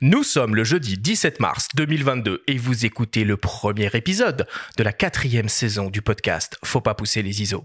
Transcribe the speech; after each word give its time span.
Nous 0.00 0.22
sommes 0.22 0.54
le 0.54 0.62
jeudi 0.62 0.96
17 0.96 1.40
mars 1.40 1.66
2022 1.74 2.44
et 2.46 2.56
vous 2.56 2.86
écoutez 2.86 3.24
le 3.24 3.36
premier 3.36 3.90
épisode 3.94 4.46
de 4.76 4.84
la 4.84 4.92
quatrième 4.92 5.48
saison 5.48 5.90
du 5.90 6.02
podcast 6.02 6.56
Faut 6.64 6.80
pas 6.80 6.94
pousser 6.94 7.20
les 7.20 7.42
ISO. 7.42 7.64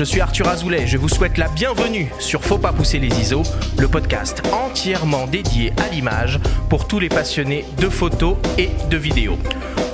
Je 0.00 0.04
suis 0.06 0.22
Arthur 0.22 0.48
Azoulay, 0.48 0.86
je 0.86 0.96
vous 0.96 1.10
souhaite 1.10 1.36
la 1.36 1.48
bienvenue 1.48 2.10
sur 2.18 2.42
Faut 2.42 2.56
pas 2.56 2.72
pousser 2.72 2.98
les 2.98 3.20
ISO, 3.20 3.42
le 3.76 3.86
podcast 3.86 4.40
entièrement 4.50 5.26
dédié 5.26 5.74
à 5.76 5.90
l'image 5.90 6.40
pour 6.70 6.88
tous 6.88 7.00
les 7.00 7.10
passionnés 7.10 7.66
de 7.76 7.90
photos 7.90 8.38
et 8.56 8.70
de 8.88 8.96
vidéos. 8.96 9.36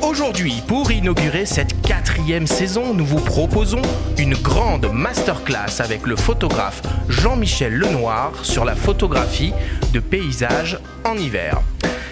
Aujourd'hui, 0.02 0.62
pour 0.68 0.92
inaugurer 0.92 1.44
cette 1.44 1.82
quatrième 1.82 2.46
saison, 2.46 2.94
nous 2.94 3.04
vous 3.04 3.18
proposons 3.18 3.82
une 4.16 4.34
grande 4.34 4.88
masterclass 4.92 5.80
avec 5.80 6.06
le 6.06 6.14
photographe 6.14 6.82
Jean-Michel 7.08 7.74
Lenoir 7.74 8.30
sur 8.44 8.64
la 8.64 8.76
photographie 8.76 9.54
de 9.92 9.98
paysages 9.98 10.78
en 11.04 11.16
hiver. 11.16 11.60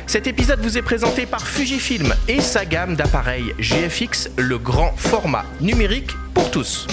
Cet 0.08 0.26
épisode 0.26 0.58
vous 0.58 0.76
est 0.76 0.82
présenté 0.82 1.26
par 1.26 1.46
Fujifilm 1.46 2.12
et 2.26 2.40
sa 2.40 2.64
gamme 2.64 2.96
d'appareils 2.96 3.54
GFX, 3.60 4.30
le 4.36 4.58
grand 4.58 4.96
format 4.96 5.44
numérique 5.60 6.10
pour 6.34 6.50
tous. 6.50 6.88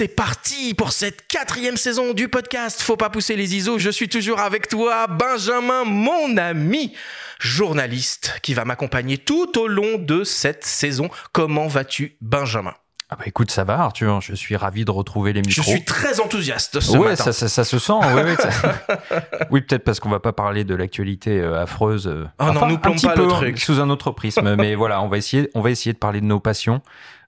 C'est 0.00 0.08
parti 0.08 0.72
pour 0.72 0.92
cette 0.92 1.26
quatrième 1.26 1.76
saison 1.76 2.14
du 2.14 2.30
podcast 2.30 2.80
Faut 2.80 2.96
pas 2.96 3.10
pousser 3.10 3.36
les 3.36 3.54
ISO. 3.54 3.78
Je 3.78 3.90
suis 3.90 4.08
toujours 4.08 4.40
avec 4.40 4.66
toi, 4.66 5.06
Benjamin, 5.06 5.84
mon 5.84 6.38
ami, 6.38 6.94
journaliste, 7.38 8.38
qui 8.40 8.54
va 8.54 8.64
m'accompagner 8.64 9.18
tout 9.18 9.58
au 9.58 9.68
long 9.68 9.98
de 9.98 10.24
cette 10.24 10.64
saison. 10.64 11.10
Comment 11.32 11.68
vas-tu, 11.68 12.16
Benjamin? 12.22 12.72
Ah 13.10 13.16
bah 13.16 13.24
écoute, 13.26 13.50
ça 13.50 13.64
va 13.64 13.80
Arthur, 13.80 14.20
je 14.20 14.34
suis 14.34 14.54
ravi 14.54 14.84
de 14.84 14.90
retrouver 14.92 15.32
les 15.32 15.42
micros. 15.42 15.64
Je 15.64 15.68
suis 15.68 15.84
très 15.84 16.20
enthousiaste 16.20 16.78
ce 16.78 16.96
ouais, 16.96 17.10
matin. 17.10 17.24
Ça, 17.24 17.32
ça, 17.32 17.48
ça 17.48 17.64
se 17.64 17.78
sent. 17.80 17.92
Oui, 18.14 18.22
oui, 18.24 18.34
ça... 18.38 19.20
oui 19.50 19.60
peut-être 19.62 19.82
parce 19.82 19.98
qu'on 19.98 20.08
va 20.08 20.20
pas 20.20 20.32
parler 20.32 20.62
de 20.62 20.76
l'actualité 20.76 21.40
euh, 21.40 21.60
affreuse. 21.60 22.06
Oh 22.06 22.44
non, 22.44 22.50
enfin, 22.50 22.68
nous 22.68 22.78
plombe 22.78 23.02
pas 23.02 23.14
peu, 23.14 23.24
le 23.24 23.28
truc. 23.28 23.58
Sous 23.58 23.80
un 23.80 23.90
autre 23.90 24.12
prisme, 24.12 24.54
mais 24.58 24.76
voilà, 24.76 25.02
on 25.02 25.08
va 25.08 25.18
essayer, 25.18 25.50
on 25.54 25.60
va 25.60 25.70
essayer 25.70 25.92
de 25.92 25.98
parler 25.98 26.20
de 26.20 26.26
nos 26.26 26.38
passions, 26.38 26.82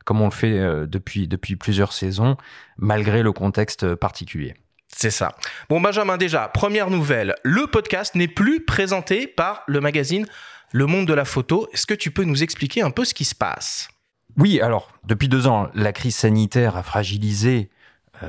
comme 0.04 0.20
on 0.20 0.26
le 0.26 0.32
fait 0.32 0.58
euh, 0.58 0.86
depuis 0.86 1.28
depuis 1.28 1.56
plusieurs 1.56 1.92
saisons, 1.92 2.36
malgré 2.76 3.22
le 3.22 3.32
contexte 3.32 3.94
particulier. 3.94 4.54
C'est 4.94 5.10
ça. 5.10 5.34
Bon, 5.68 5.80
Benjamin, 5.80 6.16
déjà, 6.16 6.48
première 6.48 6.90
nouvelle. 6.90 7.34
Le 7.44 7.66
podcast 7.66 8.14
n'est 8.14 8.28
plus 8.28 8.64
présenté 8.64 9.26
par 9.26 9.62
le 9.66 9.80
magazine 9.80 10.26
Le 10.70 10.86
Monde 10.86 11.06
de 11.06 11.14
la 11.14 11.24
Photo. 11.24 11.68
Est-ce 11.72 11.86
que 11.86 11.94
tu 11.94 12.10
peux 12.10 12.24
nous 12.24 12.42
expliquer 12.42 12.82
un 12.82 12.90
peu 12.90 13.04
ce 13.04 13.14
qui 13.14 13.24
se 13.24 13.34
passe? 13.34 13.88
Oui, 14.36 14.60
alors, 14.60 14.92
depuis 15.04 15.28
deux 15.28 15.46
ans, 15.46 15.68
la 15.74 15.92
crise 15.92 16.16
sanitaire 16.16 16.76
a 16.76 16.82
fragilisé 16.82 17.70
euh, 17.70 17.81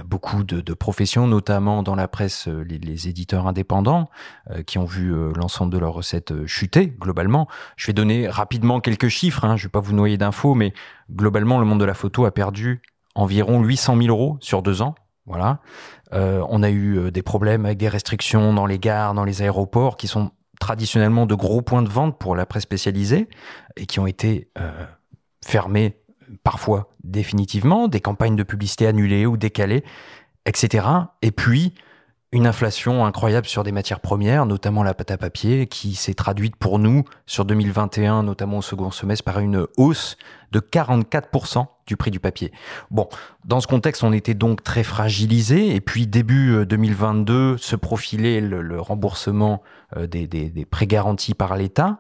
beaucoup 0.06 0.44
de, 0.44 0.62
de, 0.62 0.74
professions, 0.74 1.28
notamment 1.28 1.84
dans 1.84 1.96
la 1.96 2.08
presse, 2.08 2.48
euh, 2.48 2.64
les, 2.64 2.78
les 2.78 3.08
éditeurs 3.08 3.48
indépendants, 3.48 4.10
euh, 4.50 4.64
qui 4.64 4.78
ont 4.78 4.86
vu 4.86 5.14
euh, 5.14 5.32
l'ensemble 5.36 5.72
de 5.72 5.78
leurs 5.78 5.94
recettes 5.94 6.32
euh, 6.32 6.48
chuter 6.48 6.88
globalement. 6.88 7.48
Je 7.76 7.88
vais 7.88 7.94
donner 7.94 8.28
rapidement 8.28 8.80
quelques 8.80 9.10
chiffres, 9.10 9.46
hein, 9.46 9.58
je 9.58 9.64
ne 9.64 9.68
vais 9.68 9.72
pas 9.72 9.80
vous 9.80 9.94
noyer 9.94 10.18
d'infos, 10.18 10.56
mais 10.56 10.74
globalement, 11.12 11.60
le 11.60 11.66
monde 11.66 11.80
de 11.80 11.86
la 11.86 11.94
photo 11.94 12.26
a 12.26 12.32
perdu 12.32 12.82
environ 13.16 13.62
800 13.62 13.98
000 13.98 14.08
euros 14.08 14.38
sur 14.40 14.62
deux 14.62 14.82
ans. 14.82 14.96
Voilà. 15.26 15.60
Euh, 16.14 16.44
on 16.50 16.64
a 16.64 16.70
eu 16.70 17.12
des 17.12 17.22
problèmes 17.22 17.66
avec 17.66 17.78
des 17.78 17.88
restrictions 17.88 18.54
dans 18.54 18.66
les 18.66 18.80
gares, 18.80 19.14
dans 19.14 19.24
les 19.24 19.42
aéroports, 19.42 19.98
qui 19.98 20.08
sont 20.08 20.32
traditionnellement 20.60 21.26
de 21.26 21.36
gros 21.36 21.62
points 21.62 21.82
de 21.82 21.90
vente 21.90 22.18
pour 22.18 22.36
la 22.36 22.46
presse 22.46 22.64
spécialisée 22.64 23.28
et 23.76 23.86
qui 23.86 24.00
ont 24.00 24.08
été 24.08 24.50
euh, 24.58 24.86
fermés 25.46 26.00
parfois 26.44 26.90
définitivement, 27.04 27.88
des 27.88 28.00
campagnes 28.00 28.36
de 28.36 28.44
publicité 28.44 28.88
annulées 28.88 29.26
ou 29.26 29.38
décalées, 29.38 29.84
etc. 30.46 30.86
Et 31.22 31.32
puis, 31.32 31.74
une 32.34 32.48
inflation 32.48 33.06
incroyable 33.06 33.46
sur 33.46 33.64
des 33.64 33.72
matières 33.72 34.00
premières, 34.00 34.48
notamment 34.48 34.82
la 34.82 34.96
pâte 34.96 35.12
à 35.12 35.18
papier, 35.18 35.68
qui 35.68 35.94
s'est 35.94 36.16
traduite 36.16 36.56
pour 36.56 36.80
nous 36.80 37.04
sur 37.28 37.46
2021, 37.46 38.24
notamment 38.24 38.58
au 38.58 38.62
second 38.64 38.90
semestre, 38.90 39.24
par 39.24 39.40
une 39.40 39.68
hausse 39.78 40.18
de 40.52 40.60
44% 40.60 41.68
du 41.86 41.96
prix 41.96 42.10
du 42.10 42.20
papier. 42.20 42.52
Bon, 42.90 43.08
dans 43.46 43.60
ce 43.60 43.68
contexte, 43.68 44.04
on 44.04 44.14
était 44.14 44.34
donc 44.34 44.64
très 44.64 44.84
fragilisé. 44.84 45.76
Et 45.76 45.82
puis, 45.82 46.08
début 46.08 46.66
2022, 46.66 47.58
se 47.58 47.76
profilait 47.76 48.42
le, 48.42 48.82
remboursement 48.82 49.62
des, 49.96 50.26
des 50.26 50.66
prêts 50.66 50.88
garantis 50.88 51.36
par 51.36 51.56
l'État. 51.56 52.00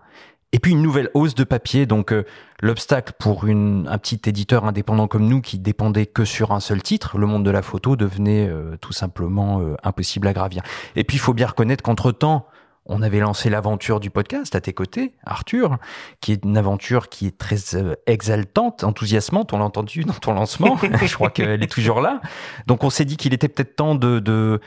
Et 0.54 0.60
puis 0.60 0.72
une 0.72 0.84
nouvelle 0.84 1.10
hausse 1.16 1.34
de 1.34 1.44
papier, 1.44 1.88
donc 1.88 2.14
euh, 2.14 2.26
l'obstacle 2.62 3.14
pour 3.18 3.48
une, 3.48 3.88
un 3.90 3.98
petit 3.98 4.22
éditeur 4.28 4.66
indépendant 4.66 5.08
comme 5.08 5.28
nous 5.28 5.42
qui 5.42 5.58
dépendait 5.58 6.06
que 6.06 6.26
sur 6.26 6.52
un 6.52 6.60
seul 6.60 6.84
titre, 6.84 7.18
le 7.18 7.26
monde 7.26 7.44
de 7.44 7.50
la 7.50 7.64
photo 7.64 7.96
devenait 7.96 8.48
euh, 8.48 8.78
tout 8.80 8.94
simplement 8.94 9.62
euh, 9.62 9.76
impossible 9.82 10.28
à 10.28 10.34
gravir. 10.34 10.62
Et 10.96 11.04
puis 11.04 11.18
il 11.18 11.20
faut 11.20 11.34
bien 11.34 11.48
reconnaître 11.48 11.82
qu'entre-temps, 11.82 12.46
on 12.86 13.02
avait 13.02 13.20
lancé 13.20 13.50
l'aventure 13.50 14.00
du 14.00 14.12
podcast 14.12 14.54
à 14.54 14.62
tes 14.62 14.74
côtés, 14.74 15.14
Arthur, 15.26 15.78
qui 16.22 16.34
est 16.34 16.46
une 16.46 16.58
aventure 16.58 17.10
qui 17.10 17.26
est 17.26 17.38
très 17.38 17.58
exaltante, 18.06 18.84
enthousiasmante, 18.84 19.54
on 19.54 19.58
l'a 19.58 19.64
entendu 19.64 20.04
dans 20.04 20.14
ton 20.14 20.34
lancement, 20.34 20.78
je 21.02 21.16
crois 21.16 21.30
qu'elle 21.30 21.64
est 21.64 21.72
toujours 21.72 22.02
là. 22.02 22.20
Donc 22.68 22.84
on 22.84 22.90
s'est 22.90 23.06
dit 23.06 23.16
qu'il 23.16 23.34
était 23.34 23.48
peut-être 23.48 23.78
temps 23.78 23.96
de, 23.96 24.20
de 24.20 24.60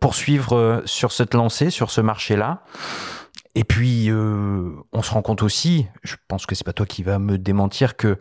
poursuivre 0.00 0.82
sur 0.86 1.12
cette 1.12 1.34
lancée, 1.34 1.70
sur 1.70 1.92
ce 1.92 2.00
marché-là. 2.00 2.64
Et 3.54 3.64
puis, 3.64 4.10
euh, 4.10 4.70
on 4.92 5.02
se 5.02 5.10
rend 5.10 5.22
compte 5.22 5.42
aussi, 5.42 5.86
je 6.02 6.16
pense 6.26 6.46
que 6.46 6.54
c'est 6.54 6.64
pas 6.64 6.72
toi 6.72 6.86
qui 6.86 7.02
va 7.02 7.18
me 7.18 7.36
démentir, 7.36 7.96
que 7.96 8.18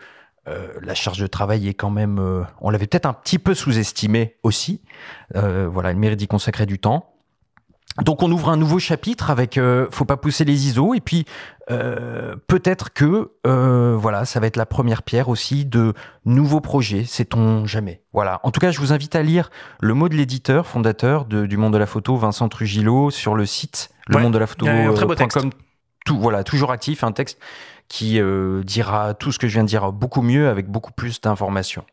euh, 0.48 0.74
la 0.82 0.94
charge 0.94 1.20
de 1.20 1.28
travail 1.28 1.68
est 1.68 1.74
quand 1.74 1.90
même, 1.90 2.20
euh, 2.20 2.44
on 2.60 2.70
l'avait 2.70 2.88
peut-être 2.88 3.06
un 3.06 3.14
petit 3.14 3.40
peu 3.40 3.54
sous-estimé 3.54 4.38
aussi. 4.44 4.82
voilà, 5.34 5.92
il 5.92 5.98
mérite 5.98 6.20
d'y 6.20 6.28
consacrer 6.28 6.66
du 6.66 6.80
temps. 6.80 7.12
Donc 8.00 8.24
on 8.24 8.32
ouvre 8.32 8.50
un 8.50 8.58
nouveau 8.58 8.80
chapitre 8.80 9.30
avec 9.30 9.58
euh, 9.58 9.88
faut 9.92 10.06
pas 10.06 10.16
pousser 10.16 10.46
les 10.46 10.68
ISO 10.68 10.94
et 10.94 11.02
puis 11.02 11.26
euh, 11.70 12.36
peut-être 12.48 12.94
que 12.94 13.32
euh, 13.46 13.98
voilà 13.98 14.24
ça 14.24 14.40
va 14.40 14.48
être 14.48 14.56
la 14.56 14.66
première 14.66 15.04
pierre 15.04 15.28
aussi 15.28 15.66
de 15.66 15.94
nouveaux 16.24 16.62
projets 16.62 17.04
sait-on 17.04 17.66
jamais 17.66 18.02
voilà 18.14 18.40
en 18.44 18.52
tout 18.52 18.62
cas 18.62 18.72
je 18.72 18.80
vous 18.80 18.94
invite 18.94 19.16
à 19.16 19.24
lire 19.24 19.52
le 19.82 19.94
mot 19.94 20.08
de 20.08 20.16
l'éditeur 20.16 20.68
fondateur 20.68 21.26
du 21.26 21.58
monde 21.58 21.74
de 21.74 21.78
la 21.78 21.86
photo 21.86 22.16
Vincent 22.16 22.48
Trujillo 22.48 23.12
sur 23.12 23.36
le 23.36 23.46
site 23.46 23.90
le 24.12 24.18
Ouais, 24.18 24.24
monde 24.24 24.34
de 24.34 24.38
la 24.38 24.48
photo 24.48 24.68
un 24.68 24.94
très 24.94 25.06
beau 25.06 25.16
texte. 25.16 25.40
tout 26.06 26.20
voilà 26.20 26.44
toujours 26.44 26.72
actif 26.72 27.04
un 27.04 27.12
texte 27.12 27.40
qui 27.88 28.20
euh, 28.20 28.64
dira 28.64 29.14
tout 29.14 29.32
ce 29.32 29.40
que 29.40 29.48
je 29.48 29.54
viens 29.54 29.64
de 29.64 29.70
dire 29.70 29.92
beaucoup 29.92 30.22
mieux 30.22 30.48
avec 30.50 30.68
beaucoup 30.68 30.92
plus 30.92 31.20
d'informations 31.22 31.86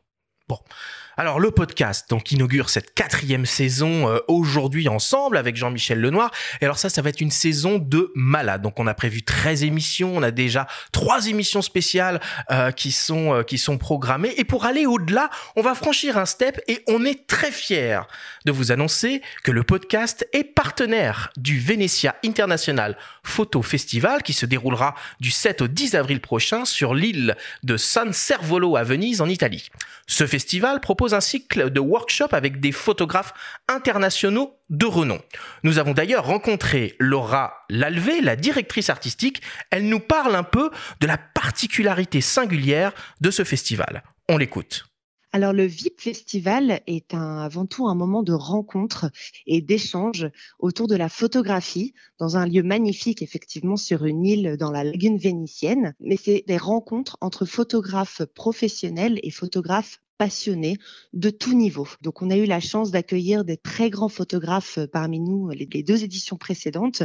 Alors 1.16 1.40
le 1.40 1.50
podcast 1.50 2.08
donc 2.08 2.30
inaugure 2.30 2.70
cette 2.70 2.94
quatrième 2.94 3.44
saison 3.44 4.08
euh, 4.08 4.18
aujourd'hui 4.28 4.88
ensemble 4.88 5.36
avec 5.36 5.56
Jean-Michel 5.56 6.00
Lenoir. 6.00 6.30
Et 6.60 6.64
alors 6.64 6.78
ça, 6.78 6.88
ça 6.88 7.02
va 7.02 7.08
être 7.08 7.20
une 7.20 7.32
saison 7.32 7.78
de 7.78 8.12
malade. 8.14 8.62
Donc 8.62 8.78
on 8.78 8.86
a 8.86 8.94
prévu 8.94 9.24
13 9.24 9.64
émissions, 9.64 10.16
on 10.16 10.22
a 10.22 10.30
déjà 10.30 10.68
trois 10.92 11.26
émissions 11.26 11.60
spéciales 11.60 12.20
euh, 12.52 12.70
qui 12.70 12.92
sont 12.92 13.34
euh, 13.34 13.42
qui 13.42 13.58
sont 13.58 13.78
programmées. 13.78 14.32
Et 14.36 14.44
pour 14.44 14.64
aller 14.64 14.86
au-delà, 14.86 15.28
on 15.56 15.62
va 15.62 15.74
franchir 15.74 16.16
un 16.18 16.26
step 16.26 16.60
et 16.68 16.84
on 16.86 17.04
est 17.04 17.26
très 17.26 17.50
fiers 17.50 18.00
de 18.48 18.52
vous 18.52 18.72
annoncer 18.72 19.20
que 19.44 19.52
le 19.52 19.62
podcast 19.62 20.26
est 20.32 20.42
partenaire 20.42 21.30
du 21.36 21.60
Venetia 21.60 22.16
International 22.24 22.96
Photo 23.22 23.60
Festival 23.60 24.22
qui 24.22 24.32
se 24.32 24.46
déroulera 24.46 24.94
du 25.20 25.30
7 25.30 25.60
au 25.60 25.68
10 25.68 25.94
avril 25.96 26.22
prochain 26.22 26.64
sur 26.64 26.94
l'île 26.94 27.36
de 27.62 27.76
San 27.76 28.14
Servolo 28.14 28.76
à 28.76 28.84
Venise 28.84 29.20
en 29.20 29.28
Italie. 29.28 29.68
Ce 30.06 30.26
festival 30.26 30.80
propose 30.80 31.12
un 31.12 31.20
cycle 31.20 31.68
de 31.68 31.78
workshops 31.78 32.32
avec 32.32 32.58
des 32.58 32.72
photographes 32.72 33.34
internationaux 33.68 34.56
de 34.70 34.86
renom. 34.86 35.20
Nous 35.62 35.78
avons 35.78 35.92
d'ailleurs 35.92 36.24
rencontré 36.24 36.96
Laura 36.98 37.66
Lalvé, 37.68 38.22
la 38.22 38.34
directrice 38.34 38.88
artistique. 38.88 39.42
Elle 39.70 39.90
nous 39.90 40.00
parle 40.00 40.34
un 40.34 40.42
peu 40.42 40.70
de 41.00 41.06
la 41.06 41.18
particularité 41.18 42.22
singulière 42.22 42.92
de 43.20 43.30
ce 43.30 43.44
festival. 43.44 44.02
On 44.26 44.38
l'écoute. 44.38 44.86
Alors 45.32 45.52
le 45.52 45.64
VIP 45.66 46.00
Festival 46.00 46.80
est 46.86 47.12
avant 47.12 47.66
tout 47.66 47.86
un 47.86 47.94
moment 47.94 48.22
de 48.22 48.32
rencontre 48.32 49.10
et 49.46 49.60
d'échange 49.60 50.26
autour 50.58 50.88
de 50.88 50.96
la 50.96 51.10
photographie 51.10 51.92
dans 52.18 52.38
un 52.38 52.46
lieu 52.46 52.62
magnifique 52.62 53.20
effectivement 53.20 53.76
sur 53.76 54.06
une 54.06 54.24
île 54.24 54.56
dans 54.58 54.70
la 54.70 54.84
lagune 54.84 55.18
vénitienne. 55.18 55.94
Mais 56.00 56.16
c'est 56.16 56.44
des 56.46 56.56
rencontres 56.56 57.18
entre 57.20 57.44
photographes 57.44 58.22
professionnels 58.34 59.20
et 59.22 59.30
photographes 59.30 60.00
passionnés 60.18 60.76
de 61.12 61.30
tout 61.30 61.54
niveau. 61.54 61.88
Donc, 62.02 62.22
on 62.22 62.30
a 62.30 62.36
eu 62.36 62.44
la 62.44 62.60
chance 62.60 62.90
d'accueillir 62.90 63.44
des 63.44 63.56
très 63.56 63.88
grands 63.88 64.08
photographes 64.08 64.80
parmi 64.92 65.20
nous 65.20 65.50
les, 65.50 65.66
deux 65.82 66.04
éditions 66.04 66.36
précédentes, 66.36 67.04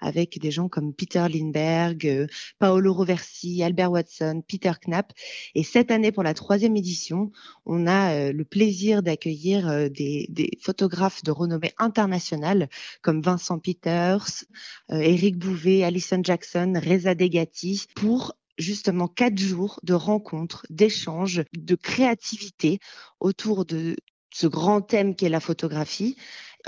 avec 0.00 0.38
des 0.38 0.50
gens 0.50 0.68
comme 0.68 0.94
Peter 0.94 1.26
Lindbergh, 1.28 2.28
Paolo 2.58 2.94
Roversi, 2.94 3.62
Albert 3.62 3.90
Watson, 3.90 4.42
Peter 4.46 4.72
Knapp. 4.86 5.12
Et 5.54 5.64
cette 5.64 5.90
année, 5.90 6.12
pour 6.12 6.22
la 6.22 6.34
troisième 6.34 6.76
édition, 6.76 7.32
on 7.66 7.86
a 7.86 8.32
le 8.32 8.44
plaisir 8.44 9.02
d'accueillir 9.02 9.90
des, 9.90 10.26
des, 10.30 10.50
photographes 10.60 11.24
de 11.24 11.32
renommée 11.32 11.72
internationale 11.78 12.68
comme 13.00 13.20
Vincent 13.20 13.58
Peters, 13.58 14.44
Eric 14.90 15.36
Bouvet, 15.36 15.82
Alison 15.82 16.20
Jackson, 16.22 16.74
Reza 16.76 17.14
Degati, 17.14 17.86
pour 17.96 18.34
justement 18.58 19.08
quatre 19.08 19.38
jours 19.38 19.80
de 19.82 19.94
rencontres, 19.94 20.66
d'échanges, 20.70 21.42
de 21.52 21.74
créativité 21.74 22.78
autour 23.20 23.64
de 23.64 23.96
ce 24.32 24.46
grand 24.46 24.80
thème 24.80 25.14
qu'est 25.14 25.28
la 25.28 25.40
photographie. 25.40 26.16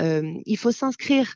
Euh, 0.01 0.33
il 0.45 0.57
faut 0.57 0.71
s'inscrire 0.71 1.35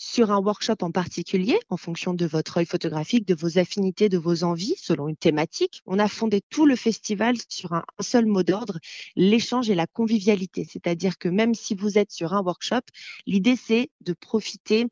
sur 0.00 0.30
un 0.30 0.38
workshop 0.40 0.76
en 0.80 0.90
particulier 0.90 1.58
en 1.68 1.76
fonction 1.76 2.14
de 2.14 2.24
votre 2.24 2.56
œil 2.56 2.64
photographique, 2.64 3.28
de 3.28 3.34
vos 3.34 3.58
affinités, 3.58 4.08
de 4.08 4.16
vos 4.16 4.44
envies, 4.44 4.74
selon 4.78 5.08
une 5.08 5.16
thématique. 5.16 5.82
On 5.84 5.98
a 5.98 6.08
fondé 6.08 6.40
tout 6.48 6.64
le 6.64 6.74
festival 6.74 7.36
sur 7.50 7.74
un 7.74 7.84
seul 8.00 8.24
mot 8.24 8.42
d'ordre, 8.42 8.78
l'échange 9.14 9.68
et 9.68 9.74
la 9.74 9.86
convivialité. 9.86 10.66
C'est-à-dire 10.68 11.18
que 11.18 11.28
même 11.28 11.54
si 11.54 11.74
vous 11.74 11.98
êtes 11.98 12.12
sur 12.12 12.32
un 12.32 12.42
workshop, 12.42 12.80
l'idée 13.26 13.56
c'est 13.56 13.90
de 14.00 14.14
profiter 14.14 14.86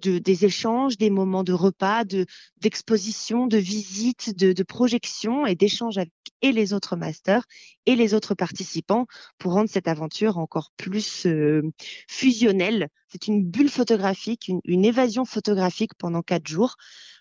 de, 0.00 0.18
des 0.18 0.44
échanges, 0.44 0.96
des 0.96 1.10
moments 1.10 1.44
de 1.44 1.52
repas, 1.52 2.04
de 2.04 2.26
d'exposition, 2.60 3.46
de 3.46 3.58
visites, 3.58 4.36
de, 4.36 4.52
de 4.52 4.62
projection 4.62 5.46
et 5.46 5.54
d'échanges 5.54 5.98
avec 5.98 6.12
et 6.42 6.52
les 6.52 6.72
autres 6.72 6.96
masters 6.96 7.44
et 7.86 7.96
les 7.96 8.14
autres 8.14 8.34
participants 8.34 9.06
pour 9.38 9.52
rendre 9.52 9.70
cette 9.70 9.88
aventure 9.88 10.38
encore 10.38 10.70
plus 10.76 11.26
euh, 11.26 11.62
fusionnelle. 12.08 12.88
C'est 13.08 13.28
une 13.28 13.44
bulle 13.44 13.70
photographique, 13.70 14.48
une, 14.48 14.60
une, 14.64 14.84
évasion 14.84 15.24
photographique 15.24 15.92
pendant 15.98 16.22
quatre 16.22 16.48
jours 16.48 16.76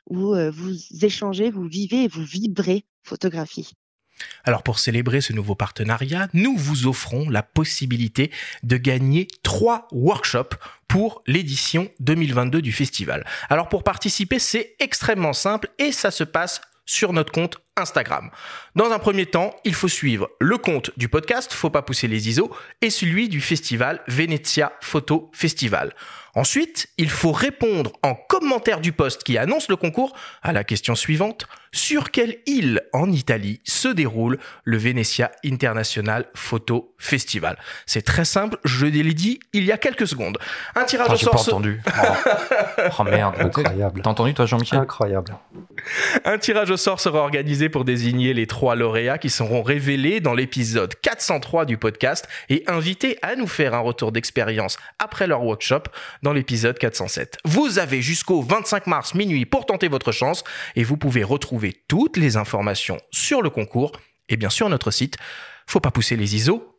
où 0.07 0.33
euh, 0.33 0.49
vous 0.49 0.75
échangez, 1.03 1.51
vous 1.51 1.67
vivez 1.67 2.03
et 2.03 2.07
vous 2.07 2.23
vibrez 2.23 2.85
photographie. 3.03 3.73
Alors 4.43 4.63
pour 4.63 4.79
célébrer 4.79 5.21
ce 5.21 5.33
nouveau 5.33 5.55
partenariat, 5.55 6.27
nous 6.33 6.55
vous 6.57 6.87
offrons 6.87 7.29
la 7.29 7.43
possibilité 7.43 8.31
de 8.63 8.77
gagner 8.77 9.27
trois 9.43 9.87
workshops 9.91 10.55
pour 10.87 11.23
l'édition 11.27 11.89
2022 11.99 12.61
du 12.61 12.71
festival. 12.71 13.25
Alors 13.49 13.69
pour 13.69 13.83
participer, 13.83 14.39
c'est 14.39 14.75
extrêmement 14.79 15.33
simple 15.33 15.69
et 15.79 15.91
ça 15.91 16.11
se 16.11 16.23
passe 16.23 16.61
sur 16.85 17.13
notre 17.13 17.31
compte 17.31 17.57
Instagram. 17.77 18.29
Dans 18.75 18.91
un 18.91 18.99
premier 18.99 19.25
temps, 19.25 19.55
il 19.63 19.73
faut 19.73 19.87
suivre 19.87 20.29
le 20.39 20.57
compte 20.57 20.91
du 20.97 21.07
podcast 21.07 21.53
Faut 21.53 21.69
pas 21.69 21.81
pousser 21.81 22.07
les 22.07 22.27
ISO 22.27 22.53
et 22.81 22.89
celui 22.89 23.29
du 23.29 23.39
festival 23.39 24.01
Venezia 24.07 24.73
Photo 24.81 25.29
Festival. 25.33 25.93
Ensuite, 26.35 26.89
il 26.97 27.09
faut 27.09 27.31
répondre 27.31 27.93
en 28.03 28.15
commentaire 28.15 28.81
du 28.81 28.91
post 28.91 29.23
qui 29.23 29.37
annonce 29.37 29.69
le 29.69 29.75
concours 29.75 30.13
à 30.41 30.51
la 30.51 30.63
question 30.63 30.95
suivante. 30.95 31.47
Sur 31.73 32.11
quelle 32.11 32.35
île 32.47 32.81
en 32.91 33.09
Italie 33.09 33.61
se 33.63 33.87
déroule 33.87 34.37
le 34.65 34.77
Venezia 34.77 35.31
International 35.45 36.25
Photo 36.35 36.93
Festival? 36.97 37.57
C'est 37.85 38.01
très 38.01 38.25
simple, 38.25 38.57
je 38.65 38.85
l'ai 38.85 39.13
dit 39.13 39.39
il 39.53 39.63
y 39.63 39.71
a 39.71 39.77
quelques 39.77 40.05
secondes. 40.05 40.37
Un 40.75 40.83
tirage 40.83 41.09
au 41.09 41.15
sort. 41.15 41.31
Pas 41.31 41.39
entendu. 41.39 41.81
Oh. 42.83 42.89
oh 42.99 43.03
merde. 43.03 43.35
Incroyable. 43.39 44.01
T'as 44.03 44.09
entendu 44.09 44.33
toi 44.33 44.45
Jean-Michel? 44.45 44.79
Incroyable. 44.79 45.33
Un 46.25 46.37
tirage 46.37 46.71
au 46.71 46.77
sort 46.77 46.99
sera 46.99 47.19
organisé 47.19 47.69
pour 47.69 47.85
désigner 47.85 48.33
les 48.33 48.47
trois 48.47 48.75
lauréats 48.75 49.17
qui 49.17 49.29
seront 49.29 49.61
révélés 49.61 50.19
dans 50.19 50.33
l'épisode 50.33 50.95
403 51.01 51.65
du 51.65 51.77
podcast 51.77 52.27
et 52.49 52.63
invités 52.67 53.17
à 53.21 53.35
nous 53.35 53.47
faire 53.47 53.73
un 53.73 53.79
retour 53.79 54.11
d'expérience 54.11 54.77
après 54.99 55.27
leur 55.27 55.43
workshop 55.43 55.83
dans 56.23 56.33
l'épisode 56.33 56.77
407. 56.77 57.37
Vous 57.45 57.79
avez 57.79 58.01
jusqu'au 58.01 58.41
25 58.41 58.87
mars 58.87 59.13
minuit 59.15 59.45
pour 59.45 59.65
tenter 59.65 59.87
votre 59.87 60.11
chance 60.11 60.43
et 60.75 60.83
vous 60.83 60.97
pouvez 60.97 61.23
retrouver 61.23 61.60
toutes 61.87 62.17
les 62.17 62.37
informations 62.37 62.99
sur 63.11 63.41
le 63.41 63.49
concours 63.49 63.91
et 64.29 64.37
bien 64.37 64.49
sûr 64.49 64.69
notre 64.69 64.91
site 64.91 65.17
faut 65.67 65.79
pas 65.79 65.91
pousser 65.91 66.15
les 66.15 66.35
ISO 66.35 66.71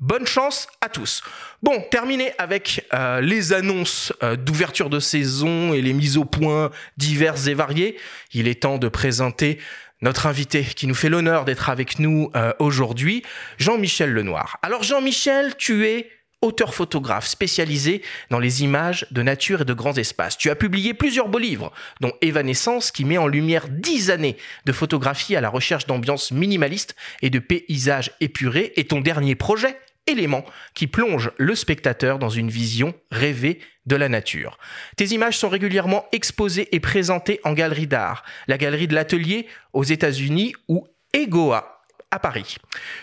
Bonne 0.00 0.26
chance 0.26 0.68
à 0.80 0.88
tous. 0.88 1.22
Bon, 1.60 1.82
terminé 1.90 2.32
avec 2.38 2.86
euh, 2.94 3.20
les 3.20 3.52
annonces 3.52 4.12
euh, 4.22 4.36
d'ouverture 4.36 4.88
de 4.88 5.00
saison 5.00 5.74
et 5.74 5.82
les 5.82 5.92
mises 5.92 6.16
au 6.16 6.24
point 6.24 6.70
diverses 6.96 7.48
et 7.48 7.54
variées. 7.54 7.96
Il 8.32 8.46
est 8.46 8.62
temps 8.62 8.78
de 8.78 8.88
présenter 8.88 9.58
notre 10.02 10.26
invité 10.26 10.62
qui 10.62 10.86
nous 10.86 10.94
fait 10.94 11.08
l'honneur 11.08 11.44
d'être 11.44 11.68
avec 11.68 11.98
nous 11.98 12.30
euh, 12.36 12.52
aujourd'hui, 12.60 13.24
Jean-Michel 13.58 14.12
Lenoir. 14.12 14.58
Alors 14.62 14.84
Jean-Michel, 14.84 15.56
tu 15.56 15.84
es 15.86 16.08
auteur 16.42 16.74
photographe 16.74 17.26
spécialisé 17.26 18.02
dans 18.30 18.38
les 18.38 18.62
images 18.62 19.06
de 19.10 19.22
nature 19.22 19.62
et 19.62 19.64
de 19.64 19.74
grands 19.74 19.94
espaces. 19.94 20.38
Tu 20.38 20.50
as 20.50 20.56
publié 20.56 20.94
plusieurs 20.94 21.28
beaux 21.28 21.38
livres, 21.38 21.72
dont 22.00 22.12
Évanescence, 22.22 22.90
qui 22.90 23.04
met 23.04 23.18
en 23.18 23.26
lumière 23.26 23.68
dix 23.68 24.10
années 24.10 24.36
de 24.64 24.72
photographie 24.72 25.36
à 25.36 25.40
la 25.40 25.48
recherche 25.48 25.86
d'ambiance 25.86 26.32
minimaliste 26.32 26.96
et 27.22 27.30
de 27.30 27.38
paysages 27.38 28.12
épurés, 28.20 28.72
et 28.76 28.86
ton 28.86 29.00
dernier 29.00 29.34
projet, 29.34 29.76
Élément, 30.06 30.44
qui 30.74 30.86
plonge 30.86 31.30
le 31.36 31.54
spectateur 31.54 32.18
dans 32.18 32.30
une 32.30 32.50
vision 32.50 32.94
rêvée 33.12 33.60
de 33.86 33.96
la 33.96 34.08
nature. 34.08 34.58
Tes 34.96 35.04
images 35.08 35.38
sont 35.38 35.48
régulièrement 35.48 36.06
exposées 36.10 36.74
et 36.74 36.80
présentées 36.80 37.38
en 37.44 37.52
galerie 37.52 37.86
d'art, 37.86 38.24
la 38.48 38.58
galerie 38.58 38.88
de 38.88 38.94
l'atelier 38.94 39.46
aux 39.72 39.84
États-Unis 39.84 40.54
ou 40.68 40.86
EGOA 41.12 41.69
à 42.10 42.18
Paris. 42.18 42.56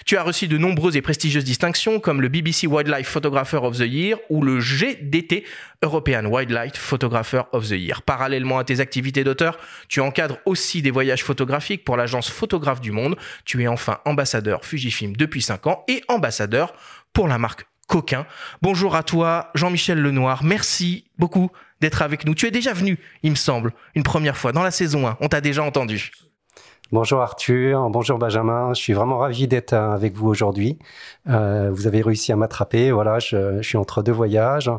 Tu 0.06 0.18
as 0.18 0.24
reçu 0.24 0.48
de 0.48 0.58
nombreuses 0.58 0.98
et 0.98 1.02
prestigieuses 1.02 1.46
distinctions 1.46 2.00
comme 2.00 2.22
le 2.22 2.28
BBC 2.28 2.68
Wildlife 2.68 3.08
Photographer 3.08 3.58
of 3.58 3.78
the 3.78 3.88
Year 3.88 4.18
ou 4.30 4.44
le 4.44 4.60
GDT 4.60 5.46
European 5.82 6.26
Wildlife 6.26 6.76
Photographer 6.76 7.44
of 7.54 7.68
the 7.68 7.72
Year. 7.72 8.02
Parallèlement 8.02 8.60
à 8.60 8.64
tes 8.64 8.80
activités 8.80 9.24
d'auteur, 9.24 9.58
tu 9.88 10.02
encadres 10.02 10.40
aussi 10.46 10.82
des 10.82 10.92
voyages 10.92 11.24
photographiques 11.24 11.86
pour 11.86 11.96
l'agence 11.96 12.30
Photographe 12.30 12.82
du 12.82 12.92
Monde. 12.92 13.16
Tu 13.46 13.64
es 13.64 13.68
enfin 13.68 14.00
ambassadeur 14.06 14.66
Fujifilm 14.66 15.16
depuis 15.16 15.42
5 15.42 15.68
ans 15.68 15.86
et 15.88 16.04
ambassadeur 16.10 16.74
pour 17.14 17.28
la 17.28 17.38
marque 17.38 17.66
Coquin. 17.88 18.26
Bonjour 18.62 18.98
à 18.98 19.04
toi, 19.04 19.50
Jean-Michel 19.56 20.00
Lenoir. 20.02 20.44
Merci 20.44 21.06
beaucoup 21.18 21.50
d'être 21.80 22.02
avec 22.02 22.26
nous. 22.26 22.36
Tu 22.36 22.46
es 22.46 22.52
déjà 22.52 22.74
venu, 22.74 23.00
il 23.24 23.32
me 23.32 23.36
semble, 23.36 23.72
une 23.96 24.04
première 24.04 24.36
fois 24.36 24.52
dans 24.52 24.64
la 24.64 24.72
saison 24.72 25.08
1. 25.08 25.18
On 25.22 25.30
t'a 25.30 25.40
déjà 25.40 25.64
entendu. 25.64 26.12
Bonjour 26.94 27.20
Arthur, 27.20 27.90
bonjour 27.90 28.18
Benjamin. 28.18 28.74
Je 28.74 28.82
suis 28.82 28.94
vraiment 28.94 29.18
ravi 29.18 29.46
d'être 29.46 29.74
euh, 29.74 29.92
avec 29.92 30.16
vous 30.16 30.30
aujourd'hui. 30.30 30.80
Euh, 31.28 31.70
vous 31.70 31.86
avez 31.86 32.02
réussi 32.02 32.32
à 32.32 32.38
m'attraper. 32.38 32.92
Voilà, 32.94 33.20
je, 33.20 33.58
je, 33.62 33.68
suis 33.68 33.78
entre 33.78 34.02
deux 34.02 34.14
voyages. 34.14 34.72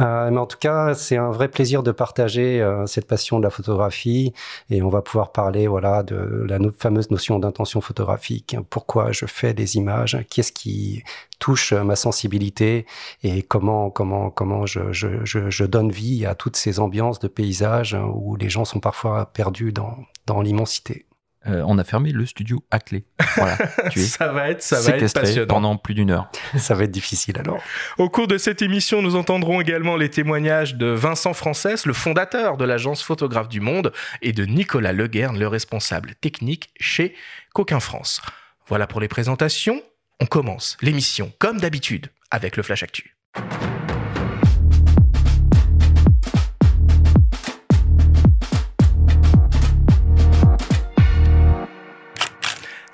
Euh, 0.00 0.30
mais 0.30 0.38
en 0.38 0.46
tout 0.46 0.56
cas, 0.58 0.94
c'est 0.94 1.18
un 1.18 1.30
vrai 1.30 1.48
plaisir 1.48 1.82
de 1.82 1.92
partager 1.92 2.62
euh, 2.62 2.86
cette 2.86 3.06
passion 3.06 3.38
de 3.38 3.44
la 3.44 3.50
photographie 3.50 4.32
et 4.70 4.80
on 4.80 4.88
va 4.88 5.02
pouvoir 5.02 5.30
parler, 5.30 5.66
voilà, 5.66 6.02
de 6.02 6.46
la 6.48 6.58
fameuse 6.78 7.10
notion 7.10 7.38
d'intention 7.38 7.82
photographique. 7.82 8.56
Pourquoi 8.70 9.12
je 9.12 9.26
fais 9.26 9.52
des 9.52 9.76
images? 9.76 10.24
Qu'est-ce 10.30 10.52
qui 10.52 11.02
touche 11.38 11.74
ma 11.74 11.96
sensibilité? 11.96 12.86
Et 13.24 13.42
comment 13.42 13.90
comment 13.90 14.30
comment 14.30 14.64
je, 14.64 14.90
je, 14.92 15.22
je, 15.24 15.50
je 15.50 15.64
donne 15.66 15.90
vie 15.90 16.24
à 16.24 16.34
toutes 16.34 16.56
ces 16.56 16.80
ambiances 16.80 17.18
de 17.18 17.28
paysages 17.28 17.94
où 18.14 18.36
les 18.36 18.48
gens 18.48 18.64
sont 18.64 18.80
parfois 18.80 19.26
perdus 19.34 19.72
dans 19.72 19.98
dans 20.26 20.40
l'immensité? 20.40 21.04
Euh, 21.46 21.64
on 21.66 21.78
a 21.78 21.84
fermé 21.84 22.12
le 22.12 22.24
studio 22.24 22.64
à 22.70 22.78
clé. 22.78 23.04
Voilà, 23.36 23.56
tu 23.90 23.98
es 23.98 24.02
ça 24.02 24.28
va 24.32 24.50
être, 24.50 24.62
ça 24.62 24.80
va 24.80 24.96
être 24.96 25.12
passionnant. 25.12 25.46
pendant 25.46 25.76
plus 25.76 25.94
d'une 25.94 26.10
heure. 26.10 26.30
ça 26.56 26.74
va 26.74 26.84
être 26.84 26.90
difficile 26.90 27.38
alors. 27.38 27.58
Au 27.98 28.08
cours 28.08 28.28
de 28.28 28.38
cette 28.38 28.62
émission, 28.62 29.02
nous 29.02 29.16
entendrons 29.16 29.60
également 29.60 29.96
les 29.96 30.08
témoignages 30.08 30.76
de 30.76 30.86
Vincent 30.86 31.34
Frances, 31.34 31.84
le 31.84 31.92
fondateur 31.92 32.56
de 32.56 32.64
l'agence 32.64 33.02
Photographe 33.02 33.48
du 33.48 33.60
Monde, 33.60 33.92
et 34.20 34.32
de 34.32 34.44
Nicolas 34.44 34.92
Leguerne, 34.92 35.38
le 35.38 35.48
responsable 35.48 36.14
technique 36.20 36.70
chez 36.78 37.14
Coquin 37.52 37.80
France. 37.80 38.22
Voilà 38.68 38.86
pour 38.86 39.00
les 39.00 39.08
présentations. 39.08 39.82
On 40.20 40.26
commence 40.26 40.76
l'émission, 40.80 41.32
comme 41.38 41.58
d'habitude, 41.58 42.08
avec 42.30 42.56
le 42.56 42.62
Flash 42.62 42.84
Actu. 42.84 43.16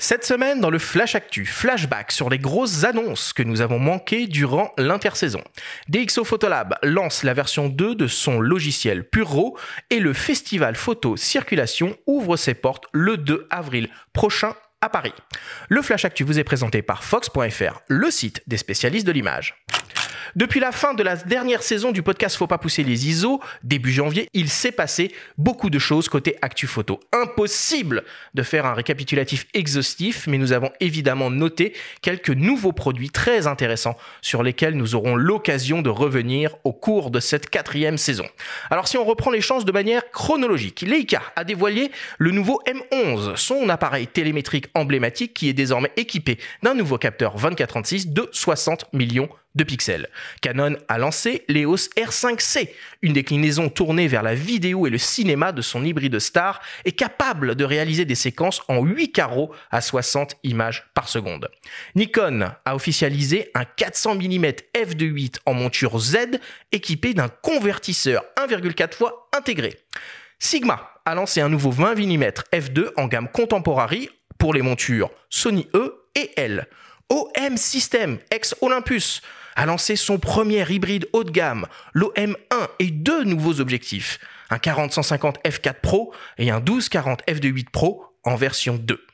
Cette 0.09 0.25
semaine, 0.25 0.63
dans 0.63 0.71
le 0.71 0.79
Flash 0.79 1.15
Actu, 1.17 1.45
flashback 1.45 2.13
sur 2.13 2.31
les 2.31 2.39
grosses 2.39 2.85
annonces 2.85 3.35
que 3.35 3.43
nous 3.43 3.61
avons 3.61 3.79
manquées 3.79 4.27
durant 4.27 4.73
l'intersaison. 4.79 5.43
DxO 5.91 6.25
Photolab 6.25 6.77
lance 6.83 7.25
la 7.25 7.35
version 7.35 7.69
2 7.69 7.95
de 7.95 8.07
son 8.07 8.41
logiciel 8.41 9.07
Puro 9.07 9.59
et 9.91 10.01
le 10.01 10.15
festival 10.15 10.77
photo 10.77 11.19
circulation 11.19 11.95
ouvre 12.07 12.39
ses 12.39 12.55
portes 12.55 12.87
le 12.93 13.19
2 13.19 13.49
avril 13.51 13.91
prochain 14.15 14.55
à 14.81 14.89
Paris. 14.89 15.13
Le 15.69 15.83
Flash 15.83 16.07
Actu 16.07 16.25
vous 16.25 16.39
est 16.39 16.45
présenté 16.45 16.81
par 16.81 17.05
Fox.fr, 17.05 17.81
le 17.89 18.11
site 18.11 18.43
des 18.47 18.57
spécialistes 18.57 19.07
de 19.07 19.13
l'image. 19.13 19.63
Depuis 20.37 20.61
la 20.61 20.73
fin 20.73 20.95
de 20.95 21.03
la 21.03 21.17
dernière 21.17 21.63
saison 21.63 21.91
du 21.91 22.03
podcast 22.03 22.37
Faut 22.37 22.47
pas 22.47 22.59
pousser 22.59 22.85
les 22.85 23.09
ISO, 23.09 23.41
début 23.63 23.93
janvier, 23.93 24.29
il 24.35 24.49
s'est 24.49 24.73
passé 24.73 25.13
beaucoup 25.39 25.71
de 25.71 25.79
choses 25.79 26.09
côté 26.09 26.37
Actu 26.43 26.67
Photo. 26.67 27.01
Impossible 27.13 28.05
de 28.35 28.43
faire 28.43 28.67
un 28.67 28.75
récapitulatif 28.75 29.47
exhaustif, 29.55 30.27
mais 30.27 30.39
nous 30.39 30.53
avons 30.53 30.71
évidemment 30.81 31.31
noté 31.31 31.73
quelques 32.03 32.31
nouveaux 32.31 32.73
produits 32.73 33.11
très 33.11 33.47
intéressants 33.47 33.97
sur 34.21 34.43
lesquels 34.43 34.77
nous 34.77 34.95
aurons 34.95 35.17
l'occasion 35.17 35.81
de 35.83 35.91
revenir 35.91 36.57
au 36.65 36.73
cours 36.73 37.11
de 37.11 37.21
cette 37.21 37.49
quatrième 37.49 37.99
saison. 37.99 38.27
Alors 38.71 38.89
si 38.89 38.99
on 38.99 39.05
reprend 39.05 39.31
les 39.31 39.41
chances 39.41 39.65
de 39.65 39.73
manière 39.73 40.11
chronologique, 40.11 40.83
Leica 40.83 41.23
a 41.37 41.45
dévoilé 41.45 41.91
le 42.19 42.33
nouveau 42.33 42.61
M11, 42.67 43.37
son 43.37 43.69
appareil 43.69 44.07
télémétrique 44.07 44.67
emblématique 44.75 45.33
qui 45.35 45.49
est 45.49 45.55
désormais 45.55 45.93
équipé 45.97 46.39
d'un 46.63 46.75
nouveau 46.75 46.99
capteur 46.99 47.37
24-36 47.39 48.13
de 48.13 48.29
60 48.33 48.93
millions 48.93 49.29
de 49.59 49.65
pixels. 49.65 50.09
Canon 50.41 50.77
a 50.89 50.97
lancé 50.97 51.45
l'EOS 51.49 51.91
R5C, 51.97 52.71
une 53.03 53.13
déclinaison 53.13 53.69
tournée 53.69 54.09
vers 54.09 54.23
la 54.23 54.35
vidéo 54.35 54.87
et 54.87 54.91
le 54.91 54.97
cinéma 54.97 55.53
de 55.53 55.61
son 55.61 55.85
hybride 55.85 56.19
star 56.19 56.63
et 56.87 56.93
capable 56.93 57.55
de 57.55 57.65
réaliser 57.65 58.07
des 58.07 58.15
séquences 58.15 58.63
en 58.69 58.83
8 58.83 59.13
carreaux 59.13 59.53
à 59.71 59.83
60 59.83 60.37
images 60.45 60.87
par 60.95 61.09
seconde. 61.09 61.51
Nikon 61.95 62.53
a 62.65 62.75
officialisé 62.75 63.51
un 63.55 63.65
400 63.65 64.15
mm 64.15 64.47
f2.8 64.75 65.37
en 65.45 65.53
monture 65.53 65.99
Z 65.99 66.17
équipé 66.73 67.13
d'un 67.13 67.29
convertisseur 67.29 68.25
1,4 68.39 68.95
fois 68.95 69.29
intégré. 69.37 69.77
Sigma 70.39 70.93
a 71.05 71.15
lancé 71.15 71.41
un 71.41 71.49
nouveau 71.49 71.71
20 71.71 71.97
mm 71.97 72.25
f2 72.53 72.91
en 72.97 73.09
gamme 73.09 73.29
contemporary 73.29 74.09
pour 74.39 74.55
les 74.55 74.63
montures 74.63 75.11
Sony 75.29 75.67
E 75.75 76.07
et 76.15 76.31
L. 76.37 76.69
OM 77.11 77.57
System, 77.57 78.19
ex 78.31 78.55
Olympus, 78.61 79.23
a 79.59 79.67
lancé 79.67 79.97
son 79.97 80.19
premier 80.19 80.65
hybride 80.71 81.09
haut 81.13 81.25
de 81.25 81.33
gamme, 81.33 81.67
l'OM1, 81.93 82.37
et 82.79 82.93
deux 82.93 83.25
nouveaux 83.25 83.61
objectifs, 83.61 84.21
un 84.51 84.59
40-150 84.59 85.43
f4 85.43 85.81
Pro 85.83 86.15
et 86.39 86.53
un 86.53 86.61
12-40 86.61 87.25
f2.8 87.27 87.69
Pro 87.71 88.05
en 88.23 88.37
version 88.37 88.77
2. 88.77 89.05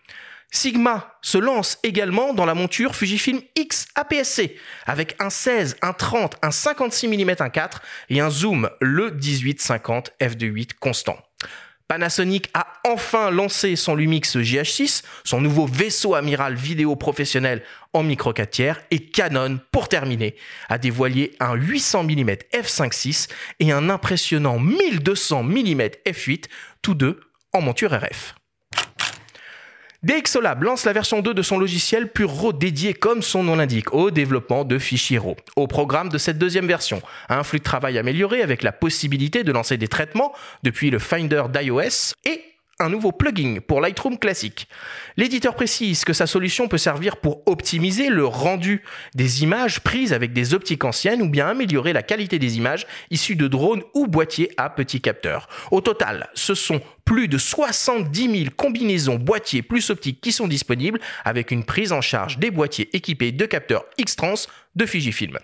Sigma 0.51 1.17
se 1.23 1.39
lance 1.39 1.79
également 1.83 2.35
dans 2.35 2.45
la 2.45 2.55
monture 2.55 2.95
Fujifilm 2.95 3.41
X 3.57 3.89
APS-C 3.95 4.57
avec 4.85 5.17
un 5.19 5.31
16, 5.31 5.79
un 5.81 5.95
30, 5.95 6.37
un 6.43 6.51
56 6.51 7.09
mm 7.09 7.31
1.4 7.31 7.71
et 8.11 8.21
un 8.21 8.29
zoom 8.29 8.69
le 8.83 9.13
18-50 9.13 10.11
f2.8 10.21 10.75
constant. 10.79 11.17
Panasonic 11.89 12.49
a 12.55 12.67
enfin 12.85 13.31
lancé 13.31 13.77
son 13.77 13.95
Lumix 13.95 14.37
GH6, 14.37 15.03
son 15.25 15.41
nouveau 15.41 15.67
vaisseau 15.67 16.15
amiral 16.15 16.55
vidéo 16.55 16.97
professionnel 16.97 17.63
en 17.93 18.03
micro 18.03 18.33
4 18.33 18.51
tiers, 18.51 18.81
et 18.91 19.07
Canon, 19.07 19.61
pour 19.71 19.89
terminer, 19.89 20.35
a 20.69 20.79
dévoilé 20.79 21.37
un 21.41 21.55
800 21.55 22.05
mm 22.05 22.31
f5.6 22.55 23.29
et 23.61 23.71
un 23.71 23.91
impressionnant 23.91 24.59
1200 24.59 25.43
mm 25.43 25.83
f8, 26.07 26.45
tous 26.81 26.95
deux 26.95 27.21
en 27.53 27.61
monture 27.61 27.93
RF. 27.93 28.35
DxOLab 30.05 30.63
lance 30.65 30.85
la 30.85 30.93
version 30.93 31.23
2 31.23 31.33
de 31.33 31.41
son 31.41 31.57
logiciel 31.57 32.13
Puro 32.13 32.53
dédié, 32.53 32.93
comme 32.93 33.23
son 33.23 33.43
nom 33.43 33.57
l'indique, 33.57 33.95
au 33.95 34.11
développement 34.11 34.65
de 34.65 34.79
fichiers 34.79 35.17
RAW. 35.17 35.37
Au 35.57 35.67
programme 35.67 36.11
de 36.11 36.19
cette 36.19 36.37
deuxième 36.37 36.67
version, 36.67 37.01
un 37.31 37.43
flux 37.43 37.61
de 37.61 37.65
travail 37.65 37.97
amélioré 37.97 38.43
avec 38.43 38.63
la 38.63 38.73
possibilité 38.73 39.45
de 39.45 39.53
lancer 39.53 39.79
des 39.79 39.89
traitements 39.89 40.35
depuis 40.63 40.91
le 40.91 40.99
Finder 40.99 41.45
d'iOS 41.51 42.13
et 42.27 42.43
un 42.81 42.89
nouveau 42.89 43.13
plugin 43.13 43.59
pour 43.67 43.81
Lightroom 43.81 44.19
classique. 44.19 44.69
L'éditeur 45.17 45.55
précise 45.55 46.05
que 46.05 46.13
sa 46.13 46.27
solution 46.27 46.69
peut 46.69 46.79
servir 46.79 47.17
pour 47.19 47.43
optimiser 47.47 48.09
le 48.09 48.27
rendu 48.27 48.83
des 49.15 49.43
images 49.43 49.81
prises 49.81 50.13
avec 50.13 50.33
des 50.33 50.55
optiques 50.55 50.85
anciennes 50.85 51.23
ou 51.23 51.29
bien 51.29 51.49
améliorer 51.49 51.93
la 51.93 52.03
qualité 52.03 52.39
des 52.39 52.57
images 52.57 52.87
issues 53.11 53.37
de 53.37 53.49
drones 53.49 53.83
ou 53.95 54.07
boîtiers 54.07 54.51
à 54.57 54.71
petits 54.71 55.01
capteurs. 55.01 55.49
Au 55.71 55.81
total, 55.81 56.29
ce 56.35 56.55
sont 56.55 56.81
plus 57.05 57.29
de 57.29 57.39
70 57.39 58.39
000 58.39 58.51
combinaisons 58.57 59.17
boîtiers 59.17 59.63
plus 59.63 59.91
optiques 59.91 60.21
qui 60.21 60.33
sont 60.33 60.49
disponibles 60.49 61.01
avec 61.25 61.51
une 61.51 61.65
prise 61.65 61.93
en 61.93 62.01
charge 62.01 62.39
des 62.39 62.51
boîtiers 62.51 62.89
équipés 62.97 63.33
de 63.33 63.47
capteurs 63.47 63.85
X-Trans 63.99 64.35
de 64.77 64.87
Fujifilm. 64.87 65.39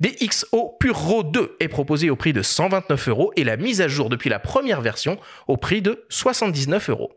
DxO 0.00 0.76
Puro 0.78 1.22
2 1.22 1.56
est 1.60 1.68
proposé 1.68 2.10
au 2.10 2.16
prix 2.16 2.32
de 2.32 2.42
129 2.42 3.08
euros 3.08 3.32
et 3.36 3.44
la 3.44 3.56
mise 3.56 3.80
à 3.80 3.88
jour 3.88 4.08
depuis 4.08 4.30
la 4.30 4.38
première 4.38 4.80
version 4.80 5.18
au 5.48 5.56
prix 5.56 5.82
de 5.82 6.04
79 6.08 6.90
euros. 6.90 7.12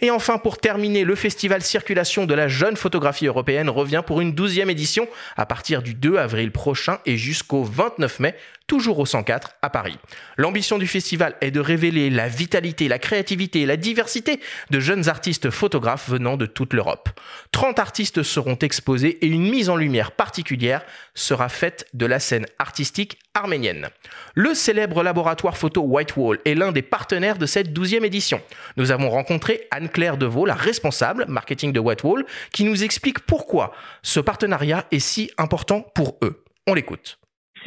Et 0.00 0.10
enfin, 0.10 0.38
pour 0.38 0.58
terminer, 0.58 1.02
le 1.02 1.16
festival 1.16 1.62
Circulation 1.62 2.24
de 2.24 2.34
la 2.34 2.46
jeune 2.46 2.76
photographie 2.76 3.26
européenne 3.26 3.68
revient 3.68 4.02
pour 4.06 4.20
une 4.20 4.32
douzième 4.32 4.70
édition 4.70 5.08
à 5.36 5.44
partir 5.44 5.82
du 5.82 5.94
2 5.94 6.16
avril 6.16 6.52
prochain 6.52 6.98
et 7.04 7.16
jusqu'au 7.16 7.64
29 7.64 8.20
mai 8.20 8.34
toujours 8.68 9.00
au 9.00 9.06
104 9.06 9.56
à 9.62 9.70
Paris. 9.70 9.98
L'ambition 10.36 10.78
du 10.78 10.86
festival 10.86 11.34
est 11.40 11.50
de 11.50 11.58
révéler 11.58 12.10
la 12.10 12.28
vitalité, 12.28 12.86
la 12.86 13.00
créativité 13.00 13.62
et 13.62 13.66
la 13.66 13.76
diversité 13.76 14.38
de 14.70 14.78
jeunes 14.78 15.08
artistes 15.08 15.50
photographes 15.50 16.08
venant 16.08 16.36
de 16.36 16.46
toute 16.46 16.74
l'Europe. 16.74 17.08
30 17.50 17.80
artistes 17.80 18.22
seront 18.22 18.58
exposés 18.58 19.18
et 19.22 19.26
une 19.26 19.48
mise 19.48 19.70
en 19.70 19.76
lumière 19.76 20.12
particulière 20.12 20.84
sera 21.14 21.48
faite 21.48 21.86
de 21.94 22.06
la 22.06 22.20
scène 22.20 22.46
artistique 22.58 23.18
arménienne. 23.34 23.88
Le 24.34 24.54
célèbre 24.54 25.02
laboratoire 25.02 25.56
photo 25.56 25.80
Whitewall 25.80 26.38
est 26.44 26.54
l'un 26.54 26.70
des 26.70 26.82
partenaires 26.82 27.38
de 27.38 27.46
cette 27.46 27.70
12e 27.70 28.04
édition. 28.04 28.40
Nous 28.76 28.90
avons 28.90 29.08
rencontré 29.08 29.66
Anne-Claire 29.70 30.18
Deveau, 30.18 30.44
la 30.44 30.54
responsable 30.54 31.24
marketing 31.26 31.72
de 31.72 31.80
Whitewall, 31.80 32.26
qui 32.52 32.64
nous 32.64 32.84
explique 32.84 33.20
pourquoi 33.20 33.72
ce 34.02 34.20
partenariat 34.20 34.84
est 34.90 34.98
si 34.98 35.30
important 35.38 35.80
pour 35.94 36.18
eux. 36.22 36.44
On 36.66 36.74
l'écoute. 36.74 37.18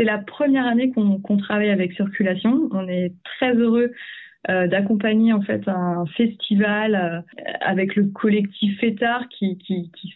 C'est 0.01 0.07
la 0.07 0.17
première 0.17 0.65
année 0.65 0.89
qu'on 0.89 1.37
travaille 1.37 1.69
avec 1.69 1.93
Circulation. 1.93 2.69
On 2.71 2.87
est 2.87 3.13
très 3.23 3.53
heureux 3.53 3.91
euh, 4.49 4.65
d'accompagner 4.65 5.31
en 5.31 5.41
fait 5.43 5.61
un 5.67 6.07
festival 6.17 6.95
euh, 6.95 7.21
avec 7.59 7.95
le 7.95 8.05
collectif 8.05 8.79
FETAR 8.79 9.29
qui, 9.29 9.59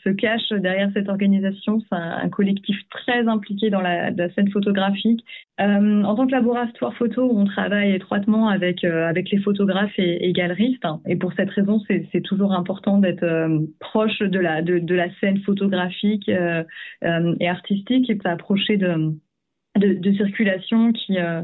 se 0.03 0.09
cache 0.09 0.49
derrière 0.49 0.89
cette 0.95 1.07
organisation. 1.07 1.81
C'est 1.81 1.95
un, 1.95 2.27
collectif 2.29 2.75
très 2.89 3.27
impliqué 3.27 3.69
dans 3.69 3.81
la, 3.81 4.11
scène 4.33 4.49
photographique. 4.49 5.23
Euh, 5.61 6.01
en 6.01 6.15
tant 6.15 6.25
que 6.25 6.31
laboratoire 6.31 6.95
photo, 6.95 7.29
on 7.31 7.45
travaille 7.45 7.93
étroitement 7.93 8.47
avec 8.47 8.81
les 8.81 9.37
photographes 9.43 9.93
et, 9.99 10.33
galeristes. 10.33 10.87
Et 11.05 11.15
pour 11.15 11.31
cette 11.33 11.51
raison, 11.51 11.79
c'est 11.87 12.21
toujours 12.21 12.53
important 12.53 12.97
d'être 12.97 13.23
proche 13.79 14.17
de 14.17 14.39
la 14.39 14.63
de, 14.63 14.95
la 14.95 15.13
scène 15.19 15.37
photographique 15.41 16.27
et 16.27 17.47
artistique 17.47 18.09
et 18.09 18.15
de 18.15 18.23
s'approcher 18.23 18.77
de 18.77 19.13
de, 19.75 19.93
de, 19.93 20.13
circulation 20.13 20.91
qui, 20.91 21.17
euh, 21.17 21.41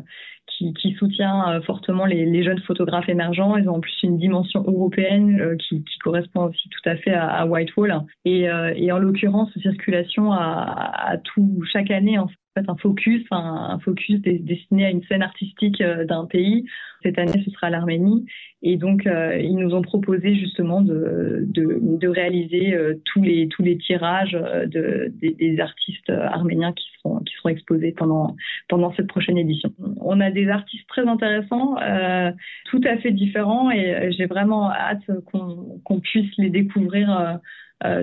qui, 0.48 0.74
qui, 0.74 0.94
soutient 0.94 1.52
euh, 1.52 1.62
fortement 1.62 2.06
les, 2.06 2.26
les, 2.26 2.44
jeunes 2.44 2.60
photographes 2.60 3.10
émergents. 3.10 3.58
Ils 3.58 3.70
ont 3.70 3.76
en 3.76 3.80
plus 3.80 3.96
une 4.04 4.18
dimension 4.18 4.64
européenne 4.66 5.40
euh, 5.42 5.56
qui, 5.58 5.84
qui, 5.84 6.00
correspond 6.00 6.46
aussi 6.46 6.70
tout 6.70 6.90
à 6.90 6.96
fait 6.96 7.14
à, 7.14 7.28
à 7.28 7.46
Whitehall. 7.46 8.02
Et, 8.26 8.48
et 8.76 8.92
en 8.92 9.00
l'occurrence, 9.00 9.50
circulation 9.62 10.32
a, 10.32 11.18
tout 11.24 11.62
chaque 11.72 11.92
année 11.92 12.18
en 12.18 12.28
fait 12.54 12.70
un 12.70 12.76
focus, 12.76 13.24
un, 13.32 13.80
focus 13.80 14.20
destiné 14.22 14.86
à 14.86 14.90
une 14.90 15.04
scène 15.04 15.22
artistique 15.22 15.82
d'un 15.82 16.26
pays. 16.26 16.66
Cette 17.04 17.18
année, 17.18 17.42
ce 17.44 17.52
sera 17.52 17.70
l'Arménie. 17.70 18.26
Et 18.62 18.78
donc, 18.78 19.08
euh, 19.08 19.38
ils 19.40 19.56
nous 19.56 19.74
ont 19.74 19.82
proposé 19.82 20.36
justement 20.36 20.82
de, 20.82 21.46
de, 21.48 22.08
réaliser 22.08 22.74
euh, 22.74 22.96
tous, 23.06 23.22
les, 23.22 23.48
tous 23.48 23.64
les 23.64 23.78
tirages 23.78 24.36
euh, 24.40 24.68
de, 24.68 25.12
des, 25.22 25.60
artistes 25.60 26.10
arméniens 26.10 26.74
qui 26.74 26.86
seront, 26.98 27.20
qui 27.20 27.34
seront 27.36 27.50
exposés 27.50 27.94
pendant, 27.98 28.36
pendant 28.68 28.94
cette 28.94 29.08
prochaine 29.08 29.38
édition. 29.38 29.74
On 29.98 30.20
a 30.20 30.30
des 30.30 30.48
artistes 30.50 30.88
très 30.88 31.08
intéressants, 31.08 31.78
euh, 31.82 32.32
tout 32.70 32.82
à 32.86 32.98
fait 32.98 33.12
différents, 33.12 33.72
et 33.72 34.12
j'ai 34.12 34.26
vraiment 34.26 34.72
hâte 34.72 35.10
qu'on 35.32 35.80
qu'on 35.84 36.00
puisse 36.00 36.32
les 36.38 36.50
découvrir 36.50 37.12
euh, 37.12 37.34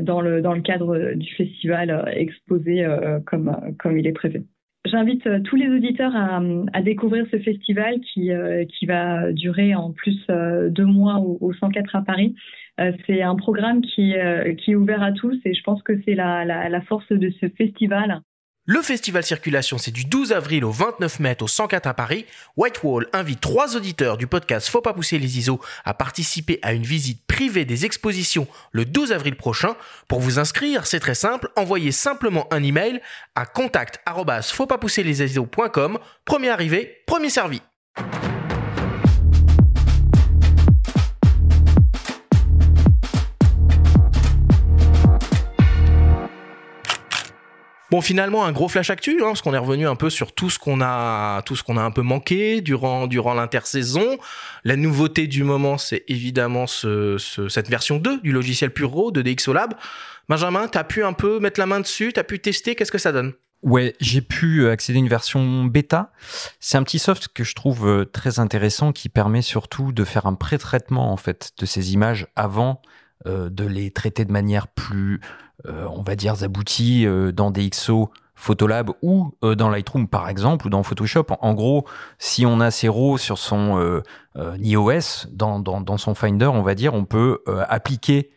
dans, 0.01 0.21
le, 0.21 0.43
dans 0.43 0.55
le 0.55 0.61
cadre 0.61 1.15
du 1.15 1.33
festival 1.35 2.11
exposé 2.15 2.87
comme, 3.27 3.57
comme 3.79 3.99
il 3.99 4.07
est 4.07 4.13
prévu. 4.13 4.45
J'invite 4.91 5.27
euh, 5.27 5.41
tous 5.41 5.57
les 5.57 5.69
auditeurs 5.69 6.15
à, 6.15 6.41
à, 6.73 6.83
découvrir 6.83 7.27
ce 7.31 7.39
festival 7.39 8.01
qui, 8.01 8.31
euh, 8.31 8.65
qui 8.65 8.87
va 8.87 9.33
durer 9.33 9.75
en 9.75 9.93
plus 9.93 10.19
euh, 10.31 10.71
deux 10.71 10.85
mois 10.85 11.17
au, 11.19 11.37
au 11.41 11.53
104 11.53 11.97
à 11.97 12.03
Paris. 12.03 12.35
c'est 13.07 13.23
un 13.23 13.35
programme 13.35 13.81
qui, 13.83 14.15
qui 14.59 14.71
est 14.71 14.77
ouvert 14.77 15.03
à 15.03 15.11
tous 15.11 15.37
et 15.45 15.53
je 15.53 15.63
pense 15.65 15.83
que 15.83 16.01
c'est 16.05 16.15
la, 16.15 16.45
la, 16.45 16.69
la 16.69 16.81
force 16.83 17.11
de 17.11 17.29
ce 17.41 17.49
festival 17.49 18.21
le 18.71 18.83
festival 18.83 19.25
Circulation, 19.25 19.79
c'est 19.79 19.93
du 19.93 20.05
12 20.05 20.33
avril 20.33 20.63
au 20.63 20.71
29 20.71 21.21
mai 21.21 21.39
au 21.41 21.49
104 21.49 21.87
à 21.87 21.95
Paris. 21.95 22.27
Whitewall 22.59 23.09
invite 23.15 23.41
trois 23.41 23.77
auditeurs 23.77 24.19
du 24.19 24.27
podcast 24.27 24.69
Faut 24.69 24.83
pas 24.83 24.93
pousser 24.93 25.19
les 25.19 25.39
ISO 25.39 25.59
à 25.87 25.95
participer 25.95 26.59
à 26.61 26.75
une 26.75 26.83
visite 26.83 27.27
privée 27.27 27.65
des 27.65 27.87
expositions 27.87 28.47
le 28.73 28.85
12 28.85 29.13
avril 29.13 29.37
prochain. 29.37 29.75
Pour 30.07 30.21
vous 30.21 30.39
inscrire, 30.39 30.87
c'est 30.87 31.01
très 31.01 31.15
simple, 31.15 31.49
envoyez 31.57 31.93
simplement 31.93 32.47
un 32.53 32.63
email 32.63 33.01
à 33.35 33.47
contact 33.47 34.01
faut 34.53 34.67
pas 34.67 34.77
pousser 34.77 35.03
les 35.03 35.23
ISO.com. 35.23 35.99
Premier 36.27 36.51
arrivé, 36.51 37.03
premier 37.07 37.31
servi. 37.31 37.63
Finalement, 48.01 48.45
un 48.45 48.53
gros 48.53 48.69
flash 48.69 48.91
actu, 48.91 49.19
hein, 49.23 49.29
parce 49.29 49.43
qu'on 49.43 49.55
est 49.55 49.59
revenu 49.59 49.87
un 49.87 49.97
peu 49.97 50.11
sur 50.11 50.33
tout 50.33 50.51
ce 50.51 50.59
qu'on 50.59 50.81
a, 50.81 51.43
tout 51.43 51.57
ce 51.57 51.63
qu'on 51.63 51.77
a 51.77 51.83
un 51.83 51.91
peu 51.91 52.03
manqué 52.03 52.61
durant 52.61 53.07
durant 53.07 53.35
l'intersaison. 53.35 54.19
La 54.65 54.77
nouveauté 54.77 55.27
du 55.27 55.45
moment, 55.45 55.79
c'est 55.79 56.05
évidemment 56.09 56.67
ce, 56.67 57.17
ce, 57.19 57.49
cette 57.49 57.69
version 57.69 57.99
2 57.99 58.21
du 58.21 58.33
logiciel 58.33 58.73
Puro 58.73 59.11
de 59.11 59.23
DxO 59.23 59.53
Lab. 59.53 59.75
Benjamin, 60.29 60.69
t'as 60.69 60.85
pu 60.85 61.05
un 61.05 61.13
peu 61.13 61.41
mettre 61.41 61.59
la 61.59 61.67
main 61.67 61.81
dessus, 61.81 62.13
t'as 62.13 62.25
pu 62.25 62.39
tester, 62.39 62.75
qu'est-ce 62.75 62.93
que 62.93 62.99
ça 62.99 63.13
donne? 63.13 63.33
Ouais, 63.63 63.95
j'ai 64.01 64.21
pu 64.21 64.69
accéder 64.69 64.99
à 64.99 65.01
une 65.01 65.09
version 65.09 65.65
bêta. 65.65 66.13
C'est 66.61 66.79
un 66.79 66.85
petit 66.85 67.01
soft 67.01 67.29
que 67.29 67.43
je 67.43 67.55
trouve 67.55 67.89
euh, 67.89 68.05
très 68.05 68.39
intéressant 68.39 68.93
qui 68.93 69.09
permet 69.09 69.43
surtout 69.43 69.91
de 69.91 70.05
faire 70.05 70.27
un 70.27 70.35
pré-traitement 70.35 71.13
en 71.13 71.17
fait 71.17 71.51
de 71.59 71.67
ces 71.67 71.93
images 71.93 72.29
avant 72.37 72.81
euh, 73.27 73.51
de 73.51 73.65
les 73.65 73.91
traiter 73.91 74.25
de 74.25 74.31
manière 74.31 74.69
plus, 74.69 75.15
euh, 75.15 75.48
on 75.67 76.03
va 76.03 76.17
dire, 76.17 76.43
aboutie 76.43 77.07
euh, 77.07 77.33
dans 77.33 77.51
DxO 77.51 78.11
Photolab 78.35 78.91
ou 79.03 79.33
euh, 79.43 79.57
dans 79.57 79.69
Lightroom 79.69 80.07
par 80.07 80.29
exemple 80.29 80.67
ou 80.67 80.71
dans 80.71 80.83
Photoshop. 80.83 81.27
En, 81.41 81.55
gros, 81.55 81.85
si 82.19 82.47
on 82.47 82.61
a 82.61 82.71
ces 82.71 82.89
RAW 82.89 83.19
sur 83.19 83.39
son 83.39 83.79
euh, 83.79 84.03
iOS, 84.59 85.27
dans, 85.33 85.97
son 85.97 86.15
Finder, 86.15 86.47
on 86.47 86.63
va 86.63 86.75
dire, 86.75 86.95
on 86.95 87.05
peut 87.05 87.43
appliquer 87.69 88.31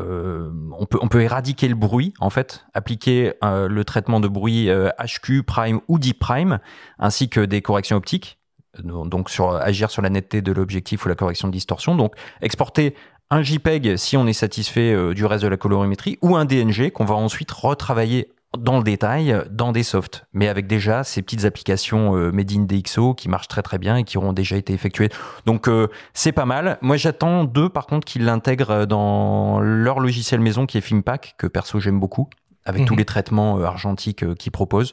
euh, 0.00 0.50
on, 0.78 0.86
peut, 0.86 0.98
on 1.02 1.08
peut 1.08 1.22
éradiquer 1.22 1.68
le 1.68 1.74
bruit, 1.74 2.14
en 2.20 2.30
fait, 2.30 2.64
appliquer 2.74 3.34
euh, 3.42 3.68
le 3.68 3.84
traitement 3.84 4.20
de 4.20 4.28
bruit 4.28 4.70
euh, 4.70 4.90
HQ, 4.98 5.42
prime 5.44 5.80
ou 5.88 5.98
deep 5.98 6.18
prime, 6.18 6.60
ainsi 6.98 7.28
que 7.28 7.40
des 7.40 7.62
corrections 7.62 7.96
optiques, 7.96 8.38
donc 8.84 9.28
sur 9.28 9.56
agir 9.56 9.90
sur 9.90 10.02
la 10.02 10.10
netteté 10.10 10.40
de 10.40 10.52
l'objectif 10.52 11.04
ou 11.04 11.08
la 11.08 11.16
correction 11.16 11.48
de 11.48 11.52
distorsion. 11.52 11.96
Donc 11.96 12.14
exporter 12.40 12.94
un 13.30 13.42
JPEG 13.42 13.96
si 13.96 14.16
on 14.16 14.26
est 14.26 14.32
satisfait 14.32 15.14
du 15.14 15.24
reste 15.24 15.44
de 15.44 15.48
la 15.48 15.56
colorimétrie 15.56 16.18
ou 16.22 16.36
un 16.36 16.44
DNG 16.44 16.90
qu'on 16.90 17.04
va 17.04 17.14
ensuite 17.14 17.50
retravailler 17.50 18.28
dans 18.56 18.78
le 18.78 18.82
détail 18.82 19.44
dans 19.50 19.72
des 19.72 19.82
softs, 19.82 20.26
mais 20.32 20.48
avec 20.48 20.66
déjà 20.66 21.04
ces 21.04 21.20
petites 21.20 21.44
applications 21.44 22.16
euh, 22.16 22.32
made 22.32 22.50
in 22.52 22.64
DxO 22.64 23.12
qui 23.12 23.28
marchent 23.28 23.48
très 23.48 23.62
très 23.62 23.78
bien 23.78 23.96
et 23.96 24.04
qui 24.04 24.16
auront 24.16 24.32
déjà 24.32 24.56
été 24.56 24.72
effectuées. 24.72 25.10
Donc 25.44 25.68
euh, 25.68 25.88
c'est 26.14 26.32
pas 26.32 26.46
mal. 26.46 26.78
Moi 26.80 26.96
j'attends 26.96 27.44
deux 27.44 27.68
par 27.68 27.86
contre 27.86 28.06
qu'ils 28.06 28.24
l'intègrent 28.24 28.86
dans 28.86 29.60
leur 29.60 30.00
logiciel 30.00 30.40
maison 30.40 30.64
qui 30.64 30.78
est 30.78 30.80
Filmpack 30.80 31.34
que 31.36 31.46
perso 31.46 31.78
j'aime 31.78 32.00
beaucoup 32.00 32.28
avec 32.68 32.84
tous 32.84 32.94
mhm. 32.94 32.98
les 32.98 33.04
traitements 33.04 33.58
euh, 33.58 33.64
argentiques 33.64 34.22
euh, 34.22 34.34
qu'ils 34.34 34.52
proposent 34.52 34.92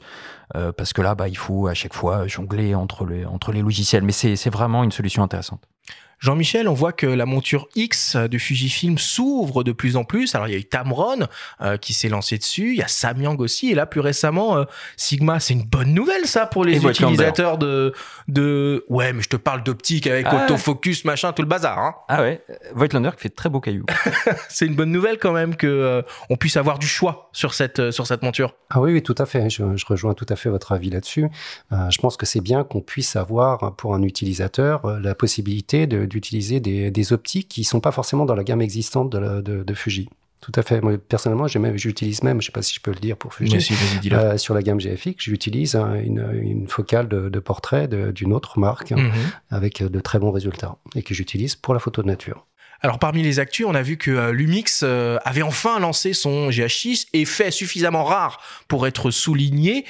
euh, 0.56 0.72
parce 0.72 0.94
que 0.94 1.02
là 1.02 1.14
bah 1.14 1.28
il 1.28 1.38
faut 1.38 1.68
à 1.68 1.74
chaque 1.74 1.94
fois 1.94 2.26
jongler 2.26 2.74
entre 2.74 3.06
les 3.06 3.26
entre 3.26 3.52
les 3.52 3.62
logiciels 3.62 4.04
mais 4.04 4.14
c'est 4.14 4.36
c'est 4.36 4.50
vraiment 4.50 4.84
une 4.84 4.92
solution 4.92 5.24
intéressante. 5.24 5.62
Jean-Michel, 6.20 6.68
on 6.68 6.74
voit 6.74 6.94
que 6.94 7.06
la 7.06 7.26
monture 7.26 7.68
X 7.76 8.16
de 8.16 8.38
Fujifilm 8.38 8.98
s'ouvre 8.98 9.64
de 9.64 9.72
plus 9.72 9.98
en 9.98 10.04
plus. 10.04 10.36
Alors 10.36 10.48
il 10.48 10.52
y 10.52 10.56
a 10.56 10.60
eu 10.60 10.66
Tamron 10.66 11.28
euh, 11.62 11.78
qui 11.78 11.94
s'est 11.94 12.10
lancé 12.10 12.38
dessus, 12.38 12.72
il 12.72 12.78
y 12.78 12.82
a 12.82 12.88
Samyang 12.88 13.40
aussi, 13.40 13.72
et 13.72 13.76
là 13.76 13.86
plus 13.86 14.00
récemment 14.00 14.58
euh, 14.58 14.64
Sigma. 14.98 15.40
C'est 15.40 15.54
une 15.54 15.64
bonne 15.64 15.94
nouvelle 15.94 16.26
ça 16.26 16.46
pour 16.46 16.64
les 16.66 16.84
utilisateurs 16.84 17.58
de 17.58 17.94
de. 18.28 18.86
Ouais, 18.90 19.14
mais 19.14 19.22
je 19.22 19.30
te 19.30 19.36
parle 19.36 19.64
d'optique 19.64 20.08
avec 20.08 20.26
ah 20.30 20.44
autofocus, 20.44 21.06
machin, 21.06 21.34
tout 21.34 21.42
le 21.42 21.48
bazar. 21.48 21.78
Hein. 21.78 21.96
Ah 22.08 22.22
ouais, 22.22 22.42
Voigtlander 22.74 23.12
qui 23.16 23.24
fait 23.24 23.30
de 23.30 23.36
très 23.36 23.50
beaux 23.50 23.62
cailloux. 23.62 23.86
c'est 24.50 24.66
une 24.66 24.76
bonne 24.76 24.92
nouvelle 24.92 25.18
quand 25.18 25.34
même 25.34 25.56
que 25.56 25.68
euh, 25.68 26.02
on 26.30 26.38
puisse 26.38 26.58
avoir 26.58 26.80
du 26.80 26.88
choix 26.88 27.30
sur 27.34 27.54
cette 27.54 27.92
sur 27.92 28.08
cette 28.08 28.22
monture. 28.22 28.56
Ah 28.70 28.82
oui, 28.82 28.94
oui, 28.94 29.04
tout 29.04 29.16
à 29.18 29.26
fait. 29.26 29.50
Je, 29.50 29.76
je 29.76 29.86
rejoins 29.86 30.14
tout 30.14 30.26
à 30.30 30.36
fait 30.36 30.50
votre 30.50 30.72
avis 30.72 30.90
là-dessus. 30.90 31.28
je 31.72 31.98
pense 32.00 32.18
que 32.18 32.26
c'est 32.26 32.42
bien 32.42 32.64
qu'on 32.64 32.82
puisse 32.82 33.16
avoir 33.16 33.76
pour 33.76 33.94
un 33.94 34.02
utilisateur 34.02 35.00
la 35.00 35.16
possibilité 35.16 35.88
de 35.88 36.05
d'utiliser 36.06 36.60
des, 36.60 36.92
des, 36.92 37.14
optiques 37.14 37.48
qui 37.48 37.64
sont 37.64 37.80
pas 37.80 37.92
forcément 37.92 38.26
dans 38.26 38.36
la 38.36 38.44
gamme 38.44 38.62
existante 38.62 39.12
de, 39.12 39.42
de, 39.42 39.64
de 39.64 39.74
Fuji. 39.74 40.10
Tout 40.42 40.52
à 40.56 40.62
fait. 40.62 40.80
Moi, 40.82 40.98
personnellement, 40.98 41.48
j'utilise 41.48 42.22
même, 42.22 42.40
je 42.40 42.48
sais 42.48 42.52
pas 42.52 42.62
si 42.62 42.76
je 42.76 42.80
peux 42.80 42.92
le 42.92 43.00
dire 43.00 43.18
pour 43.18 43.34
Fuji, 43.34 43.58
euh, 44.12 44.38
sur 44.38 44.54
la 44.54 44.62
gamme 44.62 44.80
GFX, 44.80 45.16
j'utilise 45.18 45.76
une, 45.76 46.24
une, 46.42 46.68
focale 46.68 47.08
de, 47.08 47.30
de 47.30 47.40
portrait 47.40 47.88
d'une 47.88 48.32
autre 48.32 48.60
marque 48.60 48.92
mm 48.92 48.98
-hmm. 48.98 49.12
avec 49.50 49.82
de 49.82 50.00
très 50.00 50.20
bons 50.20 50.32
résultats 50.32 50.76
et 50.96 51.02
que 51.02 51.14
j'utilise 51.16 51.56
pour 51.56 51.74
la 51.74 51.80
photo 51.80 52.02
de 52.04 52.08
nature. 52.08 52.46
Alors 52.82 53.00
parmi 53.00 53.24
les 53.24 53.40
actus, 53.40 53.66
on 53.68 53.74
a 53.74 53.82
vu 53.82 53.98
que 53.98 54.12
euh, 54.12 54.32
Lumix 54.32 54.82
euh, 54.84 55.18
avait 55.24 55.42
enfin 55.42 55.80
lancé 55.80 56.14
son 56.14 56.50
GH6, 56.50 57.08
effet 57.14 57.50
suffisamment 57.50 58.04
rare 58.04 58.40
pour 58.68 58.86
être 58.86 59.12
souligné. 59.12 59.86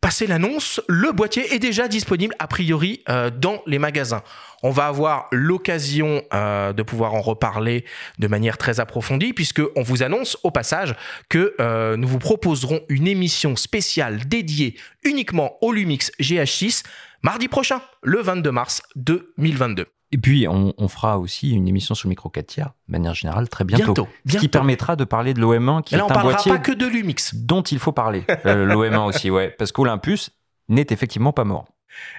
Passé 0.00 0.26
l'annonce, 0.26 0.80
le 0.88 1.12
boîtier 1.12 1.54
est 1.54 1.58
déjà 1.58 1.88
disponible 1.88 2.34
a 2.38 2.46
priori 2.46 3.02
euh, 3.08 3.30
dans 3.30 3.62
les 3.66 3.78
magasins. 3.78 4.22
On 4.62 4.70
va 4.70 4.86
avoir 4.86 5.28
l'occasion 5.32 6.22
euh, 6.32 6.72
de 6.72 6.82
pouvoir 6.82 7.14
en 7.14 7.20
reparler 7.20 7.84
de 8.18 8.28
manière 8.28 8.58
très 8.58 8.78
approfondie 8.78 9.32
puisque 9.32 9.62
on 9.74 9.82
vous 9.82 10.02
annonce 10.02 10.36
au 10.42 10.50
passage 10.50 10.94
que 11.28 11.54
euh, 11.60 11.96
nous 11.96 12.08
vous 12.08 12.18
proposerons 12.18 12.80
une 12.88 13.08
émission 13.08 13.56
spéciale 13.56 14.26
dédiée 14.26 14.76
uniquement 15.02 15.56
au 15.60 15.72
Lumix 15.72 16.12
GH6 16.20 16.84
mardi 17.22 17.48
prochain, 17.48 17.80
le 18.02 18.20
22 18.20 18.50
mars 18.52 18.82
2022. 18.96 19.95
Et 20.12 20.18
puis, 20.18 20.46
on, 20.48 20.72
on, 20.78 20.88
fera 20.88 21.18
aussi 21.18 21.50
une 21.50 21.66
émission 21.66 21.94
sur 21.94 22.06
le 22.06 22.10
micro 22.10 22.28
4 22.28 22.46
tiers, 22.46 22.72
de 22.88 22.92
manière 22.92 23.14
générale, 23.14 23.48
très 23.48 23.64
bientôt. 23.64 23.86
bientôt, 23.86 24.08
bientôt. 24.24 24.38
Ce 24.38 24.38
qui 24.38 24.48
permettra 24.48 24.94
de 24.94 25.04
parler 25.04 25.34
de 25.34 25.40
l'OM1, 25.40 25.82
qui 25.82 25.96
est 25.96 26.00
on 26.00 26.10
un 26.10 26.22
boîtier 26.22 26.52
pas 26.52 26.58
que 26.58 26.72
de 26.72 26.86
l'Umix. 26.86 27.34
dont 27.34 27.62
il 27.62 27.78
faut 27.78 27.92
parler. 27.92 28.24
Euh, 28.46 28.66
L'OM1 28.66 29.08
aussi, 29.08 29.30
ouais. 29.30 29.50
Parce 29.58 29.72
qu'Olympus 29.72 30.30
n'est 30.68 30.86
effectivement 30.90 31.32
pas 31.32 31.44
mort. 31.44 31.66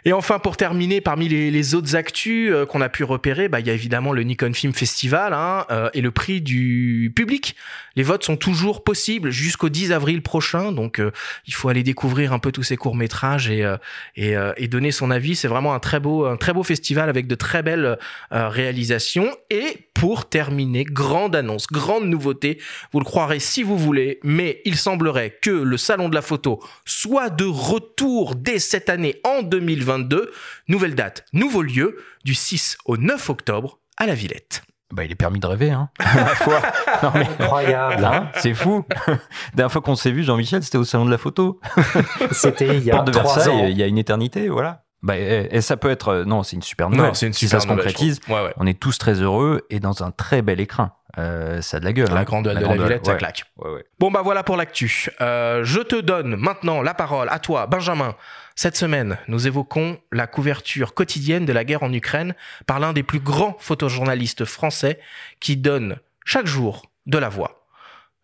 Et 0.06 0.14
enfin, 0.14 0.40
pour 0.40 0.58
terminer, 0.58 1.02
parmi 1.02 1.28
les, 1.28 1.76
autres 1.76 1.96
actus 1.96 2.52
euh, 2.52 2.66
qu'on 2.66 2.82
a 2.82 2.90
pu 2.90 3.04
repérer, 3.04 3.50
bah, 3.50 3.60
il 3.60 3.68
y 3.68 3.70
a 3.70 3.74
évidemment 3.74 4.14
le 4.14 4.24
Nikon 4.24 4.54
Film 4.54 4.74
Festival 4.74 5.34
hein, 5.34 5.66
euh, 5.70 5.90
et 5.94 6.02
le 6.02 6.12
prix 6.12 6.42
du 6.42 7.12
public. 7.16 7.56
Les 7.96 8.04
votes 8.04 8.24
sont 8.24 8.38
toujours 8.38 8.84
possibles 8.84 9.32
jusqu'au 9.32 9.70
10 9.70 9.92
avril 9.92 10.22
prochain, 10.22 10.72
donc 10.72 11.00
euh, 11.00 11.12
il 11.46 11.54
faut 11.54 11.68
aller 11.68 11.84
découvrir 11.84 12.32
un 12.32 12.40
peu 12.40 12.52
tous 12.52 12.64
ces 12.64 12.78
courts 12.78 12.96
métrages 12.96 13.50
et, 13.50 14.68
donner 14.68 14.92
son 14.92 15.12
avis. 15.12 15.36
C'est 15.36 15.48
vraiment 15.48 15.74
un 15.74 15.80
très 15.80 16.00
beau, 16.00 16.26
un 16.26 16.38
très 16.38 16.54
beau 16.54 16.64
festival 16.64 17.10
avec 17.10 17.26
de 17.28 17.36
très 17.36 17.64
belles 17.64 17.98
réalisations. 18.32 19.36
Et 19.50 19.88
pour 19.94 20.30
terminer, 20.30 20.84
grande 20.84 21.36
annonce, 21.36 21.66
grande 21.66 22.06
nouveauté. 22.06 22.60
Vous 22.92 23.00
le 23.00 23.06
croirez 23.06 23.40
si 23.40 23.64
vous 23.64 23.78
voulez, 23.78 24.20
mais 24.24 24.62
il 24.64 24.76
semblerait 24.76 25.40
que 25.42 25.50
le 25.50 25.78
salon 25.78 26.08
de 26.08 26.14
la 26.14 26.22
photo 26.22 26.62
soit 26.86 27.32
de 27.32 27.46
retour 27.46 28.36
dès 28.36 28.60
cette 28.60 28.90
année 28.90 29.16
en 29.24 29.42
2022. 29.60 30.32
Nouvelle 30.68 30.96
date, 30.96 31.26
nouveau 31.34 31.62
lieu, 31.62 31.98
du 32.24 32.36
6 32.36 32.78
au 32.86 32.98
9 32.98 33.30
octobre 33.30 33.80
à 33.98 34.06
la 34.06 34.14
Villette. 34.14 34.64
Bah, 34.94 35.04
il 35.04 35.12
est 35.12 35.16
permis 35.16 35.40
de 35.40 35.48
rêver, 35.48 35.72
hein. 35.72 35.90
Non, 37.04 37.12
mais... 37.14 37.28
Incroyable. 37.40 38.06
Hein 38.06 38.30
c'est 38.36 38.54
fou. 38.54 38.86
La 39.08 39.18
dernière 39.56 39.72
fois 39.72 39.82
qu'on 39.82 39.96
s'est 39.96 40.12
vu, 40.12 40.24
Jean-Michel, 40.24 40.64
c'était 40.64 40.78
au 40.78 40.86
salon 40.86 41.06
de 41.06 41.12
la 41.12 41.18
photo. 41.18 41.60
C'était 42.32 42.78
il 42.78 42.84
y 42.84 42.92
a 42.92 43.02
de 43.02 43.12
trois 43.12 43.36
Versailles, 43.36 43.54
ans. 43.54 43.68
il 43.68 43.78
y 43.78 43.84
a 43.84 43.88
une 43.88 43.98
éternité, 43.98 44.48
voilà. 44.48 44.84
Bah, 45.04 45.18
et, 45.18 45.50
et, 45.52 45.62
ça 45.62 45.76
peut 45.78 45.90
être, 45.90 46.24
non, 46.26 46.44
c'est 46.44 46.56
une 46.56 46.62
super 46.62 46.90
nouvelle. 46.90 47.08
Non, 47.08 47.14
c'est 47.14 47.28
une 47.28 47.34
si 47.34 47.48
super 47.48 47.62
ça 47.62 47.68
se 47.68 47.72
concrétise, 47.72 48.20
ouais, 48.30 48.36
ouais. 48.36 48.54
on 48.58 48.66
est 48.66 48.80
tous 48.80 48.98
très 48.98 49.22
heureux 49.22 49.66
et 49.70 49.80
dans 49.80 50.04
un 50.04 50.12
très 50.12 50.42
bel 50.42 50.60
écrin. 50.60 50.94
Euh, 51.18 51.62
ça 51.62 51.78
a 51.78 51.80
de 51.80 51.86
la 51.86 51.94
gueule. 51.94 52.10
La 52.10 52.20
hein. 52.20 52.24
grande 52.24 52.48
la 52.48 52.56
de 52.56 52.66
la 52.66 52.74
Villette, 52.74 53.06
ça 53.06 53.14
ouais. 53.14 53.18
claque. 53.18 53.44
Ouais, 53.58 53.84
bon, 54.00 54.12
bah 54.12 54.22
voilà 54.24 54.44
pour 54.44 54.56
l'actu. 54.56 55.10
Euh, 55.20 55.64
je 55.64 55.82
te 55.82 56.00
donne 56.00 56.36
maintenant 56.36 56.82
la 56.82 56.94
parole 56.94 57.28
à 57.30 57.40
toi, 57.40 57.66
Benjamin. 57.68 58.16
Cette 58.60 58.76
semaine, 58.76 59.20
nous 59.28 59.46
évoquons 59.46 60.00
la 60.12 60.26
couverture 60.26 60.96
quotidienne 60.96 61.46
de 61.46 61.54
la 61.54 61.64
guerre 61.64 61.84
en 61.84 61.94
Ukraine 61.94 62.34
par 62.66 62.80
l'un 62.80 62.92
des 62.92 63.04
plus 63.04 63.20
grands 63.20 63.56
photojournalistes 63.60 64.46
français 64.46 65.00
qui 65.40 65.58
donne 65.58 65.98
chaque 66.26 66.48
jour 66.48 66.88
de 67.06 67.20
la 67.20 67.30
voix. 67.30 67.68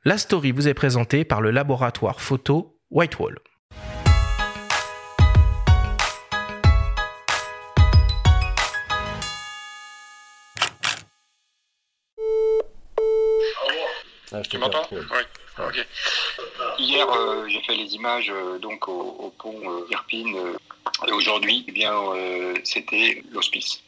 La 0.05 0.17
story 0.17 0.51
vous 0.51 0.67
est 0.67 0.73
présentée 0.73 1.23
par 1.23 1.39
le 1.39 1.51
laboratoire 1.51 2.19
photo 2.19 2.79
Whitewall. 2.89 3.37
Ah, 14.31 14.41
tu 14.49 14.57
m'entends 14.57 14.87
Oui. 14.91 14.99
Hier, 16.79 17.07
euh, 17.09 17.47
j'ai 17.47 17.61
fait 17.61 17.75
les 17.75 17.93
images 17.93 18.31
euh, 18.31 18.57
donc 18.57 18.87
au, 18.87 19.31
pont 19.37 19.59
euh, 19.63 19.85
Irpine 19.91 20.35
et 21.07 21.11
aujourd'hui, 21.11 21.63
eh 21.67 21.71
bien, 21.71 21.93
euh, 21.93 22.55
c'était 22.63 23.23
l'hospice. 23.31 23.81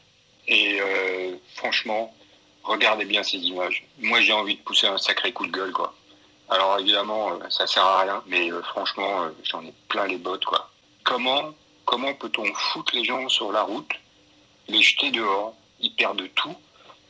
Et 0.48 0.80
euh, 0.80 1.36
franchement, 1.56 2.14
regardez 2.64 3.06
bien 3.06 3.24
ces 3.24 3.38
images. 3.38 3.84
Moi, 4.00 4.22
j'ai 4.22 4.34
envie 4.34 4.58
de 4.58 4.62
pousser 4.62 4.88
un 4.88 4.98
sacré 4.98 5.32
coup 5.32 5.48
de 5.48 5.52
gueule, 5.52 5.72
quoi. 5.72 5.96
Alors 6.50 6.78
évidemment, 6.80 7.32
euh, 7.32 7.50
ça 7.50 7.66
sert 7.66 7.84
à 7.84 8.02
rien, 8.02 8.24
mais 8.28 8.52
franchement, 8.70 9.30
j'en 9.44 9.64
ai 9.64 9.74
plein 9.90 10.06
les 10.06 10.18
bottes, 10.18 10.46
quoi. 10.46 10.70
Comment, 11.04 11.54
comment 11.86 12.14
peut-on 12.14 12.46
foutre 12.54 12.96
les 12.96 13.04
gens 13.04 13.28
sur 13.30 13.52
la 13.52 13.64
route, 13.64 13.92
les 14.68 14.82
jeter 14.82 15.10
dehors, 15.10 15.56
ils 15.80 15.94
perdent 15.96 16.30
tout, 16.36 16.56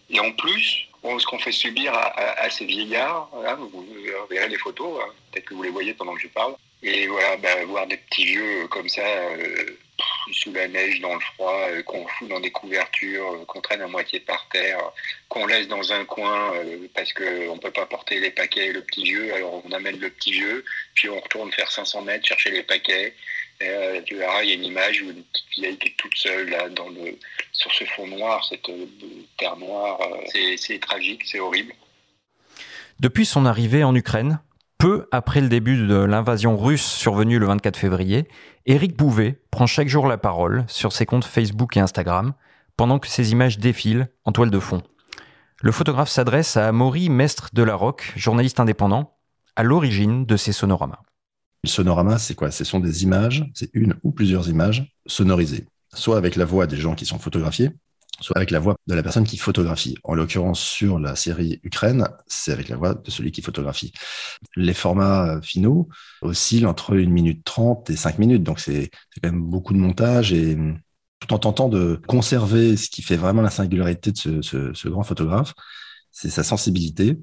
et 0.10 0.20
en 0.20 0.32
plus, 0.32 0.88
ce 1.20 1.26
qu'on 1.26 1.39
fait 1.39 1.52
subir 1.52 1.94
à, 1.94 2.50
ces 2.50 2.65
vieillards, 2.65 3.30
vous 3.60 3.86
verrez 4.30 4.50
les 4.50 4.58
photos, 4.58 5.02
hein, 5.02 5.12
peut-être 5.32 5.46
que 5.46 5.54
vous 5.54 5.63
les 5.63 5.70
voyez 5.70 5.94
pendant 5.94 6.15
que 6.15 6.22
je 6.22 6.28
parle, 6.28 6.56
et 6.86 7.08
voilà, 7.08 7.36
bah, 7.38 7.65
voir 7.65 7.88
des 7.88 7.98
petits 7.98 8.26
vieux 8.26 8.68
comme 8.68 8.88
ça, 8.88 9.02
euh, 9.02 9.78
sous 10.32 10.54
la 10.54 10.68
neige, 10.68 11.00
dans 11.00 11.15
le 11.15 11.20
froid, 11.20 11.58
euh, 11.70 11.82
qu'on 11.82 12.06
fout 12.08 12.28
dans 12.28 12.39
des 12.39 12.52
couvertures, 12.52 13.34
euh, 13.34 13.46
qu'on 13.46 13.62
traîne 13.62 13.82
à 13.82 13.88
moitié 13.88 14.20
par 14.20 14.48
terre, 14.50 14.80
qu'on 15.28 15.48
laisse 15.48 15.68
dans 15.68 15.94
un 15.94 16.06
coin 16.06 16.54
parce 16.94 17.12
qu'on 17.13 17.56
ne 17.56 17.60
peut 17.60 17.72
pas 17.72 17.88
porter 17.88 18.20
les 18.20 18.30
paquets 18.30 18.68
et 18.68 18.72
le 18.72 18.82
petit 18.82 19.04
vieux, 19.04 19.34
alors 19.34 19.63
on 19.65 19.72
amène 19.72 20.00
le 20.00 20.12
petit 20.12 20.34
vieux, 20.34 20.63
puis 20.94 21.10
on 21.10 21.20
retourne 21.20 21.52
faire 21.52 21.72
500 21.72 22.04
mètres 22.04 22.28
chercher 22.28 22.52
les 22.52 22.63
paquets. 22.63 23.15
Et, 23.62 24.02
tu 24.06 24.15
verras, 24.15 24.44
il 24.44 24.50
y 24.50 24.52
a 24.52 24.56
une 24.56 24.65
image 24.65 25.02
où 25.02 25.06
une 25.06 25.24
petite 25.24 25.50
vieille 25.58 25.78
qui 25.78 25.94
toute 25.96 26.15
seule 26.15 26.50
là, 26.50 26.68
sur 27.52 27.72
ce 27.72 27.84
fond 27.86 28.08
noir, 28.08 28.44
cette 28.44 28.70
terre 29.38 29.58
noire. 29.58 30.00
c'est 30.58 30.80
tragique, 30.80 31.24
c'est 31.26 31.39
horrible. 31.39 31.74
Depuis 33.00 33.26
son 33.26 33.46
arrivée 33.46 33.84
en 33.84 33.96
Ukraine, 33.96 34.39
peu 34.78 35.08
après 35.12 35.41
le 35.41 35.50
début 35.50 35.88
de 35.88 35.96
l'invasion 35.96 36.58
russe 36.58 36.86
survenue 36.86 37.39
le 37.39 37.46
24 37.46 37.78
février, 37.78 38.28
Éric 38.65 38.96
Bouvet 38.96 39.41
prend 39.52 39.68
chaque 39.68 39.88
jour 39.88 40.08
la 40.08 40.18
parole 40.18 40.65
sur 40.68 40.91
ses 40.91 41.06
comptes 41.06 41.26
Facebook 41.26 41.78
et 41.78 41.80
Instagram 41.80 42.34
pendant 42.78 43.00
que 43.00 43.08
ces 43.08 43.32
images 43.32 43.58
défilent 43.58 44.10
en 44.26 44.32
toile 44.32 44.50
de 44.50 44.60
fond. 44.60 44.82
Le 45.62 45.72
photographe 45.72 46.10
s'adresse 46.10 46.58
à 46.58 46.68
Amaury 46.68 47.10
Mestre 47.10 47.50
de 47.54 47.65
journaliste 48.15 48.60
indépendant, 48.60 49.18
à 49.56 49.63
l'origine 49.63 50.26
de 50.26 50.36
ces 50.36 50.52
sonoramas. 50.52 51.00
Le 51.65 51.69
sonorama, 51.69 52.19
c'est 52.19 52.36
quoi? 52.36 52.51
Ce 52.51 52.63
sont 52.63 52.80
des 52.80 53.01
images, 53.01 53.43
c'est 53.56 53.71
une 53.73 53.95
ou 54.04 54.12
plusieurs 54.12 54.47
images 54.49 54.93
sonorisées, 55.08 55.65
soit 55.95 56.15
avec 56.15 56.36
la 56.36 56.45
voix 56.45 56.67
des 56.67 56.78
gens 56.78 56.93
qui 56.93 57.08
sont 57.08 57.17
photographiés, 57.17 57.71
soit 58.21 58.38
avec 58.38 58.51
la 58.51 58.60
voix 58.60 58.75
de 58.86 58.93
la 58.93 59.01
personne 59.01 59.23
qui 59.23 59.38
photographie. 59.38 59.97
En 60.04 60.13
l'occurrence, 60.13 60.60
sur 60.60 60.99
la 60.99 61.15
série 61.15 61.60
Ukraine, 61.63 62.08
c'est 62.28 62.51
avec 62.51 62.69
la 62.69 62.75
voix 62.75 62.93
de 62.93 63.10
celui 63.10 63.32
qui 63.32 63.41
photographie. 63.41 63.93
Les 64.56 64.75
formats 64.75 65.38
euh, 65.38 65.41
finaux 65.41 65.89
oscillent 66.21 66.67
entre 66.67 66.93
une 66.93 67.10
minute 67.10 67.43
trente 67.43 67.89
et 67.89 67.95
cinq 67.95 68.19
minutes, 68.19 68.43
donc 68.43 68.60
c'est 68.60 68.91
quand 69.15 69.32
même 69.32 69.41
beaucoup 69.41 69.73
de 69.73 69.80
montage 69.80 70.34
et 70.34 70.54
hum, 70.54 70.78
tout 71.19 71.34
en 71.34 71.39
tentant 71.39 71.67
de 71.67 71.99
conserver 72.06 72.78
ce 72.78 72.91
qui 72.91 73.01
fait 73.01 73.17
vraiment 73.17 73.41
la 73.41 73.49
singularité 73.49 74.12
de 74.12 74.17
ce, 74.43 74.71
ce 74.71 74.88
grand 74.88 75.01
photographe, 75.01 75.56
c'est 76.12 76.30
sa 76.30 76.43
sensibilité 76.43 77.17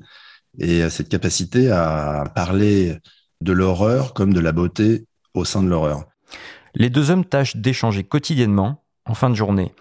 et 0.59 0.83
euh, 0.83 0.91
cette 0.91 1.09
capacité 1.09 1.71
à 1.71 2.25
parler 2.35 2.99
de 3.43 3.53
l'horreur 3.53 4.15
comme 4.15 4.33
de 4.33 4.41
la 4.41 4.53
beauté 4.53 5.07
au 5.35 5.45
sein 5.45 5.63
de 5.63 5.69
l'horreur. 5.69 6.05
Les 6.75 6.91
deux 6.91 7.11
hommes 7.11 7.25
tâchent 7.25 7.57
d'échanger 7.57 8.05
quotidiennement 8.05 8.83
en 9.05 9.15
fin 9.15 9.31
de 9.31 9.35
journée 9.35 9.73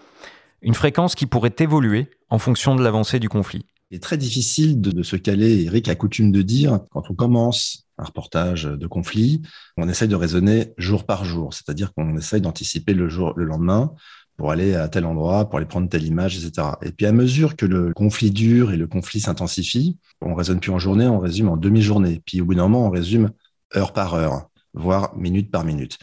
une 0.62 0.74
fréquence 0.74 1.14
qui 1.14 1.26
pourrait 1.26 1.54
évoluer 1.58 2.08
en 2.30 2.38
fonction 2.38 2.74
de 2.76 2.82
l'avancée 2.82 3.18
du 3.18 3.28
conflit. 3.28 3.66
Il 3.90 3.96
est 3.96 4.00
très 4.00 4.16
difficile 4.16 4.80
de, 4.80 5.02
se 5.02 5.16
caler. 5.16 5.64
Eric 5.64 5.88
a 5.88 5.94
coutume 5.94 6.32
de 6.32 6.40
dire, 6.40 6.80
quand 6.90 7.10
on 7.10 7.14
commence 7.14 7.86
un 7.98 8.04
reportage 8.04 8.64
de 8.64 8.86
conflit, 8.86 9.42
on 9.76 9.88
essaye 9.88 10.08
de 10.08 10.16
raisonner 10.16 10.72
jour 10.78 11.04
par 11.04 11.24
jour, 11.24 11.52
c'est-à-dire 11.52 11.92
qu'on 11.92 12.16
essaye 12.16 12.40
d'anticiper 12.40 12.94
le 12.94 13.08
jour, 13.08 13.34
le 13.36 13.44
lendemain 13.44 13.92
pour 14.38 14.50
aller 14.50 14.74
à 14.74 14.88
tel 14.88 15.04
endroit, 15.04 15.48
pour 15.48 15.58
aller 15.58 15.66
prendre 15.66 15.90
telle 15.90 16.04
image, 16.04 16.42
etc. 16.42 16.68
Et 16.82 16.90
puis 16.90 17.04
à 17.04 17.12
mesure 17.12 17.54
que 17.54 17.66
le 17.66 17.92
conflit 17.92 18.30
dure 18.30 18.72
et 18.72 18.78
le 18.78 18.86
conflit 18.86 19.20
s'intensifie, 19.20 19.98
on 20.22 20.34
raisonne 20.34 20.58
plus 20.58 20.70
en 20.70 20.78
journée, 20.78 21.06
on 21.06 21.18
résume 21.18 21.50
en 21.50 21.58
demi-journée. 21.58 22.22
Puis 22.24 22.40
au 22.40 22.46
bout 22.46 22.54
d'un 22.54 22.62
moment, 22.62 22.86
on 22.86 22.90
résume 22.90 23.30
heure 23.76 23.92
par 23.92 24.14
heure, 24.14 24.48
voire 24.74 25.14
minute 25.16 25.50
par 25.50 25.64
minute. 25.64 25.98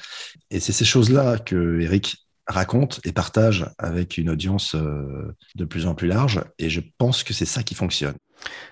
Et 0.51 0.59
c'est 0.59 0.73
ces 0.73 0.85
choses-là 0.85 1.37
que 1.37 1.79
Eric 1.81 2.27
raconte 2.47 2.99
et 3.05 3.11
partage 3.11 3.69
avec 3.77 4.17
une 4.17 4.29
audience 4.29 4.75
euh, 4.75 5.35
de 5.55 5.65
plus 5.65 5.85
en 5.85 5.93
plus 5.93 6.07
large. 6.07 6.41
Et 6.57 6.69
je 6.69 6.81
pense 6.97 7.23
que 7.23 7.33
c'est 7.33 7.45
ça 7.45 7.63
qui 7.63 7.75
fonctionne. 7.75 8.15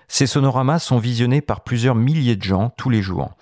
Ces 0.08 0.26
sonoramas 0.26 0.78
sont 0.80 0.98
visionnés 0.98 1.40
par 1.40 1.62
plusieurs 1.62 1.94
milliers 1.94 2.36
de 2.36 2.42
gens 2.42 2.70
tous 2.76 2.90
les 2.90 3.02
jours. 3.02 3.36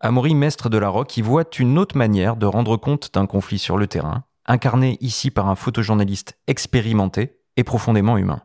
Amaury 0.00 0.34
Mestre 0.34 0.68
de 0.68 0.78
la 0.78 0.88
Roque 0.88 1.16
y 1.16 1.22
voit 1.22 1.44
une 1.58 1.78
autre 1.78 1.96
manière 1.96 2.36
de 2.36 2.46
rendre 2.46 2.76
compte 2.76 3.14
d'un 3.14 3.26
conflit 3.26 3.58
sur 3.58 3.76
le 3.76 3.86
terrain, 3.86 4.24
incarné 4.46 4.98
ici 5.00 5.30
par 5.30 5.48
un 5.48 5.54
photojournaliste 5.54 6.36
expérimenté 6.48 7.36
et 7.56 7.64
profondément 7.64 8.18
humain. 8.18 8.42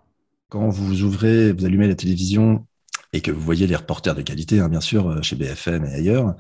Quand 0.50 0.70
vous 0.70 1.02
ouvrez, 1.02 1.52
vous 1.52 1.66
allumez 1.66 1.88
la 1.88 1.96
télévision 1.96 2.67
et 3.14 3.22
que 3.22 3.32
vous 3.32 3.42
voyez 3.42 3.68
les 3.68 3.76
reporters 3.76 4.16
de 4.16 4.22
qualité, 4.22 4.60
hein, 4.60 4.70
bien 4.70 4.82
sûr, 4.82 5.10
euh, 5.10 5.22
chez 5.22 5.36
BFM 5.36 5.86
et 5.86 5.94
ailleurs, 5.94 6.36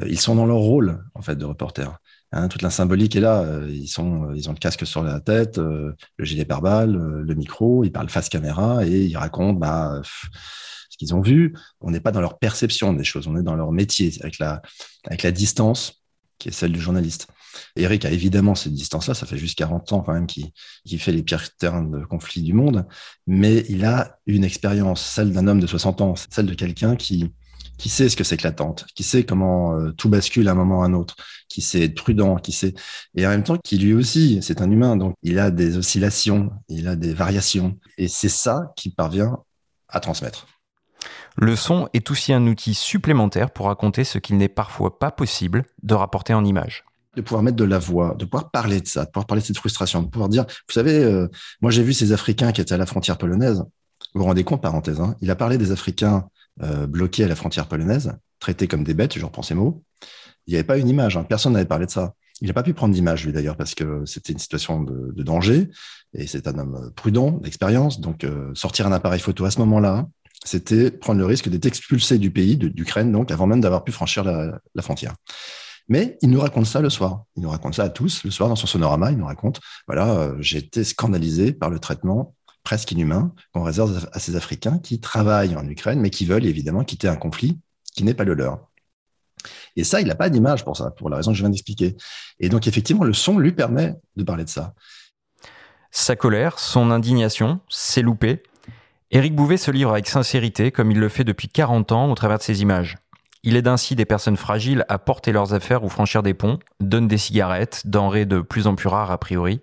euh, 0.00 0.06
ils 0.08 0.20
sont 0.20 0.34
dans 0.34 0.46
leur 0.46 0.58
rôle 0.58 1.04
en 1.14 1.22
fait 1.22 1.36
de 1.36 1.44
reporter. 1.44 1.98
Hein, 2.32 2.48
toute 2.48 2.62
la 2.62 2.70
symbolique 2.70 3.16
est 3.16 3.20
là. 3.20 3.42
Euh, 3.42 3.68
ils, 3.70 3.88
sont, 3.88 4.32
ils 4.34 4.48
ont 4.48 4.52
le 4.52 4.58
casque 4.58 4.86
sur 4.86 5.02
la 5.02 5.20
tête, 5.20 5.58
le 5.58 5.96
gilet 6.20 6.44
pare-balles, 6.44 6.92
le 6.92 7.34
micro, 7.34 7.84
ils 7.84 7.92
parlent 7.92 8.08
face 8.08 8.28
caméra 8.28 8.86
et 8.86 9.04
ils 9.04 9.16
racontent 9.16 9.58
bah, 9.58 10.00
ce 10.04 10.96
qu'ils 10.96 11.14
ont 11.14 11.20
vu. 11.20 11.54
On 11.80 11.90
n'est 11.90 12.00
pas 12.00 12.12
dans 12.12 12.20
leur 12.20 12.38
perception 12.38 12.92
des 12.94 13.04
choses, 13.04 13.26
on 13.26 13.36
est 13.36 13.42
dans 13.42 13.56
leur 13.56 13.72
métier, 13.72 14.12
avec 14.20 14.38
la, 14.38 14.62
avec 15.04 15.22
la 15.22 15.32
distance 15.32 16.02
qui 16.38 16.48
est 16.48 16.52
celle 16.52 16.72
du 16.72 16.80
journaliste. 16.80 17.28
Eric 17.76 18.04
a 18.04 18.10
évidemment 18.10 18.54
cette 18.54 18.74
distance-là, 18.74 19.14
ça 19.14 19.26
fait 19.26 19.38
juste 19.38 19.58
40 19.58 19.92
ans 19.92 20.00
quand 20.00 20.12
même 20.12 20.26
qu'il 20.26 21.00
fait 21.00 21.12
les 21.12 21.22
pires 21.22 21.54
terrains 21.56 21.82
de 21.82 22.04
conflit 22.04 22.42
du 22.42 22.52
monde, 22.52 22.86
mais 23.26 23.64
il 23.68 23.84
a 23.84 24.18
une 24.26 24.44
expérience, 24.44 25.02
celle 25.02 25.32
d'un 25.32 25.46
homme 25.46 25.60
de 25.60 25.66
60 25.66 26.00
ans, 26.00 26.14
celle 26.30 26.46
de 26.46 26.54
quelqu'un 26.54 26.96
qui, 26.96 27.32
qui 27.78 27.88
sait 27.88 28.08
ce 28.08 28.16
que 28.16 28.24
c'est 28.24 28.36
que 28.36 28.44
l'attente, 28.44 28.86
qui 28.94 29.02
sait 29.02 29.24
comment 29.24 29.76
euh, 29.76 29.92
tout 29.92 30.08
bascule 30.08 30.48
à 30.48 30.52
un 30.52 30.54
moment 30.54 30.80
ou 30.80 30.82
à 30.82 30.86
un 30.86 30.94
autre, 30.94 31.16
qui 31.48 31.62
sait 31.62 31.82
être 31.82 31.94
prudent, 31.94 32.36
qui 32.36 32.52
sait, 32.52 32.74
et 33.14 33.26
en 33.26 33.30
même 33.30 33.42
temps, 33.42 33.58
qui 33.58 33.78
lui 33.78 33.94
aussi, 33.94 34.38
c'est 34.42 34.60
un 34.60 34.70
humain, 34.70 34.96
donc 34.96 35.14
il 35.22 35.38
a 35.38 35.50
des 35.50 35.76
oscillations, 35.76 36.50
il 36.68 36.88
a 36.88 36.96
des 36.96 37.12
variations, 37.12 37.78
et 37.98 38.08
c'est 38.08 38.28
ça 38.28 38.72
qui 38.76 38.90
parvient 38.90 39.38
à 39.88 40.00
transmettre. 40.00 40.46
Le 41.36 41.56
son 41.56 41.88
est 41.92 42.10
aussi 42.10 42.32
un 42.32 42.46
outil 42.46 42.74
supplémentaire 42.74 43.50
pour 43.50 43.66
raconter 43.66 44.04
ce 44.04 44.18
qu'il 44.18 44.36
n'est 44.36 44.48
parfois 44.48 44.98
pas 44.98 45.10
possible 45.10 45.64
de 45.82 45.94
rapporter 45.94 46.34
en 46.34 46.44
images 46.44 46.84
de 47.16 47.20
pouvoir 47.20 47.42
mettre 47.42 47.56
de 47.56 47.64
la 47.64 47.78
voix, 47.78 48.14
de 48.18 48.24
pouvoir 48.24 48.50
parler 48.50 48.80
de 48.80 48.86
ça, 48.86 49.04
de 49.04 49.10
pouvoir 49.10 49.26
parler 49.26 49.42
de 49.42 49.46
cette 49.46 49.58
frustration, 49.58 50.02
de 50.02 50.08
pouvoir 50.08 50.28
dire, 50.28 50.44
vous 50.46 50.72
savez, 50.72 50.96
euh, 50.96 51.28
moi 51.60 51.70
j'ai 51.70 51.82
vu 51.82 51.92
ces 51.92 52.12
Africains 52.12 52.52
qui 52.52 52.60
étaient 52.60 52.74
à 52.74 52.78
la 52.78 52.86
frontière 52.86 53.18
polonaise. 53.18 53.64
Vous 54.14 54.20
vous 54.20 54.24
rendez 54.24 54.44
compte, 54.44 54.62
parenthèse, 54.62 55.00
hein, 55.00 55.14
il 55.20 55.30
a 55.30 55.36
parlé 55.36 55.58
des 55.58 55.72
Africains 55.72 56.28
euh, 56.62 56.86
bloqués 56.86 57.24
à 57.24 57.28
la 57.28 57.36
frontière 57.36 57.66
polonaise, 57.66 58.12
traités 58.40 58.68
comme 58.68 58.84
des 58.84 58.94
bêtes, 58.94 59.18
je 59.18 59.24
reprends 59.24 59.42
ces 59.42 59.54
mots. 59.54 59.82
Il 60.46 60.50
n'y 60.52 60.56
avait 60.56 60.64
pas 60.64 60.78
une 60.78 60.88
image, 60.88 61.16
hein. 61.16 61.24
personne 61.24 61.52
n'avait 61.52 61.64
parlé 61.64 61.86
de 61.86 61.90
ça. 61.90 62.14
Il 62.40 62.48
n'a 62.48 62.54
pas 62.54 62.64
pu 62.64 62.74
prendre 62.74 62.92
d'image, 62.92 63.24
lui 63.24 63.32
d'ailleurs, 63.32 63.56
parce 63.56 63.74
que 63.74 64.04
c'était 64.04 64.32
une 64.32 64.38
situation 64.40 64.82
de, 64.82 65.22
danger, 65.22 65.70
et 66.12 66.26
c'est 66.26 66.48
un 66.48 66.58
homme 66.58 66.90
prudent, 66.96 67.30
d'expérience, 67.30 68.00
donc 68.00 68.24
euh, 68.24 68.50
sortir 68.54 68.86
un 68.86 68.92
appareil 68.92 69.20
photo 69.20 69.44
à 69.44 69.50
ce 69.52 69.60
moment-là, 69.60 70.08
c'était 70.44 70.90
prendre 70.90 71.20
le 71.20 71.26
risque 71.26 71.48
d'être 71.48 71.66
expulsé 71.66 72.18
du 72.18 72.30
pays, 72.30 72.56
d'Ukraine, 72.56 73.12
donc 73.12 73.30
avant 73.30 73.46
même 73.46 73.60
d'avoir 73.60 73.84
pu 73.84 73.92
franchir 73.92 74.24
la, 74.24 74.58
la, 74.74 74.82
frontière. 74.82 75.14
Mais 75.88 76.18
il 76.22 76.30
nous 76.30 76.40
raconte 76.40 76.66
ça 76.66 76.80
le 76.80 76.90
soir. 76.90 77.24
Il 77.36 77.42
nous 77.42 77.50
raconte 77.50 77.74
ça 77.74 77.84
à 77.84 77.88
tous 77.88 78.24
le 78.24 78.30
soir 78.30 78.48
dans 78.48 78.56
son 78.56 78.66
sonorama. 78.66 79.10
Il 79.10 79.18
nous 79.18 79.26
raconte 79.26 79.60
voilà, 79.86 80.10
euh, 80.10 80.36
j'ai 80.40 80.58
été 80.58 80.84
scandalisé 80.84 81.52
par 81.52 81.70
le 81.70 81.78
traitement 81.78 82.34
presque 82.64 82.92
inhumain 82.92 83.34
qu'on 83.52 83.62
réserve 83.62 84.08
à 84.12 84.18
ces 84.18 84.36
Africains 84.36 84.78
qui 84.78 85.00
travaillent 85.00 85.56
en 85.56 85.66
Ukraine, 85.68 86.00
mais 86.00 86.10
qui 86.10 86.24
veulent 86.24 86.46
évidemment 86.46 86.84
quitter 86.84 87.08
un 87.08 87.16
conflit 87.16 87.58
qui 87.94 88.04
n'est 88.04 88.14
pas 88.14 88.24
le 88.24 88.34
leur. 88.34 88.68
Et 89.76 89.84
ça, 89.84 90.00
il 90.00 90.06
n'a 90.06 90.14
pas 90.14 90.30
d'image 90.30 90.64
pour 90.64 90.76
ça, 90.76 90.90
pour 90.90 91.10
la 91.10 91.16
raison 91.16 91.32
que 91.32 91.36
je 91.36 91.42
viens 91.42 91.50
d'expliquer. 91.50 91.96
Et 92.38 92.48
donc, 92.48 92.66
effectivement, 92.66 93.04
le 93.04 93.12
son 93.12 93.38
lui 93.38 93.52
permet 93.52 93.96
de 94.16 94.22
parler 94.22 94.44
de 94.44 94.48
ça. 94.48 94.74
Sa 95.90 96.16
colère, 96.16 96.58
son 96.58 96.90
indignation, 96.90 97.60
c'est 97.68 98.02
loupé. 98.02 98.42
Éric 99.10 99.34
Bouvet 99.34 99.56
se 99.56 99.70
livre 99.70 99.90
avec 99.90 100.08
sincérité, 100.08 100.70
comme 100.70 100.90
il 100.90 100.98
le 100.98 101.08
fait 101.08 101.24
depuis 101.24 101.48
40 101.48 101.92
ans 101.92 102.10
au 102.10 102.14
travers 102.14 102.38
de 102.38 102.42
ses 102.42 102.62
images. 102.62 102.96
Il 103.44 103.56
aide 103.56 103.66
ainsi 103.66 103.96
des 103.96 104.04
personnes 104.04 104.36
fragiles 104.36 104.84
à 104.88 104.98
porter 104.98 105.32
leurs 105.32 105.52
affaires 105.52 105.82
ou 105.82 105.88
franchir 105.88 106.22
des 106.22 106.34
ponts, 106.34 106.60
donne 106.80 107.08
des 107.08 107.18
cigarettes, 107.18 107.86
denrées 107.86 108.24
de 108.24 108.40
plus 108.40 108.66
en 108.66 108.76
plus 108.76 108.88
rares 108.88 109.10
a 109.10 109.18
priori. 109.18 109.60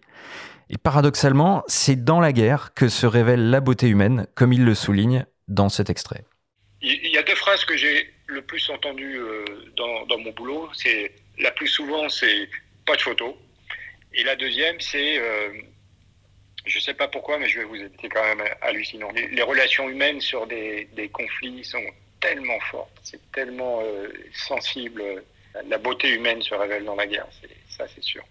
Et 0.70 0.78
paradoxalement, 0.78 1.64
c'est 1.68 2.04
dans 2.04 2.20
la 2.20 2.34
guerre 2.34 2.74
que 2.74 2.90
se 2.90 3.06
révèle 3.06 3.50
la 3.50 3.62
beauté 3.62 3.88
humaine, 3.88 4.28
comme 4.36 4.54
il 4.54 4.66
le 4.66 4.76
souligne 4.76 5.26
dans 5.48 5.70
cet 5.70 5.90
extrait. 5.90 6.26
Il 6.82 7.12
y 7.12 7.18
a 7.18 7.24
deux 7.24 7.36
phrases 7.36 7.66
que 7.66 7.76
j'ai 7.76 8.14
le 8.28 8.42
plus 8.42 8.70
entendues 8.70 9.18
euh, 9.18 9.46
dans, 9.76 10.18
mon 10.18 10.32
boulot. 10.32 10.70
C'est 10.74 11.12
la 11.40 11.52
plus 11.52 11.68
souvent, 11.68 12.08
c'est 12.10 12.50
pas 12.86 12.96
de 12.96 13.02
photo. 13.02 13.38
Et 14.14 14.24
la 14.24 14.36
deuxième, 14.36 14.80
c'est 14.80 15.20
euh, 15.20 15.52
je 16.66 16.78
ne 16.78 16.82
sais 16.82 16.94
pas 16.94 17.08
pourquoi, 17.08 17.38
mais 17.38 17.48
je 17.48 17.60
vais 17.60 17.66
vous 17.66 17.78
dire, 17.78 17.90
c'est 18.02 18.10
quand 18.10 18.24
même 18.24 18.46
hallucinant. 18.62 19.10
Les, 19.12 19.42
relations 19.42 19.90
humaines 19.90 20.22
sur 20.22 20.48
des, 20.48 20.88
conflits 21.12 21.64
sont 21.64 21.84
tellement 22.20 22.60
fortes, 22.72 23.00
c'est 23.04 23.32
tellement 23.32 23.82
euh, 23.82 24.10
sensible. 24.48 25.04
La 25.68 25.78
beauté 25.78 26.10
humaine 26.14 26.42
se 26.42 26.54
révèle 26.54 26.86
dans 26.86 26.96
la 26.96 27.08
guerre, 27.08 27.28
ça 27.70 27.86
c'est 27.94 28.04
sûr. 28.04 28.24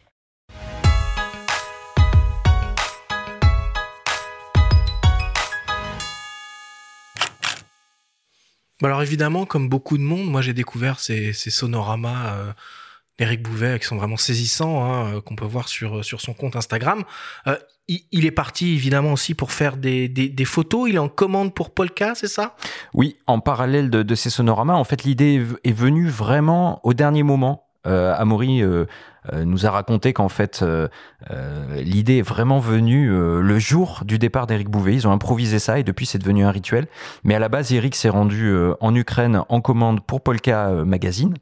Alors 8.80 9.02
évidemment, 9.02 9.44
comme 9.44 9.68
beaucoup 9.68 9.98
de 9.98 10.02
monde, 10.04 10.30
moi 10.30 10.40
j'ai 10.40 10.52
découvert 10.52 11.00
ces, 11.00 11.32
ces 11.32 11.50
sonoramas 11.50 12.36
euh, 12.36 12.52
d'Éric 13.18 13.42
Bouvet 13.42 13.78
qui 13.78 13.86
sont 13.86 13.96
vraiment 13.96 14.16
saisissants, 14.16 14.84
hein, 14.84 15.14
euh, 15.14 15.20
qu'on 15.20 15.36
peut 15.36 15.44
voir 15.44 15.68
sur, 15.68 16.04
sur 16.04 16.20
son 16.20 16.34
compte 16.34 16.56
Instagram. 16.56 17.04
Euh, 17.46 17.56
il, 17.88 18.26
est 18.26 18.30
parti 18.30 18.74
évidemment 18.74 19.14
aussi 19.14 19.34
pour 19.34 19.50
faire 19.50 19.78
des, 19.78 20.08
des, 20.08 20.28
des, 20.28 20.44
photos. 20.44 20.90
Il 20.90 20.96
est 20.96 20.98
en 20.98 21.08
commande 21.08 21.54
pour 21.54 21.70
Polka, 21.70 22.14
c'est 22.14 22.28
ça? 22.28 22.54
Oui, 22.92 23.16
en 23.26 23.40
parallèle 23.40 23.88
de, 23.88 24.02
de, 24.02 24.14
ces 24.14 24.28
sonoramas. 24.28 24.74
En 24.74 24.84
fait, 24.84 25.04
l'idée 25.04 25.42
est 25.64 25.72
venue 25.72 26.08
vraiment 26.08 26.80
au 26.84 26.92
dernier 26.92 27.22
moment. 27.22 27.68
Euh, 27.86 28.14
Amaury 28.16 28.62
euh, 28.62 28.86
euh, 29.32 29.44
nous 29.44 29.64
a 29.64 29.70
raconté 29.70 30.12
qu'en 30.12 30.28
fait, 30.28 30.64
l'idée 31.76 32.18
est 32.18 32.22
vraiment 32.22 32.58
venue 32.58 33.08
le 33.08 33.58
jour 33.58 34.02
du 34.04 34.18
départ 34.18 34.46
d'Éric 34.46 34.68
Bouvet. 34.68 34.94
Ils 34.94 35.08
ont 35.08 35.12
improvisé 35.12 35.58
ça 35.58 35.78
et 35.78 35.84
depuis, 35.84 36.06
c'est 36.06 36.18
devenu 36.18 36.44
un 36.44 36.50
rituel. 36.50 36.86
Mais 37.24 37.34
à 37.34 37.38
la 37.38 37.48
base, 37.48 37.72
Eric 37.72 37.94
s'est 37.94 38.08
rendu 38.08 38.54
en 38.80 38.94
Ukraine 38.94 39.42
en 39.48 39.60
commande 39.60 40.00
pour 40.00 40.22
Polka 40.22 40.70
Magazine. 40.84 41.34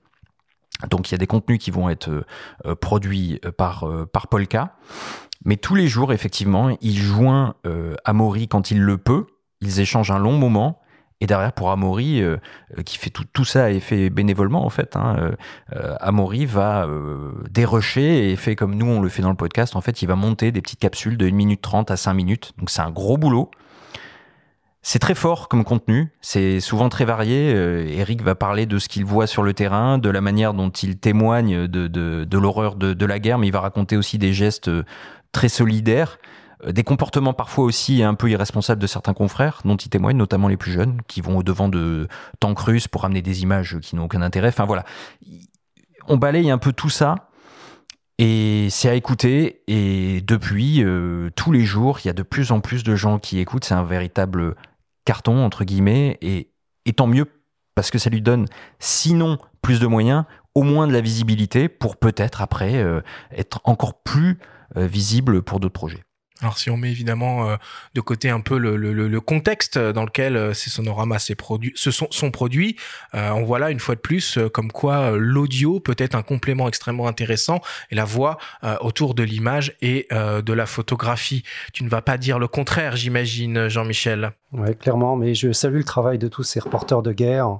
Donc 0.90 1.10
il 1.10 1.12
y 1.12 1.14
a 1.14 1.18
des 1.18 1.26
contenus 1.26 1.58
qui 1.58 1.70
vont 1.70 1.88
être 1.88 2.24
produits 2.80 3.40
par, 3.56 3.88
par 4.12 4.28
Polka. 4.28 4.76
Mais 5.44 5.56
tous 5.56 5.74
les 5.74 5.88
jours, 5.88 6.12
effectivement, 6.12 6.76
il 6.80 6.98
joint 6.98 7.54
Amaury 8.04 8.48
quand 8.48 8.70
il 8.70 8.82
le 8.82 8.98
peut. 8.98 9.26
Ils 9.60 9.80
échangent 9.80 10.10
un 10.10 10.18
long 10.18 10.36
moment. 10.36 10.80
Et 11.20 11.26
derrière, 11.26 11.52
pour 11.52 11.70
Amaury, 11.70 12.20
euh, 12.20 12.36
euh, 12.76 12.82
qui 12.82 12.98
fait 12.98 13.08
tout, 13.08 13.24
tout 13.32 13.44
ça 13.44 13.70
et 13.70 13.80
fait 13.80 14.10
bénévolement, 14.10 14.66
en 14.66 14.70
fait, 14.70 14.96
hein, 14.96 15.16
euh, 15.18 15.32
euh 15.74 15.96
Amaury 16.00 16.44
va 16.44 16.84
euh, 16.84 17.32
dérocher 17.50 18.30
et 18.30 18.36
fait 18.36 18.54
comme 18.54 18.74
nous, 18.74 18.86
on 18.86 19.00
le 19.00 19.08
fait 19.08 19.22
dans 19.22 19.30
le 19.30 19.36
podcast. 19.36 19.76
En 19.76 19.80
fait, 19.80 20.02
il 20.02 20.06
va 20.06 20.14
monter 20.14 20.52
des 20.52 20.60
petites 20.60 20.80
capsules 20.80 21.16
de 21.16 21.26
1 21.26 21.32
minute 21.32 21.62
30 21.62 21.90
à 21.90 21.96
5 21.96 22.12
minutes. 22.12 22.52
Donc, 22.58 22.68
c'est 22.68 22.82
un 22.82 22.90
gros 22.90 23.16
boulot. 23.16 23.50
C'est 24.88 25.00
très 25.00 25.16
fort 25.16 25.48
comme 25.48 25.64
contenu, 25.64 26.12
c'est 26.20 26.60
souvent 26.60 26.88
très 26.88 27.04
varié. 27.04 27.50
Eric 27.98 28.22
va 28.22 28.36
parler 28.36 28.66
de 28.66 28.78
ce 28.78 28.88
qu'il 28.88 29.04
voit 29.04 29.26
sur 29.26 29.42
le 29.42 29.52
terrain, 29.52 29.98
de 29.98 30.08
la 30.08 30.20
manière 30.20 30.54
dont 30.54 30.70
il 30.70 30.96
témoigne 30.96 31.66
de, 31.66 31.88
de, 31.88 32.22
de 32.22 32.38
l'horreur 32.38 32.76
de, 32.76 32.94
de, 32.94 33.04
la 33.04 33.18
guerre, 33.18 33.38
mais 33.38 33.48
il 33.48 33.52
va 33.52 33.58
raconter 33.58 33.96
aussi 33.96 34.16
des 34.16 34.32
gestes 34.32 34.70
très 35.32 35.48
solidaires. 35.48 36.18
Euh, 36.64 36.70
des 36.70 36.84
comportements 36.84 37.34
parfois 37.34 37.64
aussi 37.64 38.04
un 38.04 38.14
peu 38.14 38.30
irresponsables 38.30 38.80
de 38.80 38.86
certains 38.86 39.12
confrères 39.12 39.60
dont 39.64 39.76
ils 39.76 39.88
témoignent, 39.88 40.18
notamment 40.18 40.46
les 40.46 40.56
plus 40.56 40.70
jeunes, 40.70 41.00
qui 41.08 41.20
vont 41.20 41.38
au 41.38 41.42
devant 41.42 41.68
de 41.68 42.06
tanks 42.38 42.60
russes 42.60 42.86
pour 42.86 43.04
amener 43.04 43.22
des 43.22 43.42
images 43.42 43.78
qui 43.80 43.96
n'ont 43.96 44.04
aucun 44.04 44.22
intérêt. 44.22 44.50
Enfin 44.50 44.66
voilà, 44.66 44.84
on 46.06 46.16
balaye 46.16 46.48
un 46.48 46.58
peu 46.58 46.72
tout 46.72 46.90
ça. 46.90 47.16
Et 48.18 48.68
c'est 48.70 48.88
à 48.88 48.94
écouter. 48.94 49.60
Et 49.66 50.22
depuis, 50.22 50.82
euh, 50.82 51.28
tous 51.36 51.52
les 51.52 51.64
jours, 51.64 51.98
il 52.02 52.06
y 52.06 52.10
a 52.10 52.14
de 52.14 52.22
plus 52.22 52.50
en 52.50 52.60
plus 52.60 52.82
de 52.82 52.96
gens 52.96 53.18
qui 53.18 53.38
écoutent. 53.38 53.64
C'est 53.64 53.74
un 53.74 53.84
véritable 53.84 54.56
carton, 55.06 55.42
entre 55.42 55.64
guillemets. 55.64 56.18
Et, 56.20 56.52
tant 56.92 57.06
mieux, 57.06 57.26
parce 57.74 57.90
que 57.90 57.98
ça 57.98 58.10
lui 58.10 58.20
donne, 58.20 58.44
sinon 58.78 59.38
plus 59.62 59.80
de 59.80 59.86
moyens, 59.86 60.24
au 60.54 60.62
moins 60.62 60.86
de 60.86 60.92
la 60.92 61.00
visibilité 61.00 61.68
pour 61.68 61.96
peut-être 61.96 62.42
après 62.42 62.76
euh, 62.76 63.00
être 63.32 63.60
encore 63.64 64.02
plus 64.02 64.38
visible 64.76 65.42
pour 65.42 65.60
d'autres 65.60 65.72
projets. 65.72 66.06
Alors 66.42 66.58
si 66.58 66.68
on 66.68 66.76
met 66.76 66.90
évidemment 66.90 67.48
euh, 67.48 67.56
de 67.94 68.00
côté 68.00 68.28
un 68.28 68.40
peu 68.40 68.58
le, 68.58 68.76
le, 68.76 69.20
contexte 69.20 69.78
dans 69.78 70.04
lequel 70.04 70.36
euh, 70.36 70.52
ces 70.52 70.68
sonoramas 70.68 71.32
produits, 71.36 71.72
se 71.74 71.90
sont, 71.90 72.08
sont 72.10 72.30
produits, 72.30 72.76
euh, 73.14 73.30
on 73.30 73.44
voit 73.44 73.58
là 73.58 73.70
une 73.70 73.80
fois 73.80 73.94
de 73.94 74.00
plus 74.00 74.38
comme 74.52 74.70
quoi 74.70 75.12
l'audio 75.12 75.80
peut 75.80 75.94
être 75.98 76.14
un 76.14 76.22
complément 76.22 76.68
extrêmement 76.68 77.08
intéressant 77.08 77.60
et 77.90 77.94
la 77.94 78.04
voix 78.04 78.38
autour 78.80 79.14
de 79.14 79.22
l'image 79.22 79.74
et 79.80 80.08
de 80.10 80.52
la 80.52 80.66
photographie. 80.66 81.42
Tu 81.72 81.84
ne 81.84 81.88
vas 81.88 82.02
pas 82.02 82.18
dire 82.18 82.38
le 82.38 82.48
contraire, 82.48 82.96
j'imagine, 82.96 83.68
Jean-Michel. 83.68 84.32
Oui, 84.52 84.76
clairement, 84.76 85.16
mais 85.16 85.34
je 85.34 85.52
salue 85.52 85.78
le 85.78 85.84
travail 85.84 86.18
de 86.18 86.28
tous 86.28 86.44
ces 86.44 86.60
reporters 86.60 87.02
de 87.02 87.12
guerre. 87.12 87.58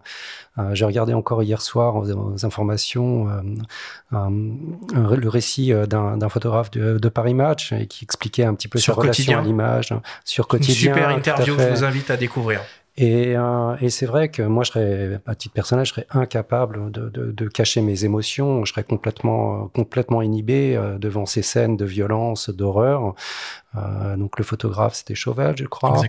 Euh, 0.59 0.75
J'ai 0.75 0.85
regardé 0.85 1.15
encore 1.15 1.43
hier 1.43 1.61
soir 1.61 1.97
aux, 1.97 2.45
informations 2.45 3.29
euh, 3.29 3.43
euh, 4.13 5.17
le 5.17 5.29
récit 5.29 5.73
d'un 5.89 6.29
photographe 6.29 6.71
de, 6.71 6.99
de, 6.99 7.09
Paris 7.09 7.35
Match 7.35 7.75
qui 7.89 8.05
expliquait 8.05 8.45
un 8.45 8.55
petit 8.55 8.69
peu 8.69 8.79
sur 8.79 8.95
relation 8.95 9.39
à 9.39 9.43
l'image, 9.43 9.93
sur 10.25 10.47
quotidien. 10.47 10.93
Une 10.93 10.95
super 10.95 11.09
interview, 11.11 11.57
je 11.59 11.69
vous 11.69 11.85
invite 11.85 12.11
à 12.11 12.17
découvrir. 12.17 12.61
Et, 12.99 13.37
euh, 13.37 13.77
et 13.83 13.91
c'est 13.91 14.07
vrai 14.07 14.31
que 14.31 14.41
moi, 14.41 14.65
je 14.65 14.71
serais, 14.71 15.21
à 15.27 15.35
titre 15.35 15.53
personnel, 15.53 15.85
je 15.85 15.91
serais 15.91 16.07
incapable 16.13 16.91
de, 16.91 17.11
de, 17.11 17.31
de 17.31 17.49
cacher 17.49 17.83
mes 17.83 18.07
émotions. 18.07 18.65
Je 18.65 18.73
serais 18.73 18.85
complètement, 18.85 19.69
complètement 19.75 20.23
inhibé 20.23 20.81
devant 20.99 21.27
ces 21.27 21.43
scènes 21.43 21.77
de 21.77 21.85
violence, 21.85 22.49
d'horreur. 22.49 23.15
Euh, 23.77 24.17
donc 24.17 24.39
le 24.39 24.45
photographe, 24.45 24.95
c'était 24.95 25.15
Chauvel, 25.15 25.57
je 25.57 25.65
crois, 25.65 26.03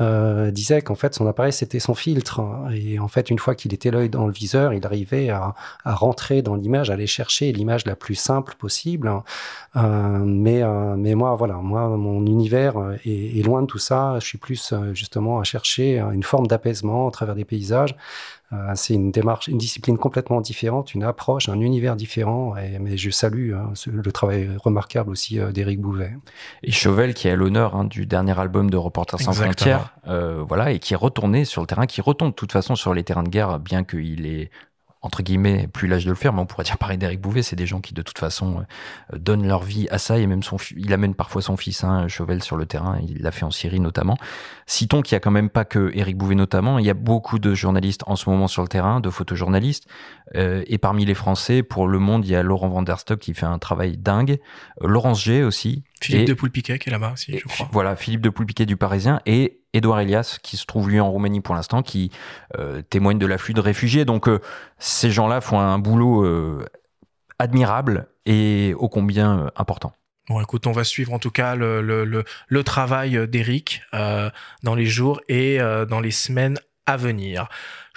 euh, 0.00 0.50
disait 0.50 0.82
qu'en 0.82 0.94
fait 0.94 1.14
son 1.14 1.26
appareil 1.26 1.52
c'était 1.52 1.80
son 1.80 1.94
filtre. 1.94 2.40
Et 2.72 2.98
en 2.98 3.08
fait, 3.08 3.30
une 3.30 3.38
fois 3.38 3.54
qu'il 3.54 3.74
était 3.74 3.90
l'œil 3.90 4.08
dans 4.08 4.26
le 4.26 4.32
viseur, 4.32 4.72
il 4.72 4.84
arrivait 4.84 5.30
à, 5.30 5.54
à 5.84 5.94
rentrer 5.94 6.42
dans 6.42 6.54
l'image, 6.54 6.90
à 6.90 6.94
aller 6.94 7.06
chercher 7.06 7.52
l'image 7.52 7.86
la 7.86 7.96
plus 7.96 8.14
simple 8.14 8.54
possible. 8.58 9.12
Euh, 9.76 10.18
mais, 10.24 10.62
euh, 10.62 10.96
mais 10.96 11.14
moi, 11.14 11.34
voilà, 11.34 11.54
moi, 11.54 11.88
mon 11.88 12.24
univers 12.26 12.74
est, 13.04 13.38
est, 13.38 13.42
loin 13.42 13.62
de 13.62 13.66
tout 13.66 13.78
ça. 13.78 14.16
Je 14.20 14.26
suis 14.26 14.38
plus 14.38 14.74
justement 14.92 15.40
à 15.40 15.44
chercher 15.44 15.98
une 15.98 16.22
forme 16.22 16.46
d'apaisement 16.46 17.08
à 17.08 17.10
travers 17.10 17.34
des 17.34 17.44
paysages. 17.44 17.96
Euh, 18.52 18.72
c'est 18.74 18.94
une 18.94 19.10
démarche, 19.12 19.48
une 19.48 19.58
discipline 19.58 19.98
complètement 19.98 20.40
différente, 20.40 20.94
une 20.94 21.02
approche, 21.02 21.48
un 21.48 21.60
univers 21.60 21.96
différent. 21.96 22.56
Et, 22.56 22.78
mais 22.78 22.96
je 22.96 23.10
salue 23.10 23.52
hein, 23.52 23.72
le 23.86 24.12
travail 24.12 24.48
remarquable 24.56 25.10
aussi 25.10 25.38
euh, 25.38 25.52
d'Éric 25.52 25.80
Bouvet. 25.80 26.12
Et 26.62 26.72
Chauvel, 26.72 27.12
qui 27.12 27.28
a 27.28 27.36
l'honneur 27.36 27.76
hein, 27.76 27.84
du 27.84 28.06
dernier 28.06 28.38
album 28.38 28.70
de 28.70 28.76
Reporters 28.78 29.20
sans 29.20 29.32
frontières, 29.34 29.94
euh, 30.06 30.42
voilà, 30.46 30.72
et 30.72 30.78
qui 30.78 30.94
est 30.94 30.96
retourné 30.96 31.44
sur 31.44 31.60
le 31.60 31.66
terrain, 31.66 31.86
qui 31.86 32.00
retombe 32.00 32.30
de 32.30 32.34
toute 32.34 32.52
façon 32.52 32.74
sur 32.74 32.94
les 32.94 33.04
terrains 33.04 33.22
de 33.22 33.28
guerre, 33.28 33.58
bien 33.58 33.84
qu'il 33.84 34.26
ait 34.26 34.50
entre 35.00 35.22
guillemets, 35.22 35.68
plus 35.68 35.86
l'âge 35.86 36.04
de 36.04 36.10
le 36.10 36.16
faire, 36.16 36.32
mais 36.32 36.40
on 36.40 36.46
pourrait 36.46 36.64
dire 36.64 36.76
pareil 36.76 36.98
d'Éric 36.98 37.20
Bouvet, 37.20 37.42
c'est 37.42 37.56
des 37.56 37.66
gens 37.66 37.80
qui 37.80 37.94
de 37.94 38.02
toute 38.02 38.18
façon 38.18 38.64
euh, 39.12 39.18
donnent 39.18 39.46
leur 39.46 39.62
vie 39.62 39.86
à 39.90 39.98
ça, 39.98 40.18
et 40.18 40.26
même 40.26 40.42
son, 40.42 40.56
il 40.76 40.92
amène 40.92 41.14
parfois 41.14 41.40
son 41.40 41.56
fils, 41.56 41.84
hein, 41.84 42.08
Chauvel, 42.08 42.42
sur 42.42 42.56
le 42.56 42.66
terrain, 42.66 42.98
il 43.06 43.22
l'a 43.22 43.30
fait 43.30 43.44
en 43.44 43.50
Syrie 43.50 43.80
notamment. 43.80 44.16
Citons 44.66 45.02
qu'il 45.02 45.14
y 45.14 45.16
a 45.16 45.20
quand 45.20 45.30
même 45.30 45.50
pas 45.50 45.64
que 45.64 45.92
Éric 45.94 46.16
Bouvet 46.16 46.34
notamment, 46.34 46.78
il 46.78 46.86
y 46.86 46.90
a 46.90 46.94
beaucoup 46.94 47.38
de 47.38 47.54
journalistes 47.54 48.02
en 48.06 48.16
ce 48.16 48.28
moment 48.28 48.48
sur 48.48 48.62
le 48.62 48.68
terrain, 48.68 49.00
de 49.00 49.08
photojournalistes, 49.08 49.86
euh, 50.34 50.64
et 50.66 50.78
parmi 50.78 51.04
les 51.04 51.14
Français, 51.14 51.62
pour 51.62 51.86
Le 51.86 51.98
Monde, 52.00 52.24
il 52.24 52.32
y 52.32 52.34
a 52.34 52.42
Laurent 52.42 52.68
Vanderstock 52.68 53.20
qui 53.20 53.34
fait 53.34 53.46
un 53.46 53.58
travail 53.58 53.96
dingue, 53.96 54.38
Laurence 54.80 55.22
G 55.22 55.44
aussi. 55.44 55.84
Philippe 56.00 56.28
de 56.28 56.34
Poulpiquet 56.34 56.78
qui 56.78 56.88
est 56.88 56.92
là-bas 56.92 57.12
aussi, 57.12 57.38
je 57.38 57.44
crois. 57.46 57.68
Voilà, 57.72 57.96
Philippe 57.96 58.20
de 58.20 58.30
Poulpiquet 58.30 58.66
du 58.66 58.76
Parisien, 58.76 59.20
et 59.26 59.60
Édouard 59.78 60.00
Elias, 60.00 60.38
qui 60.42 60.56
se 60.56 60.66
trouve 60.66 60.90
lui 60.90 61.00
en 61.00 61.10
Roumanie 61.10 61.40
pour 61.40 61.54
l'instant, 61.54 61.82
qui 61.82 62.10
euh, 62.58 62.82
témoigne 62.82 63.18
de 63.18 63.26
l'afflux 63.26 63.54
de 63.54 63.60
réfugiés. 63.60 64.04
Donc 64.04 64.28
euh, 64.28 64.40
ces 64.78 65.10
gens-là 65.10 65.40
font 65.40 65.58
un 65.58 65.78
boulot 65.78 66.24
euh, 66.24 66.66
admirable 67.38 68.08
et 68.26 68.74
ô 68.76 68.88
combien 68.88 69.50
important. 69.56 69.92
Bon, 70.28 70.40
écoute, 70.42 70.66
on 70.66 70.72
va 70.72 70.84
suivre 70.84 71.14
en 71.14 71.18
tout 71.18 71.30
cas 71.30 71.54
le, 71.54 71.80
le, 71.80 72.64
travail 72.64 73.26
d'Eric 73.28 73.80
dans 73.92 74.74
les 74.74 74.84
jours 74.84 75.22
et 75.28 75.58
dans 75.88 76.00
les 76.00 76.10
semaines 76.10 76.58
à 76.84 76.98
venir. 76.98 77.48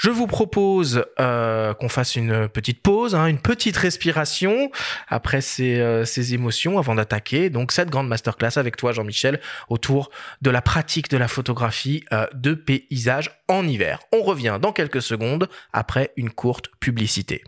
Je 0.02 0.10
vous 0.10 0.26
propose 0.26 1.06
euh, 1.20 1.76
qu'on 1.76 1.88
fasse 1.88 2.16
une 2.16 2.48
petite 2.48 2.82
pause, 2.82 3.14
hein, 3.14 3.28
une 3.28 3.38
petite 3.38 3.78
respiration 3.78 4.72
après 5.08 5.42
ces, 5.42 5.80
euh, 5.80 6.06
ces 6.06 6.34
émotions 6.34 6.80
avant 6.80 6.96
d'attaquer 6.96 7.52
donc 7.52 7.72
cette 7.72 7.92
grande 7.92 8.08
masterclass 8.08 8.58
avec 8.58 8.78
toi 8.78 8.94
Jean-Michel 8.94 9.40
autour 9.70 10.10
de 10.42 10.50
la 10.50 10.64
pratique 10.64 11.08
de 11.12 11.18
la 11.18 11.28
photographie 11.28 12.04
euh, 12.14 12.26
de 12.34 12.56
paysage 12.56 13.44
en 13.48 13.68
hiver. 13.68 14.00
On 14.12 14.24
revient 14.24 14.58
dans 14.60 14.72
quelques 14.72 15.04
secondes 15.04 15.48
après 15.72 16.14
une 16.18 16.32
courte 16.32 16.72
publicité. 16.80 17.44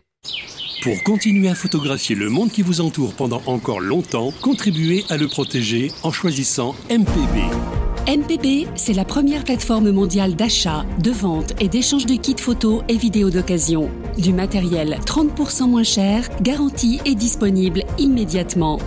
Pour 0.84 1.02
continuer 1.02 1.48
à 1.48 1.56
photographier 1.56 2.14
le 2.14 2.28
monde 2.28 2.52
qui 2.52 2.62
vous 2.62 2.80
entoure 2.80 3.16
pendant 3.16 3.42
encore 3.46 3.80
longtemps, 3.80 4.32
contribuez 4.42 5.04
à 5.10 5.16
le 5.16 5.26
protéger 5.26 5.90
en 6.04 6.12
choisissant 6.12 6.76
MPB. 6.88 7.83
MPB, 8.06 8.68
c'est 8.74 8.92
la 8.92 9.06
première 9.06 9.44
plateforme 9.44 9.90
mondiale 9.90 10.34
d'achat, 10.34 10.84
de 11.02 11.10
vente 11.10 11.54
et 11.58 11.68
d'échange 11.68 12.04
de 12.04 12.16
kits 12.16 12.36
photos 12.38 12.82
et 12.86 12.98
vidéos 12.98 13.30
d'occasion. 13.30 13.90
Du 14.18 14.34
matériel 14.34 14.98
30% 15.06 15.70
moins 15.70 15.84
cher, 15.84 16.28
garanti 16.42 17.00
et 17.06 17.14
disponible 17.14 17.82
immédiatement. 17.96 18.78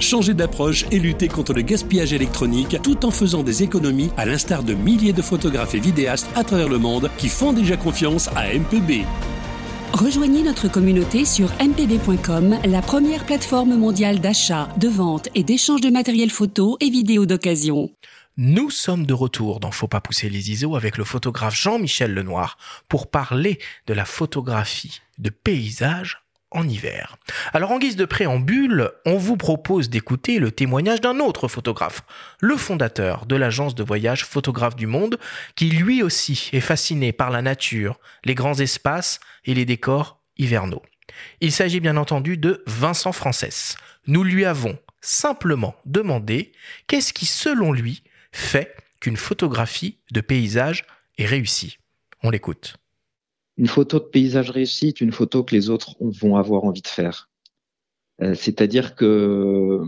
Changer 0.00 0.34
d'approche 0.34 0.86
et 0.90 0.98
lutter 0.98 1.28
contre 1.28 1.52
le 1.52 1.62
gaspillage 1.62 2.12
électronique 2.12 2.76
tout 2.82 3.06
en 3.06 3.12
faisant 3.12 3.44
des 3.44 3.62
économies 3.62 4.10
à 4.16 4.26
l'instar 4.26 4.64
de 4.64 4.74
milliers 4.74 5.12
de 5.12 5.22
photographes 5.22 5.76
et 5.76 5.80
vidéastes 5.80 6.28
à 6.34 6.42
travers 6.42 6.68
le 6.68 6.78
monde 6.78 7.10
qui 7.16 7.28
font 7.28 7.52
déjà 7.52 7.76
confiance 7.76 8.28
à 8.34 8.52
MPB. 8.52 9.04
Rejoignez 9.92 10.42
notre 10.42 10.68
communauté 10.68 11.24
sur 11.24 11.46
mpb.com, 11.60 12.56
la 12.64 12.82
première 12.82 13.24
plateforme 13.24 13.76
mondiale 13.76 14.18
d'achat, 14.18 14.68
de 14.80 14.88
vente 14.88 15.28
et 15.36 15.44
d'échange 15.44 15.80
de 15.80 15.90
matériel 15.90 16.30
photo 16.30 16.76
et 16.80 16.90
vidéo 16.90 17.24
d'occasion. 17.24 17.88
Nous 18.36 18.68
sommes 18.68 19.06
de 19.06 19.14
retour 19.14 19.60
dans 19.60 19.70
Faut 19.70 19.86
pas 19.86 20.00
pousser 20.00 20.28
les 20.28 20.50
ISO 20.50 20.74
avec 20.74 20.98
le 20.98 21.04
photographe 21.04 21.54
Jean-Michel 21.54 22.12
Lenoir 22.12 22.58
pour 22.88 23.08
parler 23.08 23.60
de 23.86 23.94
la 23.94 24.04
photographie 24.04 25.02
de 25.18 25.30
paysage 25.30 26.24
en 26.50 26.68
hiver. 26.68 27.16
Alors 27.52 27.70
en 27.70 27.78
guise 27.78 27.94
de 27.94 28.04
préambule, 28.04 28.90
on 29.06 29.18
vous 29.18 29.36
propose 29.36 29.88
d'écouter 29.88 30.40
le 30.40 30.50
témoignage 30.50 31.00
d'un 31.00 31.20
autre 31.20 31.46
photographe, 31.46 32.02
le 32.40 32.56
fondateur 32.56 33.26
de 33.26 33.36
l'agence 33.36 33.76
de 33.76 33.84
voyage 33.84 34.24
Photographe 34.24 34.74
du 34.74 34.88
Monde, 34.88 35.20
qui 35.54 35.70
lui 35.70 36.02
aussi 36.02 36.50
est 36.52 36.60
fasciné 36.60 37.12
par 37.12 37.30
la 37.30 37.40
nature, 37.40 38.00
les 38.24 38.34
grands 38.34 38.58
espaces 38.58 39.20
et 39.44 39.54
les 39.54 39.64
décors 39.64 40.18
hivernaux. 40.38 40.82
Il 41.40 41.52
s'agit 41.52 41.78
bien 41.78 41.96
entendu 41.96 42.36
de 42.36 42.64
Vincent 42.66 43.12
Frances. 43.12 43.76
Nous 44.08 44.24
lui 44.24 44.44
avons 44.44 44.76
simplement 45.00 45.76
demandé 45.84 46.50
qu'est-ce 46.88 47.12
qui, 47.12 47.26
selon 47.26 47.70
lui, 47.70 48.02
fait 48.34 48.74
qu'une 49.00 49.16
photographie 49.16 49.98
de 50.12 50.20
paysage 50.20 50.86
est 51.18 51.26
réussie. 51.26 51.78
On 52.22 52.30
l'écoute. 52.30 52.76
Une 53.56 53.68
photo 53.68 53.98
de 53.98 54.04
paysage 54.04 54.50
réussie 54.50 54.88
est 54.88 55.00
une 55.00 55.12
photo 55.12 55.44
que 55.44 55.54
les 55.54 55.70
autres 55.70 55.96
vont 56.00 56.36
avoir 56.36 56.64
envie 56.64 56.82
de 56.82 56.88
faire. 56.88 57.30
C'est-à-dire 58.34 58.94
que 58.94 59.82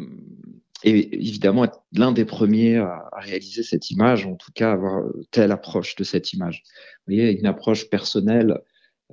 et 0.85 1.15
évidemment 1.17 1.65
être 1.65 1.83
l'un 1.93 2.13
des 2.13 2.25
premiers 2.25 2.77
à, 2.77 3.09
réaliser 3.17 3.63
cette 3.63 3.91
image, 3.91 4.27
en 4.27 4.35
tout 4.35 4.53
cas 4.55 4.73
avoir 4.73 5.03
telle 5.31 5.53
approche 5.53 5.97
de 5.97 6.05
cette 6.05 6.33
image. 6.33 6.63
Vous 7.07 7.15
voyez, 7.15 7.39
une 7.39 7.47
approche 7.47 7.89
personnelle 7.89 8.61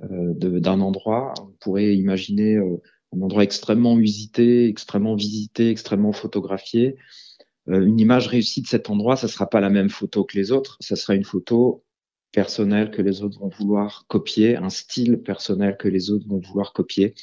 euh, 0.02 0.34
d'un 0.60 0.80
endroit. 0.80 1.34
On 1.40 1.52
pourrait 1.60 1.94
imaginer 1.96 2.56
euh, 2.56 2.80
un 3.16 3.20
endroit 3.22 3.44
extrêmement 3.44 3.98
usité, 3.98 4.68
extrêmement 4.68 5.14
visité, 5.14 5.70
extrêmement 5.70 6.12
photographié. 6.12 6.96
Euh, 7.68 7.84
une 7.84 7.98
image 8.00 8.28
réussie 8.28 8.62
de 8.62 8.66
cet 8.66 8.90
endroit, 8.90 9.16
ça 9.16 9.28
sera 9.28 9.48
pas 9.48 9.60
la 9.60 9.70
même 9.70 9.90
photo 9.90 10.24
que 10.24 10.36
les 10.36 10.52
autres. 10.52 10.76
Ça 10.80 10.96
sera 10.96 11.14
une 11.14 11.24
photo 11.24 11.84
personnelle 12.32 12.90
que 12.90 13.02
les 13.02 13.22
autres 13.22 13.38
vont 13.38 13.48
vouloir 13.48 14.06
copier, 14.08 14.56
un 14.56 14.70
style 14.70 15.22
personnel 15.22 15.76
que 15.78 15.88
les 15.88 16.10
autres 16.10 16.26
vont 16.28 16.40
vouloir 16.40 16.72
copier 16.72 17.14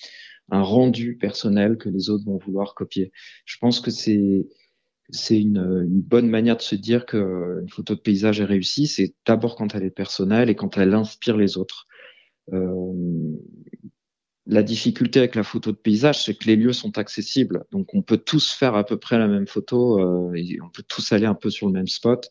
un 0.51 0.61
rendu 0.61 1.17
personnel 1.17 1.77
que 1.77 1.89
les 1.89 2.09
autres 2.09 2.25
vont 2.25 2.37
vouloir 2.37 2.75
copier. 2.75 3.11
Je 3.45 3.57
pense 3.59 3.79
que 3.79 3.89
c'est 3.89 4.47
c'est 5.13 5.39
une, 5.39 5.57
une, 5.57 6.01
bonne 6.01 6.29
manière 6.29 6.55
de 6.55 6.61
se 6.61 6.75
dire 6.75 7.05
qu'une 7.05 7.67
photo 7.69 7.95
de 7.95 7.99
paysage 7.99 8.39
est 8.39 8.45
réussie, 8.45 8.87
c'est 8.87 9.13
d'abord 9.25 9.57
quand 9.57 9.75
elle 9.75 9.83
est 9.83 9.89
personnelle 9.89 10.49
et 10.49 10.55
quand 10.55 10.77
elle 10.77 10.93
inspire 10.93 11.35
les 11.35 11.57
autres. 11.57 11.85
Euh, 12.53 12.93
la 14.47 14.63
difficulté 14.63 15.19
avec 15.19 15.35
la 15.35 15.43
photo 15.43 15.71
de 15.71 15.77
paysage, 15.77 16.23
c'est 16.23 16.33
que 16.33 16.45
les 16.45 16.55
lieux 16.55 16.73
sont 16.73 16.97
accessibles, 16.97 17.63
donc 17.71 17.93
on 17.93 18.01
peut 18.01 18.17
tous 18.17 18.51
faire 18.51 18.75
à 18.75 18.83
peu 18.83 18.97
près 18.97 19.19
la 19.19 19.27
même 19.27 19.47
photo, 19.47 19.99
euh, 19.99 20.33
et 20.35 20.59
on 20.61 20.69
peut 20.69 20.83
tous 20.87 21.11
aller 21.11 21.27
un 21.27 21.35
peu 21.35 21.49
sur 21.49 21.67
le 21.67 21.73
même 21.73 21.87
spot. 21.87 22.29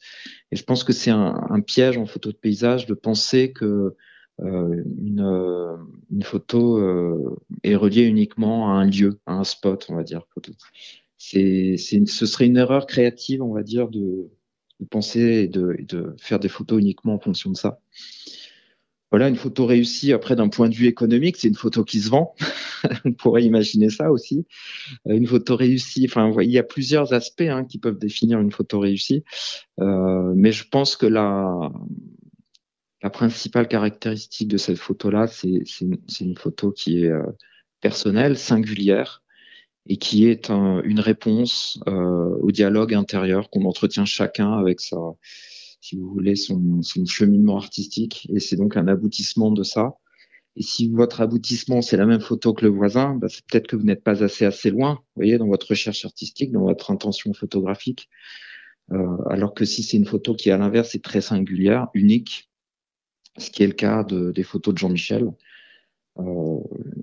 Et 0.51 0.57
je 0.57 0.65
pense 0.65 0.83
que 0.83 0.93
c'est 0.93 1.11
un, 1.11 1.41
un, 1.51 1.61
piège 1.61 1.99
en 1.99 2.07
photo 2.07 2.33
de 2.33 2.37
paysage 2.37 2.87
de 2.87 2.95
penser 2.95 3.53
que 3.53 3.95
euh, 4.43 4.83
une, 5.03 5.21
euh, 5.21 5.77
une, 6.11 6.23
photo 6.23 6.79
euh, 6.79 7.37
est 7.63 7.77
reliée 7.77 8.05
uniquement 8.05 8.71
à 8.71 8.81
un 8.81 8.87
lieu, 8.87 9.21
à 9.27 9.35
un 9.35 9.45
spot, 9.45 9.87
on 9.91 9.97
va 9.97 10.03
dire. 10.03 10.23
C'est, 11.19 11.77
ce 11.77 12.27
serait 12.27 12.47
une 12.47 12.57
erreur 12.57 12.87
créative, 12.87 13.43
on 13.43 13.53
va 13.53 13.63
dire, 13.63 13.89
de, 13.89 14.31
de 14.81 14.87
penser 14.87 15.21
et 15.21 15.49
de, 15.49 15.77
de, 15.81 16.15
faire 16.19 16.39
des 16.41 16.49
photos 16.49 16.81
uniquement 16.81 17.15
en 17.15 17.19
fonction 17.19 17.51
de 17.51 17.57
ça. 17.57 17.81
Voilà, 19.11 19.29
une 19.29 19.37
photo 19.37 19.67
réussie, 19.67 20.13
après, 20.13 20.37
d'un 20.37 20.49
point 20.49 20.69
de 20.69 20.75
vue 20.75 20.87
économique, 20.87 21.37
c'est 21.37 21.49
une 21.49 21.57
photo 21.57 21.85
qui 21.85 22.01
se 22.01 22.11
vend. 22.11 22.35
on 23.05 23.13
pourrait 23.13 23.43
imaginer 23.43 23.91
ça 23.91 24.13
aussi. 24.13 24.47
Une 25.05 25.27
photo 25.27 25.57
réussie, 25.57 26.07
enfin, 26.09 26.33
il 26.41 26.51
y 26.51 26.59
a 26.59 26.63
plusieurs 26.63 27.13
aspects 27.13 27.43
hein, 27.43 27.65
qui 27.65 27.79
peuvent 27.79 27.99
définir 27.99 28.41
une 28.41 28.53
photo 28.53 28.79
réussie. 28.79 29.25
Euh, 29.81 30.33
mais 30.37 30.53
je 30.53 30.69
pense 30.69 30.97
que 30.97 31.07
la, 31.07 31.73
la 33.03 33.11
principale 33.11 33.67
caractéristique 33.67 34.49
de 34.49 34.59
cette 34.59 34.79
photo-là, 34.79 35.27
c'est 35.27 35.65
une 36.21 36.37
photo 36.37 36.71
qui 36.71 37.05
est 37.05 37.11
euh, 37.11 37.25
personnelle, 37.81 38.39
singulière, 38.39 39.23
et 39.87 39.97
qui 39.97 40.27
est 40.27 40.51
une 40.51 41.01
réponse 41.01 41.81
euh, 41.89 42.37
au 42.43 42.53
dialogue 42.53 42.95
intérieur 42.95 43.51
qu'on 43.51 43.65
entretient 43.65 44.05
chacun 44.05 44.53
avec 44.53 44.81
sa, 44.81 44.99
si 45.81 45.97
vous 45.97 46.09
voulez, 46.09 46.37
son, 46.37 46.83
son 46.83 47.05
cheminement 47.07 47.57
artistique. 47.57 48.27
Et 48.31 48.41
c'est 48.41 48.57
donc 48.57 48.77
un 48.77 48.89
aboutissement 48.89 49.51
de 49.51 49.63
ça. 49.63 49.95
Et 50.57 50.63
si 50.63 50.89
votre 50.89 51.21
aboutissement, 51.21 51.81
c'est 51.81 51.97
la 51.97 52.07
même 52.07 52.21
photo 52.21 52.53
que 52.53 52.65
le 52.65 52.71
voisin, 52.71 53.15
bah, 53.15 53.29
c'est 53.29 53.45
peut-être 53.47 53.67
que 53.69 53.77
vous 53.77 53.85
n'êtes 53.85 54.03
pas 54.03 54.23
assez 54.23 54.45
assez 54.45 54.71
loin, 54.71 54.95
vous 54.95 55.23
voyez, 55.23 55.39
dans 55.39 55.47
votre 55.47 55.69
recherche 55.69 56.05
artistique, 56.05 56.53
dans 56.53 56.63
votre 56.63 56.91
intention 56.91 57.33
photographique. 57.33 58.09
Euh, 58.93 59.17
alors 59.29 59.55
que 59.55 59.65
si 59.65 59.83
c'est 59.83 59.97
une 59.97 60.07
photo 60.07 60.35
qui, 60.35 60.51
à 60.51 60.57
l'inverse, 60.57 60.95
est 60.95 61.05
très 61.05 61.21
singulière, 61.21 61.89
unique, 61.95 62.51
ce 63.39 63.51
qui 63.51 63.63
est 63.63 63.69
le 63.69 63.73
cas 63.75 64.03
de, 64.03 64.33
des 64.33 64.43
photos 64.43 64.75
de 64.75 64.79
Jean-Michel, 64.79 65.31
euh, 66.19 66.59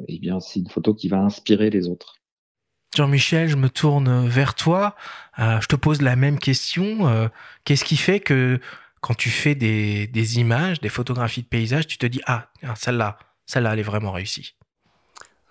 eh 0.07 0.19
bien, 0.19 0.39
c'est 0.39 0.59
une 0.59 0.69
photo 0.69 0.93
qui 0.93 1.07
va 1.07 1.23
inspirer 1.23 1.69
les 1.69 1.87
autres. 1.87 2.16
Jean-Michel, 2.97 3.47
je 3.47 3.57
me 3.57 3.69
tourne 3.69 4.27
vers 4.27 4.55
toi. 4.55 4.95
Euh, 5.37 5.61
je 5.61 5.67
te 5.67 5.75
pose 5.75 6.01
la 6.01 6.15
même 6.15 6.39
question. 6.39 7.07
Euh, 7.07 7.27
qu'est-ce 7.63 7.85
qui 7.85 7.95
fait 7.95 8.19
que 8.19 8.59
quand 9.01 9.13
tu 9.13 9.29
fais 9.29 9.53
des, 9.53 10.39
images, 10.39 10.81
des 10.81 10.89
photographies 10.89 11.43
de 11.43 11.47
paysages, 11.47 11.85
tu 11.85 11.99
te 11.99 12.07
dis 12.07 12.21
ah 12.25 12.47
celle-là, 12.75 13.19
celle-là, 13.45 13.73
elle 13.73 13.79
est 13.79 13.83
vraiment 13.83 14.11
réussie? 14.11 14.55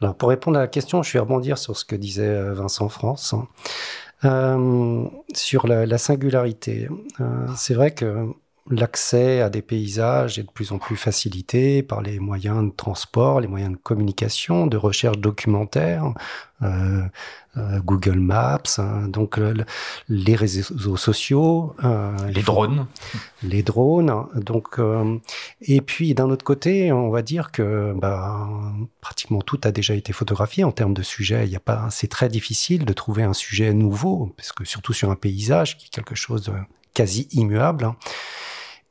Alors 0.00 0.16
pour 0.16 0.30
répondre 0.30 0.58
à 0.58 0.62
la 0.62 0.66
question, 0.66 1.04
je 1.04 1.12
vais 1.12 1.20
rebondir 1.20 1.56
sur 1.56 1.76
ce 1.76 1.84
que 1.84 1.94
disait 1.94 2.26
euh, 2.26 2.52
Vincent 2.52 2.88
France. 2.88 3.36
Euh, 4.24 5.04
sur 5.32 5.68
la, 5.68 5.86
la 5.86 5.98
singularité. 5.98 6.88
C'est 7.54 7.74
vrai 7.74 7.92
que 7.92 8.26
l'accès 8.70 9.40
à 9.40 9.50
des 9.50 9.62
paysages 9.62 10.38
est 10.38 10.42
de 10.42 10.50
plus 10.50 10.72
en 10.72 10.78
plus 10.78 10.96
facilité 10.96 11.82
par 11.82 12.02
les 12.02 12.18
moyens 12.18 12.64
de 12.64 12.74
transport, 12.76 13.40
les 13.40 13.48
moyens 13.48 13.72
de 13.72 13.76
communication, 13.76 14.66
de 14.66 14.76
recherche 14.76 15.18
documentaire, 15.18 16.12
euh, 16.62 17.02
euh, 17.58 17.80
Google 17.80 18.18
Maps, 18.18 18.62
hein, 18.78 19.08
donc 19.08 19.38
les 20.08 20.34
réseaux 20.34 20.96
sociaux, 20.96 21.74
euh, 21.84 22.14
les 22.28 22.42
drones, 22.42 22.86
les 23.42 23.62
drones. 23.62 24.26
Donc, 24.34 24.78
et 25.62 25.80
puis 25.80 26.14
d'un 26.14 26.30
autre 26.30 26.44
côté, 26.44 26.92
on 26.92 27.10
va 27.10 27.22
dire 27.22 27.52
que 27.52 27.94
bah, 27.96 28.48
pratiquement 29.00 29.42
tout 29.42 29.60
a 29.64 29.70
déjà 29.70 29.94
été 29.94 30.12
photographié 30.12 30.64
en 30.64 30.72
termes 30.72 30.94
de 30.94 31.02
sujet. 31.02 31.46
Il 31.46 31.52
y 31.52 31.56
a 31.56 31.60
pas, 31.60 31.88
c'est 31.90 32.08
très 32.08 32.28
difficile 32.28 32.84
de 32.84 32.92
trouver 32.92 33.22
un 33.22 33.34
sujet 33.34 33.72
nouveau, 33.72 34.34
parce 34.36 34.52
que 34.52 34.64
surtout 34.64 34.92
sur 34.92 35.10
un 35.10 35.16
paysage 35.16 35.78
qui 35.78 35.86
est 35.86 35.90
quelque 35.90 36.14
chose 36.14 36.44
de 36.44 36.52
quasi 36.94 37.28
immuable. 37.32 37.84
Hein. 37.84 37.96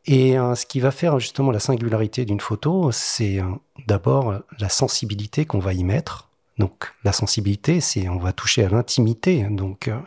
Et 0.07 0.37
euh, 0.37 0.55
ce 0.55 0.65
qui 0.65 0.79
va 0.79 0.91
faire 0.91 1.19
justement 1.19 1.51
la 1.51 1.59
singularité 1.59 2.25
d'une 2.25 2.39
photo, 2.39 2.91
c'est 2.91 3.39
euh, 3.39 3.45
d'abord 3.87 4.41
la 4.59 4.69
sensibilité 4.69 5.45
qu'on 5.45 5.59
va 5.59 5.73
y 5.73 5.83
mettre 5.83 6.24
donc 6.57 6.93
la 7.03 7.11
sensibilité, 7.11 7.81
c'est 7.81 8.07
on 8.07 8.17
va 8.17 8.31
toucher 8.31 8.63
à 8.63 8.69
l'intimité. 8.69 9.45
Donc 9.49 9.89
euh, 9.89 9.99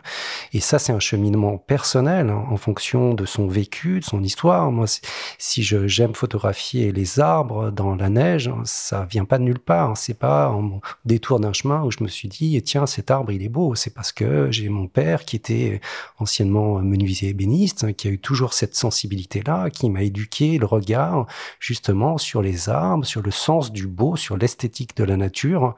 et 0.51 0.59
ça 0.59 0.79
c'est 0.79 0.91
un 0.91 0.99
cheminement 0.99 1.59
personnel 1.59 2.31
hein, 2.31 2.43
en 2.49 2.57
fonction 2.57 3.13
de 3.13 3.25
son 3.27 3.47
vécu, 3.47 3.99
de 3.99 4.05
son 4.05 4.23
histoire. 4.23 4.71
Moi, 4.71 4.87
si 5.37 5.61
je 5.61 5.87
j'aime 5.87 6.15
photographier 6.15 6.91
les 6.91 7.19
arbres 7.19 7.69
dans 7.69 7.95
la 7.95 8.09
neige, 8.09 8.47
hein, 8.47 8.63
ça 8.65 9.05
vient 9.05 9.25
pas 9.25 9.37
de 9.37 9.43
nulle 9.43 9.59
part. 9.59 9.91
Hein. 9.91 9.95
C'est 9.95 10.17
pas 10.17 10.49
en 10.49 10.81
détour 11.05 11.39
d'un 11.39 11.53
chemin 11.53 11.83
où 11.83 11.91
je 11.91 12.03
me 12.03 12.07
suis 12.07 12.27
dit 12.27 12.59
tiens 12.63 12.87
cet 12.87 13.11
arbre 13.11 13.31
il 13.31 13.43
est 13.43 13.49
beau. 13.49 13.75
C'est 13.75 13.93
parce 13.93 14.11
que 14.11 14.51
j'ai 14.51 14.69
mon 14.69 14.87
père 14.87 15.25
qui 15.25 15.35
était 15.35 15.81
anciennement 16.17 16.79
menuisier 16.79 17.29
ébéniste, 17.29 17.95
qui 17.95 18.07
a 18.07 18.11
eu 18.11 18.19
toujours 18.19 18.53
cette 18.53 18.75
sensibilité 18.75 19.43
là, 19.45 19.69
qui 19.69 19.87
m'a 19.91 20.01
éduqué 20.01 20.57
le 20.57 20.65
regard 20.65 21.27
justement 21.59 22.17
sur 22.17 22.41
les 22.41 22.69
arbres, 22.69 23.05
sur 23.05 23.21
le 23.21 23.31
sens 23.31 23.71
du 23.71 23.85
beau, 23.85 24.15
sur 24.15 24.35
l'esthétique 24.35 24.97
de 24.97 25.03
la 25.03 25.15
nature. 25.15 25.75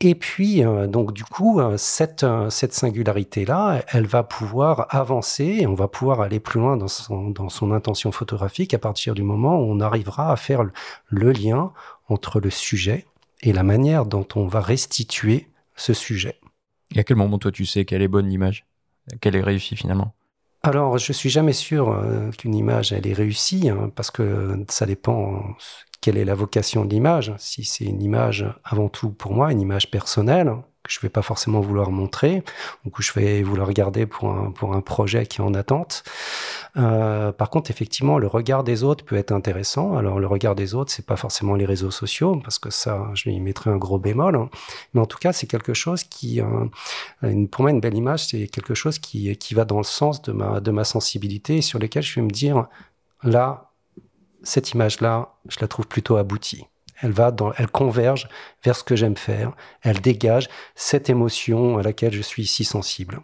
Et 0.00 0.14
puis, 0.14 0.64
euh, 0.64 0.86
donc 0.86 1.12
du 1.12 1.24
coup, 1.24 1.60
euh, 1.60 1.76
cette, 1.76 2.24
euh, 2.24 2.50
cette 2.50 2.72
singularité-là, 2.72 3.82
elle 3.88 4.06
va 4.06 4.22
pouvoir 4.22 4.86
avancer 4.90 5.44
et 5.60 5.66
on 5.66 5.74
va 5.74 5.88
pouvoir 5.88 6.20
aller 6.20 6.40
plus 6.40 6.60
loin 6.60 6.76
dans 6.76 6.88
son, 6.88 7.30
dans 7.30 7.48
son 7.48 7.70
intention 7.70 8.10
photographique 8.12 8.74
à 8.74 8.78
partir 8.78 9.14
du 9.14 9.22
moment 9.22 9.56
où 9.56 9.62
on 9.62 9.80
arrivera 9.80 10.32
à 10.32 10.36
faire 10.36 10.64
le 11.08 11.32
lien 11.32 11.72
entre 12.08 12.40
le 12.40 12.50
sujet 12.50 13.06
et 13.42 13.52
la 13.52 13.62
manière 13.62 14.04
dont 14.04 14.26
on 14.34 14.46
va 14.46 14.60
restituer 14.60 15.48
ce 15.76 15.94
sujet. 15.94 16.38
Et 16.94 17.00
à 17.00 17.04
quel 17.04 17.16
moment, 17.16 17.38
toi, 17.38 17.52
tu 17.52 17.64
sais 17.64 17.84
quelle 17.84 18.02
est 18.02 18.08
bonne 18.08 18.28
l'image? 18.28 18.66
Qu'elle 19.20 19.36
est 19.36 19.42
réussie 19.42 19.76
finalement? 19.76 20.14
Alors, 20.62 20.98
je 20.98 21.12
suis 21.12 21.28
jamais 21.28 21.52
sûr 21.52 22.02
qu'une 22.38 22.54
image 22.54 22.92
elle 22.92 23.06
est 23.06 23.12
réussie 23.12 23.68
hein, 23.68 23.90
parce 23.94 24.10
que 24.10 24.64
ça 24.68 24.86
dépend 24.86 25.42
quelle 26.04 26.18
est 26.18 26.26
la 26.26 26.34
vocation 26.34 26.84
de 26.84 26.90
l'image. 26.90 27.32
Si 27.38 27.64
c'est 27.64 27.86
une 27.86 28.02
image 28.02 28.44
avant 28.62 28.90
tout 28.90 29.08
pour 29.08 29.32
moi, 29.32 29.50
une 29.50 29.60
image 29.62 29.90
personnelle, 29.90 30.54
que 30.82 30.92
je 30.92 31.00
vais 31.00 31.08
pas 31.08 31.22
forcément 31.22 31.60
vouloir 31.60 31.90
montrer, 31.90 32.44
ou 32.84 32.90
que 32.90 33.02
je 33.02 33.10
vais 33.14 33.42
vouloir 33.42 33.72
garder 33.72 34.04
pour 34.04 34.28
un, 34.30 34.50
pour 34.50 34.74
un 34.74 34.82
projet 34.82 35.24
qui 35.24 35.40
est 35.40 35.42
en 35.42 35.54
attente. 35.54 36.04
Euh, 36.76 37.32
par 37.32 37.48
contre, 37.48 37.70
effectivement, 37.70 38.18
le 38.18 38.26
regard 38.26 38.64
des 38.64 38.84
autres 38.84 39.02
peut 39.02 39.16
être 39.16 39.32
intéressant. 39.32 39.96
Alors, 39.96 40.20
le 40.20 40.26
regard 40.26 40.54
des 40.54 40.74
autres, 40.74 40.92
c'est 40.92 41.06
pas 41.06 41.16
forcément 41.16 41.54
les 41.54 41.64
réseaux 41.64 41.90
sociaux, 41.90 42.38
parce 42.44 42.58
que 42.58 42.68
ça, 42.68 43.08
je 43.14 43.30
y 43.30 43.40
mettrai 43.40 43.70
un 43.70 43.78
gros 43.78 43.98
bémol. 43.98 44.50
Mais 44.92 45.00
en 45.00 45.06
tout 45.06 45.16
cas, 45.16 45.32
c'est 45.32 45.46
quelque 45.46 45.72
chose 45.72 46.04
qui, 46.04 46.42
euh, 46.42 47.46
pour 47.50 47.62
moi, 47.62 47.70
une 47.70 47.80
belle 47.80 47.96
image, 47.96 48.26
c'est 48.26 48.46
quelque 48.48 48.74
chose 48.74 48.98
qui, 48.98 49.34
qui 49.38 49.54
va 49.54 49.64
dans 49.64 49.78
le 49.78 49.84
sens 49.84 50.20
de 50.20 50.32
ma, 50.32 50.60
de 50.60 50.70
ma 50.70 50.84
sensibilité, 50.84 51.62
sur 51.62 51.78
lequel 51.78 52.02
je 52.02 52.16
vais 52.16 52.26
me 52.26 52.30
dire, 52.30 52.66
là, 53.22 53.70
cette 54.44 54.72
image-là, 54.72 55.34
je 55.48 55.58
la 55.60 55.68
trouve 55.68 55.86
plutôt 55.86 56.16
aboutie. 56.16 56.66
Elle 57.00 57.12
va 57.12 57.30
dans, 57.30 57.52
elle 57.54 57.68
converge 57.68 58.28
vers 58.64 58.76
ce 58.76 58.84
que 58.84 58.96
j'aime 58.96 59.16
faire. 59.16 59.52
Elle 59.82 60.00
dégage 60.00 60.48
cette 60.74 61.10
émotion 61.10 61.78
à 61.78 61.82
laquelle 61.82 62.12
je 62.12 62.22
suis 62.22 62.46
si 62.46 62.64
sensible. 62.64 63.20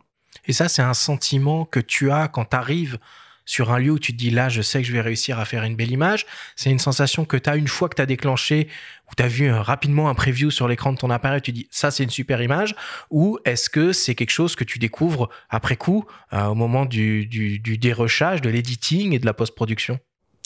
Et 0.47 0.53
ça, 0.53 0.69
c'est 0.69 0.83
un 0.83 0.95
sentiment 0.95 1.65
que 1.65 1.81
tu 1.81 2.11
as 2.11 2.29
quand 2.29 2.47
tu 2.47 2.57
arrives 2.57 2.99
sur 3.45 3.73
un 3.73 3.79
lieu 3.79 3.91
où 3.91 3.99
tu 3.99 4.13
te 4.13 4.17
dis 4.19 4.31
là, 4.31 4.49
je 4.49 4.63
sais 4.63 4.81
que 4.81 4.87
je 4.87 4.93
vais 4.93 5.01
réussir 5.01 5.39
à 5.41 5.45
faire 5.45 5.65
une 5.65 5.75
belle 5.75 5.91
image. 5.91 6.25
C'est 6.55 6.71
une 6.71 6.79
sensation 6.79 7.25
que 7.25 7.37
tu 7.37 7.51
as 7.51 7.57
une 7.57 7.67
fois 7.67 7.89
que 7.89 7.97
tu 7.97 8.03
as 8.03 8.07
déclenché, 8.07 8.69
ou 9.11 9.15
tu 9.17 9.23
as 9.23 9.29
vu 9.29 9.51
euh, 9.51 9.61
rapidement 9.61 10.09
un 10.09 10.15
preview 10.15 10.51
sur 10.51 10.69
l'écran 10.69 10.93
de 10.93 10.99
ton 10.99 11.11
appareil, 11.11 11.43
tu 11.43 11.51
dis 11.51 11.67
ça, 11.71 11.91
c'est 11.91 12.05
une 12.05 12.11
super 12.11 12.41
image. 12.43 12.77
Ou 13.11 13.39
est-ce 13.45 13.69
que 13.69 13.93
c'est 13.93 14.15
quelque 14.15 14.31
chose 14.31 14.55
que 14.55 14.63
tu 14.63 14.79
découvres 14.79 15.31
après 15.49 15.77
coup, 15.77 16.05
euh, 16.33 16.45
au 16.47 16.55
moment 16.55 16.85
du, 16.85 17.27
du, 17.27 17.59
du 17.59 17.77
dérochage, 17.77 18.41
de 18.41 18.51
l'editing 18.51 19.15
et 19.15 19.19
de 19.19 19.27
la 19.27 19.35
post-production? 19.35 19.99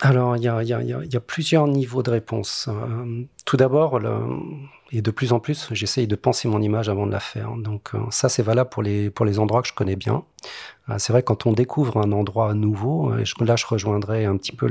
Alors, 0.05 0.37
il 0.37 0.43
y 0.43 0.49
a, 0.49 0.63
y, 0.63 0.75
a, 0.75 0.83
y 0.83 1.17
a, 1.17 1.21
plusieurs 1.21 1.67
niveaux 1.67 2.03
de 2.03 2.11
réponse. 2.11 2.69
Euh, 2.69 3.25
tout 3.47 3.57
d'abord, 3.57 3.99
et 4.93 5.01
de 5.01 5.11
plus 5.11 5.33
en 5.33 5.41
plus, 5.41 5.69
j'essaye 5.73 6.07
de 6.07 6.15
penser 6.15 6.47
mon 6.47 6.61
image 6.61 6.91
avant 6.91 7.07
de 7.07 7.13
la 7.13 7.21
faire. 7.21 7.57
Donc 7.57 7.93
ça, 8.11 8.29
c'est 8.29 8.43
valable 8.43 8.69
pour 8.69 8.83
les, 8.83 9.09
pour 9.09 9.25
les 9.25 9.39
endroits 9.39 9.63
que 9.63 9.69
je 9.69 9.73
connais 9.73 9.97
bien. 9.97 10.23
C'est 10.99 11.15
vrai, 11.15 11.23
quand 11.23 11.47
on 11.47 11.53
découvre 11.53 11.97
un 11.97 12.13
endroit 12.13 12.53
nouveau, 12.53 13.17
et 13.17 13.25
là, 13.41 13.57
je 13.57 13.65
rejoindrai 13.67 14.27
un 14.27 14.37
petit 14.37 14.53
peu 14.53 14.69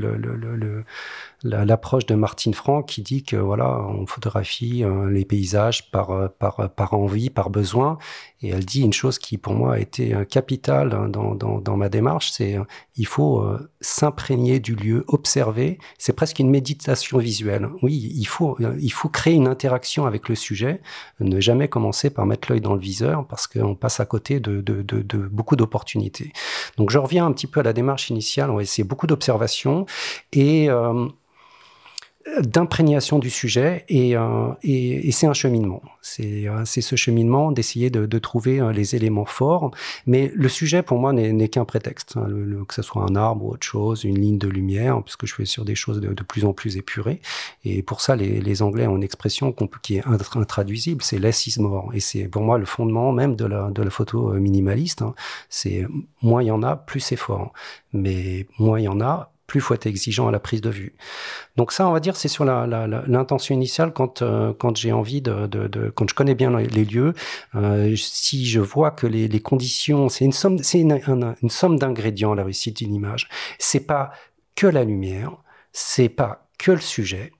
l'approche 1.43 2.05
de 2.05 2.13
Martine 2.13 2.53
Franck 2.53 2.87
qui 2.87 3.01
dit 3.01 3.23
que 3.23 3.35
voilà, 3.35 3.81
on 3.89 4.05
photographie 4.05 4.83
euh, 4.83 5.09
les 5.09 5.25
paysages 5.25 5.89
par, 5.89 6.11
euh, 6.11 6.27
par, 6.27 6.69
par 6.75 6.93
envie, 6.93 7.31
par 7.31 7.49
besoin. 7.49 7.97
Et 8.43 8.49
elle 8.49 8.65
dit 8.65 8.81
une 8.81 8.93
chose 8.93 9.17
qui 9.17 9.37
pour 9.37 9.53
moi 9.53 9.75
a 9.75 9.79
été 9.79 10.13
euh, 10.13 10.23
capitale 10.23 10.93
hein, 10.93 11.09
dans, 11.09 11.33
dans, 11.33 11.59
dans 11.59 11.77
ma 11.77 11.89
démarche, 11.89 12.31
c'est 12.31 12.57
il 12.95 13.07
faut 13.07 13.43
s'imprégner 13.81 14.59
du 14.59 14.75
lieu, 14.75 15.03
observer. 15.07 15.79
C'est 15.97 16.13
presque 16.13 16.37
une 16.37 16.51
méditation 16.51 17.17
visuelle. 17.17 17.67
Oui, 17.81 18.11
il 18.15 18.25
faut, 18.25 18.55
il 18.79 18.91
faut 18.91 19.09
créer 19.09 19.33
une 19.33 19.47
interaction 19.47 20.05
avec 20.05 20.29
le 20.29 20.35
sujet, 20.35 20.79
ne 21.19 21.39
jamais 21.39 21.67
commencer 21.67 22.11
par 22.11 22.27
mettre 22.27 22.51
l'œil 22.51 22.61
dans 22.61 22.75
le 22.75 22.79
viseur 22.79 23.25
parce 23.25 23.47
qu'on 23.47 23.73
passe 23.73 23.99
à 23.99 24.05
côté 24.05 24.39
de 24.39 24.61
beaucoup 25.31 25.55
d'opportunités. 25.55 26.02
Donc 26.77 26.89
je 26.89 26.97
reviens 26.97 27.25
un 27.25 27.31
petit 27.31 27.47
peu 27.47 27.59
à 27.59 27.63
la 27.63 27.73
démarche 27.73 28.09
initiale. 28.09 28.49
On 28.49 28.55
va 28.55 28.61
essayer 28.61 28.83
beaucoup 28.83 29.07
d'observation 29.07 29.85
et 30.31 30.69
d'imprégnation 32.41 33.19
du 33.19 33.29
sujet 33.29 33.83
et, 33.89 34.15
euh, 34.15 34.47
et, 34.63 35.07
et 35.07 35.11
c'est 35.11 35.27
un 35.27 35.33
cheminement. 35.33 35.81
C'est 36.01 36.47
euh, 36.47 36.63
ce 36.65 36.95
cheminement 36.95 37.51
d'essayer 37.51 37.89
de, 37.89 38.05
de, 38.05 38.19
trouver 38.19 38.59
euh, 38.59 38.71
les 38.71 38.95
éléments 38.95 39.25
forts. 39.25 39.71
Mais 40.07 40.31
le 40.33 40.47
sujet, 40.47 40.83
pour 40.83 40.99
moi, 40.99 41.11
n'est 41.11 41.49
qu'un 41.49 41.65
prétexte. 41.65 42.15
Hein. 42.15 42.27
Que 42.67 42.73
ce 42.73 42.81
soit 42.81 43.03
un 43.09 43.15
arbre 43.15 43.45
ou 43.45 43.51
autre 43.51 43.65
chose, 43.65 44.03
une 44.03 44.19
ligne 44.19 44.37
de 44.37 44.47
lumière, 44.47 45.01
puisque 45.03 45.25
je 45.25 45.35
fais 45.35 45.45
sur 45.45 45.65
des 45.65 45.75
choses 45.75 45.99
de, 45.99 46.23
plus 46.23 46.45
en 46.45 46.53
plus 46.53 46.77
épurées. 46.77 47.19
Et 47.65 47.83
pour 47.83 47.99
ça, 47.99 48.15
les, 48.15 48.39
les 48.39 48.61
Anglais 48.61 48.87
ont 48.87 48.95
une 48.95 49.03
expression 49.03 49.53
qui 49.81 49.97
est 49.97 50.03
intraduisible, 50.35 51.03
c'est 51.03 51.19
less 51.19 51.47
is 51.47 51.59
more. 51.59 51.91
Et 51.93 51.99
c'est 51.99 52.27
pour 52.27 52.41
moi 52.41 52.57
le 52.57 52.65
fondement 52.65 53.11
même 53.11 53.35
de 53.35 53.45
la, 53.45 53.69
de 53.69 53.83
la 53.83 53.89
photo 53.89 54.31
minimaliste. 54.33 55.01
Hein. 55.01 55.13
C'est 55.49 55.85
moins 56.21 56.41
il 56.41 56.47
y 56.47 56.51
en 56.51 56.63
a, 56.63 56.77
plus 56.77 57.01
c'est 57.01 57.17
fort. 57.17 57.51
Mais 57.91 58.47
moins 58.57 58.79
il 58.79 58.83
y 58.83 58.87
en 58.87 59.01
a, 59.01 59.32
plus 59.53 59.61
faut 59.61 59.75
être 59.75 59.85
exigeant 59.85 60.27
à 60.27 60.31
la 60.31 60.39
prise 60.39 60.61
de 60.61 60.71
vue. 60.71 60.95
Donc 61.57 61.71
ça, 61.71 61.87
on 61.87 61.91
va 61.91 61.99
dire, 61.99 62.15
c'est 62.15 62.27
sur 62.27 62.43
l'intention 62.43 63.53
initiale 63.53 63.93
quand 63.93 64.23
euh, 64.23 64.51
quand 64.57 64.75
j'ai 64.75 64.91
envie 64.91 65.21
de, 65.21 65.91
quand 65.93 66.09
je 66.09 66.15
connais 66.15 66.33
bien 66.33 66.49
les 66.57 66.85
lieux, 66.85 67.13
euh, 67.53 67.95
si 67.95 68.47
je 68.47 68.59
vois 68.59 68.89
que 68.89 69.05
les, 69.05 69.39
conditions, 69.41 70.09
c'est 70.09 70.25
une 70.25 70.31
somme, 70.31 70.57
c'est 70.57 70.79
une, 70.79 71.35
somme 71.49 71.77
d'ingrédients 71.77 72.33
la 72.33 72.43
réussite 72.45 72.77
d'une 72.77 72.95
image. 72.95 73.29
C'est 73.59 73.85
pas 73.85 74.11
que 74.55 74.65
la 74.65 74.83
lumière, 74.83 75.37
c'est 75.71 76.09
pas 76.09 76.47
que 76.57 76.71
le 76.71 76.81
sujet, 76.81 77.31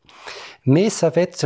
mais 0.65 0.89
ça 0.89 1.09
va 1.09 1.21
être 1.21 1.45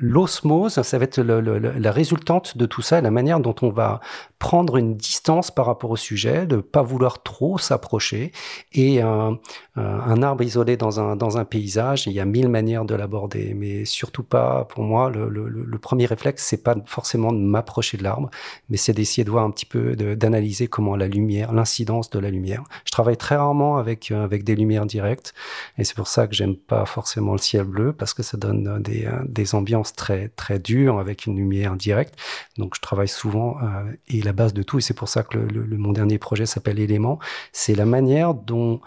l'osmose, 0.00 0.80
ça 0.80 0.98
va 0.98 1.04
être 1.04 1.20
la 1.20 1.92
résultante 1.92 2.56
de 2.56 2.66
tout 2.66 2.82
ça, 2.82 3.00
la 3.00 3.10
manière 3.10 3.40
dont 3.40 3.54
on 3.62 3.70
va 3.70 4.00
prendre 4.38 4.76
une 4.76 4.96
distance 4.96 5.50
par 5.50 5.66
rapport 5.66 5.90
au 5.90 5.96
sujet, 5.96 6.46
de 6.46 6.56
pas 6.56 6.82
vouloir 6.82 7.22
trop 7.22 7.58
s'approcher. 7.58 8.32
Et 8.72 9.02
un, 9.02 9.38
un, 9.76 10.22
arbre 10.22 10.42
isolé 10.42 10.76
dans 10.76 11.00
un, 11.00 11.16
dans 11.16 11.38
un 11.38 11.44
paysage, 11.44 12.06
il 12.06 12.12
y 12.12 12.20
a 12.20 12.24
mille 12.24 12.48
manières 12.48 12.84
de 12.84 12.94
l'aborder, 12.94 13.54
mais 13.54 13.84
surtout 13.84 14.22
pas, 14.22 14.64
pour 14.64 14.82
moi, 14.82 15.10
le 15.10 15.78
premier 15.78 16.06
réflexe, 16.06 16.44
c'est 16.44 16.62
pas 16.62 16.74
forcément 16.86 17.32
de 17.32 17.38
m'approcher 17.38 17.96
de 17.96 18.02
l'arbre, 18.02 18.30
mais 18.68 18.76
c'est 18.76 18.92
d'essayer 18.92 19.24
de 19.24 19.30
voir 19.30 19.44
un 19.44 19.50
petit 19.50 19.66
peu, 19.66 19.96
d'analyser 19.96 20.68
comment 20.68 20.96
la 20.96 21.06
lumière, 21.06 21.52
l'incidence 21.52 22.10
de 22.10 22.18
la 22.18 22.30
lumière. 22.30 22.64
Je 22.84 22.92
travaille 22.92 23.16
très 23.16 23.36
rarement 23.36 23.76
avec, 23.76 24.10
avec 24.10 24.44
des 24.44 24.56
lumières 24.56 24.86
directes, 24.86 25.34
et 25.76 25.84
c'est 25.84 25.96
pour 25.96 26.08
ça 26.08 26.26
que 26.26 26.34
j'aime 26.34 26.56
pas 26.56 26.86
forcément 26.86 27.32
le 27.32 27.38
ciel 27.38 27.64
bleu, 27.64 27.79
parce 27.96 28.14
que 28.14 28.22
ça 28.22 28.36
donne 28.36 28.82
des, 28.82 29.08
des 29.26 29.54
ambiances 29.54 29.94
très, 29.94 30.28
très 30.28 30.58
dures 30.58 30.98
avec 30.98 31.26
une 31.26 31.36
lumière 31.36 31.76
directe. 31.76 32.14
Donc 32.58 32.74
je 32.76 32.80
travaille 32.80 33.08
souvent, 33.08 33.56
euh, 33.62 33.92
et 34.08 34.22
la 34.22 34.32
base 34.32 34.54
de 34.54 34.62
tout, 34.62 34.78
et 34.78 34.82
c'est 34.82 34.94
pour 34.94 35.08
ça 35.08 35.22
que 35.22 35.38
mon 35.76 35.92
dernier 35.92 36.18
projet 36.18 36.46
s'appelle 36.46 36.78
Éléments, 36.78 37.18
c'est 37.52 37.74
la 37.74 37.86
manière 37.86 38.34
dont 38.34 38.80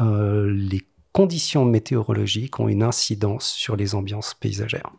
euh, 0.00 0.50
les 0.50 0.82
conditions 1.12 1.64
météorologiques 1.64 2.60
ont 2.60 2.68
une 2.68 2.82
incidence 2.82 3.46
sur 3.46 3.76
les 3.76 3.94
ambiances 3.94 4.34
paysagères. 4.34 4.90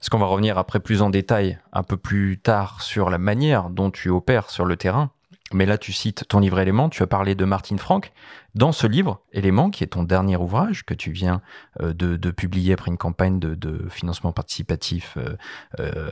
Est-ce 0.00 0.10
qu'on 0.10 0.18
va 0.18 0.26
revenir 0.26 0.58
après 0.58 0.78
plus 0.78 1.02
en 1.02 1.10
détail 1.10 1.58
un 1.72 1.82
peu 1.82 1.96
plus 1.96 2.38
tard 2.38 2.82
sur 2.82 3.10
la 3.10 3.18
manière 3.18 3.68
dont 3.68 3.90
tu 3.90 4.10
opères 4.10 4.50
sur 4.50 4.64
le 4.64 4.76
terrain? 4.76 5.10
Mais 5.52 5.66
là, 5.66 5.78
tu 5.78 5.92
cites 5.92 6.28
ton 6.28 6.40
livre 6.40 6.60
Éléments, 6.60 6.88
tu 6.88 7.02
as 7.02 7.06
parlé 7.06 7.34
de 7.34 7.44
Martine 7.44 7.78
Franck. 7.78 8.12
Dans 8.54 8.72
ce 8.72 8.86
livre, 8.86 9.20
Éléments, 9.32 9.70
qui 9.70 9.84
est 9.84 9.88
ton 9.88 10.02
dernier 10.02 10.36
ouvrage 10.36 10.84
que 10.84 10.94
tu 10.94 11.12
viens 11.12 11.42
euh, 11.80 11.92
de, 11.92 12.30
publier 12.30 12.72
après 12.72 12.90
une 12.90 12.96
campagne 12.96 13.38
de, 13.38 13.88
financement 13.88 14.32
participatif 14.32 15.16